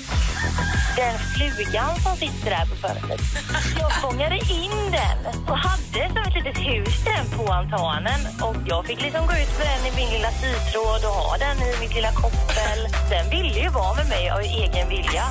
Den 0.95 1.19
flugan 1.19 1.99
som 2.03 2.15
sitter 2.17 2.49
där 2.49 2.65
på 2.65 2.75
fönstret. 2.75 3.21
Jag 3.79 4.01
fångade 4.01 4.35
in 4.35 4.91
den 4.91 5.17
och 5.49 5.57
hade 5.57 6.07
som 6.13 6.17
ett 6.27 6.35
litet 6.35 6.57
hus 6.57 6.95
den 7.05 7.37
på 7.37 7.53
altanen. 7.53 8.19
Och 8.41 8.55
jag 8.67 8.85
fick 8.85 9.01
liksom 9.01 9.27
gå 9.27 9.33
ut 9.33 9.57
med 9.57 9.67
den 9.67 9.93
i 9.93 9.95
min 9.95 10.09
lilla 10.13 10.31
sytråd 10.31 11.01
och 11.05 11.11
ha 11.23 11.37
den 11.37 11.57
i 11.57 11.79
mitt 11.81 11.95
lilla 11.95 12.11
koppel. 12.11 12.79
Den 13.09 13.29
ville 13.29 13.59
ju 13.59 13.69
vara 13.69 13.95
med 13.95 14.07
mig 14.09 14.29
av 14.29 14.39
egen 14.39 14.89
vilja. 14.89 15.23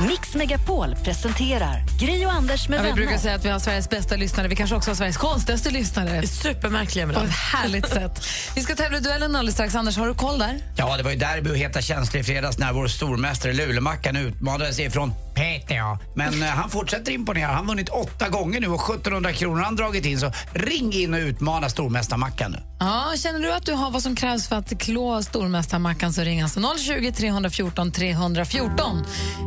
Mix 0.00 0.34
Megapol 0.34 0.96
presenterar 1.04 1.82
Gri 2.00 2.26
och 2.26 2.32
Anders 2.32 2.68
med 2.68 2.78
Ja, 2.78 2.82
vi 2.82 2.88
vänner. 2.88 3.02
brukar 3.02 3.18
säga 3.18 3.34
att 3.34 3.44
vi 3.44 3.48
har 3.48 3.58
Sveriges 3.58 3.90
bästa 3.90 4.16
lyssnare. 4.16 4.48
Vi 4.48 4.56
kanske 4.56 4.76
också 4.76 4.90
har 4.90 4.94
Sveriges 4.96 5.16
konstigaste 5.16 5.70
lyssnare. 5.70 6.26
Supermärkliga 6.26 7.06
På 7.06 7.20
ett 7.20 7.30
härligt 7.30 7.88
sätt. 7.88 8.26
Vi 8.54 8.62
ska 8.62 8.74
tävla 8.74 8.98
i 8.98 9.00
duellen 9.00 9.36
alldeles 9.36 9.54
strax. 9.54 9.74
Anders, 9.74 9.96
har 9.96 10.06
du 10.06 10.14
koll 10.14 10.38
där? 10.38 10.58
Ja, 10.76 10.96
det 10.96 11.02
var 11.02 11.10
ju 11.10 11.16
derby 11.16 11.50
och 11.50 11.56
heta 11.56 11.80
känslor 11.82 12.20
i 12.20 12.24
fredags 12.24 12.58
när 12.58 12.72
vår 12.72 12.86
stormästare 12.88 13.52
Lulemackan 13.52 14.16
utmanade 14.16 14.72
sig 14.72 14.90
från 14.90 15.12
Peter, 15.34 15.74
ja. 15.74 15.98
Men 16.14 16.42
eh, 16.42 16.48
han 16.48 16.70
fortsätter 16.70 17.12
imponera. 17.12 17.46
Han 17.46 17.56
har 17.56 17.64
vunnit 17.64 17.88
åtta 17.88 18.28
gånger 18.28 18.60
nu 18.60 18.66
och 18.68 18.90
1700 18.94 19.32
kronor 19.32 19.56
har 19.56 19.64
han 19.64 19.76
dragit 19.76 20.04
in. 20.04 20.20
Så 20.20 20.32
ring 20.52 20.92
in 20.92 21.14
och 21.14 21.18
utmana 21.20 21.68
stormästarmackan 21.68 22.50
nu. 22.52 22.58
Ja, 22.80 23.12
känner 23.16 23.38
du 23.40 23.52
att 23.52 23.66
du 23.66 23.72
har 23.72 23.90
vad 23.90 24.02
som 24.02 24.16
krävs 24.16 24.48
för 24.48 24.56
att 24.56 24.78
klå 24.78 25.22
stormästarmackan 25.22 26.12
så 26.12 26.22
ring 26.22 26.40
alltså 26.42 26.60
020 26.78 27.12
314 27.12 27.92
314. 27.92 29.04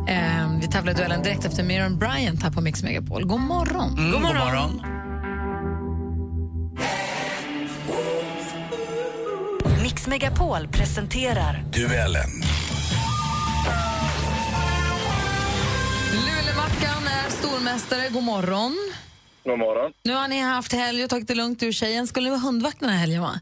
Eh, 0.08 0.37
vi 0.60 0.68
tävlar 0.68 0.94
duellen 0.94 1.22
direkt 1.22 1.44
efter 1.44 1.62
Miriam 1.64 1.98
Bryant 1.98 2.42
här 2.42 2.50
på 2.50 2.60
Mix 2.60 2.82
Megapol. 2.82 3.24
God 3.24 3.40
morgon. 3.40 3.98
Mm, 3.98 4.12
god 4.12 4.22
morgon. 4.22 4.82
Mix 9.82 10.06
Megapol 10.06 10.68
presenterar 10.68 11.64
Duellen. 11.72 12.30
Lulemackan 16.12 17.02
är 17.06 17.30
stormästare. 17.30 18.08
God 18.10 18.22
morgon. 18.24 18.76
God 19.44 19.58
morgon. 19.58 19.92
Nu 20.04 20.12
har 20.14 20.28
ni 20.28 20.40
haft 20.40 20.72
helg 20.72 21.04
och 21.04 21.10
tagit 21.10 21.28
det 21.28 21.34
lugnt 21.34 21.62
ur 21.62 21.72
tjejen. 21.72 22.06
Skulle 22.06 22.24
ni 22.24 22.30
vara 22.30 22.40
hundvakt 22.40 22.80
den 22.80 22.88
här 22.88 22.98
helgen, 22.98 23.22
va? 23.22 23.40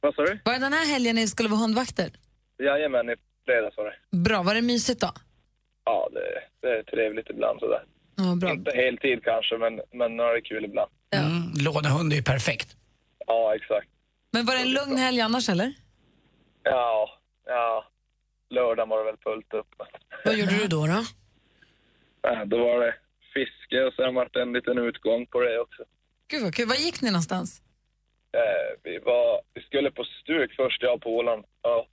Vad 0.00 0.14
sa 0.14 0.22
du? 0.22 0.40
Var 0.44 0.52
det 0.52 0.58
den 0.58 0.72
här 0.72 0.86
helgen 0.86 1.16
ni 1.16 1.28
skulle 1.28 1.48
vara 1.48 1.60
hundvakter? 1.60 2.10
Jajamän, 2.58 3.08
i 3.10 3.14
fredags 3.46 3.76
var 3.76 3.84
det. 3.84 4.16
Bra. 4.16 4.42
Var 4.42 4.54
det 4.54 4.62
mysigt 4.62 5.00
då? 5.00 5.12
Ja, 5.84 6.08
det, 6.12 6.42
det 6.60 6.78
är 6.78 6.82
trevligt 6.82 7.30
ibland 7.30 7.60
sådär. 7.60 7.84
Ja, 8.16 8.34
bra. 8.40 8.50
Inte 8.50 8.70
heltid 8.76 9.24
kanske, 9.24 9.58
men, 9.58 9.80
men 9.92 10.16
det 10.16 10.24
är 10.24 10.40
kul 10.40 10.64
ibland. 10.64 10.90
Mm, 11.14 11.52
lånehund 11.64 12.12
är 12.12 12.16
ju 12.16 12.22
perfekt. 12.22 12.76
Ja, 13.26 13.54
exakt. 13.54 13.88
Men 14.32 14.46
var 14.46 14.54
det 14.54 14.60
en 14.60 14.72
lugn 14.72 14.96
helg 14.96 15.20
annars, 15.20 15.48
eller? 15.48 15.72
Ja, 16.62 17.10
ja. 17.46 17.84
Lördagen 18.50 18.88
var 18.88 18.98
det 18.98 19.04
väl 19.04 19.16
fullt 19.22 19.54
upp. 19.54 19.66
Vad 20.24 20.34
gjorde 20.38 20.58
du 20.58 20.66
då? 20.66 20.86
då? 20.86 21.02
Ja, 22.22 22.44
Då 22.44 22.58
var 22.58 22.80
det 22.80 22.94
fiske 23.34 23.84
och 23.84 23.94
sen 23.94 24.14
var 24.14 24.28
det 24.32 24.42
en 24.42 24.52
liten 24.52 24.78
utgång 24.78 25.26
på 25.26 25.40
det 25.40 25.58
också. 25.60 25.84
Gud 26.28 26.42
vad 26.42 26.54
kul. 26.54 26.68
Var 26.68 26.74
gick 26.74 27.02
ni 27.02 27.10
någonstans? 27.10 27.62
Eh, 28.32 28.80
vi, 28.82 28.98
var, 28.98 29.40
vi 29.54 29.60
skulle 29.62 29.90
på 29.90 30.04
stuk 30.04 30.54
först, 30.56 30.82
jag 30.82 30.94
och 30.94 31.02
polaren. 31.02 31.44
Ja. 31.62 31.86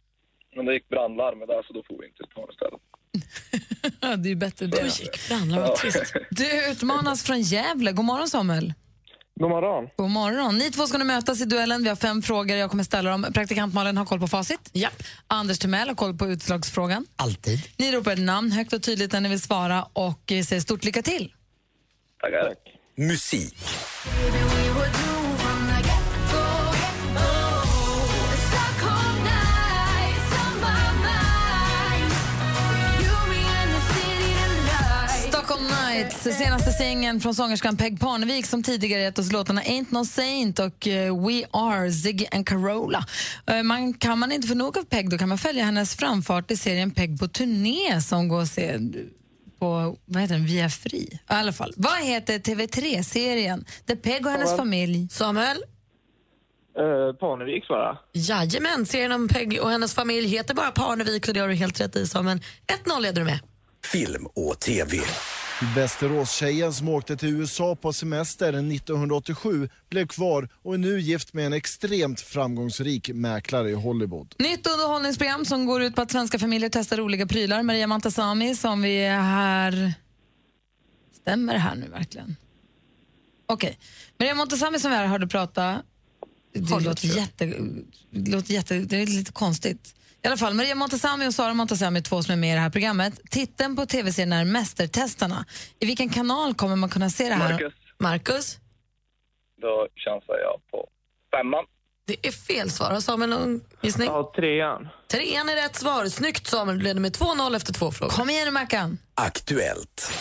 Men 0.56 0.66
det 0.66 0.74
gick 0.74 0.90
brandlarmet 0.90 1.48
där 1.48 1.64
så 1.68 1.74
då 1.74 1.84
får 1.84 1.98
vi 2.02 2.08
inte 2.08 2.24
ta 2.36 2.48
istället. 2.52 2.82
det 4.00 4.08
är 4.08 4.28
ju 4.28 4.36
bättre 4.36 4.68
det. 4.68 5.00
gick 5.00 5.30
brandlarm, 5.30 5.62
vad 5.62 5.76
trist. 5.76 6.14
Du 6.32 6.72
utmanas 6.72 7.24
från 7.24 7.42
Gävle. 7.42 7.92
God 7.92 8.06
morgon, 8.06 8.30
Samuel. 8.30 8.74
God 9.40 9.50
morgon. 9.50 9.90
God 9.96 10.10
morgon. 10.10 10.58
Ni 10.58 10.72
två 10.72 10.88
ska 10.88 10.98
nu 10.98 11.04
mötas 11.04 11.42
i 11.42 11.46
duellen. 11.46 11.84
Vi 11.84 11.90
har 11.90 11.96
fem 11.96 12.22
frågor. 12.22 12.58
Jag 12.58 12.70
kommer 12.70 12.84
ställa 12.84 13.10
dem. 13.10 13.28
Praktikant 13.34 13.74
Malin 13.74 13.98
har 13.98 14.06
koll 14.06 14.20
på 14.20 14.28
facit. 14.28 14.70
Ja. 14.72 14.90
Anders 15.28 15.60
Timell 15.60 15.88
har 15.88 15.96
koll 15.96 16.18
på 16.18 16.28
utslagsfrågan. 16.28 17.06
Alltid. 17.16 17.60
Ni 17.78 17.92
ropar 17.92 18.12
ett 18.12 18.20
namn 18.20 18.52
högt 18.52 18.74
och 18.74 18.84
tydligt 18.84 19.12
när 19.12 19.22
ni 19.22 19.30
vill 19.30 19.42
svara 19.42 19.86
och 19.94 20.22
vi 20.28 20.44
säger 20.44 20.62
stort 20.62 20.84
lycka 20.84 21.02
till. 21.02 21.34
Tackar. 22.22 22.54
Musik. 22.96 23.58
Nights, 35.98 36.38
senaste 36.38 36.72
singeln 36.72 37.22
från 37.22 37.36
sångerskan 37.36 37.78
Peg 37.78 38.00
Parnevik 38.00 38.46
som 38.46 38.64
tidigare 38.64 39.02
gett 39.02 39.20
oss 39.20 39.32
låtarna 39.32 39.62
Ain't 39.62 39.86
No 39.90 40.06
Saint 40.06 40.60
och 40.60 40.88
eh, 40.88 41.26
We 41.26 41.44
Are, 41.52 41.92
Ziggy 41.92 42.26
and 42.32 42.48
Carola. 42.48 43.06
Eh, 43.48 43.64
man, 43.64 43.94
kan 43.94 44.20
man 44.20 44.32
inte 44.32 44.48
få 44.48 44.56
nog 44.56 44.78
av 44.78 44.84
Peg 44.84 45.10
då 45.10 45.18
kan 45.18 45.30
man 45.30 45.38
följa 45.38 45.64
hennes 45.64 45.96
framfart 45.96 46.52
i 46.52 46.58
serien 46.58 46.92
Peg 46.92 47.20
på 47.20 47.28
turné 47.28 48.02
som 48.02 48.28
går 48.28 48.42
att 48.42 48.48
se 48.48 48.80
på 49.60 49.98
vad 50.06 50.22
heter 50.22 50.36
den, 50.36 50.46
Via 50.46 50.70
Fri. 50.70 50.98
I 50.98 51.20
alla 51.28 51.54
fall. 51.54 51.74
Vad 51.78 52.04
heter 52.04 52.40
TV3-serien 52.40 53.66
där 53.86 53.96
Peg 53.96 54.26
och 54.26 54.32
hennes 54.32 54.50
Samuel. 54.50 54.58
familj... 54.58 55.10
Samuel? 55.12 55.58
Eh, 56.78 57.16
Parnevik 57.20 57.66
svarar. 57.66 58.00
Jajamän, 58.14 58.86
serien 58.86 59.12
om 59.12 59.28
Peg 59.28 59.60
och 59.62 59.70
hennes 59.70 59.96
familj 59.96 60.28
heter 60.28 60.54
bara 60.54 60.72
Parnevik 60.72 61.26
så 61.26 61.32
det 61.32 61.40
har 61.40 61.48
du 61.48 61.56
helt 61.56 61.82
rätt 61.82 61.96
i 61.96 62.08
Samuel. 62.08 62.40
1-0 62.86 63.02
leder 63.02 63.22
du 63.22 63.26
med. 63.26 63.40
Film 63.92 64.26
och 64.26 64.60
TV. 64.60 64.98
Västeråstjejen 65.62 66.74
som 66.74 66.90
åkte 66.90 67.18
till 67.18 67.30
USA 67.30 67.76
på 67.76 67.94
semester 67.94 68.50
1987 68.50 69.70
blev 69.90 70.08
kvar 70.08 70.50
och 70.64 70.74
är 70.74 70.78
nu 70.78 71.00
gift 71.00 71.34
med 71.34 71.46
en 71.46 71.54
extremt 71.54 72.22
framgångsrik 72.22 73.10
mäklare 73.14 73.70
i 73.70 73.74
Hollywood. 73.74 74.36
Nytt 74.40 74.68
underhållningsprogram 74.68 75.46
som 75.46 75.66
går 75.66 75.84
ut 75.84 75.96
på 75.96 76.02
att 76.02 76.12
svenska 76.12 76.40
familjer 76.40 76.70
testar 76.70 76.98
roliga 76.98 77.28
prylar. 77.28 77.64
Maria 77.64 77.88
Montazami 77.88 78.56
som 78.56 78.82
vi 78.82 78.98
är 78.98 79.22
här... 79.22 79.94
Stämmer 81.22 81.54
det 81.54 81.60
här 81.60 81.76
nu 81.76 81.88
verkligen? 81.88 82.36
Okej. 83.46 83.80
Maria 84.20 84.36
Montazami 84.36 84.80
som 84.80 84.92
vi 84.92 84.98
här 84.98 85.06
hörde 85.06 85.28
prata, 85.28 85.82
det 86.54 86.80
låter, 86.80 87.08
jätte, 87.08 87.46
det 88.12 88.32
låter 88.32 88.54
jätte... 88.54 88.80
Det 88.80 89.02
är 89.02 89.06
lite 89.06 89.32
konstigt. 89.32 89.96
I 90.28 90.30
alla 90.30 90.38
fall, 90.38 90.54
Maria 90.54 90.76
Montazami 90.76 91.28
och 91.28 91.34
Sara 91.34 91.54
Montazami, 91.54 92.02
två 92.02 92.24
som 92.24 92.34
är 92.34 92.38
med 92.38 92.52
i 92.52 92.54
det 92.54 92.60
här 92.60 92.70
programmet. 92.70 93.20
Titeln 93.30 93.76
på 93.76 93.86
tv-serien 93.86 94.34
är 94.34 94.46
Mästertestarna. 94.46 95.46
I 95.80 95.86
vilken 95.86 96.10
kanal 96.10 96.54
kommer 96.54 96.76
man 96.76 96.90
kunna 96.90 97.10
se 97.10 97.24
det 97.30 97.34
här? 97.34 97.52
Marcus. 97.52 97.74
Marcus? 97.98 98.58
Då 99.62 99.88
chansar 99.96 100.38
jag 100.40 100.62
på 100.72 100.88
femman. 101.38 101.66
Det 102.06 102.28
är 102.28 102.32
fel 102.32 102.72
svar. 102.72 102.92
Har 102.92 103.00
Samuel 103.00 103.30
någon 103.30 103.62
gissning? 103.82 104.08
Ja, 104.08 104.34
trean. 104.36 104.88
Trean 105.08 105.50
är 105.50 105.56
rätt 105.56 105.76
svar. 105.76 106.06
Snyggt 106.06 106.48
Samuel, 106.48 106.78
du 106.78 106.84
leder 106.84 107.02
med 107.02 107.12
2-0 107.12 107.56
efter 107.56 107.74
två 107.74 107.92
frågor. 107.92 108.14
Kom 108.14 108.30
igen 108.30 108.46
nu 108.46 108.52
Mackan. 108.52 108.98
Aktuellt. 109.16 110.12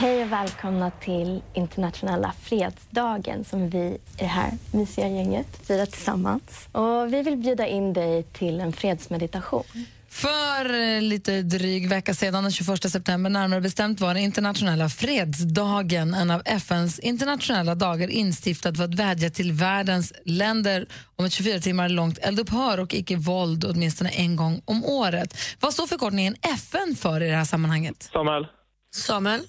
Hej 0.00 0.22
och 0.22 0.32
välkomna 0.32 0.90
till 0.90 1.42
internationella 1.54 2.32
fredsdagen 2.42 3.44
som 3.44 3.70
vi 3.70 3.78
i 3.78 3.98
det 4.18 4.24
här 4.24 4.50
mysiga 4.72 5.08
gänget 5.08 5.66
firar 5.66 5.86
tillsammans. 5.86 6.68
Och 6.72 7.12
vi 7.12 7.22
vill 7.22 7.36
bjuda 7.36 7.66
in 7.66 7.92
dig 7.92 8.22
till 8.22 8.60
en 8.60 8.72
fredsmeditation. 8.72 9.64
För 10.08 10.74
eh, 10.74 11.02
lite 11.02 11.42
dryg 11.42 11.88
vecka 11.88 12.14
sedan, 12.14 12.42
den 12.42 12.52
21 12.52 12.90
september 12.90 13.30
närmare 13.30 13.60
bestämt, 13.60 14.00
var 14.00 14.14
det 14.14 14.20
internationella 14.20 14.88
fredsdagen, 14.88 16.14
en 16.14 16.30
av 16.30 16.42
FNs 16.44 16.98
internationella 16.98 17.74
dagar 17.74 18.08
instiftad 18.08 18.74
för 18.74 18.84
att 18.84 18.94
vädja 18.94 19.30
till 19.30 19.52
världens 19.52 20.12
länder 20.24 20.86
om 21.16 21.24
ett 21.24 21.32
24 21.32 21.58
timmar 21.58 21.88
långt 21.88 22.18
eldupphör 22.18 22.80
och 22.80 22.94
icke-våld 22.94 23.64
åtminstone 23.64 24.10
en 24.10 24.36
gång 24.36 24.62
om 24.64 24.84
året. 24.84 25.38
Vad 25.60 25.74
står 25.74 25.86
förkortningen 25.86 26.36
FN 26.42 26.96
för 26.96 27.22
i 27.22 27.28
det 27.28 27.36
här 27.36 27.44
sammanhanget? 27.44 28.10
Samuel. 28.12 28.46
Samuel? 28.94 29.40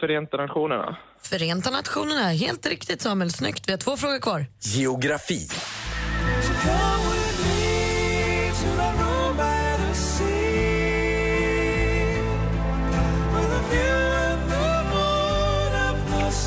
Förenta 0.00 0.36
Nationerna. 0.36 0.96
Förenta 1.22 1.70
Nationerna, 1.70 2.28
helt 2.28 2.66
riktigt 2.66 3.02
Samuel. 3.02 3.30
Snyggt. 3.30 3.68
Vi 3.68 3.72
har 3.72 3.78
två 3.78 3.96
frågor 3.96 4.20
kvar. 4.20 4.46
Geografi. 4.60 5.48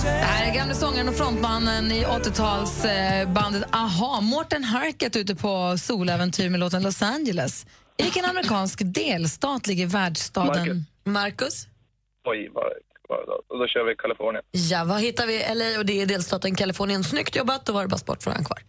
Det 0.04 0.10
här 0.10 0.52
är 0.52 0.56
gamle 0.56 0.76
sångaren 0.76 1.10
och 1.10 1.16
frontmannen 1.16 1.92
i 1.92 2.06
80-talsbandet 2.06 3.64
Aha, 3.72 4.22
Morten 4.22 4.64
Harket 4.64 5.16
ute 5.16 5.36
på 5.36 5.78
soläventyr 5.78 6.50
med 6.50 6.60
låten 6.60 6.84
Los 6.84 7.02
Angeles. 7.02 7.66
I 7.98 8.04
vilken 8.04 8.26
amerikansk 8.26 8.82
delstat 8.86 9.68
ligger 9.68 9.88
världsstaden? 9.88 10.86
Marcus? 11.04 11.68
Oj, 12.26 12.50
vad, 12.54 12.64
då, 13.28 13.58
då 13.58 13.68
kör 13.68 13.84
vi 13.84 13.96
Kalifornien. 13.96 14.44
Ja, 14.52 14.84
vad 14.88 15.02
hittar 15.02 15.28
vi 15.28 15.38
LA 15.56 15.80
och 15.80 15.86
det 15.86 16.02
är 16.02 16.06
delstaten 16.06 16.56
Kalifornien. 16.56 17.04
Snyggt 17.04 17.36
jobbat, 17.36 17.66
då 17.66 17.74
var 17.74 17.82
det 17.82 17.88
bara 17.88 17.98
sportfrågan 17.98 18.46
kvar. 18.46 18.60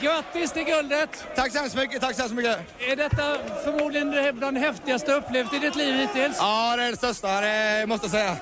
Grattis 0.00 0.52
till 0.52 0.64
guldet! 0.64 1.24
Tack 1.36 1.52
så 1.52 1.58
hemskt 1.58 1.76
mycket, 1.76 2.00
tack 2.00 2.14
så 2.14 2.22
hemskt 2.22 2.34
mycket. 2.34 2.58
Är 2.78 2.96
detta 2.96 3.38
förmodligen 3.64 4.38
bland 4.38 4.56
det 4.56 4.60
häftigaste 4.60 5.12
upplevt 5.12 5.52
i 5.54 5.58
ditt 5.58 5.76
liv 5.76 5.94
hittills? 5.94 6.36
Ja, 6.38 6.76
det 6.76 6.82
är 6.82 6.90
det 6.90 6.96
största, 6.96 7.40
det 7.40 7.86
måste 7.88 8.04
jag 8.04 8.10
säga. 8.10 8.36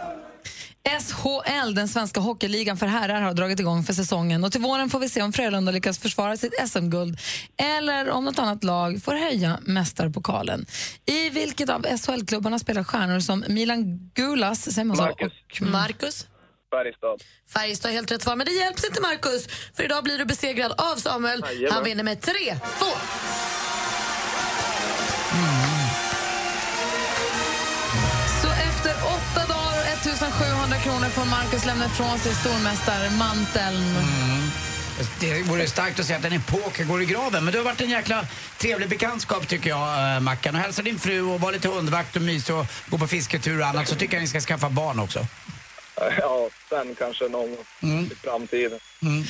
SHL, 0.89 1.75
den 1.75 1.89
svenska 1.89 2.21
hockeyligan 2.21 2.77
för 2.77 2.87
herrar, 2.87 3.21
har 3.21 3.35
dragit 3.35 3.61
igång 3.61 3.83
för 3.83 3.93
säsongen. 3.93 4.45
Och 4.45 4.53
Till 4.53 4.61
våren 4.61 4.91
får 4.91 4.99
vi 4.99 5.09
se 5.09 5.23
om 5.23 5.33
Frölunda 5.33 5.73
lyckas 5.73 5.99
försvara 5.99 6.37
sitt 6.37 6.69
SM-guld 6.69 7.19
eller 7.57 8.11
om 8.11 8.25
något 8.25 8.39
annat 8.39 8.65
lag 8.65 9.03
får 9.05 9.15
höja 9.15 9.59
mästarpokalen. 9.63 10.67
I 11.07 11.31
vilket 11.31 11.71
av 11.71 11.83
SHL-klubbarna 11.83 12.59
spelar 12.59 12.85
stjärnor 12.85 13.21
som 13.21 13.45
Milan 13.49 14.11
Gulas 14.15 14.63
säger 14.75 14.85
man 14.85 14.97
så? 14.97 15.03
Marcus. 15.03 15.33
och 15.61 15.67
Marcus? 15.67 16.27
Färjestad. 16.73 17.23
Färjestad 17.53 17.93
helt 17.93 18.13
rätt 18.13 18.23
svar, 18.23 18.37
men 18.37 18.47
det 18.47 18.53
hjälps 18.53 18.85
inte 18.85 19.01
Marcus 19.01 19.47
för 19.77 19.83
idag 19.85 20.05
blir 20.05 20.19
du 20.19 20.25
besegrad 20.25 20.73
av 20.73 20.97
Samuel. 20.97 21.41
Jajamän. 21.47 21.73
Han 21.73 21.85
vinner 21.85 22.05
med 22.05 22.19
3-2. 22.19 22.31
Kronor 30.85 31.09
får 31.17 31.25
Marcus 31.25 31.67
lämna 31.67 31.87
ifrån 31.87 32.19
sig 32.19 32.35
stormästarmanteln. 32.35 33.85
Det 35.21 35.43
vore 35.51 35.67
starkt 35.67 36.01
att 36.01 36.07
säga 36.07 36.19
att 36.19 36.25
en 36.25 36.33
epok 36.33 36.89
går 36.89 37.03
i 37.03 37.05
graven. 37.05 37.45
Men 37.45 37.53
det 37.53 37.59
har 37.59 37.65
varit 37.65 37.81
en 37.81 37.91
jäkla 37.91 38.25
trevlig 38.59 38.89
bekantskap 38.89 39.49
tycker 39.49 39.71
jag, 39.71 40.15
eh, 40.17 40.21
Mackan. 40.21 40.55
Och 40.55 40.61
hälsa 40.61 40.83
din 40.83 40.99
fru 40.99 41.23
och 41.23 41.41
var 41.41 41.53
lite 41.53 41.69
hundvakt 41.69 42.17
och 42.17 42.23
mys 42.23 42.51
och 42.51 42.67
gå 42.91 42.99
på 42.99 43.07
fisketur 43.07 43.61
och 43.61 43.67
annat. 43.67 43.89
Så 43.89 43.95
tycker 43.95 44.15
jag 44.15 44.21
ni 44.23 44.29
ska 44.29 44.41
skaffa 44.41 44.71
barn 44.71 44.99
också. 45.01 45.21
Ja, 46.19 46.49
sen 46.69 46.95
kanske 46.95 47.29
någon 47.29 47.57
gång 47.57 47.65
i 48.13 48.15
framtiden. 48.15 48.79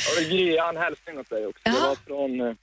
Jag 0.09 0.17
vill 0.19 0.33
ge 0.33 0.59
en 0.59 0.77
hälsning 0.77 1.19
åt 1.19 1.31
dig 1.31 1.47
också. 1.47 1.63
Det 1.65 1.71
var 1.71 1.97
från 2.07 2.41
eh, 2.41 2.55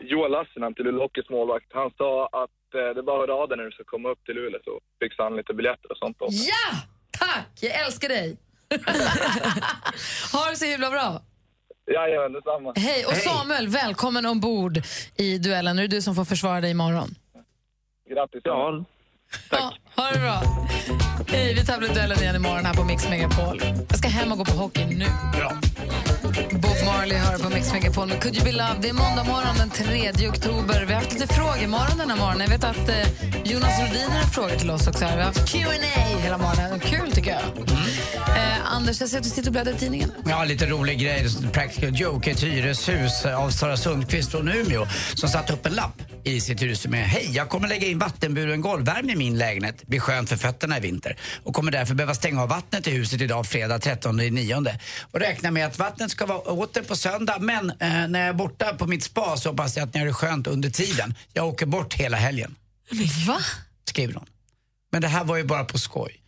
Joel 0.00 0.32
Lassinen 0.32 0.74
till 0.74 0.84
Luleå 0.84 1.02
Hockeys 1.02 1.28
målvakt. 1.30 1.66
Han 1.74 1.90
sa 1.98 2.26
att 2.26 2.74
eh, 2.74 2.94
det 2.94 3.02
bara 3.02 3.20
höra 3.20 3.34
av 3.34 3.48
dig 3.48 3.56
när 3.56 3.64
du 3.64 3.70
ska 3.70 3.84
komma 3.84 4.08
upp 4.08 4.24
till 4.24 4.34
Luleå 4.34 4.60
så 4.64 4.80
fixar 5.00 5.24
han 5.24 5.36
lite 5.36 5.54
biljetter 5.54 5.92
och 5.92 5.98
sånt 5.98 6.16
också. 6.20 6.44
Ja! 6.52 6.95
Tack! 7.34 7.48
Jag 7.60 7.86
älskar 7.86 8.08
dig. 8.08 8.36
ha 10.32 10.50
det 10.50 10.56
så 10.56 10.64
himla 10.64 10.90
bra. 10.90 11.22
Jajamän, 11.94 12.32
detsamma. 12.32 12.72
Hej! 12.76 13.04
Och 13.06 13.16
Samuel, 13.16 13.68
välkommen 13.68 14.26
ombord 14.26 14.78
i 15.16 15.38
duellen. 15.38 15.76
Nu 15.76 15.84
är 15.84 15.88
det 15.88 15.96
du 15.96 16.02
som 16.02 16.14
får 16.14 16.24
försvara 16.24 16.60
dig 16.60 16.70
imorgon. 16.70 17.14
Grattis. 18.10 18.40
Ja, 18.44 18.84
tack. 19.50 19.60
Ja, 19.60 20.02
ha 20.02 20.10
det 20.10 20.18
bra. 20.18 20.42
Hej, 21.28 21.54
vi 21.54 21.66
tävlar 21.66 21.90
i 21.90 21.94
duellen 21.94 22.18
igen 22.18 22.36
imorgon 22.36 22.64
här 22.64 22.74
på 22.74 22.84
Mix 22.84 23.08
Megapol. 23.08 23.62
Jag 23.88 23.98
ska 23.98 24.08
hem 24.08 24.32
och 24.32 24.38
gå 24.38 24.44
på 24.44 24.52
hockey 24.52 24.84
nu. 24.84 25.06
Bra. 25.38 25.52
Bob 26.36 26.84
Marley 26.84 27.16
hör 27.18 27.38
på 27.38 27.48
Mix 27.48 27.72
Megapol 27.72 28.08
med 28.08 28.22
Could 28.22 28.36
you 28.36 28.44
be 28.44 28.52
loved? 28.52 28.82
Det 28.82 28.88
är 28.88 28.92
måndag 28.92 29.24
morgon 29.24 29.56
den 29.58 29.70
3 29.70 30.28
oktober. 30.28 30.84
Vi 30.86 30.92
har 30.94 31.00
haft 31.00 31.12
lite 31.12 31.34
frågemorgon 31.34 31.98
den 31.98 32.10
här 32.10 32.16
morgonen. 32.16 32.40
Jag 32.40 32.48
vet 32.48 32.64
att 32.64 32.88
eh, 32.88 33.42
Jonas 33.44 33.80
Rodiner 33.80 34.20
har 34.20 34.28
frågor 34.30 34.56
till 34.56 34.70
oss 34.70 34.86
också. 34.88 35.04
Här. 35.04 35.16
Vi 35.16 35.22
har 35.22 35.26
haft 35.26 35.52
Q&A 35.52 36.18
hela 36.22 36.38
morgonen. 36.38 36.80
Kul 36.80 37.12
tycker 37.12 37.30
jag. 37.30 37.42
Eh, 38.36 38.74
Anders, 38.74 39.00
jag 39.00 39.10
ser 39.10 39.18
att 39.18 39.24
du 39.24 39.30
sitter 39.30 39.48
och 39.48 39.52
bläddrar 39.52 39.72
i 39.72 39.76
tidningen. 39.76 40.12
Ja, 40.26 40.44
lite 40.44 40.66
rolig 40.66 41.00
grej. 41.00 41.26
Practical 41.52 42.00
Joke, 42.00 42.30
ett 42.30 42.42
hyreshus 42.42 43.24
av 43.24 43.50
Sara 43.50 43.76
Sundqvist 43.76 44.30
från 44.30 44.48
Umeå 44.48 44.86
som 45.14 45.28
satte 45.28 45.52
upp 45.52 45.66
en 45.66 45.72
lapp 45.72 46.02
i 46.24 46.40
sitt 46.40 46.62
hus 46.62 46.86
med 46.86 47.04
Hej, 47.04 47.30
jag 47.32 47.48
kommer 47.48 47.68
lägga 47.68 47.86
in 47.86 47.98
vattenburen 47.98 48.60
golvvärme 48.60 49.12
i 49.12 49.16
min 49.16 49.38
lägenhet. 49.38 49.78
Det 49.80 49.86
blir 49.86 50.00
skönt 50.00 50.28
för 50.28 50.36
fötterna 50.36 50.76
i 50.76 50.80
vinter. 50.80 51.16
Och 51.44 51.54
kommer 51.54 51.72
därför 51.72 51.94
behöva 51.94 52.14
stänga 52.14 52.42
av 52.42 52.48
vattnet 52.48 52.86
i 52.86 52.90
huset 52.90 53.20
idag 53.20 53.46
fredag 53.46 53.78
13 53.78 54.16
9 54.16 54.78
Och 55.10 55.20
räknar 55.20 55.50
med 55.50 55.66
att 55.66 55.78
vattnet 55.78 56.10
ska 56.10 56.25
vara 56.26 56.38
åter 56.38 56.82
på 56.82 56.96
söndag. 56.96 57.38
Men 57.40 57.70
eh, 57.70 58.08
när 58.08 58.20
jag 58.20 58.28
är 58.28 58.32
borta 58.32 58.74
på 58.74 58.86
mitt 58.86 59.04
spa 59.04 59.36
så 59.36 59.48
hoppas 59.48 59.76
jag 59.76 59.88
att 59.88 59.94
ni 59.94 60.00
har 60.00 60.06
det 60.06 60.12
skönt 60.12 60.46
under 60.46 60.70
tiden. 60.70 61.14
Jag 61.32 61.46
åker 61.46 61.66
bort 61.66 61.94
hela 61.94 62.16
helgen. 62.16 62.56
Va? 63.26 63.38
Skriver 63.88 64.14
hon. 64.14 64.26
Men 64.92 65.02
det 65.02 65.08
här 65.08 65.24
var 65.24 65.36
ju 65.36 65.44
bara 65.44 65.64
på 65.64 65.78
skoj. 65.78 66.22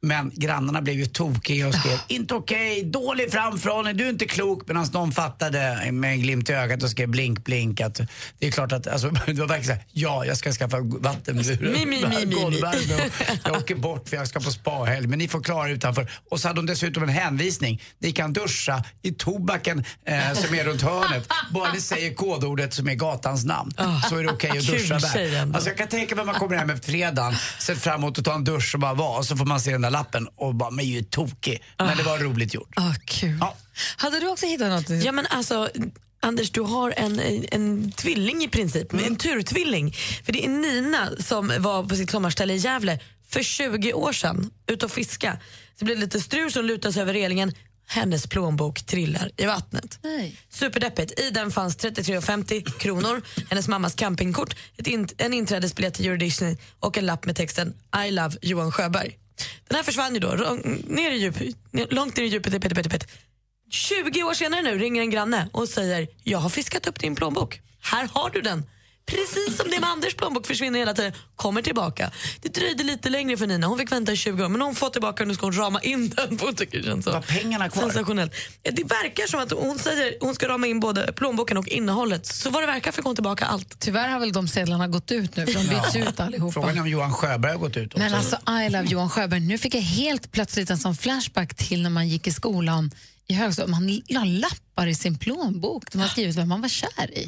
Men 0.00 0.32
grannarna 0.34 0.82
blev 0.82 0.96
ju 0.96 1.06
tokiga 1.06 1.68
och 1.68 1.74
skrev 1.74 1.98
inte 2.08 2.34
okej, 2.34 2.82
dålig 2.82 3.32
framförhållning, 3.32 3.96
du 3.96 4.04
är 4.04 4.10
inte 4.10 4.26
klok. 4.26 4.68
Medan 4.68 4.86
någon 4.92 5.12
fattade 5.12 5.88
med 5.92 6.12
en 6.12 6.20
glimt 6.20 6.50
i 6.50 6.52
ögat 6.52 6.82
och 6.82 6.90
skrev 6.90 7.08
blink 7.08 7.44
blink 7.44 7.80
att 7.80 8.00
det 8.38 8.46
är 8.46 8.50
klart 8.50 8.72
att, 8.72 8.86
alltså, 8.86 9.10
det 9.26 9.32
var 9.32 9.46
verkligen 9.46 9.64
såhär, 9.64 9.84
ja 9.92 10.24
jag 10.24 10.36
ska 10.36 10.52
skaffa 10.52 10.76
vattenburen 10.80 11.72
Mi, 11.72 11.86
mi, 11.86 12.06
mi, 12.06 12.26
mi, 12.26 12.34
golvvärme 12.34 13.10
jag 13.44 13.56
åker 13.56 13.74
bort 13.74 14.08
för 14.08 14.16
jag 14.16 14.28
ska 14.28 14.40
på 14.40 14.50
spahelg 14.50 15.06
men 15.06 15.18
ni 15.18 15.28
får 15.28 15.40
klara 15.40 15.70
utanför. 15.70 16.10
Och 16.30 16.40
så 16.40 16.48
hade 16.48 16.60
hon 16.60 16.66
dessutom 16.66 17.02
en 17.02 17.08
hänvisning, 17.08 17.82
ni 17.98 18.12
kan 18.12 18.32
duscha 18.32 18.84
i 19.02 19.12
tobaken 19.12 19.84
eh, 20.04 20.32
som 20.32 20.54
är 20.54 20.64
runt 20.64 20.82
hörnet. 20.82 21.28
Bara 21.50 21.72
ni 21.72 21.80
säger 21.80 22.14
kodordet 22.14 22.74
som 22.74 22.88
är 22.88 22.94
gatans 22.94 23.44
namn 23.44 23.72
så 24.08 24.16
är 24.16 24.22
det 24.22 24.30
okej 24.30 24.50
att 24.50 24.66
Kul 24.66 24.78
duscha 24.78 24.98
där. 24.98 25.54
Alltså, 25.54 25.68
jag 25.68 25.78
kan 25.78 25.88
tänka 25.88 26.14
mig 26.14 26.22
att 26.22 26.26
man 26.26 26.34
kommer 26.34 26.56
hem 26.56 26.70
efter 26.70 26.92
fredagen, 26.92 27.34
sett 27.58 27.78
fram 27.78 28.00
emot 28.00 28.18
att 28.18 28.24
ta 28.24 28.34
en 28.34 28.44
dusch 28.44 28.74
och 28.74 28.80
bara 28.80 28.94
vara 28.94 29.18
och 29.18 29.24
så 29.24 29.36
får 29.36 29.44
man 29.44 29.60
se 29.60 29.72
den 29.72 29.80
där 29.80 29.87
lappen 29.90 30.28
och 30.36 30.54
bara, 30.54 30.70
men 30.70 30.84
ju 30.84 31.02
tokig. 31.02 31.62
Men 31.78 31.96
det 31.96 32.02
var 32.02 32.18
roligt 32.18 32.54
gjort. 32.54 32.72
Ah, 32.76 32.94
kul. 33.04 33.40
Hade 33.96 34.20
du 34.20 34.28
också 34.28 34.46
hittat 34.46 34.68
något? 34.68 35.04
Ja, 35.04 35.12
men 35.12 35.26
alltså, 35.26 35.68
Anders, 36.20 36.50
du 36.50 36.60
har 36.60 36.94
en, 36.96 37.20
en 37.52 37.92
tvilling 37.92 38.44
i 38.44 38.48
princip, 38.48 38.92
en 38.92 39.16
turtvilling. 39.16 39.92
För 40.24 40.32
det 40.32 40.44
är 40.44 40.48
Nina 40.48 41.10
som 41.18 41.52
var 41.58 41.84
på 41.84 41.96
sitt 41.96 42.10
sommarställe 42.10 42.54
i 42.54 42.56
Gävle 42.56 42.98
för 43.28 43.42
20 43.42 43.92
år 43.92 44.12
sedan, 44.12 44.50
ute 44.66 44.84
och 44.84 44.90
fiska. 44.90 45.38
Så 45.78 45.84
det 45.84 45.94
lite 45.94 46.20
strul 46.20 46.52
som 46.52 46.64
lutade 46.64 46.92
sig 46.92 47.02
över 47.02 47.12
relingen. 47.12 47.52
Hennes 47.90 48.26
plånbok 48.26 48.86
trillar 48.86 49.30
i 49.36 49.46
vattnet. 49.46 49.98
Nej. 50.02 50.36
Superdeppigt. 50.50 51.20
I 51.20 51.30
den 51.30 51.50
fanns 51.50 51.76
33,50 51.76 52.78
kronor, 52.78 53.22
hennes 53.50 53.68
mammas 53.68 53.94
campingkort, 53.94 54.56
ett 54.76 54.86
in, 54.86 55.08
en 55.18 55.34
inträdesbiljett 55.34 55.94
till 55.94 56.06
Euro 56.06 56.16
Disney 56.16 56.56
och 56.80 56.98
en 56.98 57.06
lapp 57.06 57.24
med 57.24 57.36
texten 57.36 57.74
I 58.06 58.10
love 58.10 58.36
Johan 58.42 58.72
Sjöberg. 58.72 59.18
Den 59.68 59.76
här 59.76 59.82
försvann 59.82 60.14
ju 60.14 60.20
då, 60.20 60.58
ner 60.86 61.10
i 61.10 61.16
djup, 61.16 61.34
långt 61.72 62.16
ner 62.16 62.24
i 62.24 62.26
djupet 62.26 62.62
Pet, 62.62 62.74
pet, 62.74 62.90
pet. 62.90 63.08
20 63.70 64.22
år 64.22 64.34
senare 64.34 64.62
nu 64.62 64.78
ringer 64.78 65.02
en 65.02 65.10
granne 65.10 65.48
och 65.52 65.68
säger 65.68 66.08
jag 66.22 66.38
har 66.38 66.48
fiskat 66.48 66.86
upp 66.86 67.00
din 67.00 67.16
plånbok. 67.16 67.60
Här 67.80 68.08
har 68.12 68.30
du 68.30 68.40
den. 68.40 68.64
Precis 69.08 69.56
som 69.56 69.70
det 69.70 69.80
med 69.80 69.90
Anders 69.90 70.14
plånbok 70.14 70.46
försvinner 70.46 70.78
hela 70.78 70.94
tiden, 70.94 71.12
kommer 71.36 71.62
tillbaka. 71.62 72.10
Det 72.42 72.54
dröjde 72.54 72.84
lite 72.84 73.08
längre 73.10 73.36
för 73.36 73.46
Nina, 73.46 73.66
hon 73.66 73.78
fick 73.78 73.92
vänta 73.92 74.12
i 74.12 74.16
20 74.16 74.44
år 74.44 74.48
men 74.48 74.60
hon 74.60 74.74
får 74.74 74.90
tillbaka 74.90 75.24
och 75.24 75.34
ska 75.34 75.46
hon 75.46 75.52
rama 75.58 75.80
in 75.80 76.08
den. 76.16 76.38
Hon 76.40 76.54
tycker 76.54 77.02
så. 77.02 77.10
Var 77.12 77.20
pengarna 77.20 77.68
kvar? 77.68 77.82
Sensationellt. 77.82 78.32
Ja, 78.62 78.70
Det 78.74 78.84
verkar 78.84 79.26
som 79.26 79.40
att 79.40 79.52
hon 79.52 79.78
säger 79.78 80.14
hon 80.20 80.34
ska 80.34 80.48
rama 80.48 80.66
in 80.66 80.80
både 80.80 81.12
plånboken 81.12 81.56
och 81.56 81.68
innehållet. 81.68 82.26
Så 82.26 82.50
vad 82.50 82.62
det 82.62 82.66
verkar 82.66 82.92
fick 82.92 83.04
hon 83.04 83.14
tillbaka 83.14 83.46
allt. 83.46 83.78
Tyvärr 83.78 84.08
har 84.08 84.20
väl 84.20 84.32
de 84.32 84.48
sedlarna 84.48 84.88
gått 84.88 85.10
ut 85.12 85.36
nu, 85.36 85.46
för 85.46 85.54
de 85.54 85.66
byts 85.68 85.96
ut 85.96 86.20
allihopa. 86.20 86.52
Frågan 86.52 86.76
är 86.76 86.80
om 86.80 86.88
Johan 86.88 87.12
Sjöberg 87.12 87.52
har 87.52 87.58
gått 87.58 87.76
ut 87.76 87.86
också. 87.94 87.98
Men 87.98 88.14
alltså, 88.14 88.36
I 88.66 88.70
love 88.70 88.86
Johan 88.88 89.10
Sjöberg. 89.10 89.40
Nu 89.40 89.58
fick 89.58 89.74
jag 89.74 89.80
helt 89.80 90.32
plötsligt 90.32 90.70
en 90.70 90.78
sån 90.78 90.96
flashback 90.96 91.54
till 91.54 91.82
när 91.82 91.90
man 91.90 92.08
gick 92.08 92.26
i 92.26 92.32
skolan 92.32 92.90
i 93.28 93.34
högstadiet. 93.34 93.70
Man 93.70 94.02
la 94.08 94.24
lappar 94.24 94.86
i 94.86 94.94
sin 94.94 95.18
plånbok 95.18 95.92
där 95.92 95.98
man 95.98 96.08
skrivit 96.08 96.36
vem 96.36 96.48
man 96.48 96.60
var 96.60 96.68
kär 96.68 97.18
i. 97.18 97.26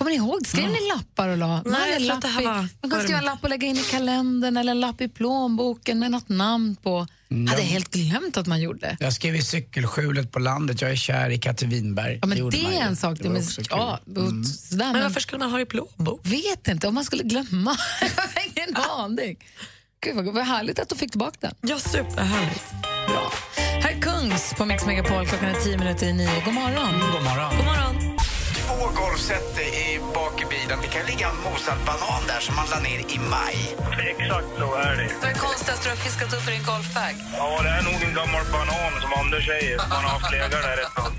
Kommer 0.00 0.10
ni 0.10 0.16
ihåg? 0.16 0.46
Skrev 0.46 0.70
ni 0.70 0.88
lappar 0.94 1.28
och 1.28 1.36
la? 1.36 1.62
Nej, 1.66 1.92
hade 1.92 2.04
jag 2.04 2.14
en 2.14 2.20
det 2.20 2.28
här 2.28 2.42
i- 2.42 2.44
Man 2.44 2.68
kunde 2.80 2.96
det- 2.96 3.02
skriva 3.02 3.18
en 3.18 3.24
lapp 3.24 3.42
och 3.44 3.48
lägga 3.50 3.66
in 3.68 3.76
i 3.76 3.82
kalendern 3.82 4.56
eller 4.56 4.70
en 4.72 4.80
lapp 4.80 5.00
i 5.00 5.08
plånboken 5.08 5.98
med 5.98 6.10
något 6.10 6.28
namn 6.28 6.76
på. 6.76 7.06
Mm, 7.30 7.46
hade 7.46 7.62
ja. 7.62 7.66
helt 7.68 7.90
glömt 7.90 8.36
att 8.36 8.46
man 8.46 8.60
gjorde. 8.60 8.96
Jag 9.00 9.12
skrev 9.12 9.36
i 9.36 9.42
cykelskjulet 9.42 10.32
på 10.32 10.38
landet, 10.38 10.80
jag 10.82 10.90
är 10.90 10.96
kär 10.96 11.30
i 11.30 11.38
Katte 11.38 11.66
Winberg. 11.66 12.18
Ja, 12.22 12.26
men 12.26 12.50
det 12.50 12.62
man 12.62 12.72
är 12.72 12.80
en 12.82 12.96
sak. 12.96 13.18
Det 13.18 13.28
var 13.28 13.34
men, 13.34 13.42
ja, 13.70 14.00
Mm. 14.16 14.44
sådär, 14.44 14.92
Men 14.92 15.02
varför 15.02 15.20
skulle 15.20 15.38
man 15.38 15.50
ha 15.50 15.56
det 15.56 15.62
i 15.62 15.66
plånbok? 15.66 16.20
Vet 16.22 16.68
inte, 16.68 16.88
om 16.88 16.94
man 16.94 17.04
skulle 17.04 17.22
glömma. 17.22 17.76
Jag 18.00 18.08
har 18.22 18.42
ingen 18.56 18.76
aning. 18.76 19.36
Gud 20.04 20.16
vad, 20.16 20.24
vad 20.24 20.44
härligt 20.46 20.78
att 20.78 20.88
du 20.88 20.96
fick 20.96 21.10
tillbaka 21.10 21.36
den. 21.40 21.54
Ja, 21.60 21.78
superhärligt. 21.78 22.64
Bra. 23.08 23.32
Här 23.56 23.90
är 23.90 24.00
Kungs 24.00 24.54
på 24.54 24.64
Mix 24.64 24.86
Megapol 24.86 25.26
klockan 25.26 25.48
är 25.48 25.60
tio 25.60 25.78
minuter 25.78 26.06
i 26.06 26.12
nio. 26.12 26.42
God 26.44 26.54
morgon. 26.54 26.92
God 27.12 27.22
morgon. 27.24 27.56
God 27.56 27.64
morgon. 27.66 28.09
Två 28.80 28.88
golfset 29.02 29.58
i 29.58 29.98
bak 30.14 30.42
i 30.42 30.46
bilen. 30.54 30.78
Det 30.82 30.88
kan 30.88 31.06
ligga 31.06 31.26
en 31.28 31.40
mosad 31.50 31.78
banan 31.86 32.22
där 32.26 32.40
som 32.40 32.54
man 32.56 32.66
la 32.70 32.78
ner 32.80 33.00
i 33.14 33.18
maj. 33.34 33.56
Exakt 34.10 34.46
så 34.58 34.68
är 34.74 34.96
det. 34.96 35.08
Vad 35.20 35.28
är 35.30 35.34
det 35.34 35.40
konstigaste 35.48 35.84
du 35.86 35.90
har 35.94 35.96
fiskat 35.96 36.32
upp 36.36 36.48
i 36.48 36.50
din 36.56 36.64
golfbag? 36.72 37.14
Ja, 37.40 37.62
det 37.62 37.68
är 37.78 37.82
nog 37.82 37.98
en 38.08 38.14
gammal 38.20 38.44
banan 38.52 38.92
som 39.02 39.10
Anders 39.20 39.46
säger. 39.46 39.76
Man 39.76 40.04
har 40.04 40.10
haft 40.16 40.32
legat 40.32 40.50
där 40.50 40.78
ett 40.84 40.94
tag. 40.94 41.12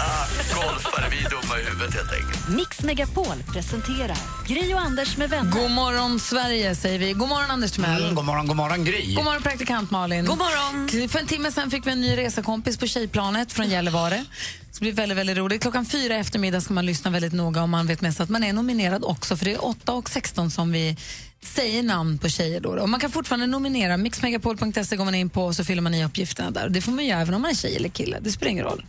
Ah, 0.00 0.26
golfare, 0.54 1.06
vi 1.10 1.18
är 1.24 1.30
dumma 1.30 1.54
i 1.60 1.62
huvudet 1.68 1.94
helt 1.94 2.12
enkelt. 2.12 2.48
Mix 2.48 2.82
Megapol 2.82 3.38
presenterar 3.52 4.18
Gry 4.48 4.74
och 4.74 4.80
Anders 4.80 5.16
med 5.16 5.30
vänner. 5.30 5.52
God 5.52 5.70
morgon, 5.70 6.20
Sverige, 6.20 6.74
säger 6.74 6.98
vi. 6.98 7.12
God 7.12 7.28
morgon, 7.28 7.50
Anders 7.50 7.72
Timell. 7.72 8.02
Mm, 8.02 8.14
god 8.14 8.24
morgon, 8.24 8.46
god 8.46 8.56
morgon 8.56 8.84
Gry. 8.84 9.14
God 9.14 9.24
morgon, 9.24 9.42
praktikant 9.42 9.90
Malin. 9.90 10.24
God 10.24 10.38
morgon. 10.38 11.08
För 11.08 11.18
en 11.18 11.26
timme 11.26 11.52
sen 11.52 11.70
fick 11.70 11.86
vi 11.86 11.90
en 11.90 12.00
ny 12.00 12.16
resekompis 12.16 12.78
på 12.78 12.86
tjejplanet 12.86 13.52
från 13.52 13.68
Gällivare. 13.68 14.24
Det 14.72 14.80
blir 14.80 14.92
väldigt, 14.92 15.18
väldigt 15.18 15.36
roligt. 15.36 15.62
Klockan 15.62 15.86
fyra 15.86 16.16
i 16.16 16.18
eftermiddag 16.20 16.60
ska 16.60 16.74
man 16.74 16.86
lyssna 16.86 17.10
väldigt 17.10 17.32
noga 17.32 17.62
om 17.62 17.70
man 17.70 17.86
vet 17.86 18.00
mest 18.00 18.20
att 18.20 18.28
man 18.28 18.44
är 18.44 18.52
nominerad 18.52 19.04
också. 19.04 19.36
För 19.36 19.44
det 19.44 19.52
är 19.52 19.64
8 19.64 19.92
och 19.92 20.10
16 20.10 20.50
som 20.50 20.72
vi 20.72 20.96
säger 21.42 21.82
namn 21.82 22.18
på 22.18 22.28
tjejer. 22.28 22.60
Då. 22.60 22.68
Och 22.68 22.88
man 22.88 23.00
kan 23.00 23.10
fortfarande 23.10 23.46
nominera. 23.46 23.96
Mixmegapol.se 23.96 24.96
går 24.96 25.04
man 25.04 25.14
in 25.14 25.30
på 25.30 25.44
och 25.44 25.56
så 25.56 25.64
fyller 25.64 25.82
man 25.82 25.94
i 25.94 26.04
uppgifterna 26.04 26.50
där. 26.50 26.68
Det 26.68 26.80
får 26.80 26.92
man 26.92 27.06
göra 27.06 27.20
även 27.20 27.34
om 27.34 27.42
man 27.42 27.50
är 27.50 27.54
tjej 27.54 27.76
eller 27.76 27.88
kille. 27.88 28.18
Det 28.20 28.30
spelar 28.32 28.50
ingen 28.50 28.64
roll. 28.64 28.86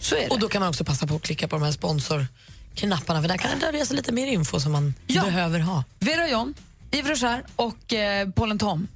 Så 0.00 0.14
är 0.16 0.20
det. 0.20 0.28
Och 0.28 0.38
då 0.40 0.48
kan 0.48 0.60
man 0.60 0.68
också 0.68 0.84
passa 0.84 1.06
på 1.06 1.14
att 1.16 1.22
klicka 1.22 1.48
på 1.48 1.56
de 1.56 1.62
här 1.64 1.72
sponsorknapparna 1.72 3.20
för 3.22 3.28
där 3.28 3.36
kan 3.36 3.58
det 3.58 3.66
dölja 3.66 3.86
sig 3.86 3.96
lite 3.96 4.12
mer 4.12 4.26
info 4.26 4.60
som 4.60 4.72
man 4.72 4.94
Ja. 5.06 5.22
behöver 5.22 5.60
ha. 5.60 5.84
Vera 5.98 6.24
och 6.24 6.30
John, 6.30 6.54
och 6.92 7.18
Cher 7.18 7.44
och 7.56 7.94
eh, 7.94 8.30
Paul 8.30 8.58
Tom. 8.58 8.88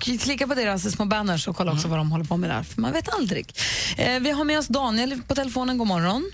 Klicka 0.00 0.46
på 0.46 0.54
deras 0.54 0.92
små 0.92 1.04
banners 1.04 1.48
och 1.48 1.56
kolla 1.56 1.72
också 1.72 1.88
vad 1.88 1.98
de 1.98 2.12
håller 2.12 2.24
på 2.24 2.36
med 2.36 2.50
där, 2.50 2.62
för 2.62 2.80
man 2.80 2.92
vet 2.92 3.14
aldrig. 3.14 3.52
Eh, 3.96 4.20
vi 4.20 4.30
har 4.30 4.44
med 4.44 4.58
oss 4.58 4.66
Daniel 4.68 5.22
på 5.28 5.34
telefonen. 5.34 5.78
God 5.78 5.86
morgon. 5.86 6.30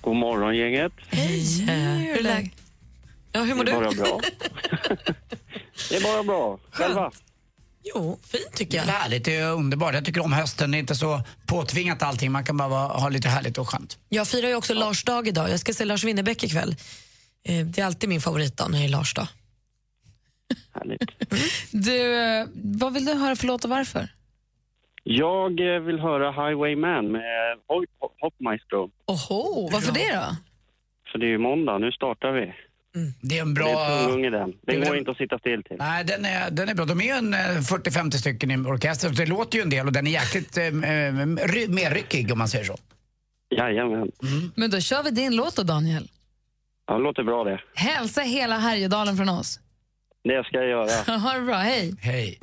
God 0.00 0.16
morgon, 0.16 0.56
gänget. 0.56 0.92
Hej! 1.08 1.60
Hur 2.06 2.18
är 2.18 2.22
läget? 2.22 2.52
Ja, 3.32 3.42
hur 3.42 3.54
mår 3.54 3.64
Det 3.64 3.72
är 3.72 3.80
du? 3.80 3.84
bara 3.84 3.94
bra. 3.94 4.20
det 5.90 5.96
är 5.96 6.02
bara 6.02 6.22
bra. 6.22 6.58
Själva? 6.70 7.10
Jo, 7.94 8.18
fint 8.22 8.52
tycker 8.54 8.78
jag. 8.78 8.86
Det 8.86 8.90
är 8.92 8.96
härligt, 8.96 9.24
det 9.24 9.36
är 9.36 9.52
underbart. 9.52 9.94
Jag 9.94 10.04
tycker 10.04 10.20
om 10.20 10.32
hösten. 10.32 10.70
Det 10.70 10.76
är 10.76 10.80
inte 10.80 10.94
så 10.94 11.22
påtvingat 11.46 12.02
allting. 12.02 12.32
Man 12.32 12.44
kan 12.44 12.56
bara 12.56 12.68
vara, 12.68 12.88
ha 12.88 13.08
lite 13.08 13.28
härligt 13.28 13.58
och 13.58 13.68
skönt. 13.68 13.98
Jag 14.08 14.28
firar 14.28 14.48
ju 14.48 14.54
också 14.54 14.74
Lars 14.74 15.04
dag 15.04 15.28
idag. 15.28 15.50
Jag 15.50 15.60
ska 15.60 15.72
se 15.74 15.84
Lars 15.84 16.04
Winnerbäck 16.04 16.44
ikväll. 16.44 16.76
Eh, 17.48 17.66
Det 17.66 17.80
är 17.82 17.86
alltid 17.86 18.08
min 18.08 18.20
favoritdag 18.20 18.68
när 18.70 18.78
det 18.78 18.84
är 18.84 18.88
Lars 18.88 19.14
dag. 19.14 19.26
Härligt. 20.74 21.10
Du, 21.72 22.14
eh, 22.14 22.46
vad 22.54 22.92
vill 22.94 23.04
du 23.04 23.12
höra 23.14 23.36
för 23.36 23.46
låt 23.46 23.64
och 23.64 23.70
varför? 23.70 24.08
Jag 25.04 25.74
eh, 25.74 25.80
vill 25.82 25.98
höra 26.00 26.30
Highwayman 26.30 27.12
med 27.12 27.58
Hop- 27.68 28.12
Hopmaestro. 28.20 28.90
Oho, 29.06 29.68
varför 29.72 29.92
det 29.92 30.12
då? 30.14 30.36
För 31.12 31.18
det 31.18 31.26
är 31.26 31.30
ju 31.30 31.38
måndag, 31.38 31.78
nu 31.78 31.92
startar 31.92 32.32
vi. 32.32 32.54
Det 33.20 33.38
är 33.38 33.42
en 33.42 33.54
bra... 33.54 33.64
Det 33.66 33.72
är 33.72 34.06
tung 34.08 34.24
i 34.24 34.30
den. 34.30 34.52
Den 34.66 34.80
går 34.80 34.96
inte 34.98 35.10
att 35.10 35.16
sitta 35.16 35.38
still 35.38 35.62
till. 35.62 35.76
Nej, 35.78 36.04
den 36.04 36.24
är, 36.24 36.50
den 36.50 36.68
är 36.68 36.74
bra. 36.74 36.84
De 36.84 37.00
är 37.00 37.04
ju 37.04 37.10
en 37.10 37.34
eh, 37.34 37.38
40-50 37.38 38.10
stycken 38.10 38.50
i 38.50 38.56
orkestern, 38.56 39.14
så 39.14 39.22
det 39.22 39.28
låter 39.28 39.58
ju 39.58 39.62
en 39.62 39.70
del 39.70 39.86
och 39.86 39.92
den 39.92 40.06
är 40.06 40.10
jäkligt 40.10 40.56
eh, 40.56 40.62
mer 41.68 41.94
ryckig 41.94 42.32
om 42.32 42.38
man 42.38 42.48
säger 42.48 42.64
så. 42.64 42.76
Jajamän. 43.50 44.10
Men 44.54 44.70
då 44.70 44.80
kör 44.80 45.02
vi 45.02 45.10
din 45.10 45.36
låt 45.36 45.56
då, 45.56 45.62
Daniel. 45.62 46.08
Ja, 46.86 46.94
det 46.94 47.00
låter 47.02 47.22
bra 47.22 47.44
det. 47.44 47.60
Hälsa 47.74 48.20
hela 48.20 48.58
Härjedalen 48.58 49.16
från 49.16 49.28
oss. 49.28 49.60
Det 50.28 50.44
ska 50.44 50.56
jag 50.56 50.68
göra. 50.68 51.18
ha 51.18 51.32
det 51.34 51.40
bra, 51.40 51.56
hej. 51.56 51.94
Hej. 52.00 52.38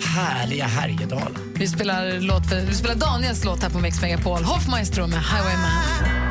Härliga 0.00 0.64
Härjedalen. 0.64 1.54
Vi 1.54 1.68
spelar, 1.68 2.20
låt 2.20 2.48
för, 2.48 2.60
vi 2.60 2.74
spelar 2.74 2.94
Daniels 2.94 3.44
låt 3.44 3.62
här 3.62 3.70
på 3.70 3.78
Mix 3.78 4.02
Megapol. 4.02 4.42
Hoffmaestro 4.42 5.06
med 5.06 5.18
Highwayman. 5.18 6.24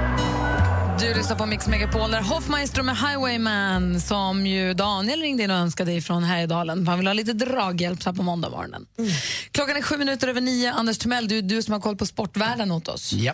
Du 1.00 1.14
lyssnar 1.14 1.36
på 1.36 1.46
Mix 1.46 1.68
Megapol 1.68 2.12
där 2.12 2.22
Hoffmaestro 2.22 2.84
med 2.84 2.98
Highwayman 2.98 4.02
som 4.02 4.48
ju 4.48 4.74
Daniel 4.74 5.22
ringde 5.22 5.44
in 5.44 5.52
och 5.52 5.58
önskade 5.58 5.94
ifrån 5.94 6.24
Härjedalen. 6.24 6.88
Han 6.88 7.00
vill 7.00 7.08
ha 7.08 7.14
lite 7.14 7.34
draghjälp 7.34 8.04
så 8.04 8.10
här 8.10 8.18
på 8.18 8.24
måndag 8.24 8.50
morgonen. 8.50 8.86
Klockan 9.52 9.78
är 9.78 9.82
sju 9.82 9.98
minuter 9.98 10.28
över 10.28 10.42
nio. 10.42 10.72
Anders 10.72 10.98
Timell, 10.98 11.28
du, 11.28 11.42
du 11.42 11.64
som 11.64 11.74
har 11.74 11.80
koll 11.80 11.96
på 11.96 12.06
sportvärlden 12.06 12.72
åt 12.72 12.88
oss. 12.88 13.14
Ja. 13.14 13.34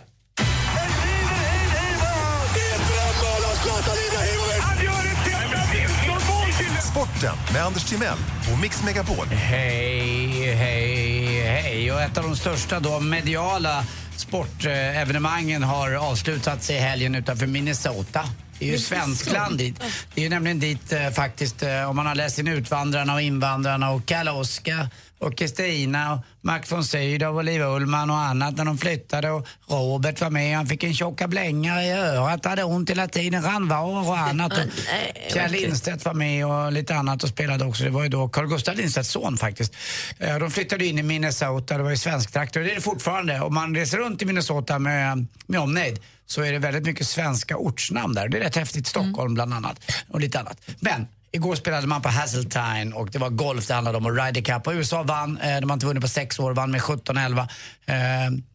Sporten 7.20 7.54
med 7.54 7.66
Anders 7.66 7.84
Timell 7.84 8.18
och 8.54 8.60
Mix 8.60 8.84
Megapol. 8.84 9.28
Hej, 9.28 10.54
hej, 10.56 11.42
hej. 11.42 11.92
Och 11.92 12.02
ett 12.02 12.18
av 12.18 12.24
de 12.24 12.36
största 12.36 12.80
då 12.80 13.00
mediala 13.00 13.86
sportevenemangen 14.16 15.64
har 15.64 15.94
avslutats 15.94 16.70
i 16.70 16.74
helgen 16.74 17.16
utanför 17.16 17.48
Minnesota. 17.48 18.30
Det 18.60 18.68
är 18.68 18.72
ju 18.72 18.78
svenskland 18.78 19.58
dit. 19.58 19.80
Det 20.14 20.22
är 20.22 20.24
ju 20.24 20.30
nämligen 20.30 20.60
dit 20.60 20.94
eh, 20.94 21.10
faktiskt, 21.10 21.64
eh, 21.64 21.90
om 21.90 21.96
man 21.96 22.06
har 22.06 22.16
läst 22.16 22.40
in 22.40 22.48
Utvandrarna 22.48 23.14
och 23.14 23.22
Invandrarna 23.22 23.92
och 23.92 24.06
Kalle 24.06 24.32
Oskar 24.32 24.88
och 25.20 25.38
Kristina 25.38 26.14
och 26.14 26.20
Max 26.42 26.72
von 26.72 26.84
Sydow 26.84 27.30
och 27.30 27.40
Olivia 27.40 27.68
Ullman 27.76 28.10
och 28.10 28.18
annat 28.18 28.58
när 28.58 28.66
de 28.66 28.78
flyttade 28.78 29.32
och 29.32 29.48
Robert 29.68 30.22
var 30.22 30.30
med. 30.30 30.58
Han 30.58 30.68
fick 30.68 30.84
en 30.84 30.94
tjocka 30.94 31.28
blängar 31.28 31.82
i 31.82 31.92
örat, 31.92 32.46
hade 32.46 32.64
ont 32.64 32.90
hela 32.90 33.08
tiden, 33.08 33.44
randvaror 33.44 34.08
och 34.10 34.18
annat. 34.18 34.52
Och 34.52 34.64
Kjell 35.34 35.52
Lindstedt 35.52 36.06
var 36.06 36.14
med 36.14 36.46
och 36.46 36.72
lite 36.72 36.96
annat 36.96 37.24
och 37.24 37.30
spelade 37.30 37.66
också. 37.66 37.84
Det 37.84 37.90
var 37.90 38.04
ju 38.04 38.10
då 38.10 38.30
Carl 38.30 38.48
Gustaf 38.48 38.78
Lindstedts 38.78 39.10
son 39.10 39.38
faktiskt. 39.38 39.76
Eh, 40.18 40.40
De 40.40 40.52
flyttade 40.52 40.86
in 40.86 41.00
i 41.00 41.04
Minnesota, 41.04 41.78
det 41.78 41.84
var 41.84 41.90
ju 41.90 41.98
svensktrakter 41.98 42.60
och 42.60 42.66
det 42.66 42.72
är 42.72 42.76
det 42.76 42.82
fortfarande. 42.82 43.42
Om 43.42 43.54
man 43.54 43.76
reser 43.76 43.98
runt 43.98 44.22
i 44.22 44.26
Minnesota 44.26 44.80
med, 44.80 45.28
med 45.48 45.60
omnejd 45.60 46.00
så 46.26 46.42
är 46.42 46.52
det 46.52 46.60
väldigt 46.60 46.86
mycket 46.86 47.08
svenska 47.08 47.58
ortsnamn 47.58 48.14
där. 48.16 48.28
Det 48.28 48.38
är 48.38 48.42
rätt 48.42 48.56
häftigt. 48.56 48.88
Stockholm 48.88 49.34
bland 49.34 49.54
annat 49.54 49.92
och 50.10 50.20
lite 50.20 50.40
annat. 50.40 50.62
Men 50.80 51.08
Igår 51.32 51.56
spelade 51.56 51.88
man 51.88 52.02
på 52.02 52.10
Hasseltine 52.10 52.92
och 52.94 53.10
det 53.12 53.20
var 53.20 53.30
golf 53.30 53.68
det 53.68 53.74
handlade 53.74 53.98
om 53.98 54.06
och 54.06 54.16
Ryder 54.16 54.42
Cup. 54.42 54.68
Och 54.68 54.74
USA 54.74 55.04
vann, 55.04 55.38
eh, 55.38 55.60
de 55.60 55.70
har 55.70 55.74
inte 55.74 55.86
vunnit 55.86 56.02
på 56.02 56.08
sex 56.08 56.40
år, 56.40 56.54
vann 56.54 56.72
med 56.72 56.82
17-11. 56.82 57.48
Eh, 57.86 57.96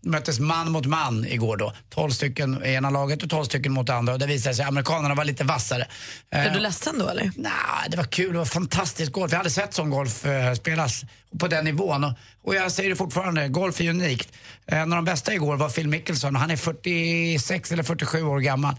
möttes 0.01 0.41
man 0.41 0.73
mot 0.73 0.87
man 0.87 1.27
igår 1.27 1.57
då. 1.57 1.73
12 1.91 2.11
stycken 2.11 2.65
i 2.65 2.73
ena 2.73 2.91
laget 2.91 3.23
och 3.23 3.31
12 3.31 3.45
stycken 3.45 3.73
mot 3.73 3.91
andra. 3.91 4.13
Och 4.13 4.19
det 4.19 4.27
visade 4.27 4.55
sig 4.55 4.63
att 4.63 4.69
amerikanerna 4.69 5.15
var 5.15 5.25
lite 5.25 5.45
vassare. 5.45 5.87
Eh, 6.31 6.53
du 6.53 6.61
ledsen 6.61 6.99
då 6.99 7.09
eller? 7.09 7.31
Nej, 7.37 7.53
det 7.89 7.97
var 7.97 8.05
kul. 8.05 8.33
Det 8.33 8.39
var 8.39 8.45
fantastisk 8.45 9.13
golf. 9.13 9.33
Jag 9.33 9.39
hade 9.39 9.51
sett 9.51 9.75
sån 9.75 9.91
golf 9.91 10.27
eh, 10.27 10.55
spelas 10.55 11.05
på 11.39 11.49
den 11.49 11.65
nivån. 11.65 12.05
Och, 12.05 12.13
och 12.45 12.55
jag 12.55 12.73
säger 12.73 12.91
det 12.91 12.97
fortfarande, 12.97 13.49
golf 13.49 13.81
är 13.81 13.91
unikt. 13.91 14.33
En 14.67 14.93
av 14.93 14.97
de 14.97 15.05
bästa 15.05 15.35
igår 15.35 15.57
var 15.57 15.69
Phil 15.69 15.89
Mickelson. 15.89 16.37
Han 16.37 16.51
är 16.51 16.57
46 16.57 17.73
eller 17.73 17.83
47 17.83 18.23
år 18.23 18.41
gammal. 18.41 18.75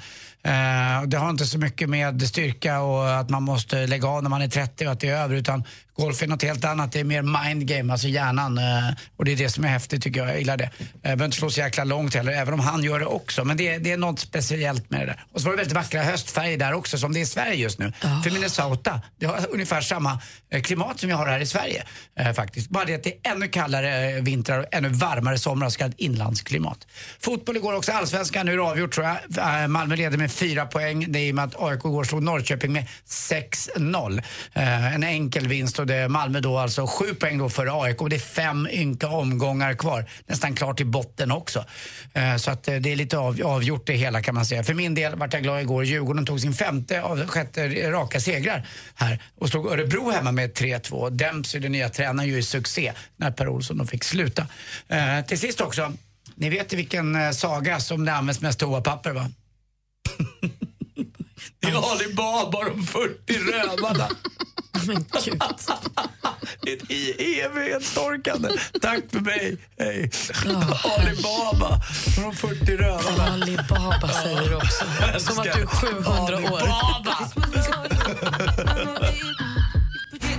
Eh, 0.45 1.03
det 1.07 1.17
har 1.17 1.29
inte 1.29 1.45
så 1.45 1.57
mycket 1.57 1.89
med 1.89 2.21
styrka 2.21 2.81
och 2.81 3.19
att 3.19 3.29
man 3.29 3.43
måste 3.43 3.87
lägga 3.87 4.07
av 4.07 4.23
när 4.23 4.29
man 4.29 4.41
är 4.41 4.47
30 4.47 4.85
och 4.85 4.91
att 4.91 4.99
det 4.99 5.09
är 5.09 5.23
över. 5.23 5.35
Utan 5.35 5.63
golf 5.97 6.21
är 6.23 6.27
något 6.27 6.41
helt 6.43 6.65
annat. 6.65 6.91
Det 6.91 6.99
är 6.99 7.03
mer 7.03 7.21
mind 7.21 7.67
game, 7.67 7.93
alltså 7.93 8.07
hjärnan. 8.07 8.57
Eh, 8.57 8.63
och 9.17 9.25
det 9.25 9.31
är 9.31 9.35
det 9.35 9.49
som 9.49 9.63
är 9.63 9.67
häftigt 9.67 10.03
tycker 10.03 10.19
jag. 10.19 10.29
Jag 10.29 10.37
gillar 10.39 10.57
det. 10.57 10.63
Eh, 10.63 10.69
behöver 11.01 11.25
inte 11.25 11.37
slå 11.37 11.49
så 11.49 11.59
jäkla 11.59 11.83
långt 11.83 12.15
heller, 12.15 12.31
även 12.31 12.53
om 12.53 12.59
han 12.59 12.83
gör 12.83 12.99
det 12.99 13.05
också. 13.05 13.43
Men 13.45 13.57
det, 13.57 13.67
är- 13.67 13.79
det 13.79 13.91
är 13.91 13.97
något 13.97 14.19
speciellt 14.19 14.89
med 14.89 14.99
det 14.99 15.05
där. 15.05 15.23
Och 15.31 15.41
så 15.41 15.45
var 15.45 15.51
det 15.53 15.57
väldigt 15.57 15.75
vackra 15.75 16.03
höstfärger 16.03 16.57
där 16.57 16.73
också, 16.73 16.97
som 16.97 17.13
det 17.13 17.19
är 17.19 17.21
i 17.21 17.25
Sverige 17.25 17.55
just 17.55 17.79
nu. 17.79 17.93
För 18.23 18.31
Minnesota, 18.31 19.01
det 19.19 19.25
har 19.25 19.45
ungefär 19.51 19.81
samma 19.81 20.19
eh, 20.51 20.61
klimat 20.61 20.99
som 20.99 21.07
vi 21.09 21.15
har 21.15 21.25
här 21.27 21.39
i 21.39 21.45
Sverige. 21.45 21.83
Eh, 22.19 22.33
faktiskt. 22.33 22.69
Bara 22.69 22.85
det 22.85 22.95
att 22.95 23.03
det 23.03 23.09
är 23.27 23.31
ännu 23.31 23.47
kallare 23.47 24.21
vintrar 24.21 24.59
och 24.59 24.65
ännu 24.71 24.89
varmare 24.89 25.37
somrar, 25.39 25.69
så 25.69 25.77
kallat 25.77 25.95
inlandsklimat. 25.97 26.87
Fotboll 27.19 27.57
igår 27.57 27.73
också, 27.75 27.91
allsvenskan. 27.91 28.45
Nu 28.45 28.51
är 28.53 28.57
det 28.57 28.63
avgjort 28.63 28.93
tror 28.93 29.07
jag. 29.07 29.69
Malmö 29.69 29.95
leder 29.95 30.17
med 30.17 30.31
fyra 30.31 30.65
poäng. 30.65 31.05
Det 31.11 31.19
är 31.19 31.23
i 31.27 31.31
och 31.31 31.35
med 31.35 31.45
att 31.45 31.61
AIK 31.61 31.79
igår 31.79 32.03
slog 32.03 32.23
Norrköping 32.23 32.73
med 32.73 32.85
6-0. 33.07 34.21
Eh, 34.53 34.93
en 34.95 35.03
enkel 35.03 35.47
vinst 35.47 35.79
och 35.85 35.89
det 35.89 35.95
är 35.95 36.07
Malmö 36.07 36.39
då 36.39 36.57
alltså 36.57 36.87
sju 36.87 37.13
poäng 37.13 37.37
då 37.37 37.49
för 37.49 37.83
AIK 37.83 38.01
och 38.01 38.09
det 38.09 38.15
är 38.15 38.19
fem 38.19 38.67
ynka 38.71 39.07
omgångar 39.07 39.73
kvar. 39.73 40.05
Nästan 40.25 40.55
klart 40.55 40.77
till 40.77 40.85
botten 40.85 41.31
också. 41.31 41.65
Eh, 42.13 42.35
så 42.35 42.51
att 42.51 42.67
eh, 42.67 42.75
det 42.75 42.91
är 42.91 42.95
lite 42.95 43.17
av, 43.17 43.41
avgjort 43.45 43.87
det 43.87 43.93
hela 43.93 44.21
kan 44.21 44.35
man 44.35 44.45
säga. 44.45 44.63
För 44.63 44.73
min 44.73 44.95
del 44.95 45.15
vart 45.15 45.33
jag 45.33 45.43
glad 45.43 45.61
igår. 45.61 45.85
Djurgården 45.85 46.25
tog 46.25 46.41
sin 46.41 46.53
femte 46.53 47.01
av 47.01 47.27
sjätte 47.27 47.91
raka 47.91 48.19
segrar 48.19 48.67
här 48.95 49.19
och 49.35 49.49
slog 49.49 49.67
Örebro 49.67 50.11
hemma 50.11 50.31
med 50.31 50.53
3-2. 50.53 51.09
Dempsey, 51.09 51.61
den 51.61 51.71
nya 51.71 51.89
tränaren, 51.89 52.29
ju 52.29 52.43
succé 52.43 52.93
när 53.17 53.31
Per 53.31 53.47
Olsson 53.47 53.77
då 53.77 53.85
fick 53.85 54.03
sluta. 54.03 54.47
Eh, 54.87 55.25
till 55.27 55.39
sist 55.39 55.61
också, 55.61 55.93
ni 56.35 56.49
vet 56.49 56.73
vilken 56.73 57.15
eh, 57.15 57.31
saga 57.31 57.79
som 57.79 58.05
det 58.05 58.13
används 58.13 58.41
mest 58.41 58.59
toapapper 58.59 59.11
va? 59.11 59.29
Det 61.59 61.67
är 61.67 61.91
Ali 61.91 62.13
Baba 62.13 62.57
och 62.57 62.65
de 62.65 62.83
40 62.83 63.33
rövarna. 63.33 64.09
Men 64.87 65.05
gud. 65.25 65.41
Ett 66.67 66.91
i- 66.91 67.39
evighetstorkande. 67.41 68.49
Tack 68.81 68.99
för 69.11 69.19
mig. 69.19 69.57
Hej. 69.79 70.11
Ali 70.83 71.21
Baba 71.23 71.81
och 72.17 72.21
de 72.23 72.35
40 72.35 72.77
rövarna. 72.77 73.31
Ali 73.33 73.57
Baba 73.69 74.07
säger 74.07 74.49
du 74.49 74.55
också. 74.55 74.85
Som 75.19 75.39
att 75.39 75.43
du 75.43 75.49
är 75.61 75.65
700 75.65 76.37
Ali 76.37 76.47
år. 76.47 76.59
Baba. 76.59 77.17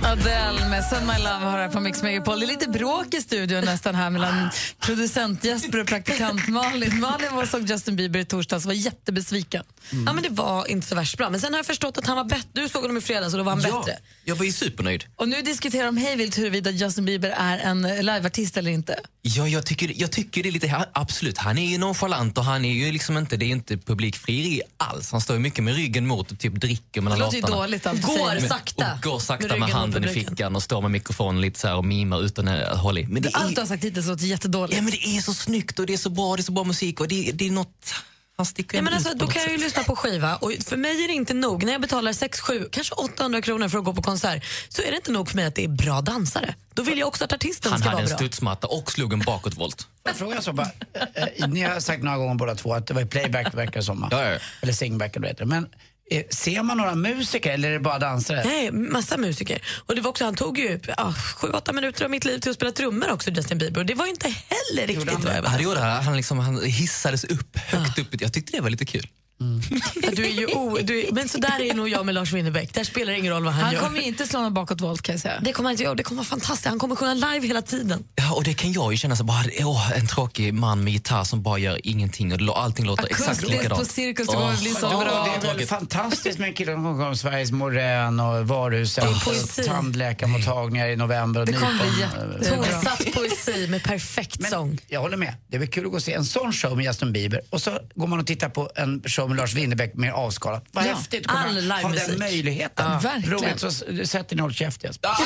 Adele 0.07 0.69
med 0.69 0.83
Send 0.83 1.07
My 1.07 1.13
Love 1.17 1.45
har 1.45 1.57
här 1.57 1.69
på 1.69 1.79
Mix 1.79 2.03
Megapol. 2.03 2.39
Det 2.39 2.45
är 2.45 2.47
lite 2.47 2.69
bråk 2.69 3.13
i 3.13 3.21
studion 3.21 3.65
nästan 3.65 3.95
här 3.95 4.09
mellan 4.09 4.49
producent 4.79 5.43
Jesper 5.43 5.79
och 5.81 5.87
praktikant 5.87 6.47
Malin. 6.47 6.99
Malin 6.99 7.35
var 7.35 7.45
såg 7.45 7.69
Justin 7.69 7.95
Bieber 7.95 8.19
i 8.19 8.25
torsdags 8.25 8.65
och 8.65 8.69
var 8.69 8.73
jättebesviken. 8.73 9.63
Ja, 10.05 10.13
men 10.13 10.23
det 10.23 10.29
var 10.29 10.65
inte 10.71 10.87
så 10.87 10.95
värst 10.95 11.17
bra. 11.17 11.29
Men 11.29 11.39
sen 11.41 11.53
har 11.53 11.59
jag 11.59 11.65
förstått 11.65 11.97
att 11.97 12.07
han 12.07 12.15
var 12.17 12.23
bättre. 12.23 12.47
Du 12.53 12.69
såg 12.69 12.81
honom 12.81 12.97
i 12.97 13.01
fredags 13.01 13.33
och 13.33 13.37
då 13.37 13.43
var 13.43 13.51
han 13.51 13.61
Ja, 13.61 13.79
bättre. 13.85 13.99
jag 14.25 14.35
var 14.35 14.45
ju 14.45 14.51
supernöjd. 14.51 15.03
Och 15.15 15.29
nu 15.29 15.41
diskuterar 15.41 15.85
de 15.85 15.97
hejvilt 15.97 16.37
huruvida 16.37 16.71
Justin 16.71 17.05
Bieber 17.05 17.29
är 17.37 17.57
en 17.57 17.81
liveartist 17.81 18.57
eller 18.57 18.71
inte. 18.71 18.99
Ja, 19.21 19.47
jag 19.47 19.65
tycker, 19.65 19.91
jag 19.95 20.11
tycker 20.11 20.43
det 20.43 20.49
är 20.49 20.51
lite, 20.51 20.85
absolut, 20.93 21.37
han 21.37 21.57
är 21.57 21.65
ju 21.71 21.77
nonchalant 21.77 22.37
och 22.37 22.43
han 22.45 22.65
är 22.65 22.73
ju 22.73 22.91
liksom 22.91 23.17
inte, 23.17 23.37
det 23.37 23.45
är 23.45 23.49
inte 23.49 23.77
publikfrieri 23.77 24.61
alls. 24.77 25.11
Han 25.11 25.21
står 25.21 25.35
ju 25.35 25.39
mycket 25.39 25.63
med 25.63 25.75
ryggen 25.75 26.07
mot 26.07 26.31
och 26.31 26.39
typ 26.39 26.53
dricker 26.53 27.01
mellan 27.01 27.19
Det 27.19 27.25
låter 27.25 27.35
ju 27.37 27.41
låtarna. 27.41 27.61
dåligt 27.61 27.85
allt 27.87 28.01
Går 28.01 28.47
sakta. 28.47 28.93
Och 28.93 29.01
går 29.01 29.19
sakta 29.19 29.47
Med 29.47 29.59
med, 29.59 29.69
mot 29.69 29.75
handen 30.05 30.21
i 30.21 30.25
fickan 30.25 30.55
och 30.55 30.63
står 30.63 30.81
med 30.81 30.91
mikrofonen 30.91 31.41
lite 31.41 31.59
så 31.59 31.67
här 31.67 31.75
och 31.75 31.85
mimar 31.85 32.21
utan 32.23 32.47
att 32.47 32.77
hålla 32.77 32.99
i. 32.99 33.05
Men 33.07 33.21
det 33.21 33.29
Allt 33.33 33.51
är, 33.51 33.55
du 33.55 33.61
har 33.61 33.67
sagt 33.67 33.83
hittills 33.83 34.07
låter 34.07 34.25
jättedåligt. 34.25 34.75
ja, 34.75 34.81
men 34.81 34.91
det 34.91 35.05
är 35.17 35.21
så 35.21 35.33
snyggt 35.33 35.79
och 35.79 35.85
det 35.85 35.93
är 35.93 35.97
så 35.97 36.09
bra, 36.09 36.35
det 36.35 36.41
är 36.41 36.43
så 36.43 36.51
bra 36.51 36.63
musik 36.63 36.99
och 36.99 37.07
det, 37.07 37.31
det 37.33 37.47
är 37.47 37.51
något... 37.51 37.93
Han 38.39 38.45
sticker 38.45 38.77
Ja, 38.77 38.81
men 38.83 38.93
alltså, 38.93 39.13
då 39.15 39.27
kan 39.27 39.41
jag 39.41 39.51
ju 39.51 39.57
lyssna 39.57 39.83
på 39.83 39.95
skiva 39.95 40.35
och 40.35 40.51
för 40.65 40.77
mig 40.77 41.03
är 41.03 41.07
det 41.07 41.13
inte 41.13 41.33
nog. 41.33 41.63
När 41.63 41.71
jag 41.71 41.81
betalar 41.81 42.13
6, 42.13 42.39
7, 42.39 42.67
kanske 42.71 42.93
800 42.95 43.41
kronor 43.41 43.67
för 43.69 43.77
att 43.77 43.83
gå 43.85 43.93
på 43.93 44.01
konsert 44.01 44.43
så 44.69 44.81
är 44.81 44.91
det 44.91 44.95
inte 44.95 45.11
nog 45.11 45.29
för 45.29 45.35
mig 45.35 45.45
att 45.45 45.55
det 45.55 45.63
är 45.63 45.67
bra 45.67 46.01
dansare. 46.01 46.55
Då 46.73 46.83
vill 46.83 46.99
jag 46.99 47.07
också 47.07 47.23
att 47.23 47.33
artisten 47.33 47.71
Han 47.71 47.79
ska 47.79 47.89
hade 47.89 47.95
vara 47.95 48.03
en 48.03 48.09
bra. 48.09 48.17
studsmatta 48.17 48.67
och 48.67 48.91
slog 48.91 49.13
en 49.13 49.19
bakåtvolt. 49.19 49.87
Så 50.41 50.53
bara. 50.53 50.67
Eh, 51.13 51.47
Ni 51.47 51.61
har 51.61 51.79
sagt 51.79 52.03
några 52.03 52.17
gånger 52.17 52.35
båda 52.35 52.55
två 52.55 52.73
att 52.73 52.87
det 52.87 52.93
var 52.93 53.05
playback 53.05 53.53
verkar 53.53 53.81
som. 53.81 54.09
Eller 54.61 54.73
singback 54.73 55.15
eller 55.15 55.27
vad 55.27 55.35
det 55.37 55.43
heter. 55.43 55.45
Men 55.45 55.63
eh, 55.63 55.69
ser 56.29 56.63
man 56.63 56.77
några 56.77 56.95
musiker 56.95 57.51
eller 57.53 57.69
är 57.69 57.73
det 57.73 57.79
bara 57.79 57.99
dansare? 57.99 58.43
Nej, 58.45 58.71
massa 58.71 59.17
musiker. 59.17 59.61
Och 59.85 59.95
det 59.95 60.01
var 60.01 60.09
också, 60.09 60.25
han 60.25 60.35
tog 60.35 60.57
ju 60.57 60.79
ja, 60.97 61.13
7-8 61.37 61.73
minuter 61.73 62.05
av 62.05 62.11
mitt 62.11 62.25
liv 62.25 62.39
till 62.39 62.49
att 62.49 62.55
spela 62.55 62.71
trummor 62.71 63.11
också, 63.11 63.29
Justin 63.31 63.57
Bieber. 63.57 63.79
Och 63.79 63.85
det 63.85 63.93
var 63.93 64.07
inte 64.07 64.27
heller 64.27 64.87
riktigt 64.87 65.05
vad 65.23 65.35
jag 65.35 65.43
Han, 65.43 65.63
var. 65.65 65.75
det, 65.75 65.81
han, 65.81 66.17
liksom, 66.17 66.39
han 66.39 66.63
hissades 66.63 67.23
upp, 67.23 67.57
högt 67.57 67.99
upp. 67.99 68.21
Jag 68.21 68.33
tyckte 68.33 68.57
det 68.57 68.61
var 68.61 68.69
lite 68.69 68.85
kul. 68.85 69.07
Ja, 69.39 70.09
Du 70.15 70.25
är 70.25 70.29
ju 70.29 70.45
o, 70.45 70.77
du 70.83 70.99
är, 71.07 71.11
men 71.11 71.29
så 71.29 71.37
där 71.37 71.61
är 71.61 71.73
nog 71.73 71.89
jag 71.89 72.05
med 72.05 72.15
Lars 72.15 72.33
Winnerbäck. 72.33 72.73
Där 72.73 72.83
spelar 72.83 73.11
det 73.13 73.19
ingen 73.19 73.33
roll 73.33 73.43
vad 73.43 73.53
han, 73.53 73.63
Han 73.63 73.73
gör. 73.73 73.81
kommer 73.81 73.97
ju 73.99 74.03
inte 74.05 74.27
slå 74.27 74.41
någon 74.41 74.53
bakåtvolt 74.53 75.01
kan 75.01 75.13
jag 75.13 75.19
säga. 75.21 75.39
Det 75.41 75.53
kommer 75.53 75.67
han 75.67 75.71
inte 75.71 75.83
göra. 75.83 75.95
Det 75.95 76.03
kommer 76.03 76.17
vara 76.21 76.27
fantastiskt. 76.27 76.67
Han 76.67 76.79
kommer 76.79 76.95
sjunga 76.95 77.13
live 77.13 77.47
hela 77.47 77.61
tiden. 77.61 78.03
Ja, 78.15 78.33
och 78.33 78.43
det 78.43 78.53
kan 78.53 78.71
jag 78.71 78.91
ju 78.93 78.97
känna 78.97 79.15
så 79.15 79.23
bara, 79.23 79.43
åh, 79.59 79.91
en 79.97 80.07
tråkig 80.07 80.53
man 80.53 80.83
med 80.83 80.93
gitarr 80.93 81.23
som 81.23 81.41
bara 81.43 81.57
gör 81.57 81.79
ingenting 81.83 82.49
och 82.49 82.61
allting 82.61 82.85
låter 82.85 83.03
exakt 83.05 83.23
Akustiskt 83.29 83.51
likadant. 83.51 83.79
på 83.79 83.85
Cirkus, 83.85 84.27
det 84.27 84.33
kommer 84.33 84.57
bli 84.57 84.69
så 84.69 84.79
Ja, 84.91 84.99
bra. 84.99 85.37
det 85.41 85.47
är 85.47 85.55
väl 85.57 85.67
fantastiskt 85.67 86.39
med 86.39 86.47
en 86.47 86.53
kille 86.53 86.73
som 86.73 86.83
kommer 86.83 87.07
om 87.07 87.15
Sveriges 87.17 87.51
Morän 87.51 88.19
och 88.19 88.47
varuhusen 88.47 89.07
och 89.07 89.65
tandläkarmottagningar 89.65 90.87
i 90.87 90.95
november. 90.95 91.39
Och 91.39 91.45
Det 91.47 91.53
kommer 91.53 92.37
bli. 92.39 92.47
Tonsatt 92.49 93.13
poesi 93.13 93.67
med 93.67 93.83
perfekt 93.83 94.49
sång. 94.49 94.77
Jag 94.87 95.01
håller 95.01 95.17
med. 95.17 95.33
Det 95.47 95.57
är 95.57 95.65
kul 95.65 95.85
att 95.85 95.91
gå 95.91 95.97
och 95.97 96.03
se 96.03 96.13
en 96.13 96.25
sån 96.25 96.53
show 96.53 96.75
med 96.77 96.85
Justin 96.85 97.13
Bieber 97.13 97.41
och 97.49 97.61
så 97.61 97.79
går 97.95 98.07
man 98.07 98.19
och 98.19 98.27
tittar 98.27 98.49
på 98.49 98.69
en 98.75 99.03
show 99.05 99.26
med 99.27 99.37
Lars 99.37 99.53
Winnerbäck 99.53 99.93
mer 99.95 100.11
avskalat. 100.11 100.65
Vad 100.71 100.85
Ja, 100.85 100.93
häftigt 100.95 101.25
att 101.27 101.43
kunna 101.45 101.75
ha 101.75 101.89
den 101.89 102.19
möjligheten. 102.19 102.85
Ja, 102.91 102.99
verkligen. 102.99 103.39
Roligt, 103.39 103.59
så 103.59 103.67
s- 103.67 103.83
sätter 104.11 104.35
ni 104.35 104.41
håll 104.41 104.53
käft 104.53 104.83
Jesper. 104.83 105.09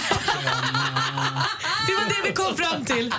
Det 1.88 1.94
var 1.94 2.06
det 2.10 2.30
vi 2.30 2.34
kom 2.36 2.56
fram 2.58 2.86
till. 2.86 3.14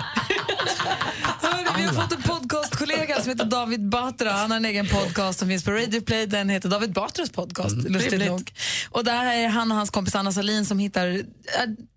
Hörrni, 1.41 1.69
vi 1.77 1.83
har 1.83 1.93
fått 1.93 2.11
en 2.11 2.21
podcastkollega 2.21 3.21
som 3.21 3.29
heter 3.29 3.45
David 3.45 3.89
Batra. 3.89 4.31
Han 4.31 4.51
har 4.51 4.57
en 4.57 4.65
egen 4.65 4.87
podcast 4.87 5.39
som 5.39 5.47
finns 5.47 5.63
på 5.63 5.71
Radio 5.71 6.01
Play. 6.01 6.25
Den 6.25 6.49
heter 6.49 6.69
David 6.69 6.93
Batras 6.93 7.29
podcast, 7.29 7.75
lustigt 7.75 8.09
trevligt. 8.09 8.29
nog. 8.29 8.51
Och 8.89 9.03
där 9.03 9.25
är 9.25 9.47
han 9.47 9.71
och 9.71 9.77
hans 9.77 9.89
kompis 9.89 10.15
Anna 10.15 10.31
Salin 10.31 10.65
som 10.65 10.79
hittar 10.79 11.23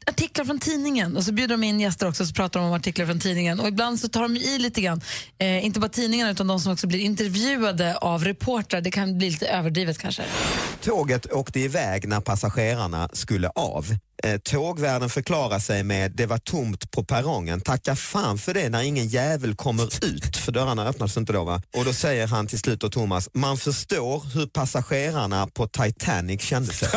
artiklar 0.07 0.45
från 0.45 0.59
tidningen. 0.59 1.17
Och 1.17 1.25
så 1.25 1.33
bjuder 1.33 1.55
de 1.55 1.65
in 1.65 1.81
gäster 1.81 2.09
också 2.09 2.27
så 2.27 2.35
pratar 2.35 2.61
de 2.61 2.67
om 2.67 2.73
artiklar 2.75 3.07
från 3.07 3.21
tidningen. 3.21 3.61
Och 3.61 3.69
ibland 3.69 4.01
så 4.01 4.09
tar 4.09 4.23
de 4.23 4.37
i 4.37 4.59
lite 4.59 4.81
grann. 4.81 5.01
Eh, 5.39 5.65
inte 5.65 5.81
bara 5.81 5.89
tidningarna 5.89 6.31
utan 6.31 6.47
de 6.47 6.61
som 6.61 6.73
också 6.73 6.87
blir 6.87 6.99
intervjuade 6.99 7.97
av 7.97 8.25
reportrar. 8.25 8.81
Det 8.81 8.91
kan 8.91 9.19
bli 9.19 9.31
lite 9.31 9.47
överdrivet 9.47 9.99
kanske. 9.99 10.23
Tåget 10.83 11.33
åkte 11.33 11.61
iväg 11.61 12.09
när 12.09 12.21
passagerarna 12.21 13.09
skulle 13.13 13.49
av. 13.49 13.87
Eh, 14.25 14.39
Tågvärden 14.39 15.11
förklarar 15.11 15.59
sig 15.59 15.83
med 15.83 16.13
det 16.13 16.27
var 16.27 16.39
tomt 16.39 16.91
på 16.91 17.05
perrongen. 17.05 17.61
Tacka 17.61 17.97
fan 17.97 18.39
för 18.39 18.55
det 18.55 18.69
när 18.69 18.83
ingen 18.83 19.07
jävel 19.09 19.55
kommer 19.55 20.05
ut, 20.05 20.37
för 20.37 20.53
dörrarna 20.53 20.87
öppnas 20.89 21.17
inte 21.17 21.33
då 21.33 21.45
va? 21.45 21.63
Och 21.77 21.85
då 21.85 21.93
säger 21.93 22.27
han 22.27 22.47
till 22.47 22.59
slut 22.59 22.81
då 22.81 22.89
Thomas, 22.89 23.29
man 23.33 23.57
förstår 23.57 24.23
hur 24.35 24.47
passagerarna 24.47 25.47
på 25.47 25.69
Titanic 25.69 26.43
kände 26.43 26.73
sig. 26.73 26.89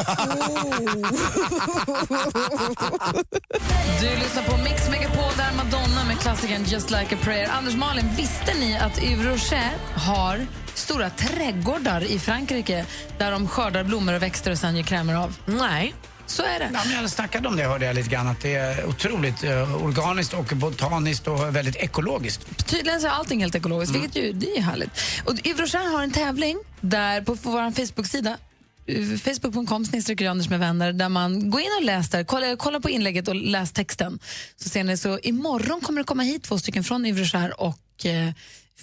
Du 4.01 4.15
lyssnar 4.19 4.43
på 4.43 4.63
Mix 4.63 4.89
Megapol, 4.89 5.31
där 5.37 5.53
Madonna 5.57 6.05
med 6.07 6.19
klassikern 6.19 6.63
Just 6.63 6.89
like 6.89 7.15
a 7.15 7.17
prayer. 7.21 7.49
Anders 7.49 7.75
Malin, 7.75 8.09
visste 8.17 8.53
ni 8.59 8.77
att 8.77 9.03
Yves 9.03 9.25
Rocher 9.25 9.71
har 9.95 10.47
stora 10.73 11.09
trädgårdar 11.09 12.03
i 12.03 12.19
Frankrike 12.19 12.85
där 13.17 13.31
de 13.31 13.47
skördar 13.47 13.83
blommor 13.83 14.13
och 14.13 14.21
växter 14.21 14.51
och 14.51 14.57
sen 14.57 14.75
gör 14.75 14.83
krämer 14.83 15.15
av? 15.15 15.35
Nej. 15.45 15.93
Så 16.29 16.43
är 16.43 16.59
det. 16.59 16.69
Ja, 16.73 16.79
men 16.85 17.01
jag 17.01 17.09
snackade 17.09 17.47
om 17.47 17.55
det 17.55 17.63
hörde 17.63 17.85
jag 17.85 17.95
lite 17.95 18.09
grann 18.09 18.27
att 18.27 18.41
det 18.41 18.55
är 18.55 18.85
otroligt 18.85 19.43
eh, 19.43 19.85
organiskt 19.85 20.33
och 20.33 20.45
botaniskt 20.45 21.27
och 21.27 21.55
väldigt 21.55 21.75
ekologiskt. 21.75 22.67
Tydligen 22.67 23.01
så 23.01 23.07
är 23.07 23.11
allting 23.11 23.41
helt 23.41 23.55
ekologiskt, 23.55 23.89
Mm. 23.95 24.01
vilket 24.01 24.23
ju, 24.23 24.33
det 24.33 24.57
är 24.57 24.61
härligt. 24.61 24.89
Och 25.25 25.47
Yves 25.47 25.59
Rocher 25.73 25.91
har 25.91 26.03
en 26.03 26.11
tävling 26.11 26.57
där 26.81 27.21
på, 27.21 27.35
på 27.35 27.49
vår 27.49 27.71
Facebook-sida 27.71 28.37
eh, 28.85 29.17
Facebook.com 29.17 29.85
Anders 30.29 30.49
med 30.49 30.59
vänner 30.59 30.93
där 30.93 31.09
man 31.09 31.49
går 31.49 31.61
in 31.61 31.67
och 31.79 31.85
läser, 31.85 32.23
kolla, 32.23 32.55
kolla 32.55 32.79
på 32.79 32.89
inlägget 32.89 33.27
och 33.27 33.35
läs 33.35 33.71
texten. 33.71 34.19
Så 34.55 34.69
ser 34.69 34.83
ni, 34.83 34.97
så 34.97 35.19
imorgon 35.19 35.81
kommer 35.81 36.01
det 36.01 36.05
komma 36.05 36.23
hit 36.23 36.43
två 36.43 36.59
stycken 36.59 36.83
från 36.83 37.05
Yves 37.05 37.33
Rocher 37.33 37.61
och 37.61 38.05
eh, 38.05 38.29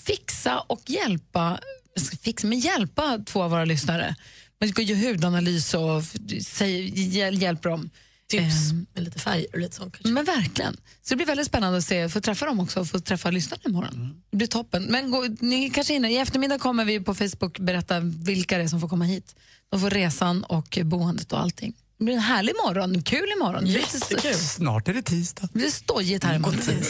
fixa 0.06 0.58
och 0.58 0.80
hjälpa, 0.86 1.58
fixa, 2.22 2.46
men 2.46 2.58
hjälpa 2.58 3.18
två 3.26 3.42
av 3.42 3.50
våra 3.50 3.64
lyssnare. 3.64 4.16
Man 4.60 4.68
ska 4.68 4.82
göra 4.82 4.98
hudanalys 4.98 5.74
och 5.74 6.02
säg, 6.46 7.00
hjäl, 7.16 7.42
hjälper 7.42 7.68
dem. 7.70 7.90
Tips 8.28 8.70
Ehm, 8.70 8.86
med 8.94 9.04
lite 9.04 9.18
färg 9.18 9.46
och 9.52 9.58
lite 9.58 9.76
sånt 9.76 9.94
kanske. 9.96 10.08
men 10.12 10.24
verkligen. 10.24 10.76
Så 11.02 11.14
det 11.14 11.16
blir 11.16 11.26
väldigt 11.26 11.46
spännande 11.46 11.78
att 11.78 11.84
se, 11.84 12.08
få 12.08 12.20
träffa 12.20 12.46
dem 12.46 12.60
också 12.60 12.80
och 12.80 12.88
få 12.88 12.98
träffa 13.00 13.30
lyssnarna 13.30 13.62
imorgon. 13.66 13.94
Mm. 13.94 14.14
Det 14.30 14.36
blir 14.36 14.46
toppen. 14.46 14.82
Men 14.84 15.10
gå, 15.10 15.26
ni 15.40 15.70
kanske 15.70 15.92
hinner. 15.92 16.08
I 16.08 16.16
eftermiddag 16.16 16.58
kommer 16.58 16.84
vi 16.84 17.00
på 17.00 17.14
Facebook 17.14 17.58
berätta 17.58 18.00
vilka 18.00 18.58
det 18.58 18.64
är 18.64 18.68
som 18.68 18.80
får 18.80 18.88
komma 18.88 19.04
hit. 19.04 19.34
De 19.70 19.80
får 19.80 19.90
resan 19.90 20.44
och 20.44 20.78
boendet 20.84 21.32
och 21.32 21.40
allting. 21.40 21.74
Det 21.98 22.04
blir 22.04 22.14
en 22.14 22.20
härlig 22.20 22.54
morgon, 22.64 23.02
kul 23.02 23.32
imorgon. 23.36 23.66
Jättekul. 23.66 24.34
Snart 24.34 24.88
är 24.88 24.94
det 24.94 25.02
tisdag. 25.02 25.48
Det 25.52 25.58
blir 25.58 25.70
stojigt 25.70 26.24
här 26.24 26.34
imorgon. 26.34 26.60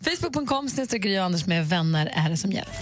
Facebook.com 0.00 0.68
snedstreck 0.68 1.02
Gry 1.02 1.18
och 1.18 1.24
Anders 1.24 1.46
med 1.46 1.68
vänner 1.68 2.12
är 2.14 2.30
det 2.30 2.36
som 2.36 2.52
gäller. 2.52 2.74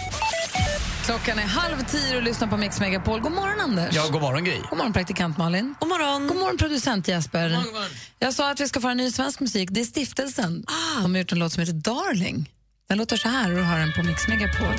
Klockan 1.04 1.38
är 1.38 1.42
halv 1.42 1.84
tio 1.84 2.16
och 2.16 2.22
lyssnar 2.22 2.48
på 2.48 2.56
Mix 2.56 2.80
Megapol. 2.80 3.20
God 3.20 3.32
morgon 3.32 3.60
Anders. 3.60 3.94
Ja, 3.94 4.08
god 4.08 4.22
morgon 4.22 4.44
Gry. 4.44 4.56
God 4.70 4.78
morgon 4.78 4.92
praktikant 4.92 5.38
Malin. 5.38 5.74
God 5.80 5.88
morgon. 5.88 6.26
God 6.28 6.36
morgon 6.36 6.56
producent 6.58 7.08
Jesper. 7.08 7.58
Jag 8.18 8.34
sa 8.34 8.50
att 8.50 8.60
vi 8.60 8.68
ska 8.68 8.80
få 8.80 8.88
en 8.88 8.96
ny 8.96 9.10
svensk 9.10 9.40
musik. 9.40 9.68
Det 9.72 9.80
är 9.80 9.84
Stiftelsen. 9.84 10.64
Ah. 10.66 11.02
De 11.02 11.14
har 11.14 11.18
gjort 11.18 11.32
en 11.32 11.38
låt 11.38 11.52
som 11.52 11.60
heter 11.60 11.72
Darling. 11.72 12.50
Den 12.88 12.98
låter 12.98 13.16
så 13.16 13.28
här 13.28 13.50
och 13.50 13.56
du 13.56 13.62
hör 13.62 13.78
den 13.78 13.92
på 13.92 14.02
Mix 14.02 14.28
Megapol. 14.28 14.74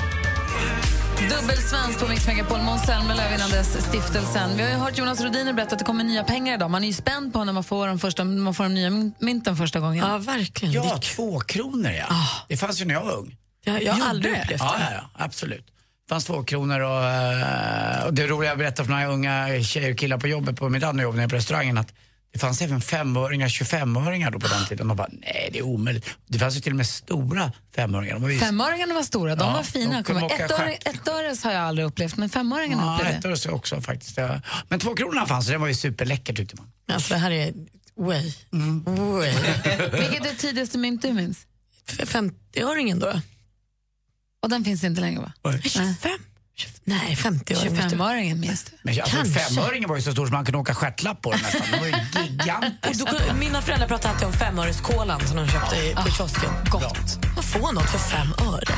Dubbelsvensk 1.30 1.98
på 2.00 2.08
Mix 2.08 2.26
Megapol. 2.26 2.60
Måns 2.60 2.82
Zelmerlöw 2.86 3.34
innan 3.34 3.50
dess 3.50 3.84
Stiftelsen. 3.88 4.56
Vi 4.56 4.62
har 4.62 4.70
ju 4.70 4.76
hört 4.76 4.98
Jonas 4.98 5.20
Rhodiner 5.20 5.52
berätta 5.52 5.72
att 5.72 5.78
det 5.78 5.84
kommer 5.84 6.04
nya 6.04 6.24
pengar 6.24 6.54
idag. 6.54 6.70
Man 6.70 6.82
är 6.84 6.88
ju 6.88 6.94
spänd 6.94 7.32
på 7.32 7.44
när 7.44 7.52
man 7.52 7.64
får 7.64 7.86
de, 7.88 7.98
första, 7.98 8.24
man 8.24 8.54
får 8.54 8.64
de 8.64 8.74
nya 8.74 8.90
mynt- 8.90 9.14
mynten 9.20 9.56
första 9.56 9.80
gången. 9.80 10.08
Ja, 10.08 10.18
verkligen. 10.18 10.74
Ja, 10.74 10.82
Det 10.82 10.88
är 11.08 11.14
två 11.14 11.40
kronor 11.40 11.90
ja. 11.90 12.06
Det 12.48 12.56
fanns 12.56 12.80
ju 12.80 12.84
när 12.84 12.94
jag 12.94 13.04
var 13.04 13.12
ung. 13.12 13.36
Jag, 13.64 13.82
jag 13.82 13.92
har 13.92 14.08
aldrig 14.08 14.34
det? 14.34 14.42
upplevt 14.42 14.60
Ja, 14.60 14.74
det. 14.78 14.84
ja, 14.94 15.02
ja, 15.14 15.24
absolut. 15.24 15.66
Fanns 16.08 16.24
två 16.24 16.44
kronor 16.44 16.80
och, 16.80 17.04
eh, 17.04 18.04
och 18.04 18.14
det 18.14 18.26
roliga 18.26 18.50
jag 18.50 18.58
berättade 18.58 18.86
för 18.86 18.92
några 18.92 19.06
unga 19.06 19.62
tjejer 19.62 19.92
och 19.92 19.98
killar 19.98 20.18
på 20.18 20.28
jobbet 20.28 20.56
på 20.56 20.68
mitt 20.68 20.82
andra 20.84 21.02
jobb 21.02 21.14
nere 21.16 21.28
på 21.28 21.36
restaurangen 21.36 21.78
att 21.78 21.92
det 22.32 22.38
fanns 22.38 22.62
även 22.62 22.80
femöringar, 22.80 23.48
25-öringar 23.48 24.30
då 24.30 24.40
på 24.40 24.46
den 24.48 24.66
tiden. 24.66 24.86
Man 24.86 24.96
bara, 24.96 25.08
nej 25.12 25.48
det 25.52 25.58
är 25.58 25.62
omöjligt. 25.62 26.06
Det 26.26 26.38
fanns 26.38 26.56
ju 26.56 26.60
till 26.60 26.72
och 26.72 26.76
med 26.76 26.86
stora 26.86 27.52
femöringar. 27.76 28.18
Var 28.18 28.28
ju 28.28 28.38
Femöringarna 28.38 28.94
var 28.94 29.02
stora, 29.02 29.36
de 29.36 29.44
Ja, 29.48 29.52
var 29.52 29.62
fina. 29.62 29.92
de 29.96 30.02
kunde 30.04 30.20
Kommer- 30.20 30.34
åka 30.34 30.44
ett, 30.44 30.50
öre, 30.50 30.66
stjärt. 30.66 30.86
ett 30.94 31.08
öres 31.08 31.44
har 31.44 31.52
jag 31.52 31.62
aldrig 31.62 31.86
upplevt, 31.86 32.16
men 32.16 32.28
femöringarna 32.28 32.82
Ja, 32.82 32.94
upplevde 32.94 33.18
ett 33.18 33.24
jag. 33.24 33.30
öre 33.30 33.36
så 33.38 33.50
också 33.50 33.80
faktiskt. 33.80 34.16
Ja. 34.16 34.40
Men 34.68 34.80
två 34.80 34.94
kronorna 34.94 35.26
fanns 35.26 35.46
och 35.46 35.52
det 35.52 35.58
var 35.58 35.66
ju 35.66 35.74
superläcker 35.74 36.34
tyckte 36.34 36.56
man. 36.56 36.66
Alltså, 36.92 37.14
det 37.14 37.20
här 37.20 37.30
är 37.30 37.52
way. 37.96 38.32
way. 38.84 39.32
Vilket 39.92 40.20
är 40.20 40.30
det 40.30 40.34
tidigaste 40.38 40.78
mynt 40.78 41.02
du 41.02 41.12
minns? 41.12 41.38
50-öringen 41.98 43.00
då? 43.00 43.12
Och 44.46 44.50
den 44.50 44.64
finns 44.64 44.84
inte 44.84 45.00
längre 45.00 45.20
va? 45.20 45.32
Nej. 45.44 45.60
25? 45.62 46.10
Nej, 46.84 47.14
50-öringen. 47.14 47.90
25-öringen 47.90 48.34
minns 48.34 48.64
du? 48.64 48.72
Men 48.82 49.00
alltså, 49.00 49.16
Kanske. 49.16 49.40
femöringen 49.40 49.88
var 49.88 49.96
ju 49.96 50.02
så 50.02 50.12
stor 50.12 50.26
som 50.26 50.34
man 50.34 50.44
kunde 50.44 50.58
åka 50.58 50.74
stjärtlapp 50.74 51.22
på 51.22 51.30
den 51.32 51.40
nästan. 51.42 51.62
Den 51.70 51.80
var 51.80 51.86
ju 51.86 51.94
gigantisk. 52.30 53.02
Och 53.02 53.08
då, 53.28 53.34
mina 53.34 53.62
föräldrar 53.62 53.88
pratade 53.88 54.14
alltid 54.14 54.26
om 54.26 54.32
femöreskolan 54.32 55.26
som 55.26 55.36
de 55.36 55.48
köpte 55.48 55.76
i, 55.76 55.94
på 55.94 56.10
kiosken. 56.10 56.50
Gott. 56.70 57.24
Man 57.34 57.44
får 57.44 57.72
något 57.72 57.90
för 57.90 57.98
fem 57.98 58.28
öre. 58.48 58.74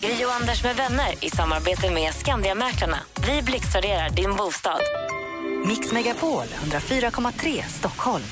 Gri 0.00 0.24
och 0.24 0.34
Anders 0.40 0.64
med 0.64 0.76
vänner 0.76 1.14
i 1.20 1.30
samarbete 1.30 1.90
med 1.90 2.14
Skandiamäklarna. 2.14 2.98
Vi 3.26 3.42
blixtraderar 3.42 4.10
din 4.10 4.36
bostad. 4.36 4.80
Mix 5.66 5.92
Megapol 5.92 6.46
104,3 6.64 7.62
Stockholm. 7.68 8.24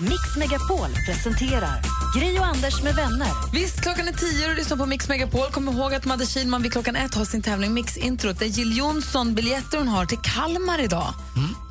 Mix 0.00 0.36
Megapol 0.36 0.90
presenterar 1.06 1.95
Gri 2.18 2.38
och 2.38 2.46
Anders 2.46 2.82
med 2.82 2.94
vänner. 2.94 3.52
Visst, 3.52 3.80
klockan 3.80 4.08
är 4.08 4.12
tio 4.12 4.44
och 4.44 4.50
du 4.50 4.56
lyssnar 4.56 4.76
på 4.76 4.86
Mix 4.86 5.08
Megapol. 5.08 5.50
Kom 5.50 5.68
ihåg 5.68 5.94
att 5.94 6.04
Madde 6.04 6.26
Kihlman 6.26 6.62
vid 6.62 6.72
klockan 6.72 6.96
ett 6.96 7.14
har 7.14 7.24
sin 7.24 7.42
tävling 7.42 7.74
Mix 7.74 7.96
Introt. 7.96 8.38
Det 8.38 8.44
är 8.44 8.48
Jill 8.48 8.76
Johnson 8.76 9.34
biljetter 9.34 9.78
hon 9.78 9.88
har 9.88 10.06
till 10.06 10.18
Kalmar 10.18 10.80
idag. 10.80 11.14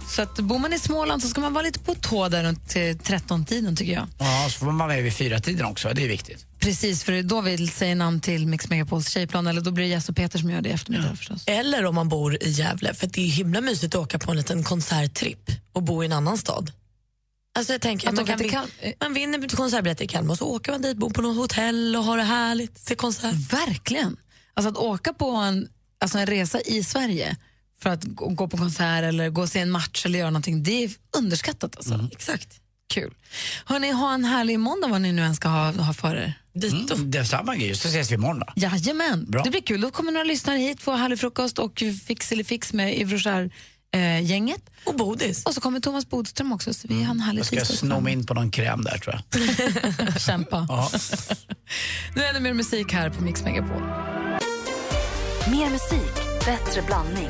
Så 0.08 0.22
att 0.22 0.36
bor 0.36 0.60
man 0.60 0.74
i 0.74 0.80
Småland 0.80 1.22
så 1.22 1.28
ska 1.28 1.42
man 1.42 1.54
vara 1.54 1.64
lite 1.64 1.80
på 1.80 1.96
tå 1.96 2.30
där 2.30 2.44
runt 2.44 2.70
till 2.70 2.98
13-tiden 2.98 3.76
tycker 3.76 3.94
jag. 3.94 4.08
Ja, 4.20 4.48
så 4.50 4.60
får 4.60 4.66
man 4.66 4.78
vara 4.78 4.88
med 4.88 5.04
vid 5.04 5.14
fyra 5.14 5.40
tiden 5.40 5.66
också. 5.66 5.90
Det 5.94 6.04
är 6.04 6.08
viktigt. 6.08 6.46
Precis, 6.60 7.04
för 7.04 7.24
då 7.24 7.42
vill 7.42 7.70
säga 7.70 7.96
namn 7.96 8.22
till 8.22 8.48
Mix 8.48 8.70
Megapols 8.70 9.10
tjejplan 9.10 9.48
eller 9.48 9.62
då 9.62 9.72
blir 9.72 9.86
det 9.86 9.90
Jess 9.90 10.10
och 10.10 10.16
Peter 10.16 10.40
som 10.40 10.50
gör 10.50 10.62
det 10.62 10.70
i 10.70 10.72
eftermiddag 10.72 11.16
förstås. 11.16 11.44
Eller 11.46 11.86
om 11.86 11.96
man 11.96 12.10
bor 12.10 12.44
i 12.44 12.50
Gävle, 12.50 12.94
för 12.94 13.08
det 13.08 13.22
är 13.22 13.30
himla 13.30 13.62
mysigt 13.62 13.96
att 13.96 14.02
åka 14.02 14.20
på 14.20 14.32
en 14.32 14.38
liten 14.38 14.64
konserttripp 14.64 15.52
och 15.74 15.84
bo 15.84 16.04
i 16.04 16.06
en 16.06 16.14
annan 16.14 16.38
stad. 16.38 16.72
Alltså 17.56 17.74
jag 17.74 17.82
tänker, 17.82 18.10
Att 18.10 18.16
man, 18.16 18.26
kan 18.26 18.40
Kal- 18.40 18.94
man 19.00 19.14
vinner 19.14 19.56
konsertbiljetter 19.56 20.06
i 20.06 20.08
Kalmar 20.08 20.32
och 20.32 20.38
så 20.38 20.46
åker 20.46 20.72
man 20.72 20.82
dit, 20.82 20.98
bor 20.98 21.10
på 21.10 21.22
något 21.22 21.38
hotell 21.38 21.96
och 21.96 22.04
har 22.04 22.18
det 22.18 22.24
härligt, 22.24 22.78
ser 22.80 22.96
konsert. 22.96 23.34
Verkligen. 23.54 24.18
Alltså 24.54 24.70
att 24.70 24.78
åka 24.78 25.14
på 25.14 25.30
en, 25.30 25.68
alltså 26.00 26.18
en 26.18 26.26
resa 26.26 26.62
i 26.62 26.84
Sverige 26.84 27.38
för 27.80 27.90
att 27.90 28.04
gå, 28.04 28.48
på 28.48 28.58
konsert 28.58 29.04
eller 29.04 29.30
gå 29.30 29.42
och 29.42 29.50
se 29.50 29.60
en 29.60 29.72
match 29.72 30.06
eller 30.06 30.20
göra 30.20 30.30
någonting, 30.30 30.64
det 30.64 30.84
är 30.84 30.92
underskattat. 31.18 31.78
Alltså. 31.78 32.10
Exakt. 32.12 32.62
Kul. 32.94 33.14
Hörni, 33.66 33.92
ha 33.92 34.14
en 34.14 34.26
härlig 34.26 34.60
måndag 34.60 34.88
vad 34.88 35.02
ni 35.02 35.12
nu 35.12 35.22
än 35.22 35.36
ska 35.36 35.48
ha, 35.48 35.72
ha 35.72 35.94
för 35.94 36.16
er. 36.16 36.34
Dito. 36.54 36.96
Mm, 36.96 37.12
detsamma 37.12 37.56
Gry, 37.56 37.76
så 37.76 37.88
ses 37.88 38.12
vi 38.12 38.16
imorgon 38.16 38.40
då. 38.40 38.46
Jajamän, 38.56 39.26
Bra. 39.30 39.44
det 39.44 39.50
blir 39.50 39.62
kul. 39.62 39.82
Då 39.82 39.92
kommer 39.92 40.12
några 40.12 40.24
lyssnare 40.24 40.58
hit, 40.58 40.82
får 40.82 40.96
härlig 40.96 41.20
frukost 41.20 41.60
och 41.60 41.84
fix 42.08 42.32
eller 42.32 42.44
fix 42.44 42.74
med 42.74 43.00
Yves 43.00 43.26
eh, 43.96 44.22
gänget 44.26 44.62
Och 44.84 44.96
Bodis. 44.96 45.44
Och 45.44 45.54
så 45.54 45.62
kommer 45.62 45.80
Thomas 45.80 46.10
Bodström 46.10 46.52
också, 46.54 46.74
så 46.74 46.88
vi 46.88 47.04
har 47.04 47.12
en 47.12 47.20
härlig 47.20 47.40
Jag 47.40 47.46
ska 47.46 47.66
sno 47.66 48.00
mig 48.00 48.14
in 48.14 48.26
på 48.26 48.34
någon 48.34 48.52
kräm 48.52 48.84
där 48.84 48.98
tror 48.98 49.22
jag. 49.32 50.22
Kämpa. 50.22 50.66
Ja. 50.70 50.90
Nu 52.16 52.24
är 52.24 52.34
det 52.34 52.40
mer 52.40 52.54
musik 52.54 52.94
här 52.94 53.10
på 53.10 53.24
Mix 53.24 53.44
Megapol. 53.44 53.82
Mer 55.52 55.70
musik, 55.70 56.46
bättre 56.46 56.82
blandning. 56.82 57.30